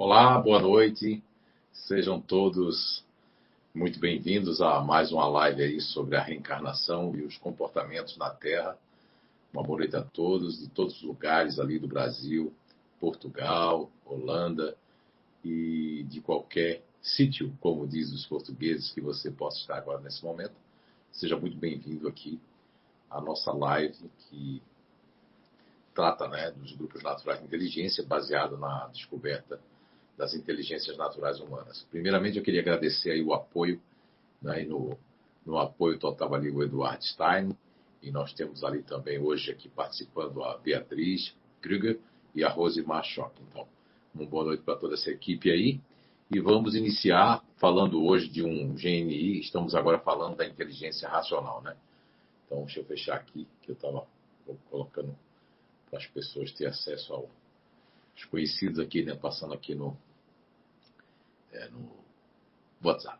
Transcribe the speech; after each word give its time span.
Olá, 0.00 0.38
boa 0.38 0.60
noite. 0.60 1.20
Sejam 1.72 2.20
todos 2.20 3.04
muito 3.74 3.98
bem-vindos 3.98 4.62
a 4.62 4.80
mais 4.80 5.10
uma 5.10 5.26
live 5.26 5.60
aí 5.60 5.80
sobre 5.80 6.16
a 6.16 6.22
reencarnação 6.22 7.16
e 7.16 7.22
os 7.22 7.36
comportamentos 7.36 8.16
na 8.16 8.30
Terra. 8.30 8.78
Uma 9.52 9.64
boa 9.64 9.80
noite 9.80 9.96
a 9.96 10.02
todos, 10.02 10.60
de 10.60 10.68
todos 10.68 10.94
os 10.94 11.02
lugares 11.02 11.58
ali 11.58 11.80
do 11.80 11.88
Brasil, 11.88 12.54
Portugal, 13.00 13.90
Holanda 14.06 14.76
e 15.44 16.06
de 16.08 16.20
qualquer 16.20 16.80
sítio, 17.02 17.52
como 17.60 17.84
dizem 17.84 18.14
os 18.14 18.24
portugueses, 18.24 18.92
que 18.92 19.00
você 19.00 19.32
possa 19.32 19.58
estar 19.58 19.78
agora 19.78 20.00
nesse 20.00 20.24
momento. 20.24 20.54
Seja 21.10 21.36
muito 21.36 21.56
bem-vindo 21.56 22.06
aqui 22.06 22.40
à 23.10 23.20
nossa 23.20 23.50
live 23.50 23.98
que 24.30 24.62
trata 25.92 26.28
né, 26.28 26.52
dos 26.52 26.70
grupos 26.76 27.02
naturais 27.02 27.40
de 27.40 27.46
inteligência 27.46 28.06
baseado 28.06 28.56
na 28.56 28.86
descoberta 28.92 29.58
das 30.18 30.34
inteligências 30.34 30.96
naturais 30.96 31.38
humanas. 31.38 31.86
Primeiramente, 31.90 32.36
eu 32.36 32.42
queria 32.42 32.60
agradecer 32.60 33.12
aí 33.12 33.22
o 33.22 33.32
apoio, 33.32 33.80
né, 34.42 34.64
no, 34.64 34.98
no 35.46 35.56
apoio 35.56 35.96
total 35.96 36.34
ali 36.34 36.50
o 36.50 36.60
Eduardo 36.60 37.04
Stein, 37.04 37.56
e 38.02 38.10
nós 38.10 38.32
temos 38.32 38.64
ali 38.64 38.82
também 38.82 39.18
hoje 39.20 39.52
aqui 39.52 39.68
participando 39.68 40.42
a 40.42 40.58
Beatriz 40.58 41.34
Krüger 41.62 42.00
e 42.34 42.42
a 42.44 42.48
Rose 42.48 42.82
Machock. 42.82 43.40
Então, 43.48 43.66
uma 44.12 44.26
boa 44.26 44.44
noite 44.44 44.64
para 44.64 44.76
toda 44.76 44.94
essa 44.94 45.10
equipe 45.10 45.50
aí. 45.50 45.80
E 46.30 46.40
vamos 46.40 46.74
iniciar 46.74 47.42
falando 47.56 48.04
hoje 48.04 48.28
de 48.28 48.44
um 48.44 48.74
GNI, 48.74 49.40
estamos 49.40 49.74
agora 49.74 49.98
falando 49.98 50.36
da 50.36 50.46
inteligência 50.46 51.08
racional, 51.08 51.62
né? 51.62 51.76
Então, 52.44 52.64
deixa 52.64 52.80
eu 52.80 52.84
fechar 52.84 53.16
aqui, 53.16 53.48
que 53.62 53.70
eu 53.70 53.74
estava 53.74 54.06
colocando 54.70 55.16
para 55.88 55.98
as 55.98 56.06
pessoas 56.06 56.52
terem 56.52 56.70
acesso 56.70 57.14
aos 57.14 58.24
conhecidos 58.30 58.78
aqui, 58.78 59.02
né? 59.02 59.14
Passando 59.14 59.54
aqui 59.54 59.74
no, 59.74 59.96
é, 61.52 61.68
no 61.68 61.90
WhatsApp. 62.82 63.18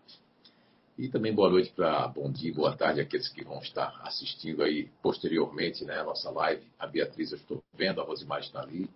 E 0.99 1.09
também 1.09 1.33
boa 1.33 1.49
noite 1.49 1.73
para 1.75 2.09
bom 2.09 2.31
dia, 2.31 2.53
boa 2.53 2.77
tarde 2.77 3.01
àqueles 3.01 3.29
que 3.29 3.45
vão 3.45 3.59
estar 3.61 4.01
assistindo 4.03 4.65
aí 4.65 4.89
posteriormente, 5.01 5.85
né, 5.85 6.01
a 6.01 6.05
nossa 6.05 6.29
live. 6.31 6.63
A 6.79 6.87
Beatriz 6.89 7.31
eu 7.31 7.39
estou 7.39 7.63
vendo, 7.77 8.01
a 8.01 8.05
Rosimar 8.05 8.41
está 8.41 8.61
ali, 8.63 8.91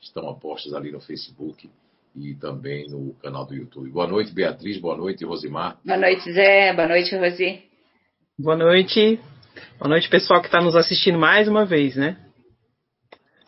estão 0.00 0.28
apostas 0.28 0.72
ali 0.74 0.92
no 0.92 1.00
Facebook 1.00 1.68
e 2.14 2.34
também 2.36 2.88
no 2.88 3.14
canal 3.14 3.44
do 3.44 3.54
YouTube. 3.54 3.90
Boa 3.90 4.06
noite, 4.06 4.32
Beatriz, 4.32 4.78
boa 4.78 4.96
noite, 4.96 5.24
Rosimar. 5.24 5.76
Boa 5.84 5.98
noite, 5.98 6.32
Zé, 6.32 6.72
boa 6.72 6.86
noite, 6.86 7.16
Rosi. 7.16 7.62
Boa 8.38 8.56
noite. 8.56 9.20
Boa 9.78 9.88
noite, 9.88 10.08
pessoal 10.08 10.40
que 10.40 10.46
está 10.46 10.60
nos 10.60 10.76
assistindo 10.76 11.18
mais 11.18 11.48
uma 11.48 11.66
vez, 11.66 11.96
né? 11.96 12.16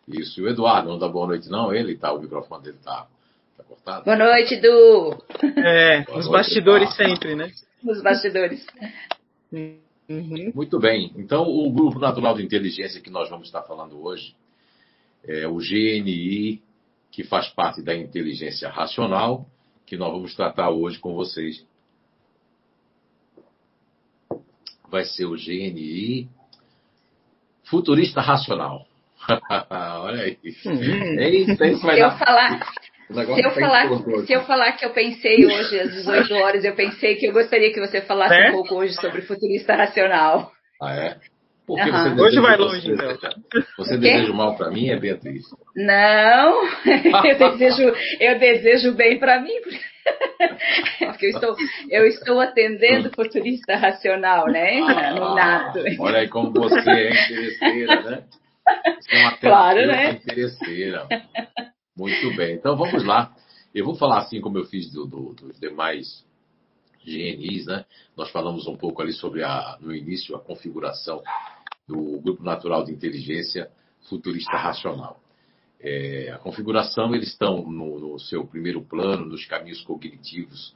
Isso, 0.09 0.41
e 0.41 0.43
o 0.43 0.49
Eduardo, 0.49 0.89
não 0.89 0.99
dá 0.99 1.09
boa 1.09 1.29
noite 1.29 1.49
não, 1.49 1.73
ele 1.73 1.97
tá, 1.97 2.13
o 2.13 2.21
microfone 2.21 2.65
dele 2.65 2.79
tá 2.83 3.07
Tá 3.07 3.12
cortado? 3.73 4.05
Boa 4.05 4.17
noite, 4.17 4.57
Du. 4.57 5.25
É, 5.59 6.03
Boa 6.03 6.19
os 6.19 6.27
noite, 6.27 6.31
bastidores 6.31 6.89
tá. 6.91 7.05
sempre, 7.05 7.35
né? 7.35 7.51
Os 7.85 8.03
bastidores. 8.03 8.67
Uhum. 9.51 10.53
Muito 10.55 10.79
bem. 10.79 11.13
Então, 11.17 11.45
o 11.45 11.71
Grupo 11.73 11.99
Natural 11.99 12.37
de 12.37 12.43
Inteligência 12.43 13.01
que 13.01 13.11
nós 13.11 13.31
vamos 13.31 13.47
estar 13.47 13.63
falando 13.63 14.03
hoje 14.03 14.35
é 15.25 15.47
o 15.47 15.57
GNI, 15.57 16.61
que 17.11 17.25
faz 17.25 17.49
parte 17.49 17.83
da 17.83 17.95
inteligência 17.95 18.69
racional, 18.69 19.47
que 19.87 19.97
nós 19.97 20.13
vamos 20.13 20.35
tratar 20.35 20.71
hoje 20.71 20.99
com 20.99 21.15
vocês. 21.15 21.65
Vai 24.91 25.05
ser 25.05 25.25
o 25.25 25.37
GNI 25.37 26.29
futurista 27.65 28.21
racional. 28.21 28.87
Olha 29.71 30.25
aí. 30.25 30.39
Uhum. 30.67 31.21
Eita, 31.21 31.67
isso 31.67 31.83
vai 31.83 32.03
eu 32.03 32.09
dar... 32.09 32.19
falar, 32.19 32.61
se 33.13 33.45
eu, 33.45 33.51
falar, 33.51 33.89
se 34.27 34.33
eu 34.33 34.43
falar 34.45 34.73
que 34.73 34.85
eu 34.85 34.91
pensei 34.91 35.45
hoje, 35.47 35.81
às 35.81 35.93
18 35.93 36.35
horas, 36.35 36.65
eu 36.65 36.75
pensei 36.75 37.17
que 37.17 37.27
eu 37.27 37.33
gostaria 37.33 37.73
que 37.73 37.81
você 37.81 38.01
falasse 38.01 38.35
é? 38.35 38.51
um 38.51 38.53
pouco 38.53 38.77
hoje 38.77 38.95
sobre 38.95 39.23
futurista 39.23 39.75
racional. 39.75 40.53
Ah, 40.81 40.95
é? 40.95 41.17
Porque 41.67 41.89
uhum. 41.89 42.21
Hoje 42.21 42.41
vai 42.41 42.57
longe, 42.57 42.81
você, 42.81 43.13
então. 43.13 43.31
Você 43.79 43.97
deseja 43.97 44.33
mal 44.33 44.57
para 44.57 44.71
mim, 44.71 44.91
é 44.91 44.97
Beatriz? 44.99 45.45
Não, 45.77 46.65
eu 47.25 47.39
desejo, 47.39 47.95
eu 48.21 48.39
desejo 48.39 48.93
bem 48.95 49.19
para 49.19 49.41
mim, 49.41 49.55
porque 50.99 51.27
eu 51.27 51.31
estou, 51.31 51.57
eu 51.89 52.07
estou 52.07 52.41
atendendo 52.41 53.11
futurista 53.15 53.77
racional, 53.77 54.49
né? 54.49 54.81
Ah, 54.81 55.13
no 55.13 55.35
nato. 55.35 55.79
Olha 56.01 56.19
aí 56.19 56.29
como 56.29 56.53
você 56.53 56.91
é 56.91 57.11
interesseira, 57.11 58.03
né? 58.03 58.23
Você 59.01 59.17
é 59.17 59.19
uma 59.21 59.37
claro, 59.39 59.87
né? 59.87 60.11
interesseira. 60.13 61.07
Muito 61.97 62.35
bem, 62.37 62.55
então 62.55 62.77
vamos 62.77 63.05
lá. 63.05 63.35
Eu 63.75 63.85
vou 63.85 63.95
falar 63.95 64.21
assim 64.21 64.41
como 64.41 64.59
eu 64.59 64.65
fiz 64.65 64.91
do, 64.91 65.07
do, 65.07 65.35
dos 65.35 65.59
demais 65.61 66.25
GNIs, 67.05 67.67
né? 67.67 67.85
Nós 68.17 68.31
falamos 68.31 68.67
um 68.67 68.77
pouco 68.77 69.03
ali 69.03 69.13
sobre 69.13 69.43
a, 69.43 69.77
no 69.81 69.95
início 69.95 70.35
a 70.35 70.41
configuração 70.41 71.23
do 71.87 72.21
grupo 72.21 72.43
natural 72.43 72.85
de 72.85 72.93
inteligência 72.93 73.71
futurista 74.09 74.57
racional. 74.57 75.21
É, 75.81 76.31
a 76.31 76.39
configuração 76.39 77.15
eles 77.15 77.29
estão 77.29 77.63
no, 77.69 77.99
no, 77.99 78.19
seu 78.19 78.47
primeiro 78.47 78.83
plano, 78.83 79.27
nos 79.27 79.45
caminhos 79.47 79.83
cognitivos, 79.83 80.75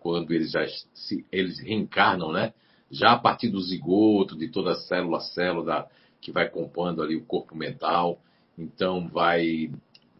quando 0.00 0.32
eles 0.32 0.50
já 0.50 0.66
se, 0.92 1.24
eles 1.30 1.60
reencarnam, 1.60 2.32
né? 2.32 2.52
Já 2.90 3.12
a 3.12 3.18
partir 3.18 3.48
do 3.48 3.60
zigoto, 3.60 4.36
de 4.36 4.48
toda 4.48 4.72
a 4.72 4.76
célula, 4.76 5.20
célula 5.20 5.88
que 6.20 6.32
vai 6.32 6.48
compondo 6.48 7.02
ali 7.02 7.14
o 7.14 7.24
corpo 7.24 7.54
mental, 7.54 8.18
então 8.58 9.08
vai 9.08 9.70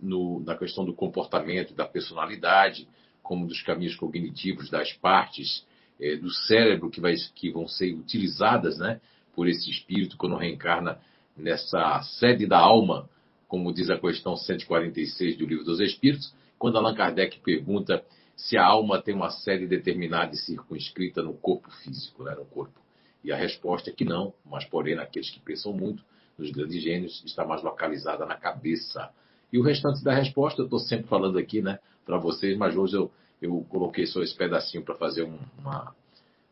no, 0.01 0.41
na 0.41 0.57
questão 0.57 0.85
do 0.85 0.93
comportamento, 0.93 1.75
da 1.75 1.87
personalidade, 1.87 2.89
como 3.23 3.47
dos 3.47 3.63
caminhos 3.63 3.97
cognitivos, 3.97 4.71
das 4.71 4.93
partes 4.93 5.67
é, 6.01 6.17
do 6.17 6.31
cérebro 6.31 6.91
que, 6.91 7.01
vai, 7.01 7.15
que 7.35 7.51
vão 7.51 7.67
ser 7.67 7.93
utilizadas 7.95 8.79
né, 8.79 9.01
por 9.35 9.49
esse 9.49 9.71
espírito 9.71 10.17
quando 10.17 10.37
reencarna 10.37 10.99
nessa 11.37 12.03
sede 12.03 12.47
da 12.47 12.59
alma, 12.59 13.09
como 13.47 13.73
diz 13.73 13.91
a 13.91 13.99
questão 13.99 14.37
146 14.37 15.37
do 15.37 15.47
Livro 15.47 15.65
dos 15.65 15.81
Espíritos, 15.81 16.35
quando 16.59 16.77
Allan 16.77 16.95
Kardec 16.95 17.39
pergunta 17.41 18.05
se 18.37 18.57
a 18.57 18.65
alma 18.65 19.01
tem 19.01 19.15
uma 19.15 19.31
sede 19.31 19.67
determinada 19.67 20.33
e 20.33 20.37
circunscrita 20.37 21.23
no 21.23 21.35
corpo 21.35 21.71
físico, 21.83 22.23
né, 22.25 22.35
no 22.35 22.45
corpo. 22.45 22.81
E 23.23 23.33
a 23.33 23.37
resposta 23.37 23.91
é 23.91 23.93
que 23.93 24.05
não, 24.05 24.33
mas 24.45 24.65
porém, 24.65 24.95
naqueles 24.95 25.31
que 25.31 25.41
pensam 25.41 25.73
muito, 25.73 26.05
nos 26.39 26.51
grandes 26.53 26.81
gênios, 26.83 27.23
está 27.25 27.45
mais 27.45 27.63
localizada 27.63 28.25
na 28.25 28.37
cabeça. 28.37 29.11
E 29.53 29.59
o 29.59 29.63
restante 29.63 30.03
da 30.03 30.15
resposta 30.15 30.61
eu 30.61 30.65
estou 30.65 30.79
sempre 30.79 31.09
falando 31.09 31.39
aqui, 31.39 31.63
né, 31.63 31.79
para 32.05 32.19
vocês, 32.19 32.57
mas 32.57 32.77
hoje 32.77 32.97
eu, 32.97 33.11
eu 33.41 33.65
coloquei 33.69 34.07
só 34.07 34.23
esse 34.23 34.35
pedacinho 34.35 34.85
para 34.85 34.95
fazer 34.95 35.23
um, 35.23 35.39
uma, 35.59 35.95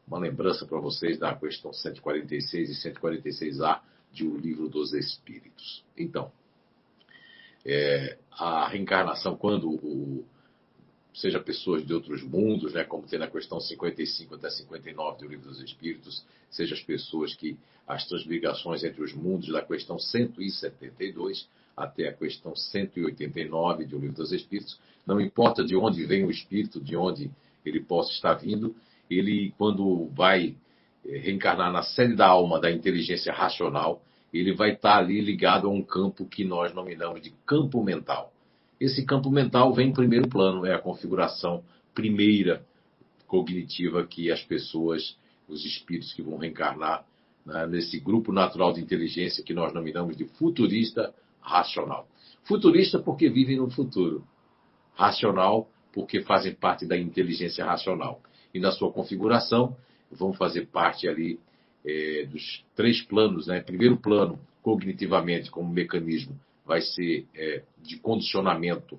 uma 0.06 0.18
lembrança 0.18 0.64
para 0.64 0.78
vocês 0.78 1.18
da 1.18 1.34
questão 1.34 1.72
146 1.72 2.70
e 2.70 2.90
146A 2.90 3.80
de 4.12 4.26
O 4.26 4.36
Livro 4.36 4.68
dos 4.68 4.92
Espíritos. 4.94 5.84
Então, 5.96 6.32
é, 7.64 8.16
a 8.30 8.68
reencarnação, 8.68 9.36
quando 9.36 9.68
o, 9.68 10.24
seja 11.12 11.40
pessoas 11.40 11.84
de 11.84 11.92
outros 11.92 12.22
mundos, 12.22 12.74
né, 12.74 12.84
como 12.84 13.06
tem 13.06 13.18
na 13.18 13.28
questão 13.28 13.58
55 13.58 14.34
até 14.34 14.50
59 14.50 15.18
do 15.18 15.28
Livro 15.28 15.48
dos 15.48 15.60
Espíritos, 15.60 16.24
seja 16.50 16.74
as 16.74 16.82
pessoas 16.82 17.34
que 17.34 17.58
as 17.86 18.06
transmigrações 18.06 18.84
entre 18.84 19.02
os 19.02 19.12
mundos 19.12 19.52
da 19.52 19.62
questão 19.62 19.98
172 19.98 21.48
até 21.76 22.08
a 22.08 22.12
questão 22.12 22.56
189 22.56 23.84
do 23.84 23.98
Livro 23.98 24.16
dos 24.16 24.32
Espíritos. 24.32 24.78
Não 25.06 25.20
importa 25.20 25.64
de 25.64 25.76
onde 25.76 26.04
vem 26.04 26.24
o 26.24 26.30
espírito, 26.30 26.80
de 26.80 26.96
onde 26.96 27.30
ele 27.64 27.80
possa 27.80 28.12
estar 28.12 28.34
vindo, 28.34 28.74
ele, 29.10 29.52
quando 29.58 30.06
vai 30.14 30.54
eh, 31.04 31.18
reencarnar 31.18 31.72
na 31.72 31.82
sede 31.82 32.16
da 32.16 32.26
alma 32.26 32.60
da 32.60 32.70
inteligência 32.70 33.32
racional, 33.32 34.02
ele 34.32 34.54
vai 34.54 34.72
estar 34.72 34.96
ali 34.98 35.20
ligado 35.20 35.68
a 35.68 35.70
um 35.70 35.82
campo 35.82 36.26
que 36.26 36.44
nós 36.44 36.72
nominamos 36.74 37.20
de 37.20 37.30
campo 37.44 37.82
mental. 37.82 38.32
Esse 38.80 39.04
campo 39.04 39.30
mental 39.30 39.72
vem 39.72 39.88
em 39.88 39.92
primeiro 39.92 40.28
plano, 40.28 40.66
é 40.66 40.74
a 40.74 40.78
configuração 40.78 41.62
primeira 41.94 42.64
cognitiva 43.26 44.06
que 44.06 44.30
as 44.30 44.42
pessoas, 44.42 45.16
os 45.48 45.64
espíritos 45.64 46.12
que 46.12 46.22
vão 46.22 46.36
reencarnar 46.36 47.04
né, 47.44 47.66
nesse 47.66 47.98
grupo 47.98 48.32
natural 48.32 48.72
de 48.72 48.80
inteligência 48.80 49.42
que 49.42 49.54
nós 49.54 49.72
nominamos 49.72 50.16
de 50.16 50.24
futurista 50.24 51.14
racional. 51.46 52.08
Futurista 52.42 52.98
porque 52.98 53.28
vivem 53.28 53.56
no 53.56 53.70
futuro. 53.70 54.26
Racional 54.94 55.68
porque 55.92 56.20
fazem 56.20 56.54
parte 56.54 56.86
da 56.86 56.98
inteligência 56.98 57.64
racional. 57.64 58.20
E 58.52 58.58
na 58.58 58.72
sua 58.72 58.92
configuração 58.92 59.76
vão 60.10 60.32
fazer 60.32 60.66
parte 60.66 61.08
ali 61.08 61.38
é, 61.84 62.26
dos 62.26 62.64
três 62.74 63.00
planos. 63.02 63.46
Né? 63.46 63.60
Primeiro 63.60 63.96
plano, 63.96 64.38
cognitivamente, 64.62 65.50
como 65.50 65.72
mecanismo, 65.72 66.38
vai 66.64 66.80
ser 66.80 67.26
é, 67.34 67.62
de 67.78 67.96
condicionamento 67.98 68.98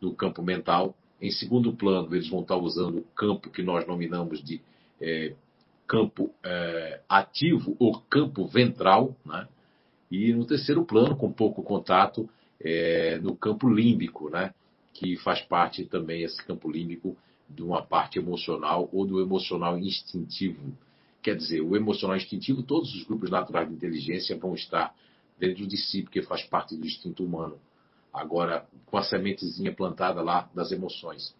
do 0.00 0.12
campo 0.14 0.42
mental. 0.42 0.94
Em 1.20 1.30
segundo 1.30 1.72
plano, 1.72 2.14
eles 2.14 2.28
vão 2.28 2.42
estar 2.42 2.56
usando 2.56 2.98
o 2.98 3.04
campo 3.14 3.50
que 3.50 3.62
nós 3.62 3.86
nominamos 3.86 4.42
de 4.42 4.60
é, 5.00 5.34
campo 5.86 6.32
ativo 7.08 7.76
ou 7.78 8.00
campo 8.00 8.46
ventral, 8.46 9.14
né? 9.26 9.46
E 10.12 10.30
no 10.34 10.44
terceiro 10.44 10.84
plano, 10.84 11.16
com 11.16 11.32
pouco 11.32 11.62
contato, 11.62 12.28
é, 12.60 13.18
no 13.18 13.34
campo 13.34 13.66
límbico, 13.66 14.28
né? 14.28 14.52
que 14.92 15.16
faz 15.16 15.40
parte 15.40 15.86
também 15.86 16.22
esse 16.22 16.44
campo 16.44 16.70
límbico 16.70 17.16
de 17.48 17.62
uma 17.62 17.80
parte 17.80 18.18
emocional 18.18 18.90
ou 18.92 19.06
do 19.06 19.22
emocional 19.22 19.78
instintivo. 19.78 20.76
Quer 21.22 21.34
dizer, 21.34 21.62
o 21.62 21.74
emocional 21.74 22.14
instintivo, 22.14 22.62
todos 22.62 22.94
os 22.94 23.04
grupos 23.04 23.30
naturais 23.30 23.66
de 23.66 23.74
inteligência 23.74 24.36
vão 24.36 24.54
estar 24.54 24.94
dentro 25.38 25.66
de 25.66 25.78
si, 25.78 26.02
porque 26.02 26.20
faz 26.20 26.42
parte 26.42 26.76
do 26.76 26.86
instinto 26.86 27.24
humano. 27.24 27.58
Agora, 28.12 28.66
com 28.84 28.98
a 28.98 29.02
sementezinha 29.02 29.72
plantada 29.72 30.20
lá 30.20 30.50
das 30.54 30.72
emoções. 30.72 31.34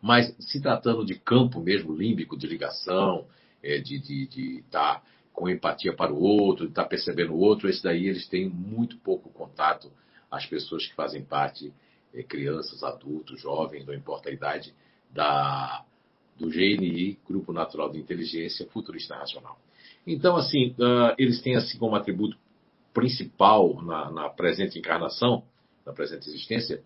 Mas 0.00 0.34
se 0.38 0.62
tratando 0.62 1.04
de 1.04 1.14
campo 1.14 1.60
mesmo 1.60 1.94
límbico, 1.94 2.38
de 2.38 2.46
ligação, 2.46 3.26
é, 3.62 3.78
de 3.78 3.96
estar 3.96 4.08
de, 4.08 4.26
de 4.26 4.62
tá 4.70 5.02
com 5.32 5.48
empatia 5.48 5.94
para 5.94 6.12
o 6.12 6.20
outro, 6.20 6.66
de 6.66 6.72
estar 6.72 6.82
tá 6.82 6.88
percebendo 6.88 7.32
o 7.32 7.38
outro, 7.38 7.68
esse 7.68 7.82
daí 7.82 8.06
eles 8.06 8.28
têm 8.28 8.48
muito 8.48 8.98
pouco 8.98 9.30
contato, 9.30 9.90
as 10.30 10.46
pessoas 10.46 10.86
que 10.86 10.94
fazem 10.94 11.24
parte, 11.24 11.72
é, 12.12 12.22
crianças, 12.22 12.82
adultos, 12.82 13.40
jovens, 13.40 13.86
não 13.86 13.94
importa 13.94 14.28
a 14.28 14.32
idade, 14.32 14.74
da, 15.10 15.84
do 16.38 16.48
GNI, 16.48 17.18
Grupo 17.28 17.52
Natural 17.52 17.90
de 17.90 17.98
Inteligência 17.98 18.66
Futurista 18.68 19.16
Racional. 19.16 19.58
Então, 20.06 20.36
assim, 20.36 20.74
uh, 20.78 21.14
eles 21.18 21.42
têm 21.42 21.56
assim 21.56 21.78
como 21.78 21.94
atributo 21.94 22.36
principal 22.92 23.82
na, 23.82 24.10
na 24.10 24.28
presente 24.28 24.78
encarnação, 24.78 25.44
na 25.84 25.92
presente 25.92 26.28
existência, 26.28 26.82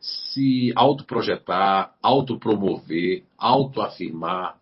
se 0.00 0.72
autoprojetar, 0.74 1.94
autopromover, 2.02 3.24
autoafirmar. 3.36 4.58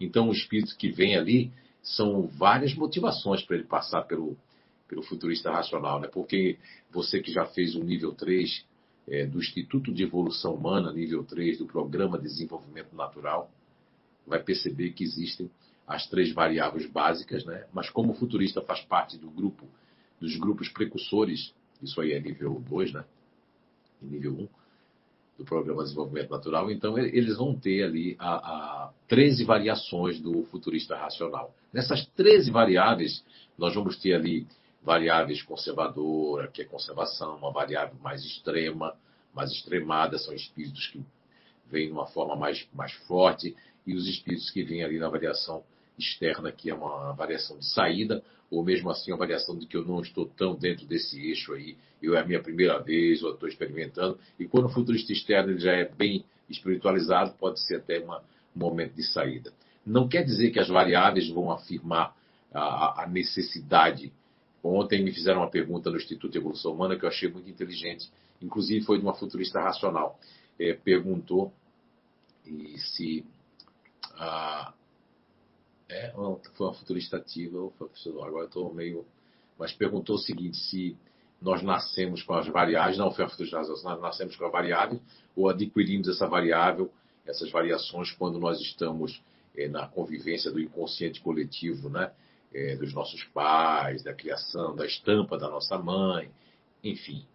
Então, 0.00 0.28
o 0.28 0.32
espírito 0.32 0.76
que 0.76 0.90
vem 0.90 1.16
ali 1.16 1.52
são 1.96 2.26
várias 2.26 2.74
motivações 2.74 3.42
para 3.42 3.56
ele 3.56 3.64
passar 3.64 4.02
pelo, 4.02 4.36
pelo 4.86 5.02
futurista 5.02 5.50
racional, 5.50 6.00
né? 6.00 6.08
Porque 6.08 6.58
você 6.90 7.20
que 7.20 7.32
já 7.32 7.46
fez 7.46 7.74
o 7.74 7.82
nível 7.82 8.12
3 8.12 8.64
é, 9.06 9.26
do 9.26 9.38
Instituto 9.38 9.92
de 9.92 10.02
Evolução 10.02 10.54
Humana, 10.54 10.92
nível 10.92 11.24
3 11.24 11.58
do 11.58 11.66
Programa 11.66 12.18
de 12.18 12.24
Desenvolvimento 12.24 12.94
Natural, 12.94 13.50
vai 14.26 14.42
perceber 14.42 14.92
que 14.92 15.02
existem 15.02 15.50
as 15.86 16.06
três 16.06 16.32
variáveis 16.32 16.86
básicas, 16.90 17.44
né? 17.46 17.66
Mas 17.72 17.88
como 17.88 18.12
o 18.12 18.14
futurista 18.14 18.60
faz 18.60 18.80
parte 18.82 19.16
do 19.16 19.30
grupo 19.30 19.66
dos 20.20 20.36
grupos 20.36 20.68
precursores, 20.68 21.54
isso 21.80 22.00
aí 22.00 22.12
é 22.12 22.20
nível 22.20 22.62
2, 22.68 22.92
né? 22.92 23.04
E 24.02 24.06
nível 24.06 24.32
1 24.32 24.42
um, 24.42 24.48
do 25.38 25.44
Programa 25.44 25.82
de 25.82 25.90
Desenvolvimento 25.90 26.30
Natural, 26.30 26.68
então 26.70 26.98
eles 26.98 27.36
vão 27.36 27.54
ter 27.54 27.84
ali 27.84 28.16
a, 28.18 28.86
a 28.86 28.90
13 29.06 29.44
variações 29.44 30.20
do 30.20 30.42
futurista 30.46 30.96
racional. 30.96 31.54
Nessas 31.72 32.04
13 32.16 32.50
variáveis, 32.50 33.24
nós 33.56 33.72
vamos 33.72 33.96
ter 33.96 34.14
ali 34.14 34.46
variáveis 34.82 35.40
conservadora, 35.42 36.48
que 36.48 36.62
é 36.62 36.64
conservação, 36.64 37.36
uma 37.36 37.52
variável 37.52 37.94
mais 38.02 38.24
extrema, 38.24 38.96
mais 39.32 39.52
extremada, 39.52 40.18
são 40.18 40.34
espíritos 40.34 40.88
que 40.88 41.00
vêm 41.70 41.86
de 41.86 41.92
uma 41.92 42.06
forma 42.06 42.34
mais, 42.34 42.66
mais 42.72 42.92
forte, 43.06 43.54
e 43.86 43.94
os 43.94 44.08
espíritos 44.08 44.50
que 44.50 44.64
vêm 44.64 44.82
ali 44.82 44.98
na 44.98 45.08
variação 45.08 45.62
externa, 45.96 46.50
que 46.50 46.68
é 46.68 46.74
uma 46.74 47.12
variação 47.12 47.58
de 47.58 47.66
saída, 47.66 48.24
ou 48.50 48.64
mesmo 48.64 48.90
assim 48.90 49.12
uma 49.12 49.18
variação 49.18 49.58
de 49.58 49.66
que 49.66 49.76
eu 49.76 49.84
não 49.84 50.00
estou 50.00 50.26
tão 50.26 50.54
dentro 50.54 50.86
desse 50.86 51.20
eixo 51.28 51.52
aí, 51.52 51.76
eu 52.02 52.14
é 52.16 52.20
a 52.20 52.24
minha 52.24 52.42
primeira 52.42 52.78
vez, 52.78 53.22
ou 53.22 53.34
estou 53.34 53.48
experimentando, 53.48 54.18
e 54.38 54.46
quando 54.46 54.66
o 54.66 54.70
futurista 54.70 55.12
externo 55.12 55.52
ele 55.52 55.60
já 55.60 55.72
é 55.72 55.84
bem 55.84 56.24
espiritualizado, 56.48 57.34
pode 57.38 57.60
ser 57.60 57.76
até 57.76 57.98
uma, 58.00 58.18
um 58.56 58.58
momento 58.58 58.94
de 58.94 59.02
saída. 59.02 59.52
Não 59.84 60.08
quer 60.08 60.24
dizer 60.24 60.50
que 60.50 60.58
as 60.58 60.68
variáveis 60.68 61.28
vão 61.28 61.50
afirmar 61.50 62.16
a, 62.52 63.02
a 63.02 63.06
necessidade 63.06 64.12
Ontem 64.62 65.02
me 65.02 65.12
fizeram 65.12 65.40
uma 65.40 65.50
pergunta 65.50 65.90
no 65.90 65.96
Instituto 65.96 66.32
de 66.32 66.38
Evolução 66.38 66.72
Humana 66.72 66.96
que 66.96 67.04
eu 67.04 67.08
achei 67.08 67.30
muito 67.30 67.48
inteligente, 67.48 68.10
inclusive 68.42 68.84
foi 68.84 68.98
de 68.98 69.04
uma 69.04 69.14
futurista 69.14 69.60
racional. 69.60 70.18
É, 70.58 70.72
perguntou 70.72 71.52
se. 72.76 73.24
Ah, 74.16 74.72
é, 75.88 76.10
foi 76.54 76.66
uma 76.66 76.74
futurista 76.74 77.16
ativa, 77.16 77.70
agora 78.26 78.46
estou 78.46 78.72
meio. 78.72 79.06
Mas 79.58 79.72
perguntou 79.72 80.16
o 80.16 80.18
seguinte: 80.18 80.56
se 80.56 80.96
nós 81.40 81.62
nascemos 81.62 82.22
com 82.22 82.34
as 82.34 82.46
variáveis, 82.48 82.98
não 82.98 83.10
foi 83.10 83.24
uma 83.24 83.30
futurista 83.30 83.58
nós 83.58 84.00
nascemos 84.00 84.36
com 84.36 84.44
a 84.44 84.50
variável 84.50 85.00
ou 85.34 85.48
adquirimos 85.48 86.08
essa 86.08 86.26
variável, 86.26 86.92
essas 87.26 87.50
variações, 87.50 88.10
quando 88.12 88.38
nós 88.38 88.60
estamos 88.60 89.22
é, 89.56 89.68
na 89.68 89.86
convivência 89.86 90.50
do 90.50 90.60
inconsciente 90.60 91.20
coletivo, 91.20 91.88
né? 91.88 92.12
é, 92.52 92.76
dos 92.76 92.92
nossos 92.92 93.22
pais, 93.24 94.02
da 94.02 94.14
criação, 94.14 94.74
da 94.74 94.86
estampa 94.86 95.38
da 95.38 95.48
nossa 95.48 95.76
mãe, 95.78 96.30
enfim. 96.82 97.26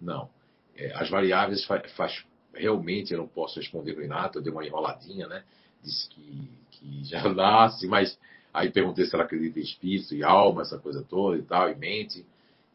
Não. 0.00 0.28
É, 0.76 0.92
as 0.94 1.08
variáveis 1.08 1.64
faz, 1.64 1.90
faz, 1.92 2.24
realmente 2.54 3.12
eu 3.12 3.18
não 3.18 3.28
posso 3.28 3.58
responder 3.58 3.94
no 3.94 4.02
Inato, 4.02 4.38
eu 4.38 4.42
dei 4.42 4.52
uma 4.52 4.66
enroladinha, 4.66 5.26
né? 5.26 5.44
Disse 5.82 6.08
que, 6.08 6.48
que 6.70 7.04
já 7.04 7.28
nasce, 7.32 7.86
mas 7.86 8.18
aí 8.52 8.70
perguntei 8.70 9.04
se 9.04 9.14
ela 9.14 9.24
acredita 9.24 9.58
em 9.58 9.62
espírito 9.62 10.14
e 10.14 10.22
alma, 10.22 10.62
essa 10.62 10.78
coisa 10.78 11.02
toda 11.02 11.36
e 11.38 11.42
tal, 11.42 11.70
e 11.70 11.74
mente, 11.74 12.24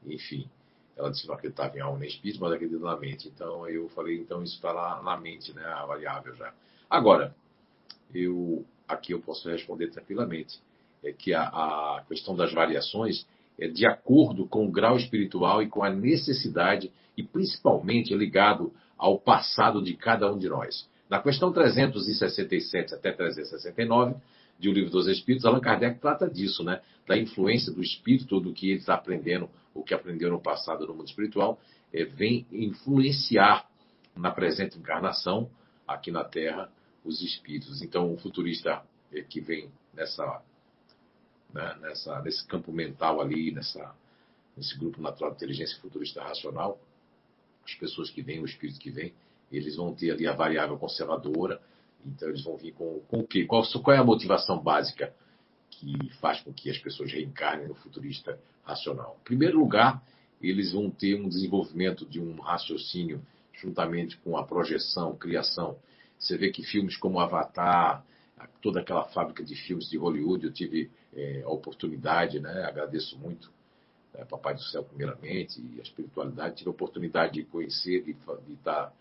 enfim. 0.06 0.50
Ela 0.96 1.10
disse 1.10 1.24
que 1.24 1.28
não 1.28 1.36
acreditava 1.36 1.76
em 1.78 1.82
alma 1.82 2.00
nem 2.00 2.10
espírito, 2.10 2.40
mas 2.40 2.54
acredita 2.54 2.80
na 2.80 2.98
mente. 2.98 3.28
Então 3.28 3.68
eu 3.68 3.90
falei, 3.90 4.20
então 4.20 4.44
isso 4.44 4.56
está 4.56 4.72
lá 4.72 5.02
na 5.02 5.18
mente, 5.18 5.54
né? 5.54 5.64
A 5.66 5.86
variável 5.86 6.36
já. 6.36 6.54
Agora, 6.90 7.36
eu 8.14 8.64
aqui 8.88 9.12
eu 9.12 9.20
posso 9.20 9.50
responder 9.50 9.88
tranquilamente 9.88 10.60
é 11.04 11.12
que 11.12 11.34
a, 11.34 11.44
a 11.44 12.04
questão 12.08 12.36
das 12.36 12.54
variações 12.54 13.28
é 13.60 13.68
de 13.68 13.86
acordo 13.86 14.48
com 14.48 14.66
o 14.66 14.72
grau 14.72 14.98
espiritual 14.98 15.62
e 15.62 15.68
com 15.68 15.84
a 15.84 15.90
necessidade, 15.90 16.92
e 17.16 17.22
principalmente 17.22 18.16
ligado 18.16 18.74
ao 18.98 19.20
passado 19.20 19.84
de 19.84 19.96
cada 19.96 20.32
um 20.32 20.40
de 20.40 20.50
nós. 20.50 20.90
Na 21.10 21.22
questão 21.22 21.52
367 21.52 22.94
até 22.94 23.12
369 23.12 24.16
de 24.60 24.70
O 24.70 24.74
Livro 24.74 24.92
dos 24.92 25.08
Espíritos, 25.08 25.46
Allan 25.46 25.60
Kardec 25.60 26.00
trata 26.00 26.30
disso, 26.30 26.64
né? 26.64 26.82
da 27.08 27.18
influência 27.18 27.72
do 27.72 27.82
espírito, 27.82 28.40
do 28.40 28.54
que 28.54 28.70
ele 28.70 28.80
está 28.80 28.96
aprendendo, 28.96 29.50
o 29.74 29.84
que 29.84 29.94
aprendeu 29.94 30.30
no 30.30 30.40
passado 30.40 30.88
no 30.88 30.94
mundo 30.94 31.08
espiritual, 31.08 31.60
é, 31.92 32.06
vem 32.06 32.46
influenciar 32.52 33.68
na 34.16 34.32
presente 34.32 34.78
encarnação, 34.78 35.50
aqui 35.88 36.12
na 36.12 36.24
Terra, 36.24 36.72
os 37.04 37.22
espíritos. 37.22 37.82
Então, 37.82 38.14
o 38.14 38.18
futurista 38.18 38.82
é, 39.12 39.22
que 39.22 39.42
vem 39.42 39.70
nessa 39.94 40.42
né, 41.54 41.78
nessa, 41.82 42.20
nesse 42.22 42.46
campo 42.48 42.72
mental 42.72 43.22
ali, 43.22 43.52
nessa, 43.52 43.94
nesse 44.58 44.78
grupo 44.78 45.00
natural 45.02 45.32
de 45.32 45.38
inteligência 45.38 45.80
futurista 45.80 46.24
racional, 46.24 46.80
as 47.64 47.76
pessoas 47.76 48.10
que 48.10 48.22
vêm, 48.22 48.42
o 48.42 48.46
espírito 48.46 48.80
que 48.80 48.90
vem, 48.90 49.14
eles 49.58 49.76
vão 49.76 49.94
ter 49.94 50.12
ali 50.12 50.28
a 50.28 50.34
variável 50.34 50.78
conservadora, 50.78 51.62
então 52.06 52.28
eles 52.30 52.44
vão 52.44 52.58
vir 52.58 52.74
com, 52.74 53.00
com 53.08 53.20
o 53.20 53.28
quê? 53.28 53.46
Qual, 53.46 53.64
qual 53.82 53.96
é 53.96 54.00
a 54.00 54.04
motivação 54.04 54.60
básica 54.60 55.14
que 55.70 56.10
faz 56.20 56.42
com 56.42 56.54
que 56.54 56.70
as 56.70 56.78
pessoas 56.78 57.12
reencarnem 57.12 57.68
no 57.68 57.76
futurista 57.76 58.40
racional? 58.64 59.18
Em 59.22 59.24
primeiro 59.24 59.60
lugar, 59.60 60.04
eles 60.42 60.74
vão 60.74 60.90
ter 60.90 61.16
um 61.16 61.30
desenvolvimento 61.30 62.06
de 62.06 62.20
um 62.20 62.40
raciocínio 62.40 63.22
juntamente 63.54 64.18
com 64.18 64.38
a 64.38 64.44
projeção, 64.44 65.16
criação. 65.16 65.78
Você 66.20 66.38
vê 66.38 66.50
que 66.50 66.64
filmes 66.64 66.98
como 66.98 67.20
Avatar, 67.20 68.04
toda 68.62 68.82
aquela 68.82 69.06
fábrica 69.06 69.44
de 69.44 69.56
filmes 69.56 69.90
de 69.90 69.98
Hollywood, 69.98 70.46
eu 70.46 70.52
tive 70.52 70.92
é, 71.14 71.44
a 71.46 71.50
oportunidade, 71.50 72.40
né? 72.40 72.64
agradeço 72.64 73.18
muito, 73.18 73.50
né? 74.14 74.26
Papai 74.26 74.54
do 74.54 74.62
Céu, 74.62 74.84
primeiramente, 74.84 75.62
e 75.62 75.80
a 75.80 75.84
espiritualidade, 75.84 76.58
tive 76.58 76.70
a 76.70 76.72
oportunidade 76.72 77.34
de 77.34 77.44
conhecer, 77.44 78.04
de, 78.04 78.14
de 78.14 78.54
estar 78.54 78.94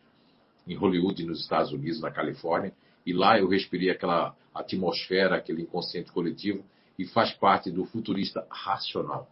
em 0.67 0.75
Hollywood, 0.75 1.25
nos 1.25 1.41
Estados 1.41 1.73
Unidos, 1.73 2.01
na 2.01 2.11
Califórnia, 2.11 2.73
e 3.05 3.13
lá 3.13 3.39
eu 3.39 3.49
respirei 3.49 3.91
aquela 3.91 4.37
atmosfera, 4.55 5.37
aquele 5.37 5.63
inconsciente 5.63 6.13
coletivo, 6.13 6.65
e 6.99 7.07
faz 7.07 7.33
parte 7.33 7.71
do 7.71 7.85
futurista 7.87 8.47
racional. 8.51 9.29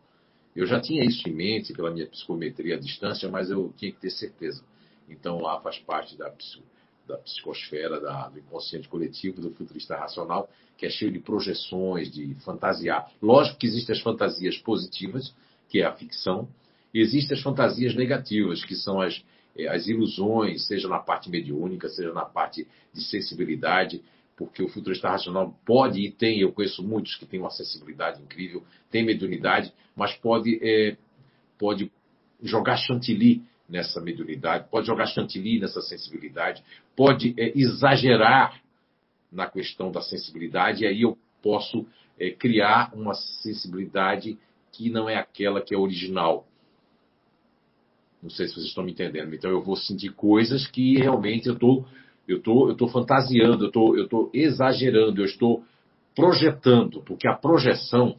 Eu 0.56 0.66
já 0.66 0.80
tinha 0.80 1.04
isso 1.04 1.28
em 1.28 1.32
mente 1.32 1.72
pela 1.72 1.90
minha 1.90 2.06
psicometria 2.06 2.76
à 2.76 2.78
distância, 2.78 3.28
mas 3.28 3.50
eu 3.50 3.72
tinha 3.76 3.92
que 3.92 4.00
ter 4.00 4.10
certeza. 4.10 4.64
Então 5.08 5.40
lá 5.40 5.60
faz 5.60 5.78
parte 5.78 6.16
da 6.16 6.30
da 7.10 7.18
psicosfera, 7.18 8.00
da, 8.00 8.28
do 8.28 8.38
inconsciente 8.38 8.88
coletivo, 8.88 9.40
do 9.40 9.50
futurista 9.50 9.96
racional, 9.96 10.48
que 10.76 10.86
é 10.86 10.90
cheio 10.90 11.10
de 11.10 11.18
projeções, 11.18 12.10
de 12.10 12.34
fantasiar. 12.44 13.10
Lógico 13.20 13.58
que 13.58 13.66
existem 13.66 13.94
as 13.96 14.00
fantasias 14.00 14.56
positivas, 14.58 15.34
que 15.68 15.80
é 15.80 15.86
a 15.86 15.92
ficção, 15.92 16.48
e 16.94 17.00
existem 17.00 17.36
as 17.36 17.42
fantasias 17.42 17.94
negativas, 17.94 18.64
que 18.64 18.74
são 18.74 19.00
as, 19.00 19.22
as 19.68 19.86
ilusões, 19.86 20.66
seja 20.66 20.88
na 20.88 20.98
parte 20.98 21.30
mediúnica, 21.30 21.88
seja 21.88 22.12
na 22.12 22.24
parte 22.24 22.66
de 22.92 23.02
sensibilidade, 23.02 24.02
porque 24.36 24.62
o 24.62 24.68
futurista 24.68 25.10
racional 25.10 25.54
pode 25.66 26.00
e 26.00 26.10
tem, 26.10 26.40
eu 26.40 26.52
conheço 26.52 26.82
muitos 26.82 27.16
que 27.16 27.26
têm 27.26 27.40
uma 27.40 27.50
sensibilidade 27.50 28.22
incrível, 28.22 28.64
tem 28.90 29.04
mediunidade, 29.04 29.72
mas 29.94 30.14
pode, 30.14 30.58
é, 30.62 30.96
pode 31.58 31.92
jogar 32.42 32.78
chantilly 32.78 33.42
nessa 33.68 34.00
mediunidade, 34.00 34.68
pode 34.70 34.86
jogar 34.86 35.06
chantilly 35.06 35.60
nessa 35.60 35.82
sensibilidade, 35.82 36.62
pode 36.96 37.34
é, 37.38 37.52
exagerar 37.54 38.60
na 39.30 39.46
questão 39.46 39.92
da 39.92 40.00
sensibilidade, 40.00 40.84
e 40.84 40.86
aí 40.86 41.02
eu 41.02 41.18
posso 41.42 41.86
é, 42.18 42.30
criar 42.30 42.92
uma 42.94 43.14
sensibilidade 43.14 44.38
que 44.72 44.88
não 44.90 45.08
é 45.08 45.16
aquela 45.16 45.60
que 45.60 45.74
é 45.74 45.78
original. 45.78 46.46
Não 48.22 48.30
sei 48.30 48.46
se 48.46 48.54
vocês 48.54 48.66
estão 48.66 48.84
me 48.84 48.92
entendendo. 48.92 49.34
Então 49.34 49.50
eu 49.50 49.62
vou 49.62 49.76
sentir 49.76 50.10
coisas 50.10 50.66
que 50.66 50.98
realmente 50.98 51.48
eu 51.48 51.58
tô, 51.58 51.84
eu 52.28 52.40
tô, 52.40 52.68
eu 52.68 52.76
tô 52.76 52.88
fantasiando, 52.88 53.64
eu 53.64 53.70
tô, 53.70 53.96
eu 53.96 54.08
tô 54.08 54.30
exagerando, 54.32 55.20
eu 55.20 55.24
estou 55.24 55.64
projetando, 56.14 57.02
porque 57.02 57.26
a 57.26 57.34
projeção 57.34 58.16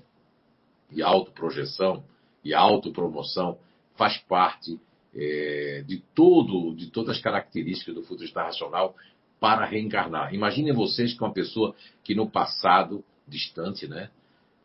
e 0.91 1.01
autoprojeção 1.01 2.03
e 2.43 2.53
autopromoção 2.53 3.57
faz 3.95 4.17
parte 4.17 4.79
é, 5.13 5.83
de 5.85 6.01
todo, 6.15 6.73
de 6.75 6.89
todas 6.89 7.17
as 7.17 7.21
características 7.21 7.93
do 7.93 8.03
futurista 8.03 8.41
racional 8.41 8.95
para 9.39 9.65
reencarnar. 9.65 10.33
Imaginem 10.33 10.73
vocês 10.73 11.13
que 11.13 11.23
uma 11.23 11.33
pessoa 11.33 11.75
que 12.03 12.15
no 12.15 12.29
passado 12.29 13.03
distante, 13.27 13.87
né, 13.87 14.09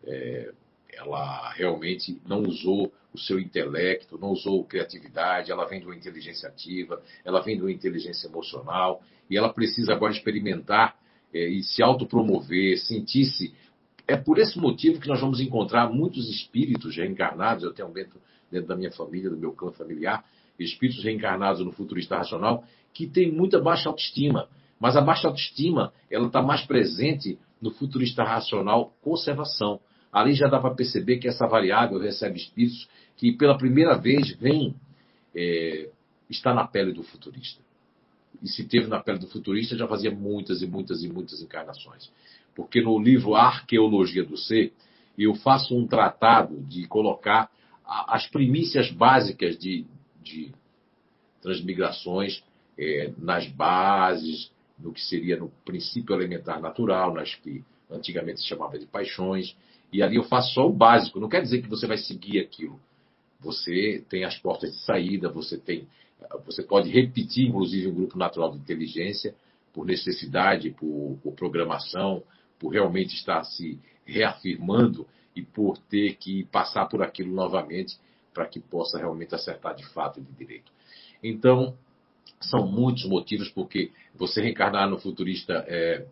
é, 0.04 0.52
ela 0.96 1.52
realmente 1.52 2.20
não 2.26 2.42
usou 2.42 2.92
o 3.12 3.18
seu 3.18 3.38
intelecto, 3.38 4.18
não 4.18 4.30
usou 4.30 4.64
criatividade, 4.64 5.52
ela 5.52 5.66
vem 5.66 5.80
de 5.80 5.86
uma 5.86 5.94
inteligência 5.94 6.48
ativa, 6.48 7.02
ela 7.24 7.40
vem 7.40 7.56
de 7.56 7.62
uma 7.62 7.72
inteligência 7.72 8.26
emocional, 8.26 9.02
e 9.28 9.36
ela 9.36 9.52
precisa 9.52 9.92
agora 9.92 10.12
experimentar 10.12 10.96
é, 11.32 11.46
e 11.48 11.62
se 11.62 11.82
autopromover, 11.82 12.78
sentir-se. 12.78 13.54
É 14.08 14.16
por 14.16 14.38
esse 14.38 14.58
motivo 14.58 15.00
que 15.00 15.08
nós 15.08 15.20
vamos 15.20 15.40
encontrar 15.40 15.92
muitos 15.92 16.28
espíritos 16.28 16.96
reencarnados, 16.96 17.64
eu 17.64 17.72
tenho 17.72 17.88
dentro, 17.88 18.20
dentro 18.50 18.68
da 18.68 18.76
minha 18.76 18.92
família, 18.92 19.30
do 19.30 19.36
meu 19.36 19.52
clã 19.52 19.72
familiar, 19.72 20.24
espíritos 20.58 21.04
reencarnados 21.04 21.64
no 21.64 21.72
futurista 21.72 22.16
racional, 22.16 22.64
que 22.92 23.06
têm 23.06 23.30
muita 23.30 23.60
baixa 23.60 23.88
autoestima. 23.88 24.48
Mas 24.78 24.96
a 24.96 25.00
baixa 25.00 25.28
autoestima, 25.28 25.92
ela 26.10 26.26
está 26.26 26.40
mais 26.40 26.62
presente 26.64 27.38
no 27.60 27.70
futurista 27.70 28.22
racional 28.22 28.94
conservação. 29.02 29.80
Ali 30.16 30.32
já 30.32 30.48
dá 30.48 30.58
para 30.58 30.74
perceber 30.74 31.18
que 31.18 31.28
essa 31.28 31.46
variável 31.46 31.98
recebe 31.98 32.38
espíritos 32.38 32.88
que 33.18 33.32
pela 33.32 33.58
primeira 33.58 33.98
vez 33.98 34.34
vem 34.36 34.74
é, 35.34 35.90
está 36.30 36.54
na 36.54 36.66
pele 36.66 36.90
do 36.90 37.02
futurista. 37.02 37.62
E 38.42 38.48
se 38.48 38.64
teve 38.66 38.86
na 38.86 38.98
pele 38.98 39.18
do 39.18 39.26
futurista, 39.26 39.76
já 39.76 39.86
fazia 39.86 40.10
muitas 40.10 40.62
e 40.62 40.66
muitas 40.66 41.04
e 41.04 41.08
muitas 41.08 41.42
encarnações. 41.42 42.10
Porque 42.54 42.80
no 42.80 42.98
livro 42.98 43.34
Arqueologia 43.34 44.24
do 44.24 44.38
Ser, 44.38 44.72
eu 45.18 45.34
faço 45.34 45.76
um 45.76 45.86
tratado 45.86 46.62
de 46.62 46.86
colocar 46.86 47.50
as 47.84 48.26
primícias 48.26 48.90
básicas 48.90 49.58
de, 49.58 49.84
de 50.22 50.50
transmigrações 51.42 52.42
é, 52.78 53.12
nas 53.18 53.46
bases, 53.48 54.50
no 54.78 54.94
que 54.94 55.02
seria 55.02 55.36
no 55.36 55.50
princípio 55.62 56.14
elementar 56.14 56.58
natural, 56.58 57.12
nas 57.12 57.34
que 57.34 57.62
antigamente 57.90 58.40
se 58.40 58.46
chamava 58.46 58.78
de 58.78 58.86
paixões, 58.86 59.54
e 59.92 60.02
ali 60.02 60.16
eu 60.16 60.24
faço 60.24 60.54
só 60.54 60.66
o 60.68 60.72
básico. 60.72 61.20
Não 61.20 61.28
quer 61.28 61.42
dizer 61.42 61.62
que 61.62 61.68
você 61.68 61.86
vai 61.86 61.98
seguir 61.98 62.40
aquilo. 62.40 62.78
Você 63.40 64.04
tem 64.08 64.24
as 64.24 64.38
portas 64.38 64.72
de 64.72 64.80
saída, 64.80 65.28
você 65.28 65.58
tem, 65.58 65.86
você 66.44 66.62
pode 66.62 66.90
repetir, 66.90 67.48
inclusive, 67.48 67.86
um 67.86 67.94
grupo 67.94 68.18
natural 68.18 68.50
de 68.50 68.58
inteligência 68.58 69.34
por 69.72 69.84
necessidade, 69.84 70.70
por, 70.70 71.18
por 71.22 71.34
programação, 71.34 72.22
por 72.58 72.70
realmente 72.70 73.14
estar 73.14 73.44
se 73.44 73.78
reafirmando 74.04 75.06
e 75.34 75.42
por 75.42 75.76
ter 75.76 76.16
que 76.16 76.44
passar 76.44 76.86
por 76.86 77.02
aquilo 77.02 77.34
novamente 77.34 77.98
para 78.32 78.46
que 78.46 78.58
possa 78.58 78.98
realmente 78.98 79.34
acertar 79.34 79.74
de 79.74 79.86
fato 79.92 80.18
e 80.18 80.22
de 80.22 80.32
direito. 80.32 80.72
Então, 81.22 81.76
são 82.40 82.66
muitos 82.66 83.04
motivos 83.04 83.48
porque 83.50 83.90
você 84.14 84.40
reencarnar 84.40 84.88
no 84.88 84.98
futurista 84.98 85.64
é, 85.68 86.06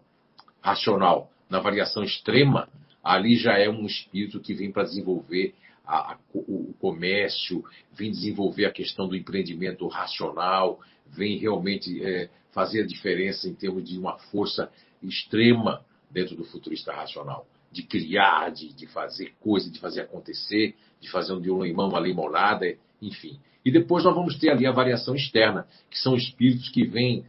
racional, 0.61 1.31
na 1.49 1.61
variação 1.61 2.03
extrema, 2.03 2.69
ali 3.05 3.37
já 3.37 3.59
é 3.59 3.69
um 3.69 3.85
espírito 3.85 4.41
que 4.41 4.55
vem 4.55 4.73
para 4.73 4.85
desenvolver 4.85 5.55
a, 5.85 6.13
a, 6.13 6.19
o, 6.33 6.75
comércio, 6.81 7.63
vem 7.93 8.11
desenvolver 8.11 8.65
a 8.65 8.73
questão 8.73 9.07
do 9.07 9.15
empreendimento 9.15 9.87
racional, 9.87 10.81
vem 11.07 11.37
realmente 11.37 12.03
é, 12.03 12.31
fazer 12.53 12.83
a 12.83 12.87
diferença 12.87 13.47
em 13.47 13.55
termos 13.55 13.85
de 13.85 13.99
uma 13.99 14.19
força 14.31 14.73
extrema 15.03 15.85
dentro 16.11 16.35
do 16.35 16.45
futurista 16.45 16.93
racional, 16.93 17.47
de 17.71 17.83
criar, 17.83 18.51
de, 18.51 18.73
de 18.73 18.87
fazer 18.87 19.35
coisas, 19.41 19.71
de 19.71 19.79
fazer 19.79 20.01
acontecer, 20.01 20.75
de 20.99 21.11
fazer 21.11 21.39
de 21.41 21.51
um 21.51 21.63
limão 21.63 21.91
uma 21.91 22.01
limonada, 22.01 22.75
enfim. 23.03 23.39
E 23.63 23.71
depois 23.71 24.05
nós 24.05 24.15
vamos 24.15 24.39
ter 24.39 24.51
ali 24.51 24.67
a 24.67 24.73
variação 24.73 25.15
externa, 25.15 25.67
que 25.91 25.99
são 25.99 26.17
espíritos 26.17 26.71
que 26.71 26.87
vêm 26.87 27.27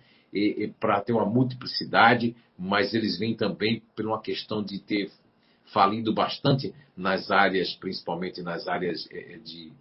para 0.80 1.02
ter 1.02 1.14
uma 1.14 1.26
multiplicidade, 1.26 2.36
mas 2.58 2.94
eles 2.94 3.18
vêm 3.18 3.36
também 3.36 3.82
por 3.96 4.06
uma 4.06 4.22
questão 4.22 4.64
de 4.64 4.80
ter 4.80 5.10
falido 5.66 6.14
bastante 6.14 6.74
nas 6.96 7.32
áreas, 7.32 7.74
principalmente 7.76 8.42
nas 8.42 8.68
áreas 8.68 9.08
é, 9.12 9.38
de, 9.38 9.72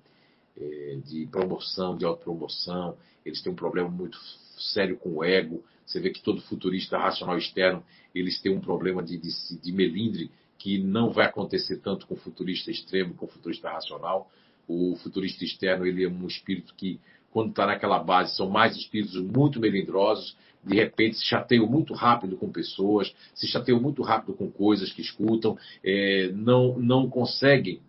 é, 0.57 0.99
de 1.05 1.26
promoção, 1.26 1.97
de 1.97 2.05
autopromoção. 2.05 2.97
Eles 3.25 3.43
têm 3.43 3.53
um 3.53 3.57
problema 3.57 3.88
muito 3.88 4.19
sério 4.59 4.97
com 4.97 5.17
o 5.17 5.25
ego. 5.25 5.62
Você 5.87 6.00
vê 6.00 6.11
que 6.11 6.23
todo 6.23 6.41
futurista 6.43 6.99
racional 6.99 7.37
externo, 7.37 7.83
eles 8.14 8.41
têm 8.41 8.53
um 8.53 8.61
problema 8.61 9.03
de, 9.03 9.19
de, 9.19 9.31
de 9.61 9.73
melindre 9.73 10.31
que 10.59 10.79
não 10.79 11.11
vai 11.11 11.26
acontecer 11.26 11.79
tanto 11.79 12.07
com 12.07 12.14
o 12.14 12.19
futurista 12.19 12.71
extremo, 12.71 13.14
com 13.14 13.26
o 13.26 13.29
futurista 13.29 13.71
racional. 13.71 14.31
O 14.67 14.97
futurista 14.97 15.45
externo, 15.45 15.87
ele 15.87 16.05
é 16.05 16.09
um 16.09 16.26
espírito 16.26 16.75
que, 16.75 16.99
quando 17.31 17.50
está 17.50 17.67
naquela 17.67 17.99
base, 17.99 18.35
são 18.35 18.49
mais 18.49 18.75
espíritos 18.75 19.21
muito 19.21 19.61
melindrosos, 19.61 20.37
de 20.66 20.76
repente 20.76 21.16
se 21.16 21.25
chateiam 21.25 21.66
muito 21.66 21.94
rápido 21.94 22.37
com 22.37 22.50
pessoas, 22.50 23.14
se 23.35 23.47
chateiam 23.47 23.80
muito 23.80 24.02
rápido 24.02 24.35
com 24.35 24.50
coisas 24.50 24.92
que 24.92 25.02
escutam, 25.02 25.59
é, 25.83 26.30
não, 26.33 26.78
não 26.78 27.09
conseguem, 27.09 27.80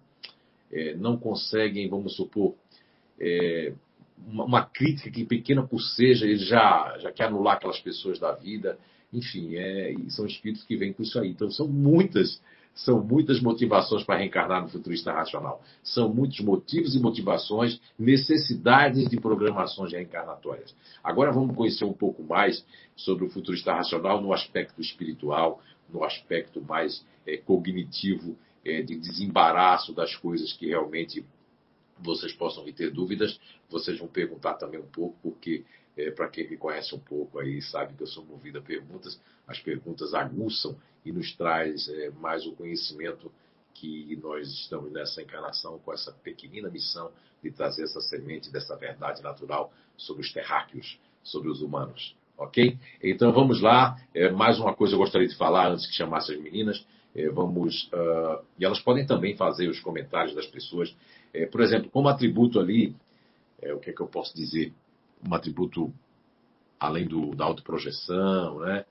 é, 0.72 0.96
não 0.96 1.17
conseguem, 1.17 1.88
vamos 1.88 2.15
supor, 2.15 2.55
é, 3.20 3.74
uma, 4.27 4.46
uma, 4.46 4.65
crítica 4.65 5.10
que 5.10 5.24
pequena 5.25 5.65
por 5.65 5.82
seja, 5.82 6.25
ele 6.25 6.38
já, 6.38 6.98
já 7.00 7.12
quer 7.12 7.25
anular 7.25 7.55
aquelas 7.55 7.79
pessoas 7.79 8.20
da 8.20 8.32
vida, 8.34 8.77
enfim, 9.13 9.55
é, 9.55 9.94
são 10.10 10.25
espíritos 10.25 10.65
que 10.65 10.75
vêm 10.75 10.91
com 10.91 11.03
isso 11.03 11.17
aí. 11.20 11.29
Então 11.29 11.50
são 11.50 11.67
muitas 11.67 12.41
são 12.75 13.01
muitas 13.01 13.41
motivações 13.41 14.03
para 14.03 14.17
reencarnar 14.17 14.62
no 14.62 14.67
futurista 14.67 15.13
racional. 15.13 15.63
São 15.82 16.13
muitos 16.13 16.41
motivos 16.41 16.94
e 16.94 17.00
motivações, 17.00 17.79
necessidades 17.98 19.10
de 19.10 19.17
programações 19.17 19.94
reencarnatórias. 19.94 20.75
Agora 21.01 21.32
vamos 21.32 21.55
conhecer 21.55 21.86
um 21.86 21.94
pouco 21.94 22.22
mais 22.22 22.65
sobre 22.94 23.24
o 23.25 23.29
futurista 23.29 23.74
racional 23.74 24.22
no 24.22 24.34
aspecto 24.34 24.82
espiritual, 24.82 25.62
no 25.89 26.03
aspecto 26.03 26.62
mais 26.62 27.05
é, 27.25 27.38
cognitivo, 27.38 28.36
é, 28.65 28.82
de 28.82 28.98
desembaraço 28.98 29.94
das 29.94 30.13
coisas 30.15 30.51
que 30.51 30.67
realmente 30.67 31.25
vocês 31.98 32.34
possam 32.34 32.65
ter 32.74 32.91
dúvidas. 32.91 33.39
Vocês 33.70 33.98
vão 33.98 34.08
perguntar 34.10 34.55
também 34.55 34.82
um 34.82 34.88
pouco, 34.88 35.15
porque 35.24 35.63
é, 35.98 36.12
para 36.12 36.28
quem 36.28 36.50
me 36.50 36.58
conhece 36.58 36.94
um 36.94 37.00
pouco 37.00 37.40
aí 37.40 37.62
sabe 37.62 37.94
que 37.94 38.04
eu 38.04 38.08
sou 38.08 38.25
movido 38.25 38.60
a 38.60 38.62
perguntas. 38.62 39.20
As 39.48 39.60
perguntas 39.60 40.14
aguçam 40.14 40.75
e 41.06 41.12
nos 41.12 41.34
traz 41.36 41.88
é, 41.88 42.10
mais 42.12 42.46
o 42.46 42.54
conhecimento 42.54 43.32
que 43.74 44.18
nós 44.22 44.48
estamos 44.48 44.92
nessa 44.92 45.22
encarnação 45.22 45.78
com 45.80 45.94
essa 45.94 46.12
pequenina 46.12 46.70
missão 46.70 47.12
de 47.44 47.52
trazer 47.52 47.84
essa 47.84 48.02
semente 48.02 48.52
dessa 48.52 48.75
verdade 48.75 49.22
natural 49.22 49.72
sobre 49.98 50.24
os 50.24 50.32
terráqueos, 50.32 51.00
sobre 51.24 51.50
os 51.50 51.62
humanos. 51.62 52.16
Ok? 52.38 52.78
Então 53.02 53.32
vamos 53.32 53.62
lá. 53.62 53.98
É, 54.14 54.30
mais 54.32 54.60
uma 54.60 54.74
coisa 54.74 54.96
eu 54.96 55.00
gostaria 55.00 55.28
de 55.28 55.36
falar 55.38 55.72
antes 55.72 55.88
que 55.88 55.94
chamasse 55.94 56.34
as 56.34 56.40
meninas. 56.40 56.86
É, 57.16 57.30
vamos 57.30 57.90
uh, 57.94 58.44
e 58.60 58.66
elas 58.66 58.82
podem 58.82 59.06
também 59.06 59.38
fazer 59.38 59.70
os 59.70 59.80
comentários 59.80 60.36
das 60.36 60.46
pessoas. 60.48 60.94
É, 61.34 61.46
por 61.46 61.62
exemplo, 61.62 61.90
como 61.90 62.10
atributo 62.10 62.60
ali, 62.60 62.94
é, 63.62 63.74
o 63.74 63.80
que 63.80 63.90
é 63.90 63.94
que 63.94 64.02
eu 64.02 64.08
posso 64.08 64.36
dizer? 64.36 64.74
Um 65.27 65.34
atributo 65.34 65.94
além 66.79 67.08
do, 67.08 67.36
da 67.36 67.46
autoprojeção, 67.46 68.60
né? 68.60 68.86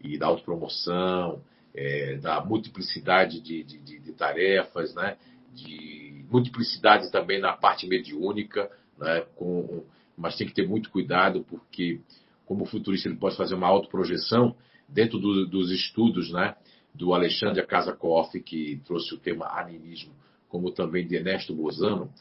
E 0.00 0.16
da 0.16 0.26
autopromoção, 0.26 1.42
é, 1.74 2.16
da 2.16 2.42
multiplicidade 2.44 3.40
de, 3.40 3.62
de, 3.62 3.78
de, 3.78 3.98
de, 3.98 4.12
tarefas, 4.12 4.94
né? 4.94 5.16
De 5.54 6.24
multiplicidade 6.30 7.10
também 7.10 7.40
na 7.40 7.52
parte 7.52 7.86
mediúnica, 7.86 8.70
né? 8.98 9.22
Com, 9.36 9.84
mas 10.16 10.36
tem 10.36 10.46
que 10.46 10.54
ter 10.54 10.68
muito 10.68 10.90
cuidado 10.90 11.44
porque 11.48 12.00
como 12.46 12.66
futurista 12.66 13.08
ele 13.08 13.16
pode 13.16 13.36
fazer 13.36 13.54
uma 13.54 13.68
autoprojeção 13.68 14.54
dentro 14.88 15.18
do, 15.18 15.46
dos 15.46 15.70
estudos, 15.70 16.30
né? 16.30 16.56
Do 16.94 17.14
Alexandre 17.14 17.64
Kazakoff, 17.64 18.38
que 18.40 18.80
trouxe 18.84 19.14
o 19.14 19.18
tema 19.18 19.46
animismo, 19.46 20.12
como 20.48 20.72
também 20.72 21.06
de 21.06 21.14
Ernesto 21.14 21.54
Bozano, 21.54 22.12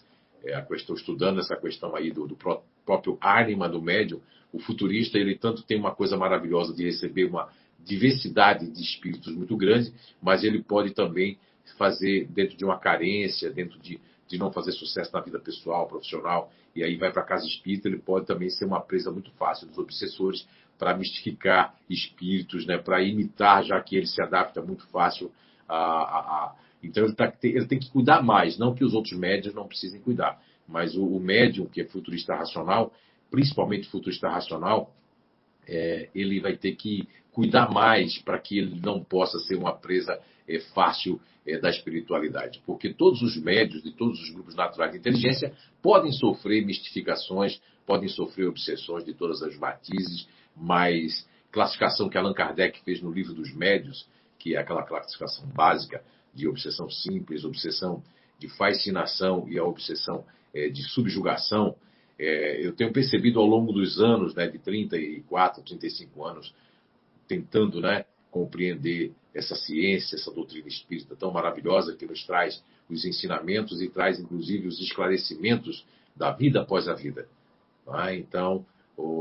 é, 0.44 0.60
questão, 0.62 0.96
estudando 0.96 1.40
essa 1.40 1.56
questão 1.56 1.96
aí 1.96 2.12
do, 2.12 2.28
do 2.28 2.36
próprio 2.90 3.20
ânima 3.22 3.70
do 3.70 3.80
médium, 3.80 4.20
o 4.52 4.58
futurista 4.58 5.20
ele 5.20 5.36
tanto 5.36 5.62
tem 5.62 5.78
uma 5.78 5.94
coisa 5.94 6.18
maravilhosa 6.18 6.74
de 6.74 6.84
receber 6.84 7.26
uma 7.26 7.50
diversidade 7.86 8.68
de 8.68 8.82
espíritos 8.82 9.32
muito 9.36 9.56
grande, 9.56 9.94
mas 10.20 10.44
ele 10.44 10.64
pode 10.64 10.92
também 10.96 11.38
fazer 11.78 12.28
dentro 12.30 12.58
de 12.58 12.66
uma 12.66 12.80
carência, 12.80 13.52
dentro 13.52 13.80
de, 13.80 14.00
de 14.28 14.40
não 14.40 14.52
fazer 14.52 14.72
sucesso 14.72 15.14
na 15.14 15.22
vida 15.22 15.40
pessoal, 15.40 15.88
profissional, 15.88 16.52
e 16.76 16.84
aí 16.84 16.96
vai 16.98 17.12
para 17.12 17.22
a 17.22 17.26
casa 17.26 17.46
espírita, 17.46 17.88
ele 17.88 18.00
pode 18.00 18.26
também 18.26 18.50
ser 18.50 18.66
uma 18.66 18.82
presa 18.82 19.12
muito 19.12 19.30
fácil 19.34 19.68
dos 19.68 19.78
obsessores 19.78 20.48
para 20.80 20.98
mistificar 20.98 21.76
espíritos, 21.88 22.66
né, 22.66 22.80
para 22.80 23.04
imitar, 23.04 23.64
já 23.64 23.80
que 23.80 23.96
ele 23.96 24.08
se 24.08 24.20
adapta 24.20 24.64
muito 24.64 24.88
fácil 24.88 25.32
a, 25.68 25.76
a, 25.76 26.20
a. 26.20 26.56
Então 26.82 27.04
ele, 27.04 27.14
tá, 27.14 27.32
ele, 27.44 27.68
tem 27.68 27.78
que 27.78 27.92
cuidar 27.92 28.24
mais, 28.24 28.58
não 28.58 28.74
que 28.74 28.84
os 28.84 28.96
outros 28.96 29.16
médios 29.16 29.54
não 29.54 29.68
precisem 29.68 30.02
cuidar, 30.02 30.42
mas 30.70 30.96
o, 30.96 31.06
o 31.06 31.20
médium, 31.20 31.66
que 31.66 31.82
é 31.82 31.86
futurista 31.86 32.36
racional, 32.36 32.94
principalmente 33.32 33.90
futurista 33.90 34.30
racional, 34.30 34.94
é, 35.68 36.10
ele 36.16 36.40
vai 36.40 36.56
ter 36.56 36.76
que 36.76 37.08
cuidar 37.32 37.72
mais 37.72 38.18
para 38.20 38.40
que 38.40 38.58
ele 38.58 38.80
não 38.80 39.04
possa 39.04 39.40
ser 39.40 39.56
uma 39.56 39.74
presa 39.74 40.20
é, 40.48 40.60
fácil 40.74 41.20
é, 41.46 41.58
da 41.58 41.70
espiritualidade. 41.70 42.62
Porque 42.66 42.94
todos 42.94 43.22
os 43.22 43.38
médios 43.38 43.84
de 43.84 43.92
todos 43.92 44.20
os 44.22 44.30
grupos 44.32 44.56
naturais 44.56 44.92
de 44.92 44.98
inteligência 44.98 45.54
podem 45.82 46.12
sofrer 46.12 46.66
mistificações, 46.66 47.62
podem 47.86 48.10
sofrer 48.10 48.48
obsessões 48.48 49.04
de 49.04 49.14
todas 49.14 49.42
as 49.42 49.58
matizes, 49.58 50.28
mas 50.56 51.28
classificação 51.52 52.10
que 52.10 52.18
Allan 52.18 52.34
Kardec 52.34 52.84
fez 52.84 53.02
no 53.02 53.12
livro 53.12 53.34
dos 53.34 53.54
médios, 53.54 54.08
que 54.38 54.56
é 54.56 54.60
aquela 54.60 54.84
classificação 54.84 55.48
básica 55.48 56.04
de 56.34 56.48
obsessão 56.48 56.90
simples, 56.90 57.44
obsessão 57.44 58.04
de 58.38 58.48
fascinação 58.50 59.48
e 59.50 59.58
a 59.58 59.64
obsessão 59.64 60.24
de 60.54 60.84
subjugação, 60.90 61.76
é, 62.18 62.66
eu 62.66 62.74
tenho 62.74 62.92
percebido 62.92 63.40
ao 63.40 63.46
longo 63.46 63.72
dos 63.72 64.00
anos, 64.00 64.36
né, 64.36 64.48
de 64.48 64.60
34, 64.60 65.64
35 65.64 66.26
anos, 66.26 66.54
tentando 67.28 67.80
né, 67.80 68.06
compreender 68.30 69.14
essa 69.34 69.56
ciência, 69.56 70.16
essa 70.16 70.32
doutrina 70.32 70.68
espírita 70.68 71.16
tão 71.16 71.32
maravilhosa 71.32 71.96
que 71.96 72.06
nos 72.06 72.26
traz 72.26 72.62
os 72.90 73.06
ensinamentos 73.06 73.82
e 73.82 73.90
traz 73.90 74.20
inclusive 74.20 74.68
os 74.68 74.80
esclarecimentos 74.80 75.86
da 76.16 76.32
vida 76.32 76.62
após 76.62 76.90
a 76.90 76.94
vida. 76.94 77.28
É? 78.06 78.16
Então, 78.16 78.66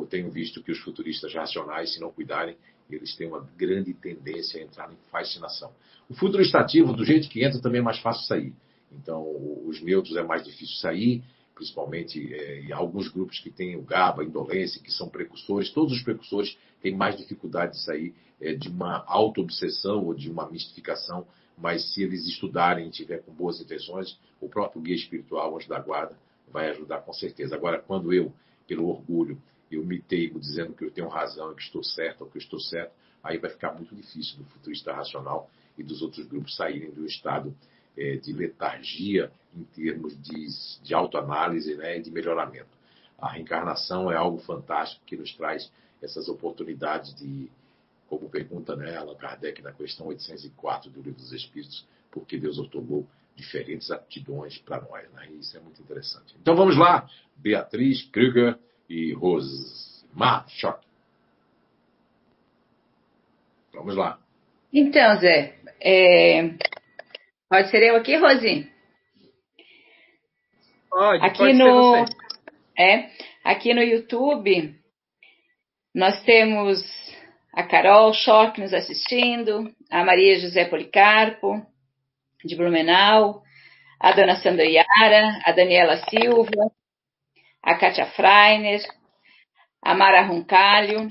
tenho 0.09 0.31
visto 0.31 0.63
que 0.63 0.73
os 0.73 0.79
futuristas 0.79 1.33
racionais, 1.33 1.95
se 1.95 2.01
não 2.01 2.11
cuidarem, 2.11 2.57
eles 2.91 3.15
têm 3.15 3.29
uma 3.29 3.47
grande 3.57 3.93
tendência 3.95 4.61
a 4.61 4.65
entrar 4.65 4.93
em 4.93 4.97
fascinação. 5.11 5.71
O 6.09 6.15
futurista 6.15 6.59
ativo, 6.59 6.93
do 6.93 7.05
jeito 7.05 7.29
que 7.29 7.45
entra, 7.45 7.61
também 7.61 7.81
é 7.81 7.85
mais 7.85 7.99
fácil 7.99 8.27
sair. 8.27 8.53
Então, 8.93 9.25
os 9.67 9.81
neutros 9.83 10.17
é 10.17 10.23
mais 10.23 10.45
difícil 10.45 10.77
sair, 10.77 11.23
principalmente 11.55 12.33
é, 12.33 12.61
em 12.61 12.73
alguns 12.73 13.09
grupos 13.09 13.41
que 13.41 13.51
têm 13.51 13.77
o 13.77 13.83
GABA, 13.83 14.25
indolência, 14.25 14.81
que 14.81 14.93
são 14.93 15.09
precursores, 15.09 15.71
todos 15.71 15.93
os 15.93 16.03
precursores 16.03 16.57
têm 16.81 16.95
mais 16.95 17.17
dificuldade 17.17 17.73
de 17.73 17.83
sair 17.83 18.15
é, 18.41 18.55
de 18.55 18.69
uma 18.69 19.05
auto-obsessão 19.07 20.05
ou 20.05 20.15
de 20.15 20.31
uma 20.31 20.49
mistificação, 20.49 21.27
mas 21.57 21.93
se 21.93 22.03
eles 22.03 22.27
estudarem 22.27 22.87
e 22.87 22.91
tiver 22.91 23.19
com 23.19 23.33
boas 23.33 23.61
intenções, 23.61 24.19
o 24.41 24.49
próprio 24.49 24.81
guia 24.81 24.95
espiritual, 24.95 25.57
anjo 25.57 25.69
da 25.69 25.81
guarda, 25.81 26.17
vai 26.51 26.71
ajudar 26.71 27.03
com 27.03 27.13
certeza. 27.13 27.57
Agora, 27.57 27.79
quando 27.79 28.13
eu, 28.13 28.33
pelo 28.67 28.89
orgulho, 28.89 29.37
eu 29.71 29.85
me 29.85 30.01
teimo 30.01 30.39
dizendo 30.39 30.73
que 30.73 30.85
eu 30.85 30.91
tenho 30.91 31.09
razão, 31.09 31.55
que 31.55 31.63
estou 31.63 31.83
certo 31.83 32.23
ou 32.23 32.31
que 32.31 32.39
eu 32.39 32.43
estou 32.43 32.61
certo, 32.61 32.93
aí 33.23 33.37
vai 33.39 33.51
ficar 33.51 33.75
muito 33.75 33.95
difícil 33.95 34.39
do 34.39 34.45
futurista 34.45 34.93
racional 34.93 35.51
e 35.77 35.83
dos 35.83 36.01
outros 36.01 36.27
grupos 36.27 36.55
saírem 36.57 36.91
do 36.91 37.05
estado 37.05 37.55
é, 37.99 38.17
de 38.17 38.33
letargia 38.33 39.31
em 39.55 39.65
termos 39.65 40.17
de, 40.23 40.47
de 40.83 40.95
autoanálise 40.95 41.75
né, 41.75 41.99
e 41.99 42.03
de 42.03 42.11
melhoramento. 42.11 42.69
A 43.19 43.33
reencarnação 43.33 44.11
é 44.11 44.17
algo 44.17 44.39
fantástico 44.39 45.05
que 45.05 45.17
nos 45.17 45.35
traz 45.35 45.71
essas 46.01 46.29
oportunidades 46.29 47.13
de, 47.15 47.51
como 48.09 48.31
pergunta 48.31 48.77
né, 48.77 48.97
Allan 48.97 49.17
Kardec 49.17 49.61
na 49.63 49.73
questão 49.73 50.07
804 50.07 50.91
do 50.91 51.03
Livro 51.03 51.21
dos 51.21 51.33
Espíritos, 51.33 51.85
porque 52.13 52.39
Deus 52.39 52.59
otorgou 52.59 53.05
diferentes 53.35 53.91
aptidões 53.91 54.59
para 54.59 54.81
nós. 54.81 55.11
Né? 55.13 55.29
Isso 55.41 55.57
é 55.57 55.61
muito 55.61 55.83
interessante. 55.83 56.37
Então 56.41 56.55
vamos 56.55 56.77
lá, 56.77 57.09
Beatriz 57.37 58.05
Krüger 58.11 58.57
e 58.89 59.13
Rosmar 59.13 60.49
Schock. 60.49 60.87
Vamos 63.73 63.97
lá. 63.97 64.19
Então, 64.73 65.19
Zé, 65.21 65.57
é, 65.81 66.55
Pode 67.51 67.71
ser 67.71 67.83
eu 67.83 67.97
aqui, 67.97 68.15
Rosi? 68.17 68.71
Pode, 70.91 71.25
aqui 71.25 71.39
pode 71.39 71.53
no. 71.55 72.05
É, 72.79 73.11
aqui 73.43 73.73
no 73.73 73.83
YouTube, 73.83 74.75
nós 75.95 76.23
temos 76.25 76.79
a 77.55 77.63
Carol 77.63 78.13
Schock 78.13 78.61
nos 78.61 78.75
assistindo, 78.75 79.75
a 79.91 80.05
Maria 80.05 80.39
José 80.39 80.67
Policarpo, 80.67 81.67
de 82.45 82.55
Blumenau, 82.55 83.43
a 83.99 84.13
dona 84.13 84.37
Sandra 84.37 84.65
Yara, 84.65 85.41
a 85.43 85.53
Daniela 85.53 85.97
Silva, 86.09 86.71
a 87.63 87.75
Kátia 87.77 88.07
Freiner, 88.09 88.83
a 89.83 89.95
Mara 89.95 90.21
Roncalho. 90.21 91.09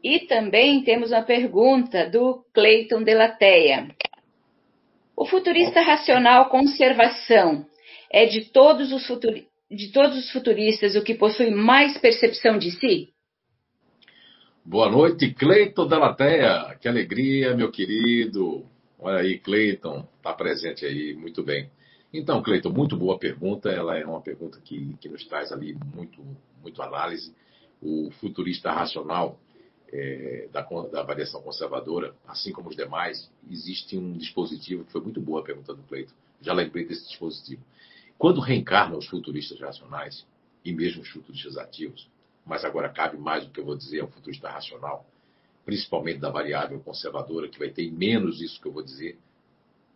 E 0.00 0.20
também 0.20 0.84
temos 0.84 1.10
uma 1.10 1.22
pergunta 1.22 2.08
do 2.08 2.44
Cleiton 2.54 3.02
Delateia. 3.02 3.88
O 5.20 5.26
futurista 5.26 5.80
racional 5.80 6.48
conservação 6.48 7.66
é 8.08 8.24
de 8.24 8.52
todos 8.52 8.92
os, 8.92 9.04
futuri 9.04 9.48
de 9.68 9.90
todos 9.90 10.16
os 10.16 10.30
futuristas 10.30 10.94
o 10.94 11.02
que 11.02 11.12
possui 11.12 11.50
mais 11.50 11.98
percepção 11.98 12.56
de 12.56 12.70
si? 12.70 13.08
Boa 14.64 14.88
noite, 14.88 15.34
Cleiton 15.34 15.88
Delateia. 15.88 16.78
Que 16.80 16.86
alegria, 16.86 17.52
meu 17.56 17.68
querido. 17.68 18.64
Olha 18.96 19.18
aí, 19.18 19.40
Cleiton, 19.40 20.06
está 20.18 20.32
presente 20.32 20.86
aí, 20.86 21.16
muito 21.16 21.42
bem. 21.42 21.68
Então, 22.14 22.40
Cleiton, 22.40 22.70
muito 22.70 22.96
boa 22.96 23.18
pergunta. 23.18 23.70
Ela 23.70 23.98
é 23.98 24.06
uma 24.06 24.22
pergunta 24.22 24.60
que, 24.60 24.94
que 25.00 25.08
nos 25.08 25.26
traz 25.26 25.50
ali 25.50 25.76
muito, 25.96 26.22
muito 26.62 26.80
análise. 26.80 27.34
O 27.82 28.12
futurista 28.20 28.70
racional 28.70 29.36
é, 29.92 30.48
da, 30.52 30.62
da 30.62 31.00
avaliação 31.00 31.42
conservadora, 31.42 32.14
assim 32.26 32.52
como 32.52 32.68
os 32.68 32.76
demais, 32.76 33.30
existe 33.50 33.96
um 33.96 34.12
dispositivo, 34.12 34.84
que 34.84 34.92
foi 34.92 35.00
muito 35.00 35.20
boa 35.20 35.40
a 35.40 35.44
pergunta 35.44 35.74
do 35.74 35.82
Cleito, 35.82 36.12
já 36.40 36.52
lembrei 36.52 36.86
desse 36.86 37.08
dispositivo. 37.08 37.62
Quando 38.16 38.40
reencarnam 38.40 38.98
os 38.98 39.06
futuristas 39.06 39.58
racionais, 39.60 40.26
e 40.64 40.72
mesmo 40.72 41.02
os 41.02 41.08
futuristas 41.08 41.56
ativos, 41.56 42.08
mas 42.44 42.64
agora 42.64 42.88
cabe 42.88 43.16
mais 43.16 43.44
o 43.44 43.50
que 43.50 43.60
eu 43.60 43.64
vou 43.64 43.76
dizer 43.76 44.00
ao 44.00 44.08
futurista 44.08 44.50
racional, 44.50 45.06
principalmente 45.64 46.18
da 46.18 46.30
variável 46.30 46.80
conservadora, 46.80 47.48
que 47.48 47.58
vai 47.58 47.70
ter 47.70 47.90
menos 47.90 48.40
isso 48.40 48.60
que 48.60 48.66
eu 48.66 48.72
vou 48.72 48.82
dizer, 48.82 49.18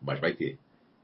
mas 0.01 0.21
vai 0.21 0.35
ter, 0.35 0.59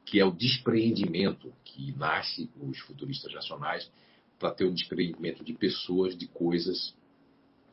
que 0.05 0.20
é 0.20 0.24
o 0.24 0.31
despreendimento 0.31 1.53
que 1.64 1.92
nasce 1.92 2.51
os 2.61 2.79
futuristas 2.81 3.33
racionais 3.33 3.90
para 4.38 4.51
ter 4.51 4.64
o 4.64 4.72
despreendimento 4.72 5.44
de 5.44 5.53
pessoas, 5.53 6.16
de 6.16 6.27
coisas, 6.27 6.94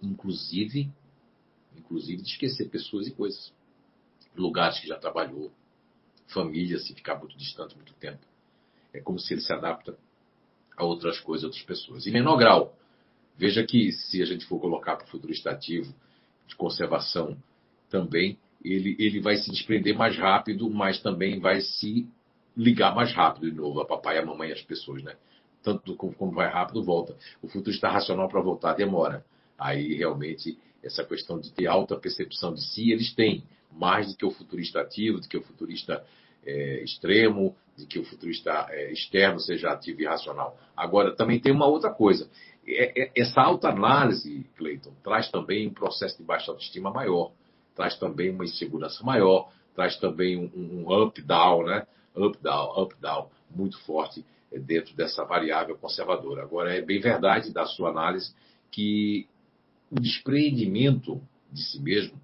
inclusive 0.01 0.89
inclusive 1.77 2.21
de 2.21 2.29
esquecer 2.29 2.69
pessoas 2.69 3.07
e 3.07 3.11
coisas. 3.11 3.53
Lugares 4.35 4.79
que 4.79 4.87
já 4.87 4.97
trabalhou, 4.97 5.51
família, 6.27 6.79
se 6.79 6.93
ficar 6.93 7.15
muito 7.15 7.37
distante 7.37 7.75
muito 7.75 7.93
tempo. 7.93 8.25
É 8.93 8.99
como 8.99 9.19
se 9.19 9.33
ele 9.33 9.41
se 9.41 9.53
adapta 9.53 9.97
a 10.75 10.83
outras 10.83 11.19
coisas, 11.19 11.45
outras 11.45 11.63
pessoas. 11.63 12.05
Em 12.05 12.11
menor 12.11 12.37
grau, 12.37 12.77
veja 13.37 13.63
que 13.63 13.91
se 13.91 14.21
a 14.21 14.25
gente 14.25 14.45
for 14.45 14.59
colocar 14.59 14.95
para 14.95 15.05
o 15.05 15.09
futuro 15.09 15.31
estativo 15.31 15.93
de 16.47 16.55
conservação 16.55 17.37
também, 17.89 18.37
ele, 18.63 18.95
ele 18.99 19.19
vai 19.19 19.37
se 19.37 19.49
desprender 19.51 19.95
mais 19.95 20.17
rápido, 20.17 20.69
mas 20.69 20.99
também 21.01 21.39
vai 21.39 21.61
se 21.61 22.07
ligar 22.57 22.95
mais 22.95 23.13
rápido 23.13 23.49
de 23.49 23.55
novo 23.55 23.79
a 23.81 23.85
papai, 23.85 24.17
a 24.17 24.25
mamãe 24.25 24.49
e 24.49 24.53
as 24.53 24.61
pessoas, 24.61 25.03
né? 25.03 25.15
Tanto 25.61 25.95
como 25.95 26.31
vai 26.31 26.49
rápido, 26.49 26.83
volta. 26.83 27.15
O 27.41 27.47
futuro 27.47 27.71
está 27.71 27.89
racional 27.89 28.29
para 28.29 28.41
voltar, 28.41 28.73
demora. 28.73 29.25
Aí 29.57 29.95
realmente 29.95 30.57
essa 30.85 31.03
questão 31.03 31.39
de 31.39 31.51
ter 31.51 31.67
alta 31.67 31.97
percepção 31.97 32.53
de 32.53 32.61
si, 32.61 32.91
eles 32.91 33.13
têm 33.13 33.43
mais 33.71 34.07
do 34.07 34.15
que 34.15 34.25
o 34.25 34.31
futurista 34.31 34.81
ativo, 34.81 35.19
do 35.19 35.27
que 35.27 35.37
o 35.37 35.41
futurista 35.41 36.05
é, 36.45 36.83
extremo, 36.83 37.55
de 37.75 37.85
que 37.85 37.99
o 37.99 38.05
futurista 38.05 38.67
é, 38.69 38.91
externo 38.91 39.39
seja 39.39 39.71
ativo 39.71 40.01
e 40.01 40.05
racional. 40.05 40.57
Agora, 40.77 41.15
também 41.15 41.39
tem 41.39 41.51
uma 41.51 41.65
outra 41.65 41.91
coisa. 41.91 42.29
É, 42.65 43.03
é 43.03 43.11
essa 43.17 43.41
autoanálise, 43.41 44.45
Cleiton, 44.55 44.93
traz 45.03 45.29
também 45.29 45.67
um 45.67 45.73
processo 45.73 46.17
de 46.17 46.23
baixa 46.23 46.51
autoestima 46.51 46.91
maior, 46.91 47.31
traz 47.75 47.97
também 47.97 48.29
uma 48.29 48.45
insegurança 48.45 49.03
maior, 49.03 49.51
traz 49.75 49.97
também 49.97 50.37
um, 50.37 50.49
um 50.55 51.03
up-down, 51.03 51.65
né? 51.65 51.85
Up-down, 52.15 52.81
up-down, 52.81 53.29
muito 53.49 53.77
forte 53.79 54.23
é, 54.51 54.59
dentro 54.59 54.95
dessa 54.95 55.25
variável 55.25 55.75
conservadora. 55.75 56.43
Agora, 56.43 56.73
é 56.73 56.81
bem 56.81 56.99
verdade 56.99 57.51
da 57.51 57.65
sua 57.65 57.89
análise 57.89 58.33
que 58.71 59.27
o 59.91 59.99
despreendimento 59.99 61.21
de 61.51 61.63
si 61.63 61.81
mesmo 61.81 62.19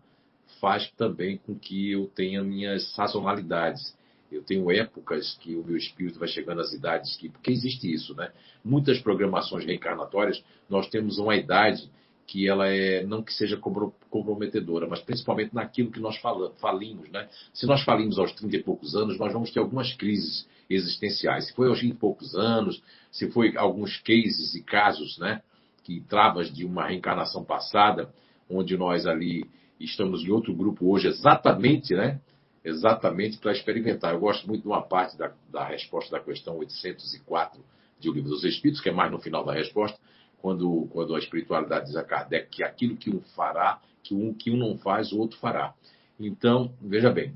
faz 0.59 0.89
também 0.91 1.37
com 1.37 1.55
que 1.55 1.91
eu 1.91 2.07
tenha 2.15 2.43
minhas 2.43 2.91
sazonalidades. 2.93 3.95
Eu 4.31 4.43
tenho 4.43 4.71
épocas 4.71 5.37
que 5.41 5.55
o 5.55 5.63
meu 5.63 5.75
espírito 5.75 6.19
vai 6.19 6.27
chegando 6.27 6.61
às 6.61 6.71
idades 6.71 7.17
que. 7.17 7.27
Porque 7.27 7.51
existe 7.51 7.91
isso, 7.91 8.15
né? 8.15 8.31
Muitas 8.63 8.99
programações 8.99 9.65
reencarnatórias, 9.65 10.41
nós 10.69 10.87
temos 10.87 11.17
uma 11.17 11.35
idade 11.35 11.89
que 12.27 12.47
ela 12.47 12.67
é. 12.67 13.03
Não 13.03 13.21
que 13.21 13.33
seja 13.33 13.57
comprometedora, 13.57 14.87
mas 14.87 15.01
principalmente 15.01 15.53
naquilo 15.53 15.91
que 15.91 15.99
nós 15.99 16.15
falimos, 16.59 17.09
né? 17.09 17.27
Se 17.53 17.65
nós 17.65 17.83
falimos 17.83 18.17
aos 18.17 18.31
30 18.33 18.55
e 18.55 18.63
poucos 18.63 18.95
anos, 18.95 19.17
nós 19.17 19.33
vamos 19.33 19.51
ter 19.51 19.59
algumas 19.59 19.91
crises 19.93 20.47
existenciais. 20.69 21.47
Se 21.47 21.53
foi 21.53 21.67
aos 21.67 21.81
20 21.81 21.91
e 21.91 21.95
poucos 21.95 22.33
anos, 22.33 22.81
se 23.11 23.29
foi 23.31 23.57
alguns 23.57 23.97
cases 23.97 24.55
e 24.55 24.63
casos, 24.63 25.17
né? 25.17 25.41
Que 25.83 26.01
travas 26.01 26.53
de 26.53 26.65
uma 26.65 26.87
reencarnação 26.87 27.43
passada, 27.43 28.13
onde 28.49 28.77
nós 28.77 29.05
ali 29.05 29.49
estamos 29.79 30.23
em 30.23 30.31
outro 30.31 30.53
grupo 30.53 30.91
hoje, 30.91 31.07
exatamente, 31.07 31.93
né? 31.93 32.19
Exatamente 32.63 33.37
para 33.39 33.51
experimentar. 33.51 34.13
Eu 34.13 34.19
gosto 34.19 34.47
muito 34.47 34.61
de 34.61 34.67
uma 34.67 34.81
parte 34.81 35.17
da, 35.17 35.33
da 35.49 35.65
resposta 35.65 36.11
da 36.11 36.23
questão 36.23 36.57
804 36.57 37.63
de 37.99 38.09
O 38.09 38.13
Livro 38.13 38.29
dos 38.29 38.43
Espíritos, 38.43 38.81
que 38.81 38.89
é 38.89 38.91
mais 38.91 39.11
no 39.11 39.19
final 39.19 39.43
da 39.43 39.53
resposta, 39.53 39.97
quando, 40.39 40.87
quando 40.91 41.15
a 41.15 41.19
espiritualidade 41.19 41.87
diz 41.87 41.95
a 41.95 42.03
Kardec 42.03 42.49
que 42.49 42.63
aquilo 42.63 42.97
que 42.97 43.09
um 43.09 43.21
fará, 43.35 43.79
que 44.03 44.13
um, 44.13 44.33
que 44.33 44.51
um 44.51 44.57
não 44.57 44.77
faz, 44.77 45.11
o 45.11 45.19
outro 45.19 45.37
fará. 45.37 45.73
Então, 46.19 46.73
veja 46.81 47.11
bem, 47.11 47.33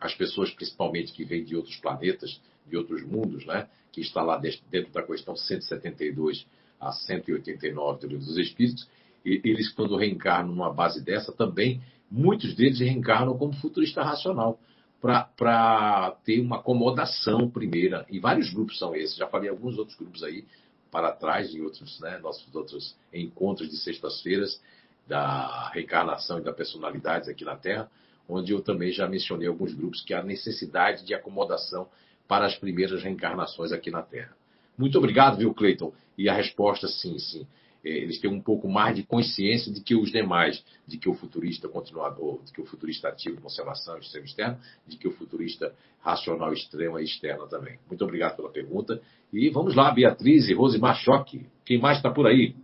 as 0.00 0.14
pessoas, 0.14 0.50
principalmente 0.50 1.12
que 1.12 1.24
vêm 1.24 1.44
de 1.44 1.54
outros 1.54 1.76
planetas, 1.76 2.40
de 2.66 2.76
outros 2.76 3.02
mundos, 3.04 3.44
né, 3.44 3.68
que 3.92 4.00
está 4.00 4.22
lá 4.22 4.36
dentro 4.36 4.92
da 4.92 5.02
questão 5.02 5.36
172 5.36 6.46
a 6.80 6.92
189 6.92 8.00
do 8.00 8.06
Livro 8.06 8.24
dos 8.24 8.38
Espíritos, 8.38 8.88
e 9.24 9.40
eles, 9.44 9.70
quando 9.70 9.96
reencarnam 9.96 10.54
numa 10.54 10.72
base 10.72 11.04
dessa, 11.04 11.30
também, 11.30 11.80
muitos 12.10 12.54
deles 12.54 12.80
reencarnam 12.80 13.36
como 13.36 13.52
futurista 13.54 14.02
racional, 14.02 14.58
para 15.00 16.14
ter 16.24 16.40
uma 16.40 16.56
acomodação 16.56 17.48
primeira. 17.48 18.04
E 18.10 18.18
vários 18.18 18.52
grupos 18.52 18.78
são 18.78 18.94
esses, 18.94 19.16
já 19.16 19.26
falei 19.26 19.48
alguns 19.48 19.78
outros 19.78 19.96
grupos 19.96 20.22
aí, 20.22 20.44
para 20.90 21.12
trás, 21.12 21.54
em 21.54 21.60
outros, 21.62 22.00
né, 22.00 22.18
nossos 22.18 22.54
outros 22.54 22.96
encontros 23.12 23.70
de 23.70 23.76
sextas-feiras, 23.76 24.60
da 25.06 25.70
reencarnação 25.70 26.38
e 26.38 26.42
da 26.42 26.52
personalidade 26.52 27.30
aqui 27.30 27.44
na 27.44 27.56
Terra, 27.56 27.90
onde 28.28 28.52
eu 28.52 28.60
também 28.60 28.92
já 28.92 29.08
mencionei 29.08 29.48
alguns 29.48 29.74
grupos 29.74 30.02
que 30.02 30.14
há 30.14 30.22
necessidade 30.22 31.04
de 31.04 31.14
acomodação 31.14 31.88
para 32.28 32.46
as 32.46 32.54
primeiras 32.54 33.02
reencarnações 33.02 33.72
aqui 33.72 33.90
na 33.90 34.02
Terra. 34.02 34.36
Muito 34.80 34.96
obrigado, 34.96 35.36
viu, 35.36 35.52
Cleiton? 35.52 35.92
E 36.16 36.26
a 36.26 36.32
resposta, 36.32 36.88
sim, 36.88 37.18
sim. 37.18 37.46
É, 37.84 37.90
eles 37.90 38.18
têm 38.18 38.30
um 38.30 38.40
pouco 38.40 38.66
mais 38.66 38.96
de 38.96 39.02
consciência 39.02 39.70
de 39.70 39.82
que 39.82 39.94
os 39.94 40.10
demais, 40.10 40.64
de 40.86 40.96
que 40.96 41.06
o 41.06 41.14
futurista 41.14 41.68
continuador, 41.68 42.42
de 42.44 42.50
que 42.50 42.62
o 42.62 42.64
futurista 42.64 43.08
ativo 43.08 43.36
de 43.36 43.42
conservação 43.42 43.98
extremo 43.98 44.24
externo, 44.24 44.58
de 44.86 44.96
que 44.96 45.06
o 45.06 45.12
futurista 45.12 45.74
racional 46.00 46.50
extremo 46.54 46.98
e 46.98 47.04
externo 47.04 47.46
também. 47.46 47.78
Muito 47.88 48.02
obrigado 48.02 48.36
pela 48.36 48.48
pergunta. 48.48 49.02
E 49.30 49.50
vamos 49.50 49.74
lá, 49.74 49.90
Beatriz 49.90 50.48
e 50.48 50.54
Rose 50.54 50.78
Machoque. 50.78 51.46
Quem 51.66 51.78
mais 51.78 51.98
está 51.98 52.10
por 52.10 52.26
aí? 52.26 52.54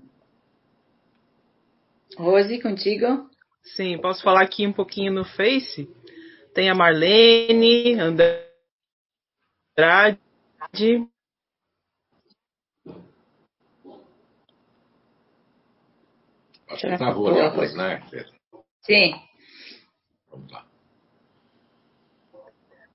Rose, 2.17 2.63
contigo? 2.63 3.29
Sim, 3.63 3.99
posso 3.99 4.23
falar 4.23 4.43
aqui 4.43 4.67
um 4.67 4.73
pouquinho 4.73 5.13
no 5.13 5.25
Face? 5.25 5.87
Tem 6.55 6.71
a 6.71 6.75
Marlene, 6.75 8.01
André 8.01 8.47
Andrade. 9.77 10.19
Acho 16.77 16.87
que 16.89 16.97
travou 16.99 17.29
ali 17.29 17.41
atrás, 17.41 17.75
né? 17.75 18.03
Sim. 18.83 19.15
Vamos 20.31 20.53
lá. 20.53 20.65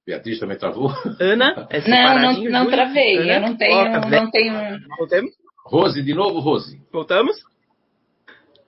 Beatriz 0.06 0.39
também 0.39 0.58
travou? 0.58 0.89
Ana? 1.20 1.67
É 1.70 1.82
não, 1.88 2.20
não, 2.20 2.44
não 2.44 2.70
travei. 2.70 3.17
Ana? 3.17 3.34
Eu 3.34 3.41
não 3.41 3.58
tenho, 3.58 3.80
oh, 3.80 4.10
não 4.10 4.32
tenho. 4.32 4.80
Voltemos? 4.98 5.32
Rose, 5.65 6.02
de 6.02 6.13
novo, 6.13 6.39
Rose. 6.39 6.82
Voltamos? 6.91 7.36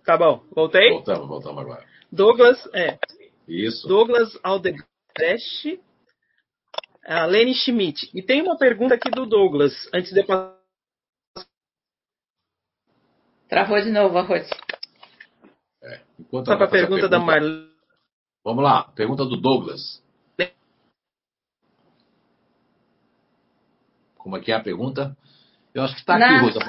Tá 0.05 0.17
bom, 0.17 0.43
voltei? 0.53 0.91
Voltamos, 0.91 1.27
voltamos 1.27 1.61
agora. 1.61 1.85
Douglas, 2.11 2.69
é. 2.73 2.97
Isso. 3.47 3.87
Douglas 3.87 4.37
Aldebrecht 4.43 5.79
a 7.05 7.25
Lene 7.25 7.53
Schmidt. 7.53 8.09
E 8.13 8.21
tem 8.21 8.41
uma 8.41 8.57
pergunta 8.57 8.95
aqui 8.95 9.09
do 9.09 9.25
Douglas, 9.25 9.73
antes 9.93 10.13
de 10.13 10.23
passar. 10.23 10.57
Travou 13.49 13.79
de 13.81 13.91
novo, 13.91 14.17
Arroz. 14.17 14.49
É, 14.49 14.55
enquanto 16.23 16.47
Só 16.47 16.55
para 16.55 16.65
a 16.65 16.69
pergunta, 16.69 17.01
pergunta 17.01 17.09
da 17.09 17.19
Marlene. 17.19 17.69
Vamos 18.43 18.63
lá, 18.63 18.83
pergunta 18.95 19.25
do 19.25 19.37
Douglas. 19.37 20.01
Como 24.17 24.37
é 24.37 24.39
que 24.39 24.51
é 24.51 24.55
a 24.55 24.63
pergunta? 24.63 25.17
Eu 25.73 25.83
acho 25.83 25.95
que 25.95 25.99
está 25.99 26.15
aqui, 26.15 26.45
Rosa. 26.45 26.59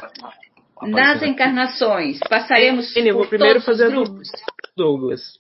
Nas 0.83 1.23
encarnações, 1.23 2.19
passaremos 2.29 2.95
Eu 2.97 3.15
vou 3.15 3.29
primeiro 3.29 3.61
fazer 3.61 3.91
grupos. 3.91 4.29
Douglas. 4.77 5.39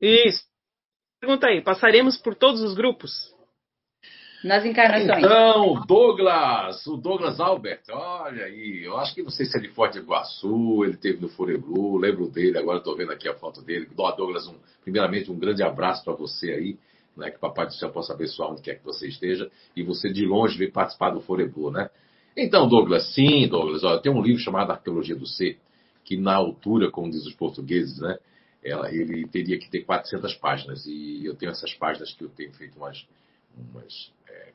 Isso 0.00 0.48
pergunta 1.20 1.48
aí, 1.48 1.60
passaremos 1.60 2.16
por 2.16 2.34
todos 2.34 2.62
os 2.62 2.74
grupos? 2.74 3.34
Nas 4.44 4.64
encarnações. 4.64 5.18
Então, 5.18 5.84
Douglas, 5.86 6.86
o 6.86 6.96
Douglas 6.96 7.40
Albert, 7.40 7.82
olha 7.90 8.44
aí, 8.44 8.84
eu 8.84 8.96
acho 8.96 9.14
que 9.14 9.22
não 9.22 9.30
sei 9.30 9.46
se 9.46 9.56
ele 9.56 9.66
é 9.66 9.68
de 9.68 9.74
Forte 9.74 9.98
Iguaçu, 9.98 10.84
ele 10.84 10.96
teve 10.96 11.20
no 11.20 11.28
Foreblu, 11.28 11.96
lembro 11.96 12.28
dele, 12.28 12.56
agora 12.56 12.78
estou 12.78 12.96
vendo 12.96 13.12
aqui 13.12 13.28
a 13.28 13.34
foto 13.34 13.60
dele. 13.62 13.88
Douglas, 13.94 14.46
um, 14.46 14.54
primeiramente, 14.82 15.30
um 15.30 15.38
grande 15.38 15.62
abraço 15.62 16.04
para 16.04 16.14
você 16.14 16.52
aí, 16.52 16.78
né, 17.16 17.30
que 17.30 17.36
o 17.36 17.40
Papai 17.40 17.66
do 17.66 17.74
Céu 17.74 17.90
possa 17.90 18.12
abençoar 18.12 18.52
onde 18.52 18.62
quer 18.62 18.76
que 18.76 18.84
você 18.84 19.08
esteja, 19.08 19.50
e 19.74 19.82
você 19.82 20.08
de 20.12 20.24
longe 20.24 20.56
veio 20.56 20.70
participar 20.70 21.10
do 21.10 21.20
Foreblu, 21.20 21.70
né? 21.70 21.90
Então, 22.36 22.68
Douglas, 22.68 23.12
sim, 23.14 23.48
Douglas, 23.48 23.82
olha, 23.82 24.00
tem 24.00 24.12
um 24.12 24.22
livro 24.22 24.40
chamado 24.40 24.70
Arqueologia 24.70 25.16
do 25.16 25.26
Ser, 25.26 25.58
que 26.04 26.16
na 26.16 26.34
altura, 26.34 26.90
como 26.90 27.10
diz 27.10 27.26
os 27.26 27.34
portugueses, 27.34 27.98
né, 27.98 28.18
ela, 28.62 28.92
ele 28.92 29.26
teria 29.26 29.58
que 29.58 29.70
ter 29.70 29.84
400 29.84 30.34
páginas. 30.34 30.86
E 30.86 31.24
eu 31.24 31.34
tenho 31.34 31.50
essas 31.50 31.74
páginas 31.74 32.12
que 32.12 32.24
eu 32.24 32.28
tenho 32.28 32.52
feito 32.52 32.76
umas, 32.76 33.06
umas 33.56 34.12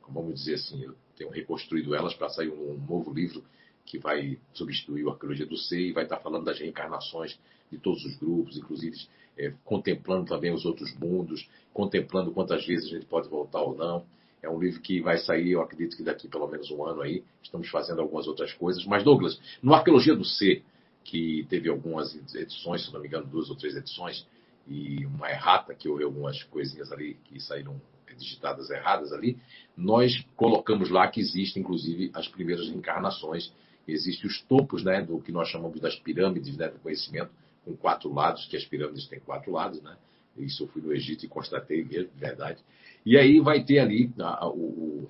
vamos 0.09 0.35
dizer 0.35 0.55
assim, 0.55 0.83
eu 0.83 0.95
tenho 1.15 1.29
reconstruído 1.29 1.95
elas 1.95 2.13
para 2.13 2.29
sair 2.29 2.49
um, 2.49 2.77
novo 2.87 3.13
livro 3.13 3.43
que 3.85 3.97
vai 3.97 4.39
substituir 4.53 5.03
o 5.03 5.09
Arqueologia 5.09 5.45
do 5.45 5.57
Ser 5.57 5.79
e 5.79 5.91
vai 5.91 6.03
estar 6.03 6.17
falando 6.17 6.45
das 6.45 6.59
reencarnações 6.59 7.37
de 7.71 7.77
todos 7.77 8.03
os 8.05 8.15
grupos, 8.15 8.57
inclusive 8.57 8.95
é, 9.37 9.53
contemplando 9.63 10.27
também 10.27 10.53
os 10.53 10.65
outros 10.65 10.93
mundos, 10.97 11.47
contemplando 11.73 12.31
quantas 12.31 12.65
vezes 12.65 12.85
a 12.85 12.95
gente 12.95 13.05
pode 13.05 13.27
voltar 13.27 13.61
ou 13.61 13.75
não. 13.75 14.05
É 14.41 14.49
um 14.49 14.59
livro 14.59 14.81
que 14.81 15.01
vai 15.01 15.17
sair, 15.17 15.51
eu 15.51 15.61
acredito 15.61 15.95
que 15.95 16.03
daqui 16.03 16.27
pelo 16.27 16.47
menos 16.47 16.69
um 16.69 16.83
ano 16.85 17.01
aí. 17.01 17.23
Estamos 17.41 17.69
fazendo 17.69 18.01
algumas 18.01 18.27
outras 18.27 18.53
coisas. 18.53 18.85
Mas, 18.85 19.03
Douglas, 19.03 19.39
no 19.61 19.73
Arqueologia 19.73 20.15
do 20.15 20.25
Ser, 20.25 20.63
que 21.03 21.45
teve 21.49 21.69
algumas 21.69 22.13
edições, 22.35 22.85
se 22.85 22.93
não 22.93 22.99
me 22.99 23.07
engano, 23.07 23.25
duas 23.25 23.49
ou 23.49 23.55
três 23.55 23.75
edições, 23.75 24.25
e 24.67 25.05
uma 25.05 25.29
errata, 25.29 25.73
que 25.73 25.89
houve 25.89 26.03
algumas 26.03 26.41
coisinhas 26.43 26.91
ali 26.91 27.15
que 27.25 27.39
saíram 27.39 27.79
digitadas 28.15 28.69
erradas 28.69 29.11
ali, 29.11 29.37
nós 29.75 30.23
colocamos 30.35 30.89
lá 30.89 31.07
que 31.07 31.19
existem, 31.19 31.61
inclusive, 31.61 32.11
as 32.13 32.27
primeiras 32.27 32.67
encarnações, 32.67 33.51
existem 33.87 34.29
os 34.29 34.41
topos, 34.41 34.83
né, 34.83 35.01
do 35.01 35.19
que 35.19 35.31
nós 35.31 35.49
chamamos 35.49 35.79
das 35.79 35.95
pirâmides 35.95 36.55
né, 36.57 36.67
do 36.67 36.79
conhecimento, 36.79 37.31
com 37.65 37.75
quatro 37.75 38.13
lados, 38.13 38.45
que 38.45 38.57
as 38.57 38.65
pirâmides 38.65 39.07
têm 39.07 39.19
quatro 39.19 39.51
lados, 39.51 39.81
né? 39.81 39.95
Isso 40.37 40.63
eu 40.63 40.67
fui 40.67 40.81
no 40.81 40.91
Egito 40.91 41.25
e 41.25 41.29
constatei 41.29 41.83
mesmo, 41.83 42.09
verdade. 42.15 42.59
E 43.05 43.17
aí 43.17 43.39
vai 43.39 43.63
ter 43.63 43.79
ali 43.79 44.11
a, 44.19 44.45
a, 44.45 44.51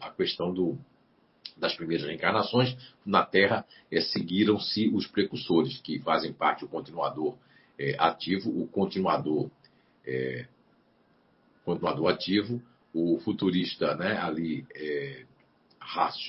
a 0.02 0.12
questão 0.12 0.54
do, 0.54 0.78
das 1.58 1.76
primeiras 1.76 2.06
reencarnações 2.06 2.76
na 3.06 3.24
Terra 3.24 3.66
é, 3.92 4.02
seguiram-se 4.02 4.90
os 4.90 5.08
precursores, 5.08 5.80
que 5.82 6.00
fazem 6.00 6.34
parte 6.34 6.62
do 6.62 6.68
continuador 6.68 7.38
é, 7.78 7.96
ativo, 7.98 8.50
o 8.50 8.68
continuador, 8.68 9.50
é, 10.06 10.46
continuador 11.64 12.12
ativo, 12.12 12.62
o 12.94 13.20
futurista 13.20 13.96
né, 13.96 14.18
ali 14.18 14.66
é, 14.76 15.26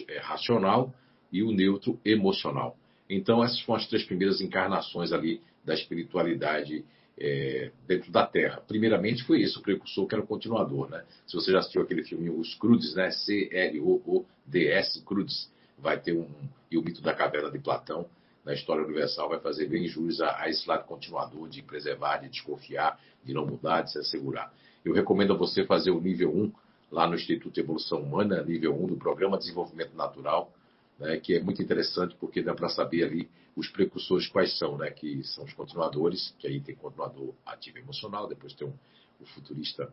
é, 0.09 0.18
racional 0.20 0.92
e 1.31 1.42
o 1.42 1.53
neutro 1.53 2.00
emocional. 2.05 2.77
Então, 3.09 3.44
essas 3.44 3.61
foram 3.61 3.81
as 3.81 3.87
três 3.87 4.05
primeiras 4.05 4.40
encarnações 4.40 5.12
ali 5.12 5.40
da 5.64 5.74
espiritualidade 5.74 6.85
é, 7.18 7.70
dentro 7.87 8.11
da 8.11 8.27
Terra. 8.27 8.62
Primeiramente 8.66 9.22
foi 9.24 9.40
isso, 9.40 9.61
o 9.61 9.62
precursor 9.62 10.07
que 10.07 10.14
era 10.14 10.24
o 10.24 10.27
continuador, 10.27 10.88
né? 10.88 11.05
Se 11.27 11.35
você 11.35 11.53
já 11.53 11.59
assistiu 11.59 11.83
aquele 11.83 12.03
filme 12.03 12.31
Os 12.31 12.55
Crudes, 12.55 12.94
né? 12.94 13.11
C-R-O-O-D-S, 13.11 15.03
Crudes, 15.05 15.50
vai 15.79 16.00
ter 16.00 16.12
um... 16.12 16.29
E 16.70 16.79
o 16.79 16.83
mito 16.83 17.03
da 17.03 17.14
caverna 17.14 17.50
de 17.50 17.59
Platão, 17.59 18.07
na 18.44 18.53
história 18.53 18.85
universal, 18.85 19.29
vai 19.29 19.38
fazer 19.38 19.66
bem 19.66 19.87
jus 19.87 20.20
a, 20.20 20.42
a 20.42 20.48
esse 20.48 20.68
lado 20.68 20.85
continuador 20.85 21.48
de 21.48 21.62
preservar, 21.62 22.18
de 22.18 22.29
desconfiar, 22.29 23.00
de 23.24 23.33
não 23.33 23.46
mudar, 23.46 23.83
de 23.83 23.92
se 23.92 23.98
assegurar. 23.98 24.53
Eu 24.84 24.92
recomendo 24.92 25.32
a 25.32 25.36
você 25.36 25.64
fazer 25.64 25.90
o 25.90 26.00
nível 26.00 26.30
1 26.34 26.52
lá 26.90 27.06
no 27.06 27.14
Instituto 27.14 27.54
de 27.54 27.60
Evolução 27.60 28.02
Humana, 28.02 28.42
nível 28.42 28.74
1 28.74 28.86
do 28.88 28.96
Programa 28.96 29.38
de 29.38 29.44
Desenvolvimento 29.44 29.96
Natural, 29.96 30.52
né, 30.98 31.16
que 31.18 31.34
é 31.34 31.42
muito 31.42 31.62
interessante 31.62 32.14
porque 32.20 32.42
dá 32.42 32.54
para 32.54 32.68
saber 32.68 33.04
ali 33.04 33.30
os 33.56 33.68
precursores 33.68 34.28
quais 34.28 34.58
são, 34.58 34.76
né, 34.76 34.90
que 34.90 35.24
são 35.24 35.44
os 35.44 35.54
continuadores, 35.54 36.34
que 36.38 36.46
aí 36.46 36.60
tem 36.60 36.74
continuador 36.74 37.32
ativo 37.46 37.78
emocional, 37.78 38.28
depois 38.28 38.52
tem 38.52 38.68
um, 38.68 38.74
o 39.20 39.26
futurista 39.26 39.92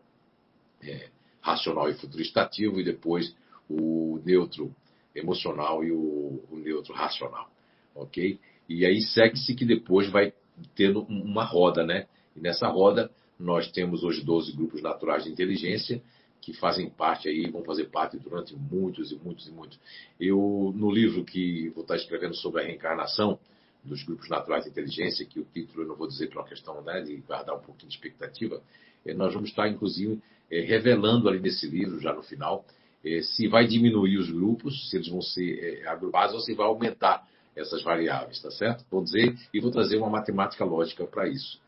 é, 0.84 1.10
racional 1.40 1.90
e 1.90 1.94
futurista 1.94 2.42
ativo, 2.42 2.80
e 2.80 2.84
depois 2.84 3.34
o 3.70 4.20
neutro 4.26 4.76
emocional 5.16 5.84
e 5.84 5.92
o, 5.92 6.44
o 6.52 6.58
neutro 6.58 6.94
racional, 6.94 7.50
ok? 7.96 8.40
E 8.68 8.86
aí 8.86 9.02
segue-se 9.02 9.56
que 9.56 9.66
depois 9.66 10.10
vai 10.10 10.34
tendo 10.76 11.02
uma 11.04 11.46
roda, 11.46 11.86
né? 11.86 12.08
E 12.36 12.40
nessa 12.40 12.68
roda 12.68 13.12
nós 13.42 13.70
temos 13.72 14.04
hoje 14.04 14.24
12 14.24 14.54
grupos 14.54 14.82
naturais 14.82 15.24
de 15.24 15.32
inteligência, 15.32 16.02
que 16.40 16.54
fazem 16.54 16.90
parte 16.90 17.28
aí, 17.28 17.50
vão 17.50 17.64
fazer 17.64 17.86
parte 17.86 18.18
durante 18.18 18.56
muitos 18.56 19.12
e 19.12 19.16
muitos 19.16 19.48
e 19.48 19.52
muitos. 19.52 19.80
Eu, 20.20 20.74
no 20.76 20.92
livro 20.92 21.24
que 21.24 21.70
vou 21.70 21.84
estar 21.84 21.96
escrevendo 21.96 22.36
sobre 22.36 22.62
a 22.62 22.66
reencarnação 22.66 23.38
dos 23.84 24.04
grupos 24.04 24.30
naturais 24.30 24.64
de 24.64 24.72
inteligência, 24.72 25.26
que 25.26 25.40
o 25.40 25.46
título 25.54 25.84
eu 25.84 25.88
não 25.88 25.96
vou 25.96 26.08
dizer 26.08 26.28
por 26.28 26.40
uma 26.40 26.48
questão 26.48 26.82
né, 26.82 27.02
de 27.02 27.18
guardar 27.18 27.56
um 27.56 27.62
pouquinho 27.62 27.90
de 27.90 27.96
expectativa, 27.96 28.62
eh, 29.06 29.14
nós 29.14 29.34
vamos 29.34 29.50
estar, 29.50 29.68
inclusive, 29.68 30.20
eh, 30.50 30.62
revelando 30.62 31.30
ali 31.30 31.40
nesse 31.40 31.68
livro, 31.68 32.00
já 32.00 32.14
no 32.14 32.24
final, 32.24 32.66
é, 33.04 33.22
se 33.22 33.48
vai 33.48 33.66
diminuir 33.66 34.18
os 34.18 34.30
grupos, 34.30 34.90
se 34.90 34.98
eles 34.98 35.08
vão 35.08 35.22
ser 35.22 35.88
agrupados 35.88 36.36
ou 36.36 36.42
se 36.42 36.54
vai 36.54 36.68
aumentar 36.68 37.28
essas 37.56 37.82
variáveis, 37.82 38.40
tá 38.40 38.52
certo? 38.52 38.86
Vou 38.90 39.04
dizer 39.04 39.36
e 39.54 39.60
vou 39.60 39.72
trazer 39.72 39.98
uma 39.98 40.10
matemática 40.10 40.64
lógica 40.64 41.06
para 41.06 41.28
isso. 41.28 41.60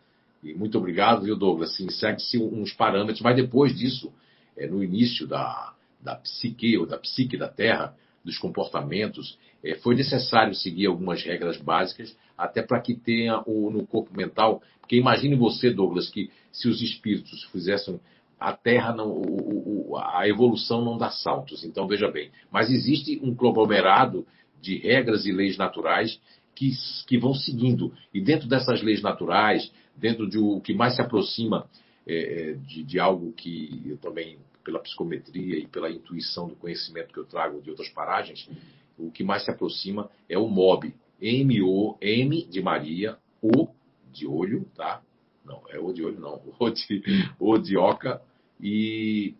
E 0.43 0.53
muito 0.53 0.77
obrigado, 0.77 1.23
viu, 1.23 1.35
Douglas? 1.35 1.75
Sim, 1.75 1.89
segue-se 1.89 2.37
uns 2.37 2.73
parâmetros, 2.73 3.21
mas 3.21 3.35
depois 3.35 3.75
disso, 3.75 4.11
é, 4.57 4.67
no 4.67 4.83
início 4.83 5.25
da, 5.25 5.73
da 6.01 6.15
psique 6.15 6.77
ou 6.77 6.85
da 6.85 6.97
psique 6.97 7.37
da 7.37 7.47
Terra, 7.47 7.95
dos 8.23 8.37
comportamentos, 8.37 9.37
é, 9.63 9.75
foi 9.75 9.95
necessário 9.95 10.53
seguir 10.53 10.87
algumas 10.87 11.23
regras 11.23 11.57
básicas, 11.57 12.15
até 12.37 12.61
para 12.61 12.81
que 12.81 12.93
tenha 12.93 13.41
o, 13.45 13.69
no 13.69 13.85
corpo 13.85 14.15
mental. 14.15 14.61
Porque 14.79 14.95
imagine 14.95 15.35
você, 15.35 15.69
Douglas, 15.69 16.09
que 16.09 16.29
se 16.51 16.67
os 16.67 16.81
espíritos 16.81 17.43
fizessem 17.51 17.99
a 18.39 18.51
Terra, 18.53 18.93
não, 18.93 19.09
o, 19.09 19.91
o, 19.91 19.97
a 19.97 20.27
evolução 20.27 20.83
não 20.83 20.97
dá 20.97 21.09
saltos. 21.09 21.63
Então, 21.63 21.87
veja 21.87 22.09
bem. 22.11 22.29
Mas 22.51 22.69
existe 22.69 23.19
um 23.23 23.33
conglomerado 23.33 24.25
de 24.61 24.77
regras 24.77 25.25
e 25.25 25.31
leis 25.31 25.57
naturais 25.57 26.19
que, 26.55 26.71
que 27.07 27.17
vão 27.17 27.33
seguindo. 27.33 27.93
E 28.13 28.21
dentro 28.21 28.47
dessas 28.47 28.81
leis 28.81 29.01
naturais, 29.01 29.71
dentro 29.95 30.29
de 30.29 30.37
o 30.37 30.59
que 30.59 30.73
mais 30.73 30.95
se 30.95 31.01
aproxima 31.01 31.67
é, 32.05 32.51
é 32.51 32.53
de, 32.53 32.83
de, 32.83 32.99
algo 32.99 33.31
que 33.33 33.81
eu 33.85 33.97
também, 33.97 34.37
pela 34.63 34.79
psicometria 34.79 35.57
e 35.57 35.67
pela 35.67 35.89
intuição 35.89 36.47
do 36.47 36.55
conhecimento 36.55 37.13
que 37.13 37.19
eu 37.19 37.25
trago 37.25 37.61
de 37.61 37.69
outras 37.69 37.89
paragens, 37.89 38.49
o 38.97 39.11
que 39.11 39.23
mais 39.23 39.43
se 39.43 39.51
aproxima 39.51 40.09
é 40.29 40.37
o 40.37 40.47
MOB. 40.47 40.93
M-O, 41.21 41.97
M 42.01 42.43
de 42.45 42.61
Maria, 42.61 43.17
O 43.41 43.69
de 44.11 44.27
olho, 44.27 44.65
tá? 44.75 45.01
Não, 45.45 45.61
é 45.69 45.79
O 45.79 45.93
de 45.93 46.03
olho, 46.03 46.19
não. 46.19 46.41
O 46.59 46.69
de, 46.69 47.03
o 47.39 47.57
de 47.57 47.77
oca 47.77 48.21
e 48.59 49.35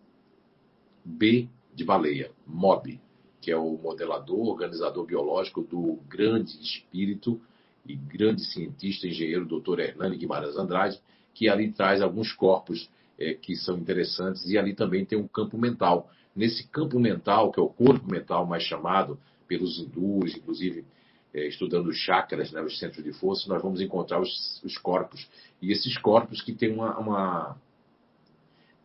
B 1.03 1.49
de 1.73 1.83
baleia, 1.83 2.31
MOB, 2.47 2.99
que 3.41 3.51
é 3.51 3.57
o 3.57 3.77
modelador, 3.77 4.47
organizador 4.47 5.05
biológico 5.05 5.61
do 5.61 5.99
grande 6.07 6.51
espírito 6.61 7.41
e 7.85 7.95
grande 7.95 8.43
cientista, 8.45 9.07
engenheiro, 9.07 9.45
doutor 9.45 9.79
Hernani 9.79 10.17
Guimarães 10.17 10.55
Andrade, 10.55 10.99
que 11.33 11.49
ali 11.49 11.71
traz 11.71 12.01
alguns 12.01 12.31
corpos 12.31 12.89
é, 13.19 13.33
que 13.33 13.55
são 13.55 13.77
interessantes 13.77 14.45
e 14.49 14.57
ali 14.57 14.73
também 14.73 15.05
tem 15.05 15.17
um 15.17 15.27
campo 15.27 15.57
mental. 15.57 16.09
Nesse 16.35 16.67
campo 16.67 16.99
mental, 16.99 17.51
que 17.51 17.59
é 17.59 17.63
o 17.63 17.69
corpo 17.69 18.09
mental 18.09 18.45
mais 18.45 18.63
chamado 18.63 19.19
pelos 19.47 19.77
hindus, 19.79 20.35
inclusive 20.35 20.85
é, 21.33 21.47
estudando 21.47 21.87
os 21.87 21.97
chakras, 21.97 22.51
né, 22.51 22.61
os 22.61 22.77
centros 22.77 23.03
de 23.03 23.11
força, 23.13 23.49
nós 23.49 23.61
vamos 23.61 23.81
encontrar 23.81 24.21
os, 24.21 24.61
os 24.63 24.77
corpos. 24.77 25.27
E 25.61 25.71
esses 25.71 25.97
corpos 25.97 26.41
que 26.41 26.53
têm 26.53 26.71
uma, 26.71 26.97
uma, 26.97 27.57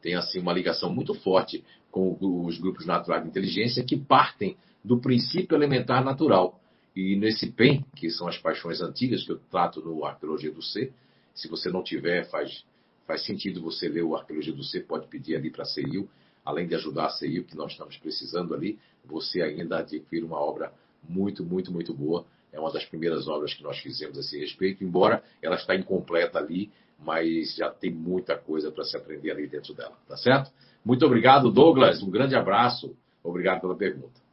tem 0.03 0.15
assim 0.15 0.41
uma 0.41 0.53
ligação 0.53 0.93
muito 0.93 1.15
forte 1.15 1.65
com 1.91 2.17
os 2.47 2.59
grupos 2.59 2.87
naturais 2.87 3.23
de 3.23 3.29
inteligência 3.29 3.85
que 3.85 3.97
partem 3.97 4.57
do 4.85 4.99
princípio 4.99 5.57
elementar 5.57 6.05
natural. 6.05 6.61
E 6.99 7.15
nesse 7.15 7.53
PEN, 7.53 7.85
que 7.95 8.11
são 8.11 8.27
as 8.27 8.39
paixões 8.39 8.83
antigas 8.83 9.23
que 9.23 9.31
eu 9.31 9.39
trato 9.39 9.81
no 9.81 10.05
Arqueologia 10.05 10.51
do 10.51 10.61
Ser, 10.61 10.93
se 11.33 11.47
você 11.47 11.71
não 11.71 11.81
tiver, 11.81 12.29
faz, 12.29 12.65
faz 13.07 13.25
sentido 13.25 13.63
você 13.63 13.89
ler 13.89 14.03
o 14.03 14.17
Arqueologia 14.17 14.53
do 14.53 14.65
Ser, 14.65 14.81
pode 14.81 15.07
pedir 15.07 15.37
ali 15.37 15.49
para 15.49 15.63
a 15.63 15.65
CEIU, 15.65 16.09
além 16.45 16.67
de 16.67 16.75
ajudar 16.75 17.07
a 17.07 17.11
CEIU, 17.11 17.45
que 17.45 17.57
nós 17.57 17.71
estamos 17.71 17.97
precisando 17.99 18.53
ali, 18.53 18.81
você 19.05 19.41
ainda 19.41 19.79
adquire 19.79 20.25
uma 20.25 20.41
obra 20.41 20.73
muito, 21.09 21.45
muito, 21.45 21.71
muito 21.73 21.95
boa. 21.95 22.27
É 22.53 22.59
uma 22.59 22.73
das 22.73 22.85
primeiras 22.85 23.29
obras 23.29 23.55
que 23.55 23.63
nós 23.63 23.79
fizemos 23.79 24.19
a 24.19 24.21
esse 24.21 24.37
respeito, 24.37 24.83
embora 24.83 25.23
ela 25.41 25.55
está 25.55 25.77
incompleta 25.77 26.41
ali, 26.41 26.69
mas 26.99 27.55
já 27.55 27.71
tem 27.71 27.93
muita 27.93 28.37
coisa 28.37 28.73
para 28.73 28.83
se 28.83 28.97
aprender 28.97 29.31
ali 29.31 29.47
dentro 29.47 29.73
dela, 29.73 29.97
tá 30.09 30.17
certo? 30.17 30.51
Muito 30.85 31.07
obrigado, 31.07 31.49
Douglas. 31.49 32.03
Um 32.03 32.11
grande 32.11 32.35
abraço. 32.35 32.97
Obrigado 33.23 33.61
pela 33.61 33.77
pergunta. 33.77 34.28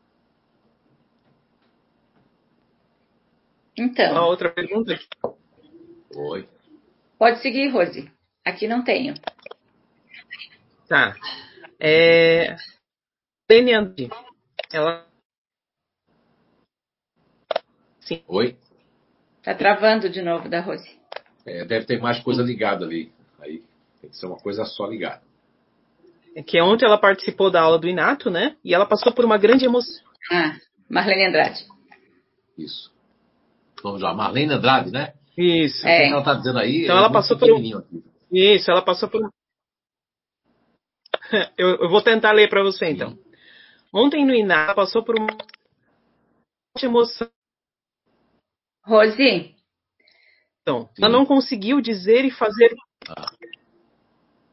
Então. 3.78 4.12
Uma 4.12 4.28
outra 4.28 4.50
pergunta? 4.50 4.98
Oi. 6.16 6.48
Pode 7.18 7.42
seguir, 7.42 7.70
Rose. 7.70 8.12
Aqui 8.44 8.68
não 8.68 8.84
tenho. 8.84 9.14
Tá. 10.88 11.16
É... 11.80 12.56
Lene 13.50 13.72
ela. 14.72 15.06
Sim. 18.00 18.24
Oi. 18.28 18.58
Tá 19.44 19.54
travando 19.54 20.10
de 20.10 20.22
novo 20.22 20.50
da 20.50 20.62
Rose. 20.62 20.90
É, 21.46 21.66
deve 21.66 21.86
ter 21.86 22.00
mais 22.00 22.20
coisa 22.24 22.42
ligada 22.42 22.86
ali. 22.86 23.12
Aí 23.40 23.64
tem 24.02 24.10
que 24.10 24.16
ser 24.16 24.26
uma 24.26 24.38
coisa 24.38 24.66
só 24.66 24.88
ligada. 24.88 25.22
É 26.36 26.44
que 26.44 26.60
ontem 26.62 26.86
ela 26.86 26.98
participou 26.98 27.50
da 27.50 27.62
aula 27.62 27.80
do 27.80 27.88
Inato, 27.88 28.30
né? 28.30 28.58
E 28.64 28.74
ela 28.74 28.86
passou 28.86 29.14
por 29.14 29.24
uma 29.24 29.38
grande 29.38 29.66
emoção. 29.66 30.04
Ah, 30.32 30.58
Marlene 30.90 31.28
Andrade. 31.28 31.66
Isso. 32.58 32.95
Vamos 33.86 34.02
lá, 34.02 34.16
Marlene 34.16 34.52
Andrade, 34.52 34.90
né? 34.90 35.14
Isso. 35.38 35.88
É. 35.88 35.94
O 35.94 36.08
que 36.08 36.12
ela 36.12 36.20
está 36.20 36.34
dizendo 36.34 36.58
aí? 36.58 36.86
Então 36.86 36.96
é 36.96 37.00
ela 37.00 37.12
passou 37.12 37.38
por 37.38 37.52
um... 37.52 37.62
Isso, 38.32 38.72
ela 38.72 38.82
passou 38.82 39.08
por 39.08 39.30
eu, 41.56 41.76
eu, 41.76 41.88
vou 41.88 42.02
tentar 42.02 42.32
ler 42.32 42.50
para 42.50 42.64
você 42.64 42.90
então. 42.90 43.12
Sim. 43.12 43.20
Ontem 43.94 44.26
no 44.26 44.34
ela 44.34 44.74
passou 44.74 45.04
por 45.04 45.16
uma 45.20 45.28
emoção. 46.82 47.30
Rose, 48.84 49.56
então, 50.64 50.90
ela 50.98 51.10
não 51.10 51.24
conseguiu 51.24 51.80
dizer 51.80 52.26
e 52.26 52.32
fazer. 52.32 52.74
Ah. 53.08 53.32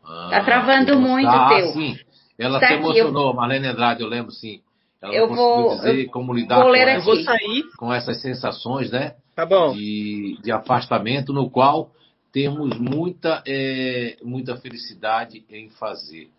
Ah, 0.05 0.29
tá 0.31 0.45
travando 0.45 1.01
muito 1.01 1.31
o 1.31 1.49
teu. 1.49 1.73
Sim. 1.73 1.99
Ela 2.39 2.61
tá 2.61 2.69
se 2.69 2.75
emocionou, 2.75 3.31
eu... 3.31 3.35
Marlene 3.35 3.69
Andrade, 3.69 4.03
eu 4.03 4.09
lembro 4.09 4.31
sim. 4.31 4.61
Ela 5.01 5.15
eu 5.15 5.27
não 5.27 5.35
conseguiu 5.35 5.65
vou, 5.65 5.77
dizer 5.77 6.07
como 6.11 6.35
lidar 6.35 6.63
com, 6.63 6.75
essa, 6.75 7.33
com, 7.79 7.93
essas 7.93 8.21
sensações, 8.21 8.91
né? 8.91 9.17
Tá 9.35 9.47
bom. 9.47 9.73
De, 9.73 10.39
de 10.43 10.53
afastamento, 10.53 11.33
no 11.33 11.49
qual 11.51 11.91
temos 12.33 12.79
muita, 12.79 13.43
é, 13.47 14.17
muita 14.23 14.57
felicidade 14.57 15.45
em 15.51 15.69
fazer. 15.71 16.31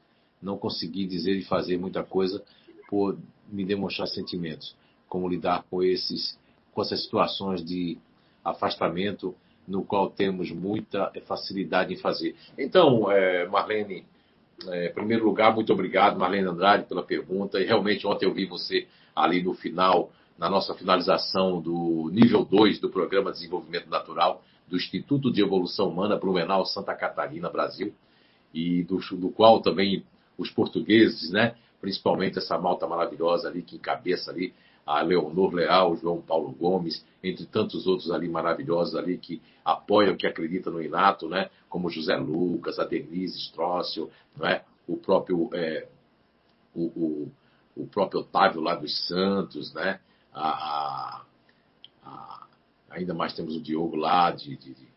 Não 0.41 0.57
consegui 0.57 1.05
dizer 1.05 1.33
e 1.33 1.43
fazer 1.43 1.77
muita 1.77 2.03
coisa 2.03 2.43
por 2.89 3.17
me 3.49 3.63
demonstrar 3.63 4.07
sentimentos. 4.07 4.75
Como 5.07 5.29
lidar 5.29 5.63
com 5.69 5.81
esses, 5.81 6.37
com 6.73 6.81
essas 6.81 7.03
situações 7.03 7.63
de 7.63 7.97
afastamento 8.43 9.35
no 9.67 9.83
qual 9.83 10.09
temos 10.09 10.51
muita 10.51 11.11
facilidade 11.25 11.93
em 11.93 11.97
fazer. 11.97 12.35
Então, 12.57 13.09
é, 13.09 13.47
Marlene, 13.47 14.05
é, 14.67 14.87
em 14.87 14.93
primeiro 14.93 15.25
lugar, 15.25 15.53
muito 15.53 15.71
obrigado, 15.71 16.19
Marlene 16.19 16.47
Andrade, 16.47 16.85
pela 16.85 17.03
pergunta. 17.03 17.59
E 17.59 17.65
realmente, 17.65 18.05
ontem 18.05 18.25
eu 18.25 18.33
vi 18.33 18.45
você 18.45 18.87
ali 19.15 19.41
no 19.41 19.53
final, 19.53 20.11
na 20.37 20.49
nossa 20.49 20.73
finalização 20.73 21.61
do 21.61 22.09
nível 22.11 22.43
2 22.43 22.79
do 22.79 22.89
Programa 22.89 23.31
de 23.31 23.39
Desenvolvimento 23.39 23.89
Natural 23.89 24.43
do 24.67 24.75
Instituto 24.75 25.31
de 25.31 25.41
Evolução 25.41 25.89
Humana 25.89 26.17
Blumenau, 26.17 26.65
Santa 26.65 26.95
Catarina, 26.95 27.49
Brasil, 27.49 27.93
e 28.53 28.83
do, 28.83 28.99
do 29.17 29.29
qual 29.29 29.61
também 29.61 30.03
os 30.37 30.49
portugueses, 30.49 31.31
né, 31.31 31.55
principalmente 31.81 32.37
essa 32.37 32.57
malta 32.57 32.87
maravilhosa 32.87 33.47
ali 33.47 33.61
que 33.61 33.75
encabeça 33.75 34.31
ali 34.31 34.53
a 34.85 35.01
Leonor 35.01 35.53
Leal, 35.53 35.95
João 35.95 36.21
Paulo 36.21 36.51
Gomes, 36.51 37.05
entre 37.23 37.45
tantos 37.45 37.87
outros 37.87 38.11
ali 38.11 38.27
maravilhosos 38.27 38.95
ali 38.95 39.17
que 39.17 39.41
apoiam, 39.63 40.15
que 40.15 40.27
acreditam 40.27 40.73
no 40.73 40.81
Inato, 40.81 41.29
né? 41.29 41.49
Como 41.69 41.89
José 41.89 42.15
Lucas, 42.17 42.79
a 42.79 42.83
Denise 42.83 43.37
Strócio, 43.39 44.09
é? 44.41 44.61
o 44.87 44.97
próprio 44.97 45.49
é, 45.53 45.87
o, 46.75 46.83
o, 46.83 47.31
o, 47.77 47.87
próprio 47.87 48.21
Otávio 48.21 48.59
lá 48.59 48.75
dos 48.75 49.07
Santos, 49.07 49.73
né? 49.73 49.99
A, 50.33 51.23
a, 52.03 52.47
ainda 52.89 53.13
mais 53.13 53.33
temos 53.33 53.55
o 53.55 53.61
Diogo 53.61 53.95
lá 53.95 54.31
de, 54.31 54.55
de, 54.57 54.73
de 54.73 54.87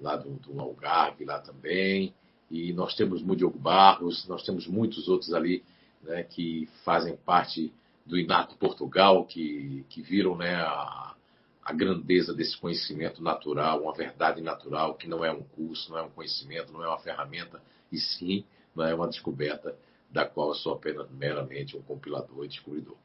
lá 0.00 0.16
do, 0.16 0.30
do 0.30 0.60
Algarve 0.60 1.24
lá 1.24 1.40
também 1.40 2.14
e 2.50 2.72
nós 2.72 2.94
temos 2.94 3.22
o 3.22 3.36
Diogo 3.36 3.58
Barros, 3.58 4.26
nós 4.28 4.42
temos 4.42 4.66
muitos 4.66 5.08
outros 5.08 5.32
ali 5.32 5.64
né, 6.02 6.22
que 6.22 6.68
fazem 6.84 7.16
parte 7.16 7.72
do 8.04 8.18
Inato 8.18 8.56
Portugal, 8.56 9.24
que, 9.24 9.84
que 9.88 10.02
viram 10.02 10.36
né, 10.36 10.54
a, 10.56 11.14
a 11.64 11.72
grandeza 11.72 12.34
desse 12.34 12.56
conhecimento 12.58 13.22
natural, 13.22 13.82
uma 13.82 13.94
verdade 13.94 14.42
natural, 14.42 14.94
que 14.94 15.08
não 15.08 15.24
é 15.24 15.32
um 15.32 15.42
curso, 15.42 15.90
não 15.90 15.98
é 15.98 16.02
um 16.02 16.10
conhecimento, 16.10 16.72
não 16.72 16.84
é 16.84 16.88
uma 16.88 16.98
ferramenta, 16.98 17.62
e 17.90 17.98
sim 17.98 18.44
não 18.74 18.84
é 18.84 18.94
uma 18.94 19.08
descoberta 19.08 19.76
da 20.10 20.26
qual 20.26 20.48
eu 20.48 20.54
sou 20.54 20.74
apenas 20.74 21.10
meramente 21.10 21.76
um 21.76 21.82
compilador 21.82 22.44
e 22.44 22.48
descobridor. 22.48 22.96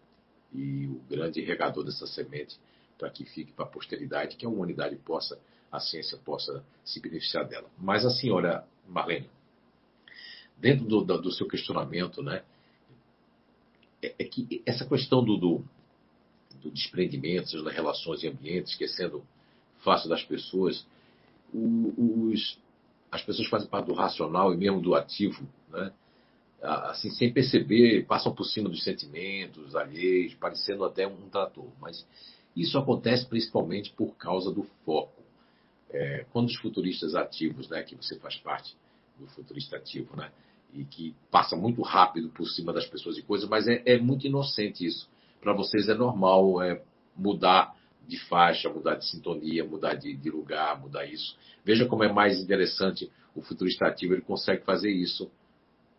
E 0.53 0.88
o 0.88 1.01
grande 1.09 1.41
regador 1.41 1.83
dessa 1.83 2.07
semente 2.07 2.57
para 2.97 3.09
que 3.09 3.23
fique 3.23 3.53
para 3.53 3.65
a 3.65 3.67
posteridade, 3.67 4.35
que 4.35 4.45
a 4.45 4.49
humanidade 4.49 4.95
possa, 4.97 5.39
a 5.71 5.79
ciência 5.79 6.17
possa 6.17 6.63
se 6.83 6.99
beneficiar 6.99 7.47
dela. 7.47 7.69
Mas 7.77 8.05
assim, 8.05 8.29
olha, 8.29 8.63
Marlene, 8.88 9.29
dentro 10.57 10.85
do, 10.85 11.01
do, 11.01 11.31
seu 11.31 11.47
questionamento, 11.47 12.21
né, 12.21 12.43
é, 14.01 14.15
é 14.19 14.23
que 14.25 14.62
essa 14.65 14.85
questão 14.85 15.23
do, 15.23 15.38
do, 15.38 15.63
do 16.62 16.69
desprendimento, 16.71 17.63
das 17.63 17.73
relações 17.73 18.21
e 18.23 18.27
ambientes, 18.27 18.73
esquecendo 18.73 19.23
fácil 19.79 20.09
das 20.09 20.23
pessoas, 20.23 20.85
os, 21.53 22.59
as 23.12 23.21
pessoas 23.23 23.47
fazem 23.47 23.69
parte 23.69 23.88
do 23.88 23.93
racional 23.93 24.53
e 24.53 24.57
mesmo 24.57 24.81
do 24.81 24.93
ativo, 24.93 25.47
né? 25.69 25.93
Assim, 26.62 27.10
sem 27.12 27.32
perceber, 27.32 28.06
passam 28.06 28.34
por 28.34 28.43
cima 28.43 28.69
dos 28.69 28.84
sentimentos 28.84 29.76
alheios, 29.76 30.34
parecendo 30.36 30.84
até 30.84 31.08
um 31.08 31.30
trator. 31.30 31.67
Mas 31.80 32.06
isso 32.56 32.78
acontece 32.78 33.26
principalmente 33.26 33.91
por 33.93 34.15
causa 34.15 34.52
do 34.52 34.63
foco. 34.86 35.24
É, 35.89 36.26
quando 36.32 36.48
os 36.48 36.56
futuristas 36.58 37.15
ativos, 37.15 37.67
né, 37.69 37.82
que 37.84 37.95
você 37.95 38.17
faz 38.19 38.36
parte 38.38 38.76
do 39.17 39.26
futurista 39.28 39.78
ativo, 39.78 40.15
né, 40.15 40.32
e 40.74 40.84
que 40.84 41.15
passa 41.32 41.56
muito 41.56 41.82
rápido 41.82 42.30
por 42.30 42.45
cima 42.48 42.72
das 42.72 42.86
pessoas 42.86 43.17
e 43.17 43.24
coisas, 43.24 43.50
mas 43.50 43.67
é, 43.67 43.82
é 43.86 43.98
muito 43.98 44.28
inocente 44.28 44.86
isso. 44.86 45.10
Para 45.41 45.54
vocês 45.54 45.89
é 45.89 45.95
normal 45.95 46.62
é, 46.62 46.82
mudar 47.15 47.76
de 48.08 48.19
faixa, 48.26 48.69
mudar 48.69 48.95
de 48.95 49.06
sintonia, 49.06 49.63
mudar 49.63 49.95
de, 49.95 50.15
de, 50.15 50.30
lugar, 50.30 50.80
mudar 50.80 51.06
isso. 51.06 51.38
Veja 51.63 51.86
como 51.86 52.04
é 52.04 52.12
mais 52.12 52.39
interessante 52.39 53.10
o 53.36 53.41
futurista 53.41 53.86
ativo, 53.86 54.13
ele 54.13 54.22
consegue 54.22 54.63
fazer 54.63 54.91
isso 54.91 55.32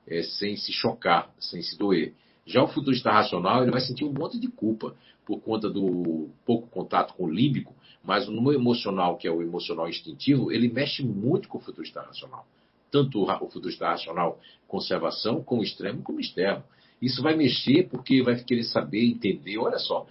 é, 0.06 0.22
sem 0.22 0.56
se 0.56 0.72
chocar, 0.72 1.30
sem 1.38 1.62
se 1.62 1.78
doer. 1.78 2.14
Já 2.46 2.62
o 2.62 2.68
futurista 2.68 3.10
racional, 3.10 3.62
ele 3.62 3.70
vai 3.70 3.80
sentir 3.80 4.04
um 4.04 4.12
monte 4.12 4.38
de 4.38 4.48
culpa 4.48 4.94
por 5.24 5.40
conta 5.40 5.70
do 5.70 6.28
pouco 6.44 6.66
contato 6.68 7.14
com 7.14 7.24
o 7.24 7.30
límbico, 7.30 7.74
mas 8.02 8.26
no 8.28 8.52
emocional, 8.52 9.16
que 9.16 9.28
é 9.28 9.30
o 9.30 9.42
emocional 9.42 9.88
instintivo, 9.88 10.50
ele 10.50 10.68
mexe 10.68 11.04
muito 11.04 11.48
com 11.48 11.58
o 11.58 11.60
futurista 11.60 12.00
racional. 12.00 12.46
Tanto 12.90 13.22
o 13.22 13.48
futurista 13.48 13.88
racional 13.88 14.40
conservação, 14.66 15.42
como 15.42 15.62
extremo, 15.62 16.02
como 16.02 16.20
externo. 16.20 16.64
Isso 17.00 17.22
vai 17.22 17.36
mexer 17.36 17.88
porque 17.88 18.22
vai 18.22 18.36
querer 18.42 18.64
saber, 18.64 19.04
entender. 19.04 19.58
Olha 19.58 19.78
só, 19.78 20.06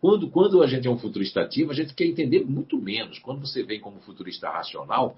quando, 0.00 0.28
quando 0.28 0.62
a 0.62 0.66
gente 0.66 0.86
é 0.86 0.90
um 0.90 0.98
futurista 0.98 1.40
ativo, 1.40 1.70
a 1.70 1.74
gente 1.74 1.94
quer 1.94 2.04
entender 2.04 2.44
muito 2.44 2.76
menos. 2.76 3.18
Quando 3.18 3.40
você 3.40 3.62
vem 3.62 3.80
como 3.80 4.00
futurista 4.00 4.50
racional, 4.50 5.16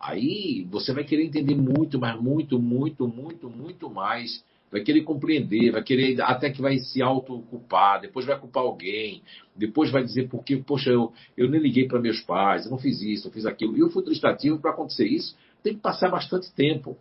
aí 0.00 0.66
você 0.70 0.92
vai 0.92 1.04
querer 1.04 1.24
entender 1.24 1.54
muito, 1.54 1.98
mas 1.98 2.20
muito, 2.20 2.58
muito, 2.58 3.08
muito, 3.08 3.48
muito 3.48 3.90
mais. 3.90 4.44
Vai 4.70 4.82
querer 4.82 5.02
compreender, 5.02 5.70
vai 5.70 5.82
querer, 5.82 6.20
até 6.20 6.50
que 6.50 6.60
vai 6.60 6.76
se 6.78 7.00
autoculpar, 7.00 8.00
depois 8.00 8.26
vai 8.26 8.38
culpar 8.38 8.64
alguém, 8.64 9.22
depois 9.54 9.90
vai 9.90 10.02
dizer 10.02 10.28
porque, 10.28 10.56
poxa, 10.56 10.90
eu, 10.90 11.12
eu 11.36 11.48
nem 11.48 11.60
liguei 11.60 11.86
para 11.86 12.00
meus 12.00 12.20
pais, 12.20 12.64
eu 12.64 12.72
não 12.72 12.78
fiz 12.78 13.00
isso, 13.00 13.28
eu 13.28 13.32
fiz 13.32 13.46
aquilo. 13.46 13.76
E 13.76 13.84
o 13.84 13.90
futurista 13.90 14.28
ativo, 14.28 14.58
para 14.58 14.72
acontecer 14.72 15.06
isso, 15.06 15.36
tem 15.62 15.74
que 15.74 15.80
passar 15.80 16.10
bastante 16.10 16.52
tempo 16.52 16.96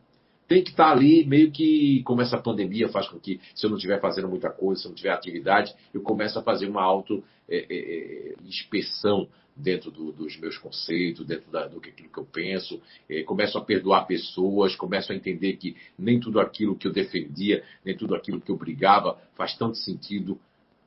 tem 0.47 0.63
que 0.63 0.69
estar 0.71 0.91
ali 0.91 1.25
meio 1.25 1.51
que, 1.51 2.01
como 2.03 2.21
essa 2.21 2.37
pandemia 2.37 2.87
faz 2.89 3.07
com 3.07 3.19
que, 3.19 3.39
se 3.53 3.65
eu 3.65 3.69
não 3.69 3.77
estiver 3.77 3.99
fazendo 3.99 4.29
muita 4.29 4.51
coisa, 4.51 4.81
se 4.81 4.87
eu 4.87 4.89
não 4.89 4.95
tiver 4.95 5.11
atividade, 5.11 5.73
eu 5.93 6.01
começo 6.01 6.37
a 6.37 6.43
fazer 6.43 6.67
uma 6.67 6.83
auto-inspeção 6.83 9.21
é, 9.21 9.25
é, 9.25 9.27
é 9.27 9.29
dentro 9.55 9.89
do, 9.89 10.11
dos 10.11 10.37
meus 10.37 10.57
conceitos, 10.57 11.25
dentro 11.25 11.49
da, 11.49 11.67
do 11.67 11.79
que, 11.79 11.89
aquilo 11.89 12.09
que 12.09 12.17
eu 12.17 12.25
penso, 12.25 12.81
é, 13.09 13.23
começo 13.23 13.57
a 13.57 13.63
perdoar 13.63 14.05
pessoas, 14.05 14.75
começo 14.75 15.11
a 15.11 15.15
entender 15.15 15.53
que 15.53 15.75
nem 15.97 16.19
tudo 16.19 16.39
aquilo 16.39 16.75
que 16.75 16.87
eu 16.87 16.91
defendia, 16.91 17.63
nem 17.83 17.95
tudo 17.95 18.15
aquilo 18.15 18.41
que 18.41 18.51
eu 18.51 18.57
brigava 18.57 19.17
faz 19.35 19.57
tanto 19.57 19.77
sentido, 19.77 20.37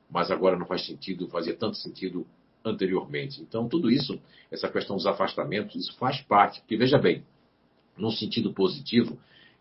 mas 0.09 0.29
agora 0.29 0.57
não 0.57 0.65
faz 0.65 0.85
sentido, 0.85 1.27
fazia 1.27 1.55
tanto 1.55 1.77
sentido 1.77 2.27
anteriormente. 2.63 3.41
Então, 3.41 3.67
tudo 3.67 3.89
isso, 3.89 4.19
essa 4.51 4.69
questão 4.69 4.95
dos 4.95 5.07
afastamentos, 5.07 5.75
isso 5.75 5.97
faz 5.97 6.21
parte, 6.21 6.59
porque 6.59 6.77
veja 6.77 6.97
bem, 6.97 7.23
num 7.97 8.11
sentido 8.11 8.53
positivo, 8.53 9.17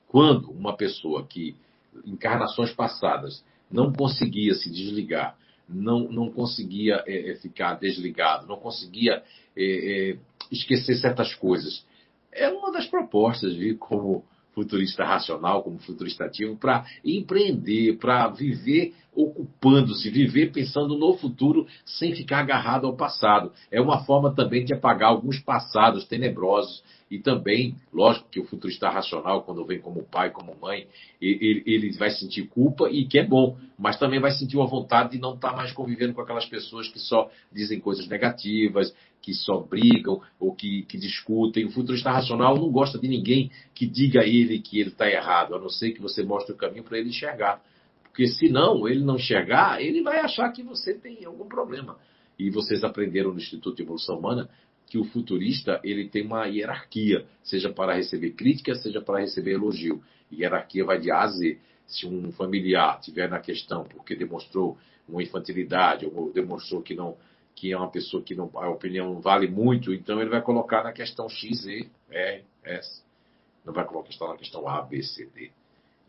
quando 0.07 0.51
uma 0.51 0.77
pessoa 0.77 1.27
que, 1.27 1.57
encarnações 2.05 2.73
passadas, 2.73 3.45
não 3.71 3.93
conseguia 3.93 4.55
se 4.55 4.71
desligar, 4.71 5.37
não, 5.69 6.01
não 6.11 6.31
conseguia 6.31 7.03
é, 7.07 7.35
ficar 7.43 7.75
desligado, 7.75 8.47
não 8.47 8.57
conseguia 8.57 9.23
é, 9.57 10.17
esquecer 10.51 10.97
certas 10.97 11.35
coisas, 11.35 11.85
é 12.33 12.49
uma 12.49 12.73
das 12.73 12.87
propostas, 12.87 13.55
viu, 13.55 13.77
como 13.79 14.25
futurista 14.55 15.05
racional, 15.05 15.63
como 15.63 15.79
futurista 15.79 16.25
ativo, 16.25 16.57
para 16.57 16.85
empreender, 17.05 17.97
para 17.99 18.29
viver 18.29 18.95
ocupando-se, 19.19 20.09
viver 20.11 20.53
pensando 20.53 20.97
no 20.97 21.17
futuro 21.17 21.67
sem 21.85 22.15
ficar 22.15 22.39
agarrado 22.39 22.87
ao 22.87 22.97
passado. 22.97 23.51
É 23.69 23.81
uma 23.81 24.05
forma 24.05 24.33
também 24.33 24.65
de 24.65 24.73
apagar 24.73 25.09
alguns 25.09 25.41
passados 25.41 26.07
tenebrosos 26.07 26.85
e 27.11 27.19
também, 27.19 27.75
lógico 27.93 28.29
que 28.31 28.39
o 28.39 28.45
futurista 28.45 28.89
racional, 28.89 29.43
quando 29.43 29.65
vem 29.65 29.81
como 29.81 30.05
pai, 30.05 30.31
como 30.31 30.55
mãe, 30.61 30.87
ele, 31.21 31.65
ele 31.67 31.93
vai 31.97 32.11
sentir 32.11 32.47
culpa 32.47 32.89
e 32.91 33.07
que 33.07 33.19
é 33.19 33.27
bom, 33.27 33.57
mas 33.77 33.99
também 33.99 34.21
vai 34.21 34.31
sentir 34.31 34.57
uma 34.57 34.67
vontade 34.67 35.13
de 35.13 35.19
não 35.19 35.35
estar 35.35 35.51
tá 35.51 35.57
mais 35.57 35.73
convivendo 35.73 36.15
com 36.15 36.21
aquelas 36.21 36.47
pessoas 36.47 36.87
que 36.89 37.01
só 37.01 37.29
dizem 37.51 37.81
coisas 37.81 38.07
negativas, 38.07 38.95
que 39.21 39.35
só 39.35 39.59
brigam 39.59 40.21
ou 40.39 40.55
que, 40.55 40.83
que 40.83 40.97
discutem. 40.97 41.65
O 41.65 41.71
futurista 41.73 42.13
racional 42.13 42.57
não 42.57 42.71
gosta 42.71 42.99
de 42.99 43.09
ninguém 43.09 43.51
que 43.75 43.87
diga 43.87 44.21
a 44.21 44.27
ele 44.27 44.61
que 44.61 44.79
ele 44.79 44.91
está 44.91 45.11
errado, 45.11 45.57
a 45.57 45.59
não 45.59 45.71
ser 45.71 45.91
que 45.91 46.01
você 46.01 46.23
mostre 46.23 46.53
o 46.53 46.57
caminho 46.57 46.85
para 46.85 46.99
ele 46.99 47.09
enxergar. 47.09 47.61
Porque 48.19 48.33
se 48.33 48.49
não, 48.49 48.89
ele 48.89 49.05
não 49.05 49.15
enxergar, 49.15 49.81
ele 49.81 50.03
vai 50.03 50.19
achar 50.19 50.51
que 50.51 50.61
você 50.61 50.93
tem 50.93 51.25
algum 51.25 51.47
problema. 51.47 51.97
E 52.37 52.51
vocês 52.51 52.83
aprenderam 52.83 53.31
no 53.31 53.39
Instituto 53.39 53.77
de 53.77 53.85
Evolução 53.85 54.19
Humana 54.19 54.51
que 54.89 54.99
o 54.99 55.05
futurista 55.05 55.81
ele 55.85 56.09
tem 56.09 56.27
uma 56.27 56.47
hierarquia, 56.47 57.27
seja 57.45 57.73
para 57.73 57.95
receber 57.95 58.33
crítica, 58.33 58.75
seja 58.75 59.01
para 59.01 59.21
receber 59.21 59.53
elogio. 59.53 60.03
hierarquia 60.33 60.85
vai 60.85 60.99
de 60.99 61.13
A 61.13 61.21
a 61.21 61.29
Z. 61.29 61.61
Se 61.87 62.07
um 62.09 62.33
familiar 62.33 62.99
tiver 62.99 63.31
na 63.31 63.39
questão 63.39 63.85
porque 63.85 64.17
demonstrou 64.17 64.77
uma 65.09 65.23
infantilidade 65.23 66.05
ou 66.05 66.33
demonstrou 66.33 66.83
que 66.83 66.97
não 66.97 67.17
que 67.55 67.71
é 67.71 67.77
uma 67.77 67.89
pessoa 67.89 68.21
que 68.21 68.35
não, 68.35 68.51
a 68.55 68.69
opinião 68.69 69.15
não 69.15 69.21
vale 69.21 69.47
muito, 69.47 69.95
então 69.95 70.21
ele 70.21 70.31
vai 70.31 70.43
colocar 70.43 70.83
na 70.83 70.93
questão 70.93 71.29
X, 71.29 71.67
E, 71.67 71.89
R, 72.11 72.45
S. 72.65 73.01
Não 73.65 73.73
vai 73.73 73.85
colocar 73.85 74.11
na 74.27 74.37
questão 74.37 74.69
A, 74.69 74.83
B, 74.83 75.05
C, 75.05 75.27
D. 75.27 75.53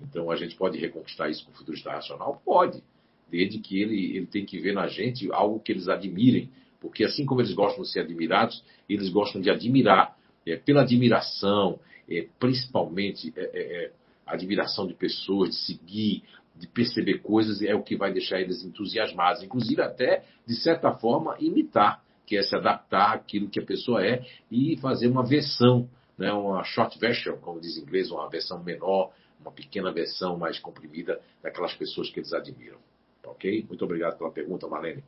Então 0.02 0.32
a 0.32 0.36
gente 0.36 0.56
pode 0.56 0.78
reconquistar 0.78 1.30
isso 1.30 1.46
com 1.46 1.52
o 1.52 1.56
futurista 1.56 1.92
racional? 1.92 2.42
Pode. 2.44 2.84
Desde 3.30 3.60
que 3.60 3.82
ele, 3.82 4.18
ele 4.18 4.26
tem 4.26 4.46
que 4.46 4.60
ver 4.60 4.74
na 4.74 4.88
gente 4.88 5.32
algo 5.32 5.60
que 5.60 5.72
eles 5.72 5.88
admirem, 5.88 6.50
porque 6.80 7.04
assim 7.04 7.26
como 7.26 7.42
eles 7.42 7.54
gostam 7.54 7.84
de 7.84 7.92
ser 7.92 8.02
admirados, 8.02 8.64
eles 8.88 9.10
gostam 9.10 9.42
de 9.42 9.50
admirar. 9.50 10.18
É, 10.48 10.56
pela 10.56 10.82
admiração, 10.82 11.80
é, 12.10 12.28
principalmente 12.40 13.34
é, 13.36 13.42
é, 13.42 13.86
é 13.86 13.92
admiração 14.26 14.88
de 14.88 14.94
pessoas, 14.94 15.50
de 15.50 15.56
seguir, 15.56 16.24
de 16.56 16.68
perceber 16.68 17.20
coisas, 17.20 17.62
é 17.62 17.74
o 17.74 17.84
que 17.84 17.96
vai 17.96 18.12
deixar 18.12 18.40
eles 18.40 18.64
entusiasmados. 18.64 19.44
Inclusive 19.44 19.82
até, 19.82 20.24
de 20.46 20.56
certa 20.56 20.92
forma, 20.92 21.36
imitar, 21.40 22.04
que 22.26 22.38
é 22.38 22.44
se 22.44 22.56
adaptar 22.56 23.14
àquilo 23.14 23.50
que 23.50 23.60
a 23.60 23.66
pessoa 23.66 24.06
é 24.06 24.24
e 24.52 24.78
fazer 24.78 25.08
uma 25.08 25.26
versão, 25.26 25.90
né, 26.18 26.32
uma 26.32 26.64
short 26.64 27.00
version, 27.00 27.38
como 27.38 27.60
diz 27.60 27.78
em 27.78 27.82
inglês, 27.82 28.12
uma 28.12 28.30
versão 28.30 28.64
menor, 28.64 29.12
uma 29.40 29.52
pequena 29.52 29.92
versão 29.92 30.38
mais 30.38 30.60
comprimida 30.60 31.22
daquelas 31.42 31.74
pessoas 31.74 32.10
que 32.10 32.20
eles 32.20 32.34
admiram. 32.34 32.80
Ok? 33.24 33.66
Muito 33.68 33.84
obrigado 33.86 34.18
pela 34.18 34.32
pergunta, 34.32 34.68
Marlene. 34.68 35.04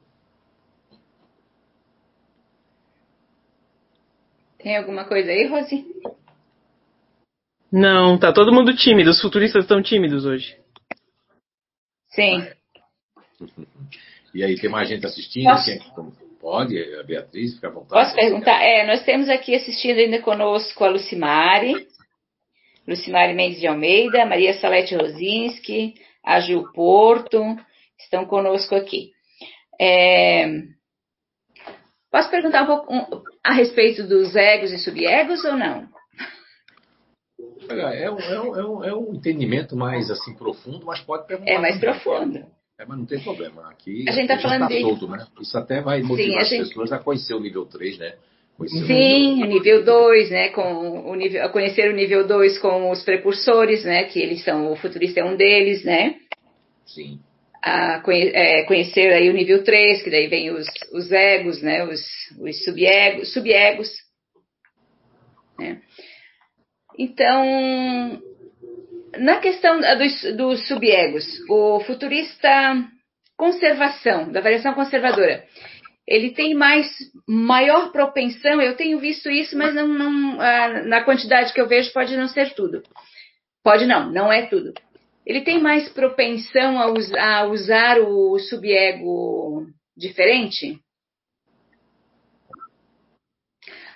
Tem 4.57 4.77
alguma 4.77 5.05
coisa 5.05 5.31
aí, 5.31 5.47
Rosi? 5.47 5.85
Não, 7.71 8.19
tá 8.19 8.31
todo 8.31 8.53
mundo 8.53 8.75
tímido. 8.75 9.09
Os 9.09 9.21
futuristas 9.21 9.63
estão 9.63 9.81
tímidos 9.81 10.25
hoje. 10.25 10.57
Sim. 12.09 12.47
E 14.33 14.45
aí, 14.45 14.57
tem 14.57 14.69
mais 14.69 14.87
gente 14.87 15.05
assistindo? 15.05 15.43
Posso... 15.43 15.69
É 15.69 15.77
pode? 16.39 16.95
A 16.95 17.03
Beatriz, 17.03 17.55
fica 17.55 17.67
à 17.67 17.71
vontade. 17.71 18.01
Posso 18.01 18.15
perguntar? 18.15 18.63
É, 18.63 18.87
nós 18.87 19.03
temos 19.03 19.29
aqui 19.29 19.53
assistindo 19.55 19.97
ainda 19.97 20.21
conosco 20.21 20.83
a 20.83 20.89
Lucimari, 20.89 21.87
Lucimari 22.91 23.33
Mendes 23.33 23.59
de 23.59 23.67
Almeida, 23.67 24.25
Maria 24.25 24.53
Salete 24.53 24.95
Rosinski, 24.95 25.95
a 26.23 26.39
Gil 26.39 26.71
Porto, 26.73 27.41
estão 27.99 28.25
conosco 28.25 28.75
aqui. 28.75 29.11
É, 29.79 30.47
Posso 32.11 32.29
perguntar 32.29 32.63
um 32.63 32.65
pouco 32.65 32.93
um, 32.93 33.23
a 33.41 33.53
respeito 33.53 34.05
dos 34.05 34.35
egos 34.35 34.71
e 34.73 34.77
subegos 34.77 35.45
ou 35.45 35.55
não? 35.55 35.87
É 37.69 38.11
um, 38.11 38.19
é, 38.19 38.41
um, 38.41 38.55
é, 38.55 38.65
um, 38.65 38.83
é 38.83 38.93
um 38.93 39.15
entendimento 39.15 39.77
mais 39.77 40.11
assim 40.11 40.35
profundo, 40.35 40.85
mas 40.85 40.99
pode 40.99 41.25
perguntar. 41.25 41.51
É 41.51 41.57
mais 41.57 41.79
profundo. 41.79 42.45
É, 42.77 42.85
mas 42.85 42.97
não 42.97 43.05
tem 43.05 43.21
problema. 43.21 43.69
Aqui 43.69 44.03
a 44.09 44.11
gente 44.11 44.29
está 44.29 44.39
falando 44.39 44.61
tá 44.61 44.67
de... 44.67 44.81
solto, 44.81 45.07
né? 45.07 45.25
Isso 45.39 45.57
até 45.57 45.81
vai 45.81 46.01
motivar 46.01 46.33
Sim, 46.33 46.37
as 46.37 46.49
gente... 46.49 46.67
pessoas 46.67 46.91
a 46.91 46.99
conhecer 46.99 47.33
o 47.33 47.39
nível 47.39 47.65
3, 47.65 47.97
né? 47.97 48.15
Sim, 48.67 49.43
o 49.43 49.47
nível 49.47 49.83
2, 49.83 50.29
né? 50.29 50.49
Com 50.49 51.09
o 51.09 51.15
nível, 51.15 51.49
conhecer 51.49 51.89
o 51.89 51.95
nível 51.95 52.27
2 52.27 52.59
com 52.59 52.91
os 52.91 53.03
precursores, 53.03 53.83
né? 53.83 54.03
Que 54.03 54.19
eles 54.19 54.43
são, 54.43 54.71
o 54.71 54.75
futurista 54.75 55.19
é 55.19 55.25
um 55.25 55.35
deles, 55.35 55.83
né? 55.83 56.15
Sim 56.85 57.19
a 57.63 58.01
é, 58.07 58.63
conhecer 58.63 59.13
aí 59.13 59.29
o 59.29 59.33
nível 59.33 59.63
3, 59.63 60.01
que 60.01 60.09
daí 60.09 60.27
vem 60.27 60.49
os, 60.49 60.65
os 60.93 61.11
egos, 61.11 61.61
né, 61.61 61.83
os, 61.83 62.01
os 62.39 62.63
subegos, 62.63 63.31
subegos 63.31 63.87
né? 65.61 65.79
Então, 66.97 68.21
na 69.17 69.39
questão 69.39 69.79
dos, 69.79 70.35
dos 70.35 70.67
subegos, 70.67 71.25
o 71.49 71.79
futurista 71.81 72.49
conservação, 73.37 74.31
da 74.31 74.41
variação 74.41 74.73
conservadora, 74.73 75.43
ele 76.11 76.31
tem 76.31 76.53
mais 76.53 76.87
maior 77.27 77.91
propensão, 77.91 78.61
eu 78.61 78.75
tenho 78.75 78.99
visto 78.99 79.29
isso, 79.29 79.57
mas 79.57 79.73
não, 79.73 79.87
não, 79.87 80.37
na 80.85 81.03
quantidade 81.03 81.53
que 81.53 81.61
eu 81.61 81.67
vejo 81.67 81.93
pode 81.93 82.15
não 82.17 82.27
ser 82.27 82.53
tudo. 82.53 82.83
Pode 83.63 83.85
não, 83.85 84.11
não 84.11 84.31
é 84.31 84.47
tudo 84.47 84.73
ele 85.25 85.41
tem 85.41 85.61
mais 85.61 85.89
propensão 85.89 86.79
a, 86.79 86.91
us 86.91 87.11
a 87.13 87.45
usar 87.45 87.99
o 87.99 88.39
subego 88.39 89.67
diferente? 89.95 90.79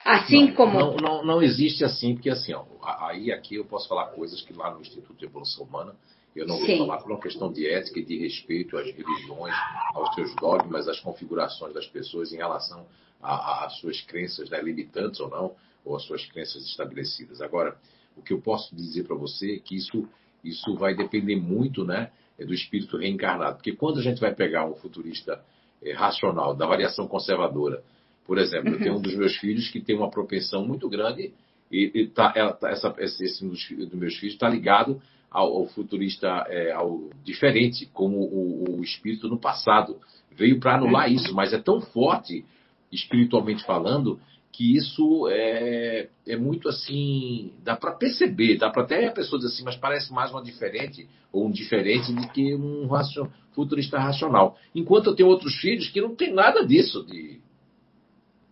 Assim 0.03 0.47
não, 0.47 0.55
como. 0.55 0.79
Não, 0.79 0.95
não, 0.97 1.25
não, 1.25 1.41
existe 1.41 1.83
assim, 1.83 2.13
porque 2.13 2.29
assim, 2.29 2.53
ó, 2.53 2.63
aí 3.07 3.31
aqui 3.31 3.55
eu 3.55 3.65
posso 3.65 3.87
falar 3.87 4.07
coisas 4.07 4.41
que 4.41 4.53
lá 4.53 4.71
no 4.71 4.81
Instituto 4.81 5.17
de 5.17 5.25
Evolução 5.25 5.65
Humana 5.65 5.95
eu 6.35 6.45
não 6.45 6.59
vou 6.59 6.77
falar 6.77 6.97
por 6.97 7.11
uma 7.11 7.19
questão 7.19 7.51
de 7.51 7.67
ética 7.67 7.99
e 7.99 8.05
de 8.05 8.17
respeito 8.17 8.77
às 8.77 8.85
religiões, 8.87 9.55
aos 9.93 10.13
seus 10.15 10.35
dogmas, 10.35 10.87
às 10.87 10.99
configurações 10.99 11.73
das 11.73 11.87
pessoas 11.87 12.33
em 12.33 12.37
relação 12.37 12.85
às 13.21 13.79
suas 13.79 14.01
crenças, 14.01 14.49
né, 14.49 14.61
limitantes 14.61 15.19
ou 15.19 15.29
não, 15.29 15.55
ou 15.83 15.95
às 15.95 16.03
suas 16.03 16.25
crenças 16.25 16.63
estabelecidas. 16.65 17.41
Agora, 17.41 17.77
o 18.15 18.21
que 18.21 18.33
eu 18.33 18.41
posso 18.41 18.75
dizer 18.75 19.05
para 19.05 19.15
você 19.15 19.55
é 19.55 19.59
que 19.59 19.75
isso, 19.75 20.07
isso 20.43 20.75
vai 20.75 20.93
depender 20.93 21.35
muito 21.35 21.83
né, 21.83 22.11
do 22.37 22.53
espírito 22.53 22.97
reencarnado. 22.97 23.55
Porque 23.55 23.71
quando 23.71 23.99
a 23.99 24.03
gente 24.03 24.19
vai 24.19 24.35
pegar 24.35 24.65
um 24.65 24.75
futurista 24.75 25.43
é, 25.81 25.93
racional, 25.93 26.53
da 26.53 26.67
variação 26.67 27.07
conservadora, 27.07 27.83
por 28.25 28.37
exemplo, 28.37 28.73
eu 28.73 28.79
tenho 28.79 28.97
um 28.97 29.01
dos 29.01 29.15
meus 29.15 29.35
filhos 29.37 29.69
que 29.69 29.79
tem 29.79 29.95
uma 29.95 30.09
propensão 30.09 30.65
muito 30.65 30.89
grande 30.89 31.33
e, 31.71 31.91
e 31.93 32.07
tá, 32.07 32.33
ela, 32.35 32.53
tá, 32.53 32.69
essa, 32.69 32.93
esse 32.99 33.45
dos, 33.45 33.69
dos 33.69 33.93
meus 33.93 34.15
filhos 34.15 34.33
está 34.33 34.49
ligado 34.49 35.01
ao, 35.35 35.57
ao 35.57 35.65
futurista, 35.67 36.45
é, 36.47 36.71
ao 36.71 37.09
diferente, 37.23 37.85
como 37.87 38.19
o, 38.19 38.77
o, 38.79 38.83
espírito 38.83 39.27
no 39.27 39.37
passado. 39.37 39.97
Veio 40.31 40.59
para 40.61 40.75
anular 40.75 41.11
isso, 41.11 41.35
mas 41.35 41.51
é 41.51 41.57
tão 41.57 41.81
forte, 41.81 42.45
espiritualmente 42.91 43.65
falando, 43.65 44.17
que 44.51 44.77
isso 44.77 45.27
é, 45.29 46.07
é 46.25 46.37
muito 46.37 46.69
assim. 46.69 47.51
dá 47.61 47.75
para 47.75 47.91
perceber, 47.91 48.57
dá 48.57 48.69
para 48.69 48.83
até 48.83 49.07
a 49.07 49.11
pessoa 49.11 49.37
dizer 49.37 49.53
assim, 49.53 49.65
mas 49.65 49.75
parece 49.75 50.13
mais 50.13 50.31
uma 50.31 50.41
diferente, 50.41 51.05
ou 51.33 51.45
um 51.47 51.51
diferente 51.51 52.13
do 52.13 52.29
que 52.29 52.55
um 52.55 52.87
racion, 52.87 53.27
futurista 53.51 53.99
racional. 53.99 54.57
Enquanto 54.73 55.07
eu 55.07 55.15
tenho 55.15 55.27
outros 55.27 55.55
filhos 55.55 55.89
que 55.89 55.99
não 55.99 56.15
tem 56.15 56.33
nada 56.33 56.65
disso 56.65 57.05
de 57.05 57.41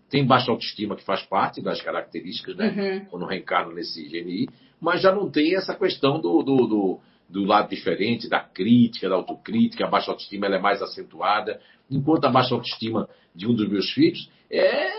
tem 0.09 0.23
baixa 0.23 0.51
autoestima 0.51 0.95
que 0.95 1.03
faz 1.03 1.23
parte 1.23 1.59
das 1.59 1.81
características, 1.81 2.55
né? 2.55 2.67
Uhum. 2.69 3.05
Quando 3.05 3.25
reencarna 3.25 3.73
nesse 3.73 4.03
GNI, 4.03 4.47
mas 4.83 5.01
já 5.01 5.15
não 5.15 5.31
tem 5.31 5.55
essa 5.55 5.73
questão 5.73 6.19
do, 6.19 6.43
do, 6.43 6.67
do, 6.67 6.99
do, 7.29 7.45
lado 7.45 7.69
diferente, 7.69 8.27
da 8.27 8.41
crítica, 8.41 9.07
da 9.07 9.15
autocrítica, 9.15 9.85
a 9.85 9.89
baixa 9.89 10.11
autoestima 10.11 10.47
é 10.47 10.59
mais 10.59 10.81
acentuada, 10.81 11.61
enquanto 11.89 12.25
a 12.25 12.29
baixa 12.29 12.53
autoestima 12.53 13.07
de 13.33 13.47
um 13.47 13.53
dos 13.55 13.69
meus 13.69 13.89
filhos 13.91 14.29
é, 14.51 14.91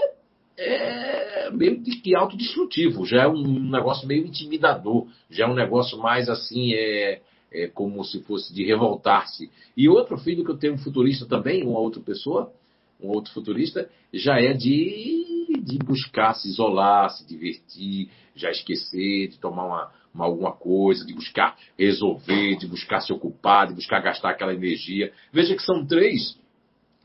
é 0.56 1.50
meio 1.50 1.82
que 1.82 2.16
autodestrutivo, 2.16 3.04
já 3.04 3.24
é 3.24 3.28
um 3.28 3.70
negócio 3.70 4.08
meio 4.08 4.24
intimidador, 4.24 5.06
já 5.28 5.44
é 5.44 5.46
um 5.46 5.54
negócio 5.54 5.98
mais 5.98 6.30
assim, 6.30 6.72
é, 6.72 7.20
é 7.52 7.66
como 7.68 8.02
se 8.04 8.22
fosse 8.22 8.54
de 8.54 8.64
revoltar-se. 8.64 9.50
E 9.76 9.86
outro 9.86 10.16
filho 10.16 10.46
que 10.46 10.50
eu 10.50 10.56
tenho, 10.56 10.72
um 10.72 10.78
futurista 10.78 11.26
também, 11.26 11.62
uma 11.62 11.78
outra 11.78 12.00
pessoa, 12.00 12.50
um 12.98 13.08
outro 13.08 13.34
futurista, 13.34 13.90
já 14.14 14.40
é 14.40 14.54
de, 14.54 15.26
de 15.64 15.78
buscar 15.78 16.34
se 16.34 16.48
isolar, 16.48 17.10
se 17.10 17.26
divertir, 17.26 18.10
já 18.34 18.50
esquecer, 18.50 19.28
de 19.28 19.38
tomar 19.38 19.66
uma, 19.66 19.90
uma, 20.14 20.24
alguma 20.26 20.52
coisa, 20.52 21.06
de 21.06 21.14
buscar 21.14 21.56
resolver, 21.78 22.56
de 22.56 22.66
buscar 22.66 23.00
se 23.00 23.12
ocupar, 23.12 23.68
de 23.68 23.74
buscar 23.74 24.00
gastar 24.00 24.30
aquela 24.30 24.52
energia. 24.52 25.12
Veja 25.32 25.54
que 25.54 25.62
são 25.62 25.86
três 25.86 26.38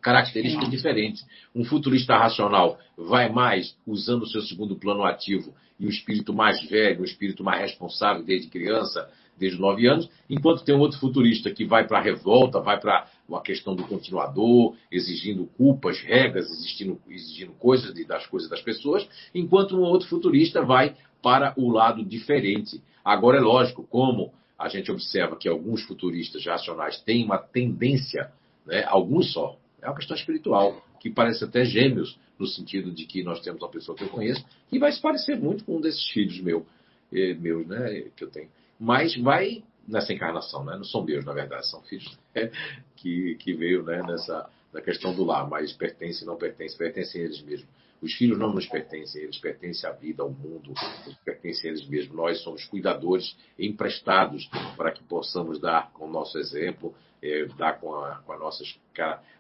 características 0.01 0.70
diferentes. 0.70 1.26
Um 1.55 1.64
futurista 1.64 2.18
racional 2.18 2.78
vai 2.97 3.30
mais 3.30 3.76
usando 3.86 4.24
o 4.24 4.28
seu 4.28 4.41
segundo 4.41 4.76
plano 4.76 5.03
ativo 5.03 5.53
e 5.80 5.86
um 5.86 5.89
espírito 5.89 6.34
mais 6.34 6.62
velho, 6.70 7.01
um 7.01 7.05
espírito 7.05 7.43
mais 7.43 7.62
responsável 7.62 8.24
desde 8.24 8.49
criança, 8.49 9.10
desde 9.38 9.60
nove 9.60 9.88
anos, 9.88 10.10
enquanto 10.30 10.64
tem 10.64 10.76
um 10.76 10.80
outro 10.80 10.99
futurista 10.99 11.49
que 11.49 11.64
vai 11.64 11.88
para 11.88 11.99
a 11.99 12.01
revolta, 12.01 12.60
vai 12.60 12.78
para 12.78 13.07
a 13.36 13.41
questão 13.41 13.75
do 13.75 13.84
continuador, 13.84 14.75
exigindo 14.91 15.45
culpas, 15.57 15.99
regras, 16.01 16.49
exigindo, 16.49 16.99
exigindo 17.07 17.51
coisas 17.53 17.93
das 18.05 18.25
coisas 18.27 18.49
das 18.49 18.61
pessoas, 18.61 19.07
enquanto 19.34 19.75
um 19.75 19.82
outro 19.82 20.07
futurista 20.07 20.63
vai 20.63 20.95
para 21.21 21.53
o 21.57 21.69
lado 21.69 22.03
diferente. 22.03 22.82
Agora 23.03 23.38
é 23.38 23.41
lógico, 23.41 23.84
como 23.84 24.32
a 24.57 24.67
gente 24.67 24.91
observa 24.91 25.36
que 25.36 25.47
alguns 25.47 25.84
futuristas 25.84 26.45
racionais 26.45 26.99
têm 26.99 27.23
uma 27.23 27.38
tendência, 27.38 28.32
né, 28.65 28.84
alguns 28.86 29.32
só, 29.32 29.57
é 29.82 29.88
uma 29.88 29.95
questão 29.95 30.15
espiritual, 30.15 30.82
que 30.99 31.09
parece 31.09 31.43
até 31.43 31.63
gêmeos, 31.63 32.17
no 32.38 32.45
sentido 32.45 32.91
de 32.91 33.05
que 33.05 33.23
nós 33.23 33.41
temos 33.41 33.61
uma 33.61 33.69
pessoa 33.69 33.97
que 33.97 34.03
eu 34.03 34.09
conheço, 34.09 34.43
que 34.69 34.80
vai 34.80 34.91
se 34.91 35.01
parecer 35.01 35.38
muito 35.38 35.63
com 35.63 35.77
um 35.77 35.82
desses 35.82 36.05
filhos 36.09 36.39
meu, 36.41 36.65
eh, 37.11 37.34
meus, 37.34 37.67
né, 37.67 38.05
que 38.15 38.23
eu 38.23 38.30
tenho 38.30 38.49
mas 38.80 39.15
vai 39.17 39.61
nessa 39.89 40.13
encarnação, 40.13 40.63
né? 40.63 40.75
Não 40.75 40.83
são 40.83 41.03
meus, 41.03 41.25
na 41.25 41.33
verdade, 41.33 41.67
são 41.67 41.81
filhos 41.83 42.17
né? 42.35 42.51
que, 42.95 43.35
que 43.35 43.53
veio 43.53 43.83
né? 43.83 44.01
nessa 44.03 44.49
na 44.71 44.81
questão 44.81 45.15
do 45.15 45.23
lar, 45.23 45.49
mas 45.49 45.73
pertence 45.73 46.23
não 46.23 46.37
pertence, 46.37 46.77
pertencem 46.77 47.21
a 47.21 47.25
eles 47.25 47.41
mesmos. 47.41 47.69
Os 48.01 48.13
filhos 48.13 48.37
não 48.37 48.53
nos 48.53 48.65
pertencem, 48.65 49.23
eles 49.23 49.37
pertencem 49.37 49.89
à 49.89 49.91
vida, 49.91 50.23
ao 50.23 50.29
mundo, 50.29 50.73
eles 51.05 51.17
pertencem 51.25 51.69
a 51.69 51.73
eles 51.73 51.87
mesmos. 51.87 52.15
Nós 52.15 52.41
somos 52.41 52.63
cuidadores 52.65 53.35
emprestados 53.57 54.47
para 54.77 54.91
que 54.91 55.03
possamos 55.03 55.59
dar 55.59 55.91
com 55.91 56.05
o 56.05 56.11
nosso 56.11 56.37
exemplo, 56.37 56.95
é, 57.21 57.45
dar 57.57 57.79
com, 57.79 57.93
a, 57.95 58.21
com 58.25 58.31
a 58.31 58.37
nossas, 58.37 58.79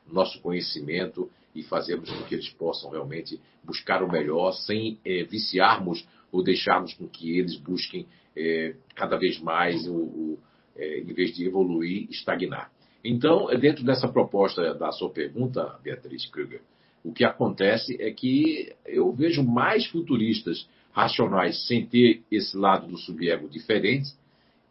nosso 0.05 0.41
conhecimento 0.41 1.31
e 1.55 1.63
fazermos 1.63 2.09
com 2.09 2.23
que 2.23 2.35
eles 2.35 2.49
possam 2.49 2.89
realmente 2.89 3.39
buscar 3.63 4.03
o 4.03 4.11
melhor 4.11 4.51
sem 4.51 4.99
é, 5.05 5.23
viciarmos 5.23 6.05
ou 6.31 6.43
deixarmos 6.43 6.93
com 6.93 7.07
que 7.07 7.37
eles 7.37 7.55
busquem 7.55 8.07
é, 8.35 8.75
cada 8.95 9.17
vez 9.17 9.39
mais, 9.39 9.87
o, 9.87 9.95
o 9.95 10.39
é, 10.75 10.99
em 10.99 11.13
vez 11.13 11.35
de 11.35 11.45
evoluir, 11.45 12.07
estagnar. 12.09 12.71
Então, 13.03 13.47
dentro 13.59 13.83
dessa 13.83 14.07
proposta 14.07 14.73
da 14.73 14.91
sua 14.91 15.09
pergunta, 15.09 15.77
Beatriz 15.83 16.25
Kruger, 16.25 16.61
o 17.03 17.13
que 17.13 17.23
acontece 17.23 17.97
é 18.01 18.11
que 18.11 18.73
eu 18.85 19.11
vejo 19.13 19.43
mais 19.43 19.85
futuristas 19.85 20.67
racionais 20.91 21.65
sem 21.67 21.85
ter 21.85 22.23
esse 22.29 22.57
lado 22.57 22.87
do 22.87 22.97
subego 22.97 23.47
diferente 23.47 24.11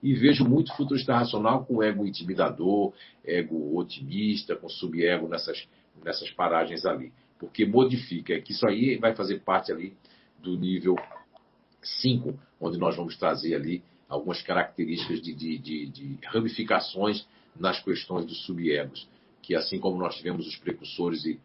e 0.02 0.14
vejo 0.14 0.44
muito 0.44 0.74
futurista 0.76 1.16
racional 1.16 1.64
com 1.64 1.82
ego 1.82 2.06
intimidador, 2.06 2.92
ego 3.24 3.76
otimista, 3.76 4.54
com 4.54 4.68
subego 4.68 5.26
nessas, 5.26 5.66
nessas 6.04 6.30
paragens 6.30 6.84
ali. 6.84 7.12
Porque 7.38 7.64
modifica, 7.64 8.34
é 8.34 8.40
que 8.40 8.52
isso 8.52 8.66
aí 8.66 8.96
vai 8.96 9.14
fazer 9.14 9.40
parte 9.40 9.72
ali 9.72 9.96
do 10.38 10.56
nível 10.56 10.96
5, 11.82 12.38
onde 12.60 12.78
nós 12.78 12.96
vamos 12.96 13.16
trazer 13.16 13.54
ali 13.54 13.82
algumas 14.08 14.42
características 14.42 15.20
de, 15.20 15.34
de, 15.34 15.58
de, 15.58 15.86
de 15.86 16.18
ramificações 16.26 17.26
nas 17.54 17.82
questões 17.82 18.26
dos 18.26 18.44
subegos, 18.44 19.08
que 19.42 19.54
assim 19.54 19.78
como 19.78 19.98
nós 19.98 20.16
tivemos 20.16 20.46
os 20.46 20.56
precursores 20.56 21.24
e 21.24 21.40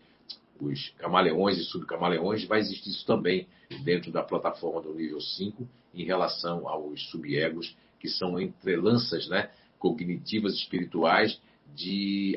os 0.59 0.89
camaleões 0.97 1.57
e 1.57 1.63
subcamaleões, 1.63 2.45
vai 2.45 2.59
existir 2.59 2.89
isso 2.89 3.05
também 3.05 3.47
dentro 3.83 4.11
da 4.11 4.23
plataforma 4.23 4.81
do 4.81 4.93
nível 4.93 5.19
5 5.19 5.67
em 5.93 6.05
relação 6.05 6.67
aos 6.67 7.09
subegos, 7.09 7.75
que 7.99 8.07
são 8.07 8.39
entrelanças 8.39 9.27
né, 9.27 9.51
cognitivas 9.79 10.53
espirituais 10.55 11.39
de 11.73 12.35